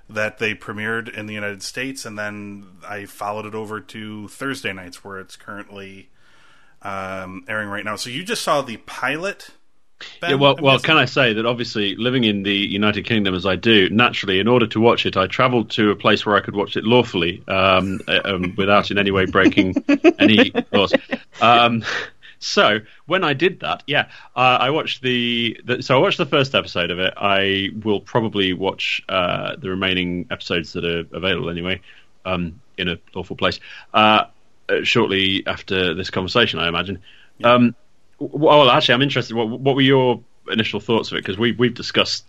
that 0.10 0.38
they 0.38 0.56
premiered 0.56 1.14
in 1.14 1.26
the 1.26 1.34
United 1.34 1.62
States, 1.62 2.06
and 2.06 2.18
then 2.18 2.66
I 2.88 3.06
followed 3.06 3.46
it 3.46 3.54
over 3.56 3.80
to 3.82 4.28
Thursday 4.30 4.72
nights, 4.72 5.04
where 5.04 5.20
it's 5.20 5.36
currently 5.36 6.10
um, 6.82 7.44
airing 7.48 7.70
right 7.70 7.84
now. 7.84 7.96
So 7.98 8.10
you 8.10 8.24
just 8.24 8.42
saw 8.44 8.62
the 8.62 8.78
pilot. 8.78 9.50
Ben, 10.22 10.32
Yeah, 10.32 10.36
well, 10.36 10.56
well, 10.60 10.80
can 10.80 10.98
I 10.98 11.06
say 11.06 11.34
that 11.34 11.46
obviously 11.46 11.96
living 11.96 12.24
in 12.24 12.44
the 12.44 12.54
United 12.54 13.06
Kingdom 13.06 13.34
as 13.34 13.46
I 13.46 13.56
do, 13.56 13.90
naturally, 13.90 14.40
in 14.40 14.48
order 14.48 14.68
to 14.68 14.80
watch 14.80 15.06
it, 15.06 15.18
I 15.18 15.28
travelled 15.28 15.72
to 15.72 15.92
a 15.92 15.96
place 15.96 16.26
where 16.26 16.36
I 16.36 16.42
could 16.42 16.56
watch 16.56 16.78
it 16.78 16.84
lawfully, 16.84 17.44
um, 17.48 18.00
uh, 18.08 18.20
um, 18.26 18.54
without 18.58 18.92
in 18.92 18.98
any 18.98 19.12
way 19.12 19.26
breaking 19.26 19.76
any 20.20 20.54
laws. 20.72 20.94
Um, 21.42 21.84
so 22.40 22.80
when 23.08 23.24
I 23.24 23.34
did 23.34 23.62
that, 23.62 23.84
yeah, 23.88 24.10
uh, 24.36 24.58
I 24.60 24.70
watched 24.70 25.02
the, 25.02 25.60
the. 25.66 25.82
So 25.82 25.98
I 25.98 26.00
watched 26.00 26.18
the 26.18 26.26
first 26.26 26.54
episode 26.54 26.92
of 26.92 27.00
it. 27.00 27.14
I 27.18 27.70
will 27.84 28.00
probably 28.00 28.54
watch 28.54 29.02
uh, 29.10 29.56
the 29.56 29.70
remaining 29.70 30.28
episodes 30.30 30.74
that 30.74 30.86
are 30.86 31.06
available 31.12 31.50
anyway, 31.50 31.82
um, 32.26 32.62
in 32.78 32.90
a 32.90 32.98
lawful 33.16 33.36
place, 33.36 33.60
uh, 33.94 34.26
uh, 34.70 34.84
shortly 34.84 35.44
after 35.48 35.94
this 35.94 36.10
conversation, 36.10 36.60
I 36.60 36.68
imagine. 36.68 37.02
Um, 37.44 37.62
w- 37.62 37.76
well, 38.20 38.70
actually, 38.70 38.96
I'm 38.96 39.02
interested. 39.02 39.36
What, 39.36 39.48
what 39.48 39.76
were 39.76 39.82
your 39.82 40.22
initial 40.50 40.80
thoughts 40.80 41.12
of 41.12 41.18
it? 41.18 41.22
Because 41.22 41.38
we 41.38 41.52
we've 41.52 41.74
discussed 41.74 42.26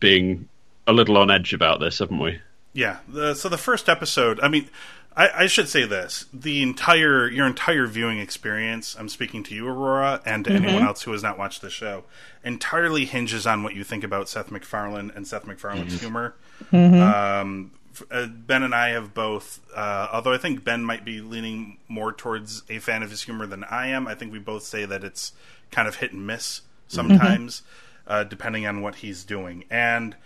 being 0.00 0.48
a 0.86 0.92
little 0.92 1.16
on 1.18 1.30
edge 1.30 1.52
about 1.52 1.80
this, 1.80 1.98
haven't 1.98 2.18
we? 2.18 2.40
Yeah. 2.72 2.98
The, 3.08 3.34
so 3.34 3.48
the 3.48 3.58
first 3.58 3.88
episode, 3.88 4.40
I 4.40 4.48
mean, 4.48 4.68
I, 5.16 5.28
I 5.42 5.46
should 5.46 5.68
say 5.68 5.84
this: 5.84 6.26
the 6.32 6.62
entire 6.62 7.28
your 7.28 7.46
entire 7.46 7.86
viewing 7.86 8.18
experience. 8.18 8.96
I'm 8.98 9.08
speaking 9.08 9.42
to 9.44 9.54
you, 9.54 9.68
Aurora, 9.68 10.22
and 10.24 10.44
to 10.44 10.50
mm-hmm. 10.50 10.64
anyone 10.64 10.82
else 10.84 11.02
who 11.02 11.12
has 11.12 11.22
not 11.22 11.38
watched 11.38 11.62
the 11.62 11.70
show. 11.70 12.04
Entirely 12.44 13.04
hinges 13.04 13.46
on 13.46 13.62
what 13.62 13.74
you 13.74 13.84
think 13.84 14.04
about 14.04 14.28
Seth 14.28 14.50
MacFarlane 14.50 15.12
and 15.14 15.26
Seth 15.26 15.46
MacFarlane's 15.46 15.94
mm-hmm. 15.94 16.00
humor. 16.00 16.34
Mm-hmm. 16.72 17.02
Um, 17.02 17.70
f- 17.74 17.81
uh, 18.10 18.26
ben 18.26 18.62
and 18.62 18.74
I 18.74 18.90
have 18.90 19.14
both, 19.14 19.60
uh, 19.74 20.08
although 20.12 20.32
I 20.32 20.38
think 20.38 20.64
Ben 20.64 20.84
might 20.84 21.04
be 21.04 21.20
leaning 21.20 21.78
more 21.88 22.12
towards 22.12 22.62
a 22.68 22.78
fan 22.78 23.02
of 23.02 23.10
his 23.10 23.22
humor 23.22 23.46
than 23.46 23.64
I 23.64 23.88
am. 23.88 24.06
I 24.06 24.14
think 24.14 24.32
we 24.32 24.38
both 24.38 24.62
say 24.62 24.84
that 24.84 25.04
it's 25.04 25.32
kind 25.70 25.88
of 25.88 25.96
hit 25.96 26.12
and 26.12 26.26
miss 26.26 26.62
sometimes, 26.88 27.62
uh, 28.06 28.24
depending 28.24 28.66
on 28.66 28.82
what 28.82 28.96
he's 28.96 29.24
doing. 29.24 29.64
And 29.70 30.16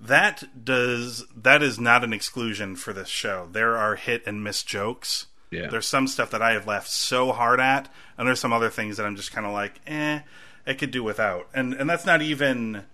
that 0.00 0.64
does 0.64 1.24
that 1.36 1.62
is 1.62 1.78
not 1.78 2.04
an 2.04 2.12
exclusion 2.12 2.76
for 2.76 2.92
this 2.92 3.08
show. 3.08 3.48
There 3.50 3.76
are 3.76 3.96
hit 3.96 4.22
and 4.26 4.42
miss 4.44 4.62
jokes. 4.62 5.26
Yeah. 5.50 5.68
There's 5.68 5.86
some 5.86 6.06
stuff 6.08 6.30
that 6.32 6.42
I 6.42 6.52
have 6.52 6.66
laughed 6.66 6.90
so 6.90 7.32
hard 7.32 7.60
at, 7.60 7.88
and 8.18 8.26
there's 8.26 8.40
some 8.40 8.52
other 8.52 8.68
things 8.70 8.96
that 8.96 9.06
I'm 9.06 9.16
just 9.16 9.32
kind 9.32 9.46
of 9.46 9.52
like, 9.52 9.80
eh, 9.86 10.20
I 10.66 10.74
could 10.74 10.90
do 10.90 11.02
without. 11.02 11.48
And 11.54 11.72
and 11.74 11.88
that's 11.88 12.04
not 12.04 12.20
even 12.20 12.84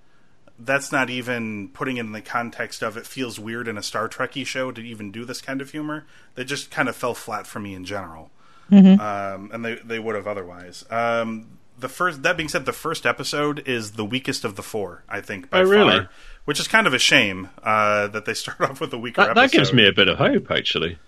that's 0.64 0.92
not 0.92 1.10
even 1.10 1.68
putting 1.68 1.96
it 1.96 2.00
in 2.00 2.12
the 2.12 2.20
context 2.20 2.82
of 2.82 2.96
it 2.96 3.06
feels 3.06 3.38
weird 3.40 3.68
in 3.68 3.76
a 3.78 3.82
Star 3.82 4.08
Trekky 4.08 4.46
show 4.46 4.70
to 4.72 4.80
even 4.80 5.10
do 5.10 5.24
this 5.24 5.40
kind 5.40 5.60
of 5.60 5.70
humor. 5.70 6.04
They 6.34 6.44
just 6.44 6.70
kind 6.70 6.88
of 6.88 6.96
fell 6.96 7.14
flat 7.14 7.46
for 7.46 7.58
me 7.60 7.74
in 7.74 7.84
general, 7.84 8.30
um, 8.70 9.50
and 9.52 9.64
they 9.64 9.74
they 9.76 9.98
would 9.98 10.14
have 10.14 10.26
otherwise. 10.26 10.84
Um, 10.90 11.58
the 11.78 11.88
first 11.88 12.22
that 12.22 12.36
being 12.36 12.48
said, 12.48 12.64
the 12.66 12.72
first 12.72 13.06
episode 13.06 13.66
is 13.66 13.92
the 13.92 14.04
weakest 14.04 14.44
of 14.44 14.56
the 14.56 14.62
four, 14.62 15.02
I 15.08 15.20
think. 15.20 15.50
By 15.50 15.60
Oh, 15.60 15.64
really? 15.64 15.98
Far, 16.00 16.10
which 16.44 16.60
is 16.60 16.68
kind 16.68 16.86
of 16.86 16.94
a 16.94 16.98
shame 16.98 17.48
uh, 17.62 18.08
that 18.08 18.24
they 18.24 18.34
start 18.42 18.60
off 18.60 18.80
with 18.80 18.92
a 18.92 18.98
weaker 18.98 19.22
That, 19.22 19.30
episode. 19.30 19.42
that 19.42 19.52
gives 19.52 19.72
me 19.72 19.86
a 19.88 19.92
bit 19.92 20.08
of 20.08 20.18
hope, 20.18 20.50
actually. 20.50 20.98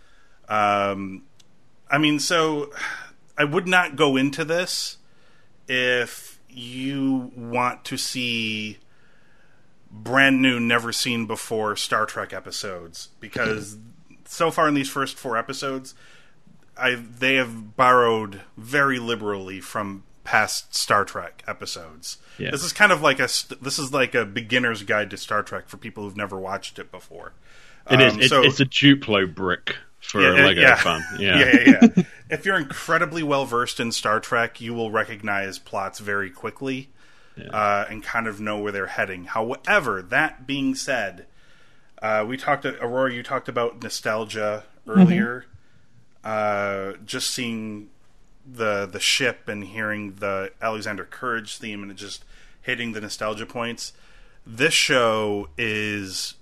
Um, 0.48 1.22
I 1.90 1.98
mean, 1.98 2.18
so 2.18 2.72
I 3.38 3.44
would 3.44 3.66
not 3.68 3.96
go 3.96 4.16
into 4.16 4.44
this 4.44 4.98
if 5.68 6.38
you 6.48 7.32
want 7.36 7.84
to 7.86 7.96
see 7.96 8.78
brand 9.94 10.42
new, 10.42 10.58
never 10.58 10.92
seen 10.92 11.26
before 11.26 11.76
Star 11.76 12.04
Trek 12.04 12.32
episodes, 12.32 13.08
because 13.20 13.78
so 14.24 14.50
far 14.50 14.68
in 14.68 14.74
these 14.74 14.90
first 14.90 15.16
four 15.16 15.36
episodes, 15.38 15.94
I 16.76 16.94
they 16.96 17.36
have 17.36 17.76
borrowed 17.76 18.42
very 18.56 18.98
liberally 18.98 19.60
from 19.60 20.04
past 20.24 20.74
Star 20.74 21.04
Trek 21.04 21.42
episodes. 21.46 22.18
Yeah. 22.38 22.50
This 22.50 22.64
is 22.64 22.72
kind 22.72 22.90
of 22.90 23.02
like 23.02 23.20
a 23.20 23.28
this 23.62 23.78
is 23.78 23.92
like 23.92 24.14
a 24.14 24.24
beginner's 24.24 24.82
guide 24.82 25.10
to 25.10 25.16
Star 25.16 25.42
Trek 25.42 25.68
for 25.68 25.76
people 25.76 26.04
who've 26.04 26.16
never 26.16 26.38
watched 26.38 26.78
it 26.78 26.90
before. 26.90 27.32
It 27.90 28.00
is. 28.00 28.14
Um, 28.14 28.20
It, 28.20 28.28
so- 28.28 28.42
it's 28.42 28.60
a 28.60 28.66
Duplo 28.66 29.32
brick 29.32 29.76
for 30.00 30.20
a 30.20 30.32
uh, 30.32 30.46
Lego 30.46 30.74
fan. 30.76 31.04
Yeah. 31.18 31.38
yeah, 31.38 31.60
yeah, 31.66 31.88
yeah. 31.96 32.02
if 32.30 32.44
you're 32.44 32.58
incredibly 32.58 33.22
well 33.22 33.46
versed 33.46 33.78
in 33.78 33.92
Star 33.92 34.20
Trek, 34.20 34.60
you 34.60 34.74
will 34.74 34.90
recognize 34.90 35.58
plots 35.58 35.98
very 35.98 36.30
quickly 36.30 36.90
uh, 37.50 37.84
and 37.88 38.02
kind 38.02 38.26
of 38.26 38.40
know 38.40 38.58
where 38.58 38.72
they're 38.72 38.86
heading. 38.86 39.24
However, 39.24 40.02
that 40.02 40.46
being 40.46 40.74
said, 40.74 41.26
uh, 42.00 42.24
we 42.26 42.36
talked. 42.36 42.64
Aurora, 42.64 43.12
you 43.12 43.22
talked 43.22 43.48
about 43.48 43.82
nostalgia 43.82 44.64
earlier. 44.86 45.46
Uh, 46.22 46.94
just 47.04 47.30
seeing 47.30 47.90
the 48.46 48.86
the 48.86 49.00
ship 49.00 49.48
and 49.48 49.64
hearing 49.64 50.14
the 50.16 50.52
Alexander 50.60 51.04
Courage 51.04 51.58
theme 51.58 51.82
and 51.82 51.90
it 51.90 51.94
just 51.94 52.24
hitting 52.60 52.92
the 52.92 53.00
nostalgia 53.00 53.46
points. 53.46 53.92
This 54.46 54.74
show 54.74 55.48
is 55.56 56.34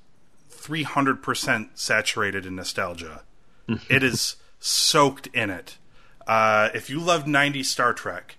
300% 0.51 1.71
saturated 1.75 2.47
in 2.47 2.57
nostalgia. 2.57 3.23
it 3.89 4.03
is 4.03 4.37
soaked 4.59 5.29
in 5.29 5.51
it. 5.51 5.79
Uh, 6.27 6.69
if 6.75 6.89
you 6.89 7.01
love 7.01 7.25
90s 7.25 7.67
Star 7.67 7.93
Trek, 7.93 8.37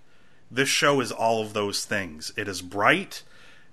this 0.54 0.68
show 0.68 1.00
is 1.00 1.12
all 1.12 1.42
of 1.42 1.52
those 1.52 1.84
things. 1.84 2.32
It 2.36 2.48
is 2.48 2.62
bright, 2.62 3.22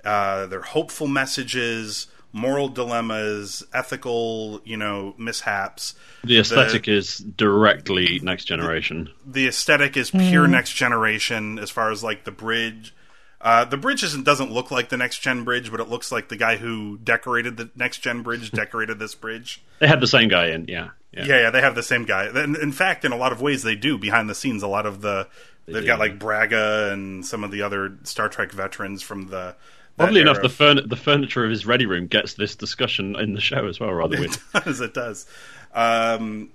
uh, 0.03 0.47
they're 0.47 0.61
hopeful 0.61 1.07
messages, 1.07 2.07
moral 2.33 2.69
dilemmas, 2.69 3.63
ethical, 3.73 4.61
you 4.63 4.77
know, 4.77 5.13
mishaps. 5.17 5.95
The 6.23 6.39
aesthetic 6.39 6.87
is 6.87 7.17
directly 7.17 8.19
next 8.23 8.45
generation. 8.45 9.09
The 9.25 9.47
aesthetic 9.47 9.97
is 9.97 10.11
pure 10.11 10.47
next 10.47 10.73
generation 10.73 11.59
as 11.59 11.69
far 11.69 11.91
as 11.91 12.03
like 12.03 12.23
the 12.23 12.31
bridge. 12.31 12.93
Uh, 13.39 13.65
the 13.65 13.77
bridge 13.77 14.03
isn't, 14.03 14.23
doesn't 14.23 14.51
look 14.51 14.69
like 14.69 14.89
the 14.89 14.97
next 14.97 15.19
gen 15.19 15.43
bridge, 15.43 15.71
but 15.71 15.79
it 15.79 15.89
looks 15.89 16.11
like 16.11 16.29
the 16.29 16.35
guy 16.35 16.57
who 16.57 16.99
decorated 16.99 17.57
the 17.57 17.71
next 17.75 17.99
gen 17.99 18.21
bridge 18.21 18.51
decorated 18.51 18.99
this 18.99 19.15
bridge. 19.15 19.63
They 19.79 19.87
had 19.87 19.99
the 19.99 20.07
same 20.07 20.29
guy 20.29 20.47
in. 20.47 20.65
Yeah. 20.67 20.89
Yeah. 21.11 21.25
Yeah, 21.25 21.41
yeah, 21.41 21.49
they 21.49 21.59
have 21.59 21.75
the 21.75 21.83
same 21.83 22.05
guy. 22.05 22.29
In, 22.29 22.55
in 22.55 22.71
fact, 22.71 23.03
in 23.03 23.11
a 23.11 23.17
lot 23.17 23.33
of 23.33 23.41
ways, 23.41 23.63
they 23.63 23.75
do 23.75 23.97
behind 23.97 24.29
the 24.29 24.35
scenes. 24.35 24.63
A 24.63 24.67
lot 24.67 24.85
of 24.85 25.01
the 25.01 25.27
they've 25.73 25.83
do. 25.83 25.87
got 25.87 25.99
like 25.99 26.19
Braga 26.19 26.91
and 26.91 27.25
some 27.25 27.43
of 27.43 27.51
the 27.51 27.61
other 27.63 27.97
Star 28.03 28.29
Trek 28.29 28.51
veterans 28.51 29.01
from 29.01 29.27
the. 29.29 29.55
Oddly 29.99 30.21
enough, 30.21 30.41
the, 30.41 30.49
furn- 30.49 30.87
the 30.87 30.95
furniture 30.95 31.43
of 31.43 31.51
his 31.51 31.65
ready 31.65 31.85
room 31.85 32.07
gets 32.07 32.33
this 32.33 32.55
discussion 32.55 33.15
in 33.17 33.33
the 33.33 33.41
show 33.41 33.67
as 33.67 33.79
well. 33.79 33.91
Rather 33.93 34.17
weird. 34.17 34.31
it 34.31 34.39
does. 34.65 34.81
It 34.81 34.93
does. 34.93 35.25
Um, 35.73 36.49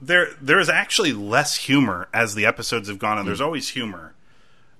there, 0.00 0.28
there 0.40 0.60
is 0.60 0.68
actually 0.68 1.12
less 1.12 1.56
humor 1.56 2.08
as 2.12 2.34
the 2.34 2.46
episodes 2.46 2.88
have 2.88 2.98
gone 2.98 3.18
on. 3.18 3.26
There's 3.26 3.40
always 3.40 3.68
humor, 3.68 4.14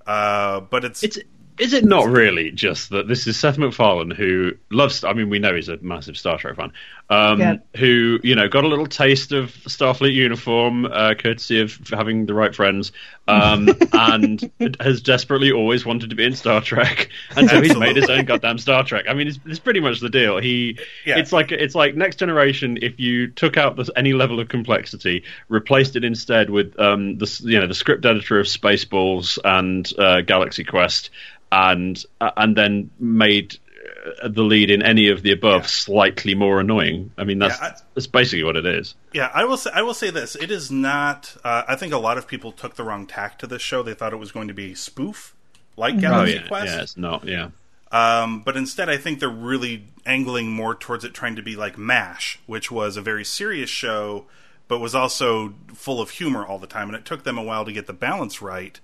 uh, 0.07 0.61
but 0.61 0.85
it's, 0.85 1.03
It's 1.03 1.19
is 1.59 1.73
it 1.75 1.85
not 1.85 2.09
really 2.09 2.51
just 2.51 2.91
that 2.91 3.09
this 3.09 3.27
is 3.27 3.39
Seth 3.39 3.59
MacFarlane 3.59 4.11
who 4.11 4.53
loves? 4.71 5.05
I 5.05 5.13
mean, 5.13 5.29
we 5.29 5.39
know 5.39 5.55
he's 5.55 5.69
a 5.69 5.77
massive 5.79 6.17
Star 6.17 6.39
Trek 6.39 6.57
fan. 6.57 6.73
Um, 7.13 7.41
Yeah. 7.41 7.57
Who 7.77 8.21
you 8.23 8.35
know 8.35 8.49
got 8.49 8.65
a 8.65 8.69
little 8.69 8.87
taste 8.87 9.33
of 9.33 9.51
Starfleet 9.67 10.15
uniform, 10.15 10.87
uh, 10.87 11.15
courtesy 11.15 11.61
of 11.61 11.79
having 11.93 12.27
the 12.27 12.35
right 12.35 12.55
friends, 12.55 12.93
um, 13.29 13.69
and 13.93 14.51
has 14.81 15.03
desperately 15.03 15.53
always 15.53 15.85
wanted 15.85 16.11
to 16.11 16.17
be 16.17 16.25
in 16.25 16.35
Star 16.35 16.61
Trek, 16.61 17.09
and 17.37 17.51
so 17.51 17.61
he's 17.61 17.77
made 17.77 17.97
his 17.97 18.09
own 18.09 18.25
goddamn 18.25 18.59
Star 18.59 18.85
Trek. 18.85 19.07
I 19.09 19.15
mean, 19.15 19.29
it's, 19.29 19.39
it's 19.47 19.59
pretty 19.59 19.81
much 19.81 20.01
the 20.01 20.09
deal. 20.09 20.39
He, 20.39 20.79
Yeah. 21.05 21.19
it's 21.19 21.33
like 21.33 21.53
it's 21.53 21.75
like 21.75 21.95
Next 21.95 22.17
Generation. 22.17 22.79
If 22.81 22.99
you 22.99 23.29
took 23.29 23.57
out 23.57 23.77
this, 23.77 23.91
any 23.95 24.13
level 24.15 24.41
of 24.41 24.49
complexity, 24.49 25.25
replaced 25.49 25.97
it 25.97 26.05
instead 26.05 26.51
with 26.51 26.79
um, 26.81 27.19
the 27.19 27.41
you 27.45 27.61
know 27.61 27.67
the 27.67 27.75
script 27.75 28.07
editor 28.07 28.41
of 28.41 28.47
Spaceballs 28.47 29.39
and 29.45 29.91
uh, 29.99 30.23
Galaxy 30.23 30.65
Quest, 30.65 31.11
and 31.51 32.03
uh, 32.21 32.31
and 32.37 32.57
then 32.57 32.91
made 32.99 33.59
the 34.29 34.43
lead 34.43 34.71
in 34.71 34.83
any 34.83 35.09
of 35.09 35.23
the 35.23 35.31
above 35.33 35.63
Yeah. 35.63 35.67
slightly 35.69 36.35
more 36.35 36.61
annoying. 36.61 37.13
I 37.17 37.25
mean, 37.25 37.39
that's 37.39 37.59
Yeah, 37.61 37.67
I- 37.69 37.75
that's 37.95 38.07
basically 38.07 38.43
what 38.43 38.57
it 38.57 38.67
is. 38.67 38.95
Yeah, 39.13 39.31
I 39.33 39.45
will 39.45 39.57
say 39.57 39.71
I 39.73 39.83
will 39.83 39.95
say 39.95 40.11
this. 40.11 40.35
It 40.37 40.51
is 40.51 40.71
not. 40.71 41.37
Uh, 41.45 41.63
I 41.69 41.77
think 41.77 41.93
a 41.93 41.99
lot 41.99 42.19
of 42.19 42.27
people 42.27 42.51
took 42.53 42.75
the 42.77 42.83
wrong 42.85 43.07
tack 43.07 43.39
to 43.41 43.47
this 43.47 43.63
show. 43.63 43.83
They 43.83 43.95
thought 43.95 44.13
it 44.13 44.17
was 44.19 44.33
going 44.33 44.49
to 44.49 44.55
be 44.55 44.73
a 44.73 44.77
spoof, 44.77 45.35
like 45.77 46.01
Galaxy 46.01 46.35
yeah, 46.35 46.49
Quest. 46.49 46.67
yeah, 46.75 46.83
it's 46.83 46.97
not. 46.97 47.25
Yeah, 47.25 47.49
Um, 47.93 48.41
but 48.41 48.57
instead, 48.57 48.89
I 48.89 48.97
think 48.97 49.21
they're 49.21 49.29
really 49.29 49.85
angling 50.07 50.51
more 50.51 50.75
towards 50.75 51.05
it 51.05 51.15
trying 51.15 51.37
to 51.37 51.43
be 51.43 51.55
like 51.57 51.77
MASH, 51.79 52.39
which 52.47 52.71
was 52.71 52.97
a 52.97 53.03
very 53.03 53.25
serious 53.25 53.71
show, 53.71 54.27
but 54.67 54.79
was 54.81 54.95
also 54.95 55.55
full 55.75 56.01
of 56.01 56.11
humor 56.11 56.45
all 56.45 56.59
the 56.59 56.67
time. 56.67 56.89
And 56.89 56.97
it 56.97 57.05
took 57.05 57.23
them 57.25 57.37
a 57.39 57.43
while 57.43 57.65
to 57.65 57.73
get 57.73 57.87
the 57.87 57.93
balance 57.93 58.41
right. 58.43 58.81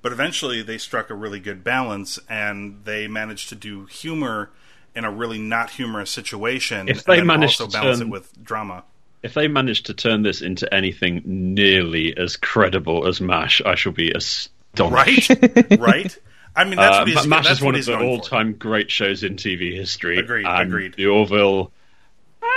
But 0.00 0.12
eventually, 0.12 0.62
they 0.62 0.78
struck 0.78 1.10
a 1.10 1.14
really 1.14 1.38
good 1.40 1.62
balance, 1.62 2.18
and 2.28 2.80
they 2.84 3.06
managed 3.06 3.48
to 3.50 3.54
do 3.54 3.86
humor 3.86 4.50
in 4.94 5.04
a 5.04 5.10
really 5.10 5.38
not 5.38 5.70
humorous 5.70 6.10
situation. 6.10 6.88
If 6.88 7.04
they 7.04 7.20
also 7.20 7.66
to 7.66 7.72
balance 7.72 7.98
turn- 7.98 8.08
it 8.08 8.10
with 8.10 8.44
drama. 8.44 8.84
if 9.22 9.34
they 9.34 9.48
manage 9.48 9.84
to 9.84 9.94
turn 9.94 10.22
this 10.22 10.42
into 10.42 10.72
anything 10.74 11.22
nearly 11.24 12.16
as 12.16 12.36
credible 12.36 13.06
as 13.06 13.20
MASH, 13.20 13.62
I 13.64 13.74
shall 13.74 13.92
be 13.92 14.10
astonished. 14.10 14.50
Right, 14.78 15.78
right. 15.78 16.18
I 16.56 16.64
mean, 16.64 16.76
that's 16.76 16.96
Uh, 16.96 17.00
what 17.00 17.08
he's. 17.08 17.26
MASH 17.26 17.44
that's 17.46 17.58
is 17.60 17.64
one 17.64 17.74
of 17.74 17.84
the 17.84 17.98
all-time 17.98 18.54
great 18.54 18.90
shows 18.90 19.22
in 19.22 19.36
TV 19.36 19.74
history. 19.74 20.18
Agreed, 20.18 20.46
and 20.46 20.68
agreed. 20.68 20.94
The 20.94 21.06
Orville 21.06 21.72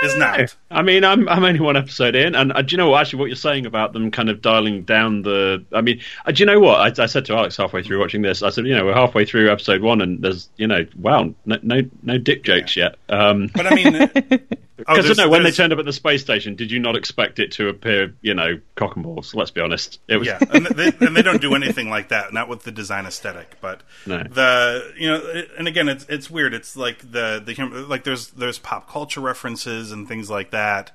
Is 0.02 0.16
not. 0.16 0.54
I 0.70 0.82
mean, 0.82 1.04
I'm 1.04 1.28
I'm 1.28 1.44
only 1.44 1.60
one 1.60 1.76
episode 1.76 2.14
in, 2.14 2.34
and 2.34 2.52
uh, 2.52 2.62
do 2.62 2.72
you 2.72 2.76
know 2.76 2.90
what? 2.90 3.00
Actually, 3.00 3.20
what 3.20 3.26
you're 3.26 3.36
saying 3.36 3.66
about 3.66 3.92
them 3.92 4.10
kind 4.10 4.28
of 4.28 4.42
dialing 4.42 4.82
down 4.82 5.22
the. 5.22 5.64
I 5.72 5.80
mean, 5.80 6.00
uh, 6.26 6.32
do 6.32 6.42
you 6.42 6.46
know 6.46 6.60
what? 6.60 6.98
I, 6.98 7.02
I 7.02 7.06
said 7.06 7.24
to 7.26 7.34
Alex 7.34 7.56
halfway 7.56 7.82
through 7.82 8.00
watching 8.00 8.20
this. 8.20 8.42
I 8.42 8.50
said, 8.50 8.66
you 8.66 8.74
know, 8.76 8.84
we're 8.84 8.94
halfway 8.94 9.24
through 9.24 9.50
episode 9.50 9.80
one, 9.80 10.00
and 10.02 10.20
there's, 10.22 10.50
you 10.56 10.66
know, 10.66 10.86
wow, 10.98 11.32
no 11.46 11.58
no, 11.62 11.82
no 12.02 12.18
dick 12.18 12.42
jokes 12.42 12.76
yet. 12.76 12.96
Um, 13.08 13.48
But 13.54 13.66
I 13.66 13.74
mean, 13.74 13.96
oh, 13.96 14.38
because 14.76 15.04
there's- 15.04 15.16
no, 15.18 15.28
when 15.28 15.42
they 15.42 15.50
turned 15.50 15.72
up 15.72 15.78
at 15.78 15.84
the 15.84 15.92
space 15.92 16.20
station, 16.22 16.54
did 16.54 16.70
you 16.70 16.78
not 16.78 16.96
expect 16.96 17.38
it 17.38 17.52
to 17.52 17.68
appear, 17.68 18.14
you 18.20 18.34
know, 18.34 18.60
cock 18.74 18.94
and 18.96 19.04
balls? 19.04 19.34
Let's 19.34 19.50
be 19.50 19.60
honest. 19.60 20.00
It 20.08 20.16
was 20.18 20.26
yeah, 20.28 20.38
and 20.50 20.66
they, 20.66 20.92
and 21.00 21.16
they 21.16 21.22
don't 21.22 21.40
do 21.40 21.54
anything 21.54 21.88
like 21.90 22.08
that. 22.08 22.32
Not 22.32 22.48
with 22.48 22.62
the 22.64 22.72
design 22.72 23.06
aesthetic, 23.06 23.56
but 23.60 23.82
No. 24.06 24.18
the 24.22 24.92
you 24.98 25.08
know, 25.08 25.44
and 25.58 25.66
again, 25.68 25.88
it's 25.88 26.04
it's 26.08 26.30
weird. 26.30 26.54
It's 26.54 26.76
like 26.76 26.98
the 27.10 27.42
the 27.44 27.54
hum- 27.54 27.88
like 27.88 28.04
there's 28.04 28.28
there's 28.28 28.58
pop 28.58 28.90
culture 28.90 29.20
references 29.20 29.92
and 29.92 30.06
things 30.06 30.28
like 30.30 30.50
that. 30.50 30.92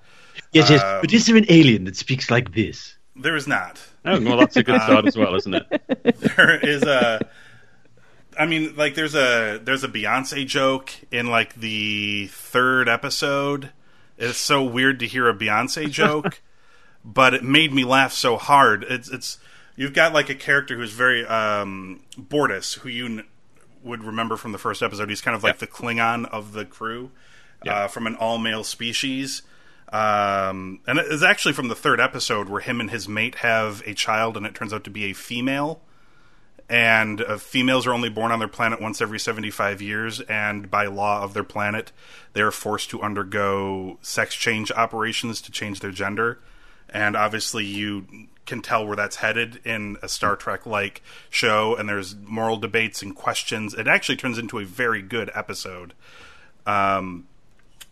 yes, 0.51 0.69
yes. 0.69 0.81
Um, 0.83 1.01
but 1.01 1.11
is 1.13 1.25
there 1.25 1.37
an 1.37 1.45
alien 1.49 1.85
that 1.85 1.95
speaks 1.95 2.29
like 2.31 2.53
this? 2.53 2.95
There 3.15 3.35
is 3.35 3.47
not. 3.47 3.81
Oh, 4.05 4.19
well, 4.21 4.37
that's 4.37 4.55
a 4.57 4.63
good 4.63 4.81
start 4.81 5.05
as 5.05 5.17
well, 5.17 5.35
isn't 5.35 5.53
it? 5.53 6.15
There 6.35 6.55
is 6.59 6.81
a. 6.83 7.19
I 8.41 8.47
mean, 8.47 8.75
like 8.75 8.95
there's 8.95 9.13
a 9.13 9.61
there's 9.63 9.83
a 9.83 9.87
Beyonce 9.87 10.47
joke 10.47 10.91
in 11.11 11.27
like 11.27 11.53
the 11.53 12.25
third 12.31 12.89
episode. 12.89 13.69
It's 14.17 14.39
so 14.39 14.63
weird 14.63 14.99
to 15.01 15.07
hear 15.07 15.29
a 15.29 15.33
Beyonce 15.35 15.91
joke, 15.91 16.41
but 17.05 17.35
it 17.35 17.43
made 17.43 17.71
me 17.71 17.83
laugh 17.83 18.13
so 18.13 18.37
hard. 18.37 18.83
It's 18.89 19.09
it's 19.09 19.37
you've 19.75 19.93
got 19.93 20.13
like 20.13 20.31
a 20.31 20.33
character 20.33 20.75
who's 20.75 20.91
very 20.91 21.23
um 21.27 22.01
Bortus, 22.19 22.79
who 22.79 22.89
you 22.89 23.05
n- 23.05 23.25
would 23.83 24.03
remember 24.03 24.37
from 24.37 24.53
the 24.53 24.57
first 24.57 24.81
episode. 24.81 25.09
He's 25.09 25.21
kind 25.21 25.35
of 25.35 25.43
like 25.43 25.59
the 25.59 25.67
Klingon 25.67 26.25
of 26.25 26.53
the 26.53 26.65
crew, 26.65 27.11
uh, 27.67 27.89
from 27.89 28.07
an 28.07 28.15
all 28.15 28.39
male 28.39 28.63
species. 28.63 29.43
Um, 29.93 30.79
and 30.87 30.97
it 30.97 31.05
is 31.11 31.21
actually 31.21 31.53
from 31.53 31.67
the 31.67 31.75
third 31.75 31.99
episode 31.99 32.49
where 32.49 32.61
him 32.61 32.81
and 32.81 32.89
his 32.89 33.07
mate 33.07 33.35
have 33.35 33.83
a 33.85 33.93
child, 33.93 34.35
and 34.35 34.47
it 34.47 34.55
turns 34.55 34.73
out 34.73 34.83
to 34.85 34.89
be 34.89 35.03
a 35.03 35.13
female 35.13 35.83
and 36.71 37.19
uh, 37.21 37.37
females 37.37 37.85
are 37.85 37.91
only 37.91 38.07
born 38.07 38.31
on 38.31 38.39
their 38.39 38.47
planet 38.47 38.79
once 38.79 39.01
every 39.01 39.19
75 39.19 39.81
years 39.81 40.21
and 40.21 40.71
by 40.71 40.85
law 40.85 41.21
of 41.21 41.33
their 41.33 41.43
planet 41.43 41.91
they 42.31 42.39
are 42.39 42.49
forced 42.49 42.89
to 42.89 43.01
undergo 43.01 43.97
sex 44.01 44.33
change 44.33 44.71
operations 44.71 45.41
to 45.41 45.51
change 45.51 45.81
their 45.81 45.91
gender. 45.91 46.39
And 46.87 47.17
obviously 47.17 47.65
you 47.65 48.05
can 48.45 48.61
tell 48.61 48.87
where 48.87 48.95
that's 48.95 49.17
headed 49.17 49.59
in 49.65 49.97
a 50.01 50.07
Star 50.07 50.37
Trek 50.37 50.65
like 50.65 51.03
show 51.29 51.75
and 51.75 51.89
there's 51.89 52.15
moral 52.15 52.55
debates 52.55 53.01
and 53.01 53.13
questions. 53.13 53.73
It 53.73 53.89
actually 53.89 54.15
turns 54.15 54.37
into 54.37 54.57
a 54.57 54.63
very 54.63 55.01
good 55.01 55.29
episode. 55.35 55.93
Um 56.65 57.27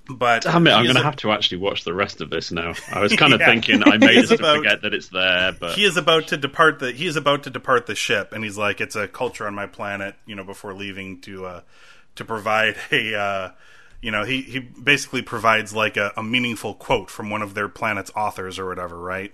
but 0.10 0.44
Damn 0.44 0.68
it, 0.68 0.72
I'm 0.72 0.84
going 0.84 0.95
to 0.95 1.03
have 1.03 1.15
to 1.18 1.31
actually 1.31 1.57
watch 1.60 1.84
the 1.84 1.94
rest 1.94 2.22
of 2.22 2.30
this 2.30 2.52
now. 2.52 2.73
I 2.91 2.99
was 2.99 3.15
kind 3.18 3.34
of 3.34 3.40
Yeah. 3.40 3.48
thinking 3.48 3.84
I 3.86 3.98
made 3.98 4.18
it 4.18 4.31
about- 4.31 4.57
forget 4.57 4.81
that 4.81 4.94
it's 4.94 5.10
there, 5.10 5.52
but 5.60 5.76
he 5.76 5.86
is 5.86 5.98
about 5.98 6.27
to 6.30 6.38
depart 6.38 6.80
the 6.80 6.91
he 6.91 7.06
is 7.07 7.15
about 7.15 7.44
to 7.44 7.49
depart 7.49 7.86
the 7.86 7.95
ship 7.95 8.31
and 8.34 8.44
he's 8.44 8.57
like 8.57 8.81
it's 8.81 8.95
a 8.95 9.07
culture 9.07 9.45
on 9.48 9.53
my 9.56 9.68
planet 9.68 10.15
you 10.26 10.36
know 10.36 10.44
before 10.44 10.73
leaving 10.73 11.22
to 11.22 11.45
uh 11.45 11.61
to 12.15 12.26
provide 12.26 12.76
a 12.91 13.15
uh 13.15 13.52
you 14.02 14.11
know 14.11 14.23
he 14.23 14.41
he 14.41 14.60
basically 14.60 15.22
provides 15.22 15.73
like 15.73 15.98
a, 15.98 16.11
a 16.18 16.23
meaningful 16.23 16.73
quote 16.73 17.10
from 17.10 17.30
one 17.30 17.41
of 17.41 17.53
their 17.53 17.68
planet's 17.69 18.11
authors 18.15 18.57
or 18.57 18.65
whatever 18.68 18.98
right 18.98 19.34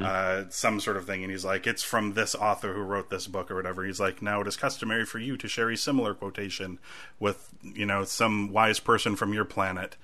uh 0.00 0.44
some 0.48 0.80
sort 0.80 0.96
of 0.96 1.06
thing 1.06 1.22
and 1.22 1.30
he's 1.30 1.44
like 1.44 1.66
it's 1.66 1.82
from 1.82 2.14
this 2.14 2.34
author 2.34 2.72
who 2.72 2.80
wrote 2.80 3.10
this 3.10 3.26
book 3.26 3.50
or 3.50 3.54
whatever. 3.56 3.84
He's 3.84 4.00
like 4.00 4.22
now 4.22 4.40
it 4.40 4.46
is 4.46 4.56
customary 4.56 5.04
for 5.04 5.18
you 5.18 5.36
to 5.36 5.48
share 5.48 5.70
a 5.70 5.76
similar 5.76 6.14
quotation 6.14 6.78
with 7.20 7.50
you 7.62 7.86
know 7.86 8.04
some 8.04 8.52
wise 8.52 8.80
person 8.80 9.16
from 9.16 9.32
your 9.32 9.44
planet. 9.44 9.96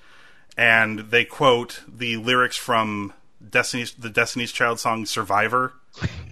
And 0.57 0.99
they 1.11 1.25
quote 1.25 1.83
the 1.89 2.19
lyrics 2.19 2.57
from 2.57 3.15
Destiny's 3.49 3.93
the 3.93 4.11
Destiny's 4.11 4.53
Child 4.53 4.79
song 4.79 5.07
"Survivor," 5.07 5.73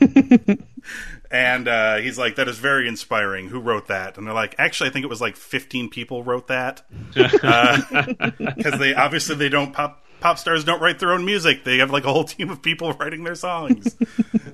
and 1.30 1.68
uh, 1.68 1.96
he's 1.96 2.18
like, 2.18 2.36
"That 2.36 2.48
is 2.48 2.58
very 2.58 2.86
inspiring. 2.86 3.48
Who 3.48 3.60
wrote 3.60 3.88
that?" 3.88 4.16
And 4.16 4.26
they're 4.26 4.34
like, 4.34 4.54
"Actually, 4.58 4.90
I 4.90 4.92
think 4.92 5.04
it 5.04 5.08
was 5.08 5.20
like 5.20 5.36
15 5.36 5.90
people 5.90 6.22
wrote 6.22 6.48
that. 6.48 6.82
Because 7.14 8.78
they 8.78 8.94
obviously 8.94 9.36
they 9.36 9.48
don't 9.48 9.72
pop 9.72 10.04
pop 10.20 10.38
stars 10.38 10.64
don't 10.64 10.80
write 10.80 10.98
their 10.98 11.12
own 11.12 11.24
music. 11.24 11.64
They 11.64 11.78
have 11.78 11.90
like 11.90 12.04
a 12.04 12.12
whole 12.12 12.24
team 12.24 12.50
of 12.50 12.62
people 12.62 12.92
writing 13.00 13.24
their 13.24 13.34
songs." 13.34 13.96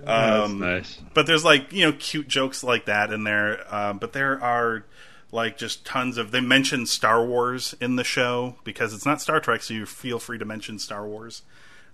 Um, 0.06 0.60
nice. 0.60 1.00
but 1.14 1.26
there's 1.26 1.44
like 1.44 1.72
you 1.72 1.84
know 1.84 1.92
cute 1.98 2.28
jokes 2.28 2.62
like 2.62 2.84
that 2.84 3.12
in 3.12 3.24
there 3.24 3.62
um, 3.74 3.98
but 3.98 4.12
there 4.12 4.40
are 4.40 4.84
like 5.32 5.58
just 5.58 5.84
tons 5.84 6.16
of 6.16 6.30
they 6.30 6.40
mention 6.40 6.86
star 6.86 7.26
wars 7.26 7.74
in 7.80 7.96
the 7.96 8.04
show 8.04 8.54
because 8.62 8.94
it's 8.94 9.04
not 9.04 9.20
star 9.20 9.40
trek 9.40 9.64
so 9.64 9.74
you 9.74 9.84
feel 9.84 10.20
free 10.20 10.38
to 10.38 10.44
mention 10.44 10.78
star 10.78 11.04
wars 11.04 11.42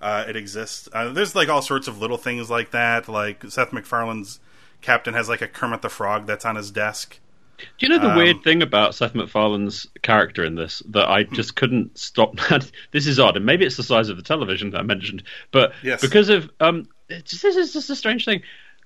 uh, 0.03 0.27
it 0.29 0.37
exists 0.37 0.91
uh, 0.93 1.09
there's 1.09 1.35
like 1.35 1.49
all 1.49 1.63
sorts 1.63 1.89
of 1.89 2.03
little 2.03 2.19
things 2.19 2.51
like 2.51 2.71
that 2.73 3.09
like 3.09 3.43
seth 3.49 3.71
macfarlane's 3.73 4.41
captain 4.83 5.15
has 5.15 5.31
like 5.31 5.41
a 5.41 5.49
kermit 5.49 5.81
the 5.81 5.89
frog 5.89 6.27
that's 6.27 6.45
on 6.45 6.57
his 6.57 6.71
desk 6.71 7.19
Do 7.59 7.65
you 7.87 7.89
know 7.89 7.99
the 7.99 8.11
Um, 8.11 8.17
weird 8.17 8.43
thing 8.43 8.63
about 8.63 8.95
Seth 8.95 9.15
MacFarlane's 9.15 9.87
character 10.03 10.45
in 10.45 10.55
this 10.57 10.83
that 10.91 11.09
I 11.09 11.23
just 11.33 11.55
couldn't 11.57 11.97
stop? 11.99 12.35
this 12.91 13.07
is 13.07 13.21
odd, 13.21 13.37
and 13.37 13.47
maybe 13.47 13.65
it's 13.65 13.77
the 13.77 13.83
size 13.83 14.09
of 14.09 14.17
the 14.17 14.23
television 14.23 14.71
that 14.71 14.79
I 14.79 14.83
mentioned, 14.83 15.23
but 15.53 15.73
Yes. 15.83 16.01
because 16.01 16.29
of 16.29 16.51
um, 16.61 16.89
it's, 17.09 17.41
this 17.41 17.57
is 17.57 17.73
just 17.73 17.91
a 17.91 17.97
strange 17.97 18.25
thing. 18.25 18.43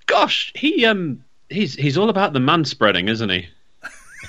Gosh, 0.06 0.52
he 0.54 0.84
um, 0.84 1.24
he's 1.48 1.74
he's 1.74 1.96
all 1.96 2.10
about 2.10 2.32
the 2.32 2.40
man 2.40 2.64
spreading, 2.64 3.08
isn't 3.08 3.30
he? 3.30 3.48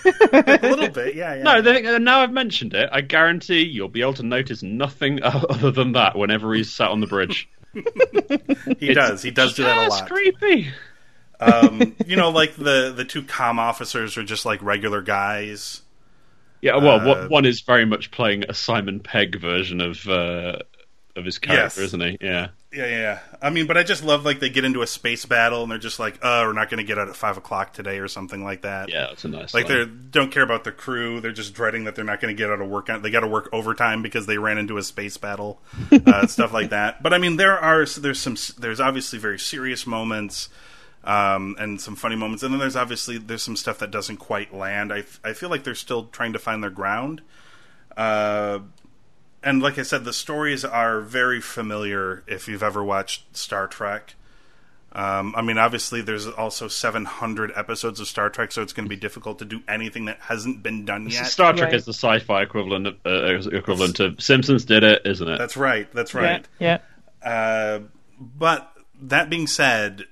a 0.05 0.59
little 0.61 0.89
bit 0.89 1.15
yeah 1.15 1.35
yeah 1.35 1.43
No, 1.43 1.61
they, 1.61 1.85
uh, 1.85 1.97
now 1.97 2.19
I've 2.19 2.31
mentioned 2.31 2.73
it, 2.73 2.89
I 2.91 3.01
guarantee 3.01 3.61
you'll 3.63 3.87
be 3.87 4.01
able 4.01 4.13
to 4.15 4.23
notice 4.23 4.61
nothing 4.61 5.19
other 5.23 5.71
than 5.71 5.93
that 5.93 6.15
whenever 6.15 6.53
he's 6.53 6.71
sat 6.71 6.89
on 6.91 6.99
the 6.99 7.07
bridge. 7.07 7.49
he 8.79 8.93
does 8.93 9.21
he 9.23 9.31
does 9.31 9.53
do 9.55 9.63
that 9.63 9.87
a 9.87 9.89
lot 9.89 10.07
creepy. 10.07 10.69
Um, 11.39 11.95
you 12.05 12.15
know 12.15 12.29
like 12.29 12.55
the 12.55 12.93
the 12.95 13.05
two 13.05 13.23
com 13.23 13.59
officers 13.59 14.17
are 14.17 14.23
just 14.23 14.45
like 14.45 14.61
regular 14.61 15.01
guys 15.01 15.81
Yeah, 16.61 16.77
well, 16.77 16.99
Uh, 17.09 17.27
one 17.27 17.45
is 17.45 17.61
very 17.61 17.85
much 17.85 18.09
playing 18.11 18.43
a 18.49 18.53
Simon 18.53 18.99
Pegg 18.99 19.39
version 19.39 19.79
of 19.81 20.07
uh, 20.07 20.59
of 21.15 21.25
his 21.25 21.37
character, 21.39 21.81
Yes. 21.81 21.87
isn't 21.87 22.01
he? 22.01 22.17
Yeah. 22.21 22.47
Yeah, 22.73 22.85
yeah, 22.85 22.97
yeah. 22.99 23.19
I 23.41 23.49
mean, 23.49 23.65
but 23.65 23.77
I 23.77 23.83
just 23.83 24.03
love 24.03 24.25
like 24.25 24.39
they 24.39 24.49
get 24.49 24.65
into 24.65 24.81
a 24.81 24.87
space 24.87 25.25
battle 25.25 25.63
and 25.63 25.71
they're 25.71 25.77
just 25.79 25.99
like, 25.99 26.15
"Uh, 26.15 26.43
we're 26.45 26.53
not 26.53 26.69
going 26.69 26.79
to 26.79 26.83
get 26.83 26.99
out 26.99 27.07
at 27.07 27.15
five 27.15 27.37
o'clock 27.37 27.71
today" 27.73 27.99
or 27.99 28.07
something 28.09 28.43
like 28.43 28.63
that. 28.63 28.89
Yeah, 28.89 29.11
it's 29.11 29.23
a 29.23 29.29
nice. 29.29 29.53
Like 29.53 29.67
they 29.67 29.85
don't 29.85 30.31
care 30.31 30.43
about 30.43 30.63
the 30.65 30.73
crew. 30.73 31.21
They're 31.21 31.31
just 31.31 31.53
dreading 31.53 31.85
that 31.85 31.95
they're 31.95 32.03
not 32.05 32.19
going 32.19 32.35
to 32.35 32.37
get 32.37 32.51
out 32.51 32.59
of 32.59 32.67
work. 32.67 32.87
They 33.01 33.09
got 33.09 33.21
to 33.21 33.27
work 33.27 33.49
overtime 33.53 34.01
because 34.03 34.25
they 34.25 34.37
ran 34.37 34.57
into 34.57 34.77
a 34.77 34.83
space 34.83 35.15
battle, 35.17 35.61
uh, 35.91 36.27
stuff 36.35 36.51
like 36.53 36.71
that. 36.71 37.01
But 37.01 37.13
I 37.13 37.19
mean, 37.19 37.37
there 37.37 37.57
are 37.57 37.85
there's 37.85 38.19
some 38.19 38.35
there's 38.59 38.81
obviously 38.81 39.17
very 39.17 39.39
serious 39.39 39.87
moments. 39.87 40.49
Um, 41.07 41.55
and 41.57 41.79
some 41.79 41.95
funny 41.95 42.17
moments, 42.17 42.43
and 42.43 42.51
then 42.53 42.59
there's 42.59 42.75
obviously 42.75 43.17
there's 43.17 43.41
some 43.41 43.55
stuff 43.55 43.79
that 43.79 43.91
doesn't 43.91 44.17
quite 44.17 44.53
land. 44.53 44.91
I, 44.91 45.05
I 45.23 45.31
feel 45.31 45.47
like 45.49 45.63
they're 45.63 45.73
still 45.73 46.07
trying 46.07 46.33
to 46.33 46.39
find 46.39 46.61
their 46.61 46.69
ground. 46.69 47.21
Uh, 47.95 48.59
and 49.41 49.61
like 49.63 49.79
I 49.79 49.83
said, 49.83 50.03
the 50.03 50.11
stories 50.11 50.65
are 50.65 50.99
very 50.99 51.39
familiar 51.39 52.23
if 52.27 52.49
you've 52.49 52.61
ever 52.61 52.83
watched 52.83 53.37
Star 53.37 53.67
Trek. 53.67 54.15
Um, 54.91 55.33
I 55.37 55.41
mean, 55.41 55.57
obviously, 55.57 56.01
there's 56.01 56.27
also 56.27 56.67
700 56.67 57.53
episodes 57.55 58.01
of 58.01 58.07
Star 58.07 58.29
Trek, 58.29 58.51
so 58.51 58.61
it's 58.61 58.73
going 58.73 58.85
to 58.85 58.89
be 58.89 58.95
difficult 58.99 59.39
to 59.39 59.45
do 59.45 59.61
anything 59.67 60.05
that 60.05 60.19
hasn't 60.19 60.61
been 60.61 60.83
done 60.83 61.07
yet. 61.07 61.27
Star 61.27 61.53
Trek 61.53 61.67
Right. 61.67 61.75
is 61.75 61.85
the 61.85 61.93
sci-fi 61.93 62.41
equivalent 62.41 62.87
of, 62.87 62.95
uh, 63.05 63.37
equivalent 63.55 63.95
to 63.97 64.15
Simpsons 64.19 64.65
did 64.65 64.83
it, 64.83 65.03
isn't 65.05 65.27
it? 65.27 65.37
That's 65.37 65.55
right. 65.55 65.89
That's 65.93 66.13
right. 66.13 66.45
Yeah. 66.59 66.79
Uh, 67.23 67.79
but 68.19 68.73
that 69.03 69.29
being 69.29 69.47
said, 69.47 70.05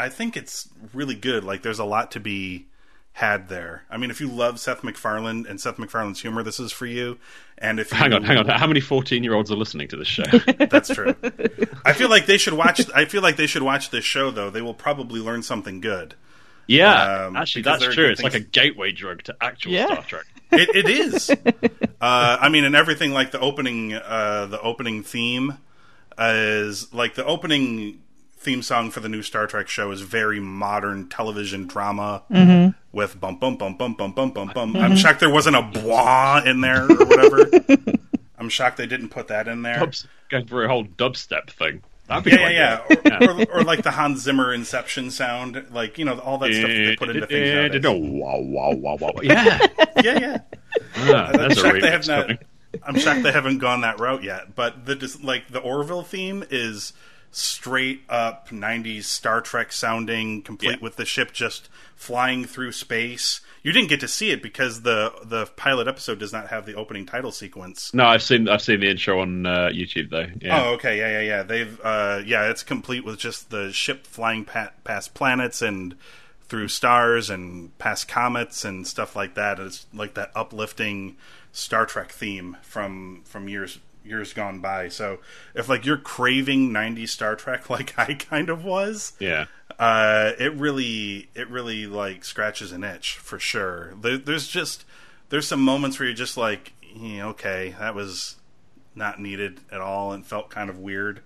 I 0.00 0.08
think 0.08 0.36
it's 0.36 0.68
really 0.94 1.14
good. 1.14 1.44
Like, 1.44 1.62
there's 1.62 1.78
a 1.78 1.84
lot 1.84 2.10
to 2.12 2.20
be 2.20 2.66
had 3.12 3.48
there. 3.48 3.84
I 3.90 3.96
mean, 3.96 4.10
if 4.10 4.20
you 4.20 4.28
love 4.28 4.60
Seth 4.60 4.82
MacFarlane 4.84 5.44
and 5.46 5.60
Seth 5.60 5.78
MacFarlane's 5.78 6.20
humor, 6.22 6.42
this 6.42 6.58
is 6.60 6.72
for 6.72 6.86
you. 6.86 7.18
And 7.58 7.78
if 7.80 7.90
you, 7.90 7.98
Hang 7.98 8.12
on, 8.12 8.22
hang 8.24 8.38
on. 8.38 8.46
How 8.48 8.66
many 8.66 8.80
fourteen-year-olds 8.80 9.50
are 9.50 9.56
listening 9.56 9.88
to 9.88 9.96
this 9.96 10.08
show? 10.08 10.22
That's 10.58 10.88
true. 10.88 11.14
I 11.84 11.92
feel 11.92 12.08
like 12.08 12.26
they 12.26 12.38
should 12.38 12.54
watch. 12.54 12.80
I 12.94 13.04
feel 13.04 13.20
like 13.20 13.36
they 13.36 13.46
should 13.46 13.62
watch 13.62 13.90
this 13.90 14.04
show, 14.04 14.30
though. 14.30 14.48
They 14.48 14.62
will 14.62 14.72
probably 14.74 15.20
learn 15.20 15.42
something 15.42 15.80
good. 15.80 16.14
yeah, 16.66 17.26
Um, 17.26 17.36
actually, 17.36 17.62
that's 17.62 17.84
true. 17.84 17.94
good 17.94 18.10
It's 18.12 18.22
like 18.22 18.34
a 18.34 18.40
gateway 18.40 18.92
drug 18.92 19.22
to 19.24 19.36
actual 19.40 19.72
Yeah. 19.72 19.86
Star 19.86 20.02
Trek. 20.04 20.24
It, 20.52 20.68
it 20.74 20.88
is. 20.88 21.30
uh, 21.30 22.38
I 22.40 22.48
mean, 22.48 22.64
and 22.64 22.74
everything 22.74 23.12
like 23.12 23.30
the 23.30 23.38
opening, 23.38 23.92
uh, 23.94 24.46
the 24.46 24.60
opening 24.60 25.02
theme 25.04 25.58
is 26.18 26.92
like 26.92 27.14
the 27.14 27.24
opening 27.24 28.02
theme 28.40 28.62
song 28.62 28.90
for 28.90 29.00
the 29.00 29.08
new 29.08 29.22
Star 29.22 29.46
Trek 29.46 29.68
show 29.68 29.90
is 29.90 30.00
very 30.00 30.40
modern 30.40 31.08
television 31.08 31.66
drama 31.66 32.22
with 32.90 33.20
bum 33.20 33.36
bum 33.38 33.56
bum 33.56 33.76
bum 33.76 33.94
bum 33.94 34.12
bum 34.12 34.30
bum 34.30 34.50
bum. 34.54 34.76
I'm 34.76 34.96
shocked 34.96 35.20
there 35.20 35.30
wasn't 35.30 35.56
a 35.56 35.62
blah 35.62 36.42
in 36.44 36.62
there 36.62 36.84
or 36.84 37.04
whatever. 37.06 37.46
I'm 38.38 38.48
shocked 38.48 38.78
they 38.78 38.86
didn't 38.86 39.10
put 39.10 39.28
that 39.28 39.46
in 39.46 39.60
there. 39.62 39.78
Bubs, 39.78 40.08
going 40.30 40.46
for 40.46 40.64
a 40.64 40.68
whole 40.68 40.84
dubstep 40.86 41.50
thing. 41.50 41.82
That'd 42.08 42.24
be 42.24 42.30
Yeah, 42.30 42.48
yeah, 42.48 42.96
yeah. 43.04 43.28
Or, 43.28 43.40
or, 43.42 43.60
or 43.60 43.62
like 43.62 43.82
the 43.82 43.90
Hans 43.90 44.22
Zimmer 44.22 44.52
Inception 44.54 45.10
sound, 45.10 45.62
like 45.70 45.98
you 45.98 46.06
know 46.06 46.18
all 46.18 46.38
that 46.38 46.52
stuff 46.54 46.68
that 46.68 46.84
they 46.84 46.96
put 46.96 47.10
into 47.10 47.26
things. 47.26 47.50
nowadays. 47.50 47.84
Wow, 47.84 48.40
wow, 48.40 48.74
wow, 48.74 48.96
wow. 48.98 49.12
Yeah, 49.22 49.66
Yeah, 50.02 50.18
yeah. 50.18 50.38
Ah, 50.96 51.26
I'm 51.26 51.32
that's 51.36 51.58
a 51.58 51.60
shocked 51.60 51.80
they 51.82 51.90
have 51.90 52.08
not. 52.08 52.30
I'm 52.82 52.98
shocked 52.98 53.22
they 53.22 53.32
haven't 53.32 53.58
gone 53.58 53.82
that 53.82 54.00
route 54.00 54.22
yet. 54.22 54.54
But 54.54 54.86
the 54.86 55.18
like 55.22 55.48
the 55.48 55.60
Orville 55.60 56.02
theme 56.02 56.42
is 56.50 56.94
straight 57.32 58.02
up 58.08 58.48
'90s 58.50 59.04
Star 59.04 59.40
Trek 59.40 59.72
sounding, 59.72 60.42
complete 60.42 60.72
Yeah. 60.78 60.82
with 60.82 60.96
the 60.96 61.04
ship 61.04 61.32
just 61.32 61.68
flying 61.96 62.44
through 62.44 62.72
space. 62.72 63.40
You 63.62 63.72
didn't 63.72 63.88
get 63.90 64.00
to 64.00 64.08
see 64.08 64.30
it 64.30 64.42
because 64.42 64.82
the 64.82 65.12
the 65.22 65.46
pilot 65.46 65.86
episode 65.86 66.18
does 66.18 66.32
not 66.32 66.48
have 66.48 66.64
the 66.66 66.74
opening 66.74 67.04
title 67.06 67.30
sequence. 67.30 67.92
No, 67.92 68.06
I've 68.06 68.22
seen 68.22 68.48
I've 68.48 68.62
seen 68.62 68.80
the 68.80 68.88
intro 68.90 69.20
on 69.20 69.44
uh, 69.46 69.68
YouTube 69.72 70.10
though. 70.10 70.26
Yeah. 70.40 70.62
Oh, 70.62 70.70
okay, 70.74 70.98
yeah, 70.98 71.20
yeah, 71.20 71.20
yeah. 71.20 71.42
They've, 71.42 71.80
uh, 71.84 72.22
yeah, 72.24 72.48
it's 72.50 72.62
complete 72.62 73.04
with 73.04 73.18
just 73.18 73.50
the 73.50 73.70
ship 73.72 74.06
flying 74.06 74.44
pa- 74.46 74.72
past 74.84 75.12
planets 75.14 75.60
and 75.60 75.94
through 76.48 76.68
stars 76.68 77.28
and 77.30 77.76
past 77.78 78.08
comets 78.08 78.64
and 78.64 78.86
stuff 78.86 79.14
like 79.14 79.34
that. 79.34 79.60
It's 79.60 79.86
like 79.92 80.14
that 80.14 80.32
uplifting 80.34 81.16
Star 81.52 81.84
Trek 81.86 82.10
theme 82.10 82.56
from 82.62 83.22
from 83.24 83.46
years 83.46 83.78
years 84.04 84.32
gone 84.32 84.60
by. 84.60 84.88
So 84.88 85.18
if 85.54 85.68
like 85.68 85.84
you're 85.86 85.96
craving 85.98 86.70
'90s 86.70 87.08
Star 87.10 87.36
Trek, 87.36 87.68
like 87.70 87.94
I 87.98 88.14
kind 88.14 88.48
of 88.48 88.64
was, 88.64 89.12
Yeah. 89.18 89.46
uh, 89.78 90.32
it 90.38 90.54
really 90.54 91.28
it 91.34 91.48
really 91.50 91.86
like 91.86 92.24
scratches 92.24 92.72
an 92.72 92.84
itch 92.84 93.14
for 93.18 93.38
sure. 93.38 93.94
There, 94.00 94.18
there's 94.18 94.48
just 94.48 94.84
there's 95.28 95.46
some 95.46 95.60
moments 95.62 95.98
where 95.98 96.06
you're 96.08 96.16
just 96.16 96.36
like, 96.36 96.72
yeah, 96.94 97.26
okay, 97.28 97.74
that 97.78 97.94
was 97.94 98.36
not 98.94 99.20
needed 99.20 99.60
at 99.70 99.80
all 99.80 100.12
and 100.12 100.26
felt 100.26 100.50
kind 100.50 100.68
of 100.68 100.78
weird. 100.78 101.20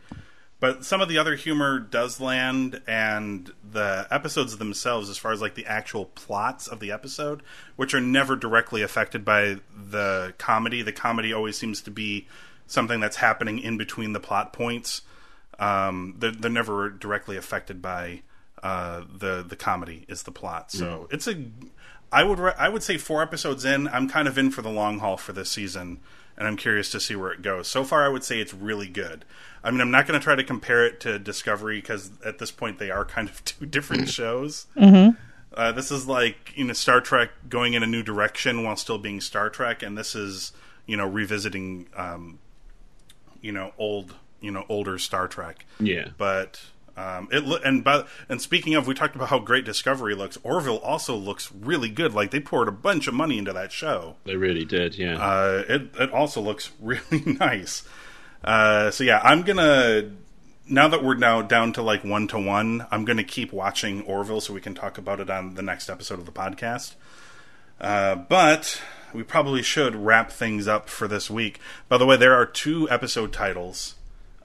But 0.60 0.84
some 0.84 1.02
of 1.02 1.08
the 1.10 1.18
other 1.18 1.34
humor 1.34 1.78
does 1.78 2.20
land, 2.20 2.80
and 2.86 3.52
the 3.70 4.06
episodes 4.10 4.56
themselves, 4.56 5.10
as 5.10 5.18
far 5.18 5.32
as 5.32 5.42
like 5.42 5.56
the 5.56 5.66
actual 5.66 6.06
plots 6.06 6.66
of 6.68 6.80
the 6.80 6.90
episode, 6.90 7.42
which 7.76 7.92
are 7.92 8.00
never 8.00 8.34
directly 8.34 8.80
affected 8.80 9.26
by 9.26 9.58
the 9.74 10.32
comedy. 10.38 10.80
The 10.80 10.92
comedy 10.92 11.34
always 11.34 11.58
seems 11.58 11.82
to 11.82 11.90
be 11.90 12.28
something 12.66 13.00
that's 13.00 13.16
happening 13.16 13.58
in 13.58 13.76
between 13.76 14.12
the 14.12 14.20
plot 14.20 14.52
points. 14.52 15.02
Um, 15.58 16.16
they're, 16.18 16.32
they're 16.32 16.50
never 16.50 16.90
directly 16.90 17.36
affected 17.36 17.80
by 17.80 18.22
uh, 18.62 19.02
the 19.14 19.44
the 19.46 19.56
comedy. 19.56 20.04
Is 20.08 20.22
the 20.22 20.32
plot? 20.32 20.72
So 20.72 21.08
it's 21.10 21.28
a. 21.28 21.44
I 22.10 22.24
would 22.24 22.38
re- 22.38 22.54
I 22.58 22.68
would 22.68 22.82
say 22.82 22.96
four 22.96 23.22
episodes 23.22 23.64
in, 23.64 23.88
I'm 23.88 24.08
kind 24.08 24.28
of 24.28 24.38
in 24.38 24.50
for 24.50 24.62
the 24.62 24.70
long 24.70 25.00
haul 25.00 25.16
for 25.16 25.32
this 25.32 25.50
season, 25.50 26.00
and 26.36 26.46
I'm 26.46 26.56
curious 26.56 26.90
to 26.90 27.00
see 27.00 27.16
where 27.16 27.32
it 27.32 27.42
goes. 27.42 27.68
So 27.68 27.84
far, 27.84 28.04
I 28.04 28.08
would 28.08 28.24
say 28.24 28.40
it's 28.40 28.54
really 28.54 28.88
good. 28.88 29.24
I 29.62 29.70
mean, 29.70 29.80
I'm 29.80 29.90
not 29.90 30.06
going 30.06 30.18
to 30.18 30.22
try 30.22 30.34
to 30.34 30.44
compare 30.44 30.86
it 30.86 31.00
to 31.00 31.18
Discovery 31.18 31.80
because 31.80 32.12
at 32.24 32.38
this 32.38 32.50
point 32.50 32.78
they 32.78 32.90
are 32.90 33.04
kind 33.04 33.28
of 33.28 33.44
two 33.44 33.66
different 33.66 34.08
shows. 34.08 34.66
Uh, 35.56 35.70
this 35.72 35.90
is 35.92 36.06
like 36.08 36.52
you 36.56 36.64
know 36.64 36.72
Star 36.72 37.00
Trek 37.00 37.30
going 37.48 37.74
in 37.74 37.82
a 37.82 37.86
new 37.86 38.02
direction 38.02 38.64
while 38.64 38.76
still 38.76 38.98
being 38.98 39.20
Star 39.20 39.50
Trek, 39.50 39.82
and 39.82 39.96
this 39.96 40.14
is 40.14 40.52
you 40.86 40.96
know 40.96 41.06
revisiting 41.06 41.86
um, 41.96 42.38
you 43.44 43.52
know 43.52 43.72
old 43.76 44.14
you 44.40 44.50
know 44.50 44.64
older 44.68 44.98
Star 44.98 45.28
Trek. 45.28 45.66
Yeah. 45.78 46.08
But 46.16 46.60
um, 46.96 47.28
it 47.30 47.44
lo- 47.44 47.60
and 47.64 47.84
but 47.84 48.08
and 48.28 48.40
speaking 48.40 48.74
of, 48.74 48.86
we 48.86 48.94
talked 48.94 49.14
about 49.14 49.28
how 49.28 49.38
great 49.38 49.64
Discovery 49.66 50.14
looks. 50.14 50.38
Orville 50.42 50.78
also 50.78 51.14
looks 51.14 51.52
really 51.52 51.90
good. 51.90 52.14
Like 52.14 52.30
they 52.30 52.40
poured 52.40 52.68
a 52.68 52.72
bunch 52.72 53.06
of 53.06 53.14
money 53.14 53.36
into 53.38 53.52
that 53.52 53.70
show. 53.70 54.16
They 54.24 54.36
really 54.36 54.64
did. 54.64 54.96
Yeah. 54.96 55.18
Uh, 55.18 55.62
it 55.68 55.82
it 56.00 56.10
also 56.10 56.40
looks 56.40 56.70
really 56.80 57.22
nice. 57.38 57.86
Uh, 58.42 58.90
so 58.90 59.04
yeah, 59.04 59.20
I'm 59.22 59.42
gonna 59.42 60.10
now 60.66 60.88
that 60.88 61.04
we're 61.04 61.16
now 61.16 61.42
down 61.42 61.74
to 61.74 61.82
like 61.82 62.02
one 62.02 62.26
to 62.28 62.38
one, 62.38 62.86
I'm 62.90 63.04
gonna 63.04 63.24
keep 63.24 63.52
watching 63.52 64.02
Orville 64.02 64.40
so 64.40 64.54
we 64.54 64.60
can 64.62 64.74
talk 64.74 64.96
about 64.96 65.20
it 65.20 65.28
on 65.28 65.54
the 65.54 65.62
next 65.62 65.90
episode 65.90 66.18
of 66.18 66.26
the 66.26 66.32
podcast. 66.32 66.94
Uh, 67.80 68.14
but 68.14 68.80
we 69.14 69.22
probably 69.22 69.62
should 69.62 69.94
wrap 69.94 70.30
things 70.30 70.66
up 70.68 70.88
for 70.88 71.06
this 71.08 71.30
week. 71.30 71.60
By 71.88 71.96
the 71.98 72.06
way, 72.06 72.16
there 72.16 72.34
are 72.34 72.44
two 72.46 72.88
episode 72.90 73.32
titles 73.32 73.94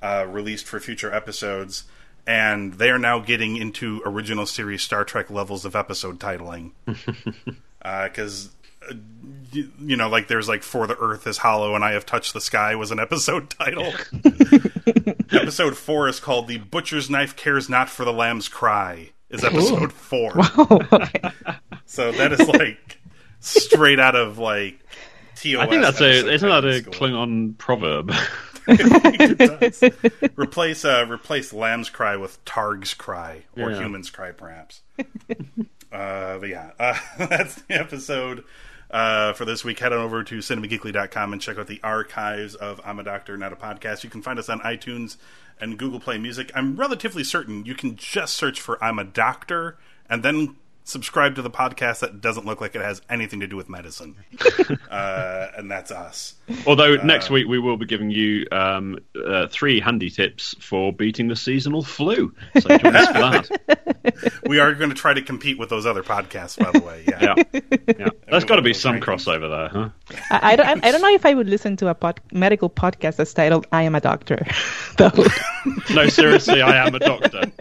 uh, 0.01 0.25
released 0.29 0.65
for 0.67 0.79
future 0.79 1.13
episodes, 1.13 1.83
and 2.27 2.75
they 2.75 2.89
are 2.89 2.99
now 2.99 3.19
getting 3.19 3.57
into 3.57 4.01
original 4.05 4.45
series 4.45 4.81
Star 4.83 5.03
Trek 5.03 5.29
levels 5.29 5.65
of 5.65 5.75
episode 5.75 6.19
titling. 6.19 6.71
Because, 7.83 8.49
uh, 8.89 8.93
you, 9.51 9.71
you 9.79 9.97
know, 9.97 10.07
like 10.07 10.27
there's 10.27 10.47
like 10.47 10.63
For 10.63 10.85
the 10.87 10.97
Earth 10.97 11.25
is 11.25 11.39
Hollow 11.39 11.75
and 11.75 11.83
I 11.83 11.93
Have 11.93 12.05
Touched 12.05 12.33
the 12.33 12.41
Sky 12.41 12.75
was 12.75 12.91
an 12.91 12.99
episode 12.99 13.49
title. 13.59 13.91
episode 15.31 15.75
four 15.75 16.07
is 16.07 16.19
called 16.19 16.47
The 16.47 16.59
Butcher's 16.59 17.09
Knife 17.09 17.35
Cares 17.35 17.69
Not 17.69 17.89
for 17.89 18.05
the 18.05 18.13
Lamb's 18.13 18.47
Cry, 18.47 19.09
is 19.29 19.43
episode 19.43 19.91
four. 19.91 20.33
okay. 20.57 21.31
So 21.85 22.11
that 22.11 22.31
is 22.31 22.47
like 22.47 22.98
straight 23.39 23.99
out 23.99 24.15
of 24.15 24.37
like 24.37 24.79
TOS. 25.35 25.55
I 25.61 25.67
think 25.67 25.81
that's 25.81 26.01
a 26.01 26.31
isn't 26.33 26.49
that 26.49 26.65
a 26.65 26.79
school. 26.81 26.93
Klingon 26.93 27.57
proverb? 27.57 28.13
It 28.71 29.37
does. 29.39 30.29
replace 30.37 30.85
uh, 30.85 31.05
replace 31.09 31.51
Lamb's 31.53 31.89
Cry 31.89 32.17
with 32.17 32.43
Targ's 32.45 32.93
Cry 32.93 33.43
or 33.57 33.71
Yeah. 33.71 33.79
Human's 33.79 34.11
Cry, 34.11 34.31
perhaps. 34.31 34.81
uh, 35.91 36.37
but 36.37 36.47
yeah, 36.49 36.71
uh, 36.79 36.97
that's 37.17 37.55
the 37.63 37.73
episode 37.79 38.43
uh, 38.91 39.33
for 39.33 39.45
this 39.45 39.63
week. 39.63 39.79
Head 39.79 39.91
on 39.93 39.99
over 39.99 40.23
to 40.23 40.37
cinemageekly.com 40.37 41.33
and 41.33 41.41
check 41.41 41.57
out 41.57 41.65
the 41.67 41.79
archives 41.83 42.53
of 42.53 42.79
I'm 42.85 42.99
a 42.99 43.03
Doctor, 43.03 43.37
Not 43.37 43.53
a 43.53 43.55
Podcast. 43.55 44.03
You 44.03 44.09
can 44.11 44.21
find 44.21 44.37
us 44.37 44.49
on 44.49 44.59
iTunes 44.59 45.17
and 45.59 45.77
Google 45.79 45.99
Play 45.99 46.19
Music. 46.19 46.51
I'm 46.53 46.75
relatively 46.75 47.23
certain 47.23 47.65
you 47.65 47.73
can 47.73 47.95
just 47.95 48.35
search 48.35 48.61
for 48.61 48.81
I'm 48.83 48.99
a 48.99 49.03
Doctor 49.03 49.77
and 50.09 50.21
then 50.21 50.57
subscribe 50.89 51.35
to 51.35 51.41
the 51.41 51.49
podcast 51.49 51.99
that 51.99 52.19
doesn't 52.21 52.45
look 52.45 52.59
like 52.61 52.75
it 52.75 52.81
has 52.81 53.01
anything 53.09 53.39
to 53.39 53.47
do 53.47 53.55
with 53.55 53.69
medicine. 53.69 54.15
uh, 54.89 55.47
and 55.57 55.69
that's 55.69 55.91
us. 55.91 56.35
Although 56.65 56.95
next 56.97 57.29
week 57.29 57.47
we 57.47 57.59
will 57.59 57.77
be 57.77 57.85
giving 57.85 58.09
you 58.09 58.47
um, 58.51 58.97
uh, 59.25 59.47
three 59.47 59.79
handy 59.79 60.09
tips 60.09 60.55
for 60.59 60.91
beating 60.91 61.27
the 61.27 61.35
seasonal 61.35 61.83
flu. 61.83 62.33
So 62.59 62.77
join 62.77 62.95
us 62.95 63.07
for 63.07 63.13
that. 63.13 63.49
We 64.45 64.59
are 64.59 64.73
going 64.73 64.89
to 64.89 64.95
try 64.95 65.13
to 65.13 65.21
compete 65.21 65.59
with 65.59 65.69
those 65.69 65.85
other 65.85 66.03
podcasts, 66.03 66.57
by 66.57 66.71
the 66.71 66.85
way. 66.85 67.05
Yeah. 67.07 67.35
Yeah, 67.37 67.61
yeah. 67.99 68.09
There's 68.29 68.43
got 68.43 68.55
to 68.55 68.61
be 68.61 68.73
some 68.73 68.99
rankings. 68.99 69.03
crossover 69.03 69.49
there, 69.49 69.69
huh? 69.69 69.89
I, 70.31 70.53
I 70.53 70.55
don't. 70.55 70.85
I 70.85 70.91
don't 70.91 71.01
know 71.01 71.13
if 71.13 71.25
I 71.25 71.33
would 71.33 71.47
listen 71.47 71.77
to 71.77 71.87
a 71.87 71.93
pod, 71.93 72.19
medical 72.31 72.69
podcast 72.69 73.17
that's 73.17 73.33
titled 73.33 73.67
"I 73.71 73.83
Am 73.83 73.95
a 73.95 74.01
Doctor," 74.01 74.45
though. 74.97 75.11
No, 75.93 76.07
seriously, 76.07 76.61
I 76.61 76.85
am 76.85 76.95
a 76.95 76.99
doctor. 76.99 77.51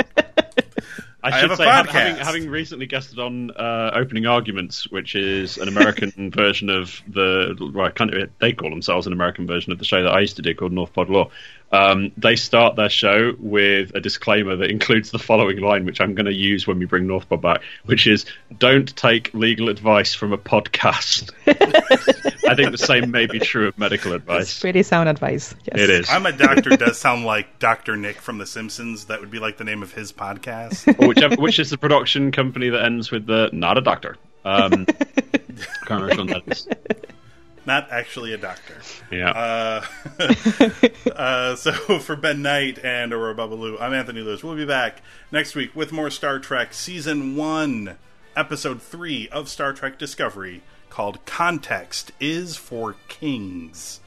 I 1.23 1.29
I 1.31 1.41
should 1.41 1.57
say, 1.57 1.65
podcast. 1.65 1.87
having, 1.89 2.17
having 2.17 2.49
recently 2.49 2.87
guested 2.87 3.19
on 3.19 3.51
uh, 3.51 3.91
Opening 3.95 4.27
Arguments, 4.27 4.89
which 4.89 5.17
is 5.17 5.59
an 5.59 5.67
American 5.67 6.31
version 6.31 6.71
of 6.71 7.03
the, 7.09 7.57
well, 7.75 7.91
kind 7.91 8.15
of, 8.15 8.31
they 8.39 8.53
call 8.53 8.71
themselves 8.71 9.07
an 9.07 9.13
American 9.13 9.47
version 9.47 9.73
of 9.73 9.79
the 9.79 9.85
show 9.85 10.03
that 10.03 10.13
I 10.13 10.21
used 10.21 10.37
to 10.37 10.43
do 10.43 10.55
called 10.55 10.73
North 10.73 10.93
Pod 10.93 11.11
Law. 11.11 11.31
Um, 11.71 12.13
they 12.17 12.37
start 12.37 12.77
their 12.77 12.89
show 12.89 13.35
with 13.39 13.95
a 13.95 14.01
disclaimer 14.01 14.57
that 14.57 14.71
includes 14.71 15.11
the 15.11 15.19
following 15.19 15.61
line, 15.61 15.85
which 15.85 16.01
I'm 16.01 16.15
going 16.15 16.27
to 16.27 16.35
use 16.35 16.67
when 16.67 16.79
we 16.79 16.87
bring 16.87 17.07
North 17.07 17.29
Pod 17.29 17.43
back, 17.43 17.61
which 17.85 18.07
is 18.07 18.25
"Don't 18.59 18.95
take 18.97 19.35
legal 19.35 19.69
advice 19.69 20.15
from 20.15 20.33
a 20.33 20.39
podcast." 20.39 21.31
I 22.49 22.55
think 22.55 22.71
the 22.71 22.79
same 22.79 23.11
may 23.11 23.27
be 23.27 23.39
true 23.39 23.69
of 23.69 23.79
medical 23.79 24.15
advice. 24.15 24.43
It's 24.43 24.61
pretty 24.61 24.83
sound 24.83 25.11
advice. 25.11 25.55
Yes. 25.65 25.81
It 25.83 25.91
is. 25.91 26.09
I'm 26.09 26.25
a 26.25 26.33
doctor 26.33 26.71
does 26.71 26.99
sound 26.99 27.27
like 27.27 27.59
Dr. 27.59 27.97
Nick 27.97 28.17
from 28.17 28.39
The 28.39 28.47
Simpsons. 28.47 29.07
That 29.07 29.21
would 29.21 29.31
be 29.31 29.39
like 29.39 29.59
the 29.59 29.65
name 29.65 29.83
of 29.83 29.93
his 29.93 30.11
podcast. 30.13 30.89
or 31.03 31.09
whichever, 31.09 31.37
which 31.37 31.59
is 31.59 31.69
the 31.69 31.79
production 31.79 32.33
company 32.33 32.71
that 32.71 32.83
ends 32.83 33.11
with 33.11 33.27
the 33.27 33.51
"not 33.53 33.77
a 33.77 33.83
doctor." 33.83 34.17
Um, 34.45 34.87
can't 34.87 35.91
remember 35.91 36.07
which 36.07 36.19
one 36.19 36.27
that 36.29 36.43
is. 36.47 36.67
Not 37.69 37.89
actually 37.91 38.33
a 38.33 38.39
doctor. 38.39 38.81
Yeah, 39.11 39.83
Uh, 40.19 40.35
uh, 41.15 41.55
so 41.55 41.73
for 41.99 42.17
Ben 42.17 42.41
Knight 42.41 42.83
and 42.83 43.13
Aurora 43.13 43.35
Babalu, 43.35 43.79
I'm 43.79 43.93
Anthony 43.93 44.23
Lewis. 44.23 44.43
We'll 44.43 44.57
be 44.57 44.65
back 44.65 45.03
next 45.31 45.55
week 45.55 45.77
with 45.77 45.93
more 45.93 46.09
Star 46.09 46.39
Trek 46.39 46.73
Season 46.73 47.37
1, 47.37 47.99
Episode 48.35 48.81
3 48.81 49.29
of 49.29 49.51
Star 49.51 49.75
Trek 49.75 49.99
Discovery 49.99 50.63
called 50.89 51.23
Context 51.27 52.11
is 52.19 52.57
for 52.57 52.97
Kings. 53.09 54.01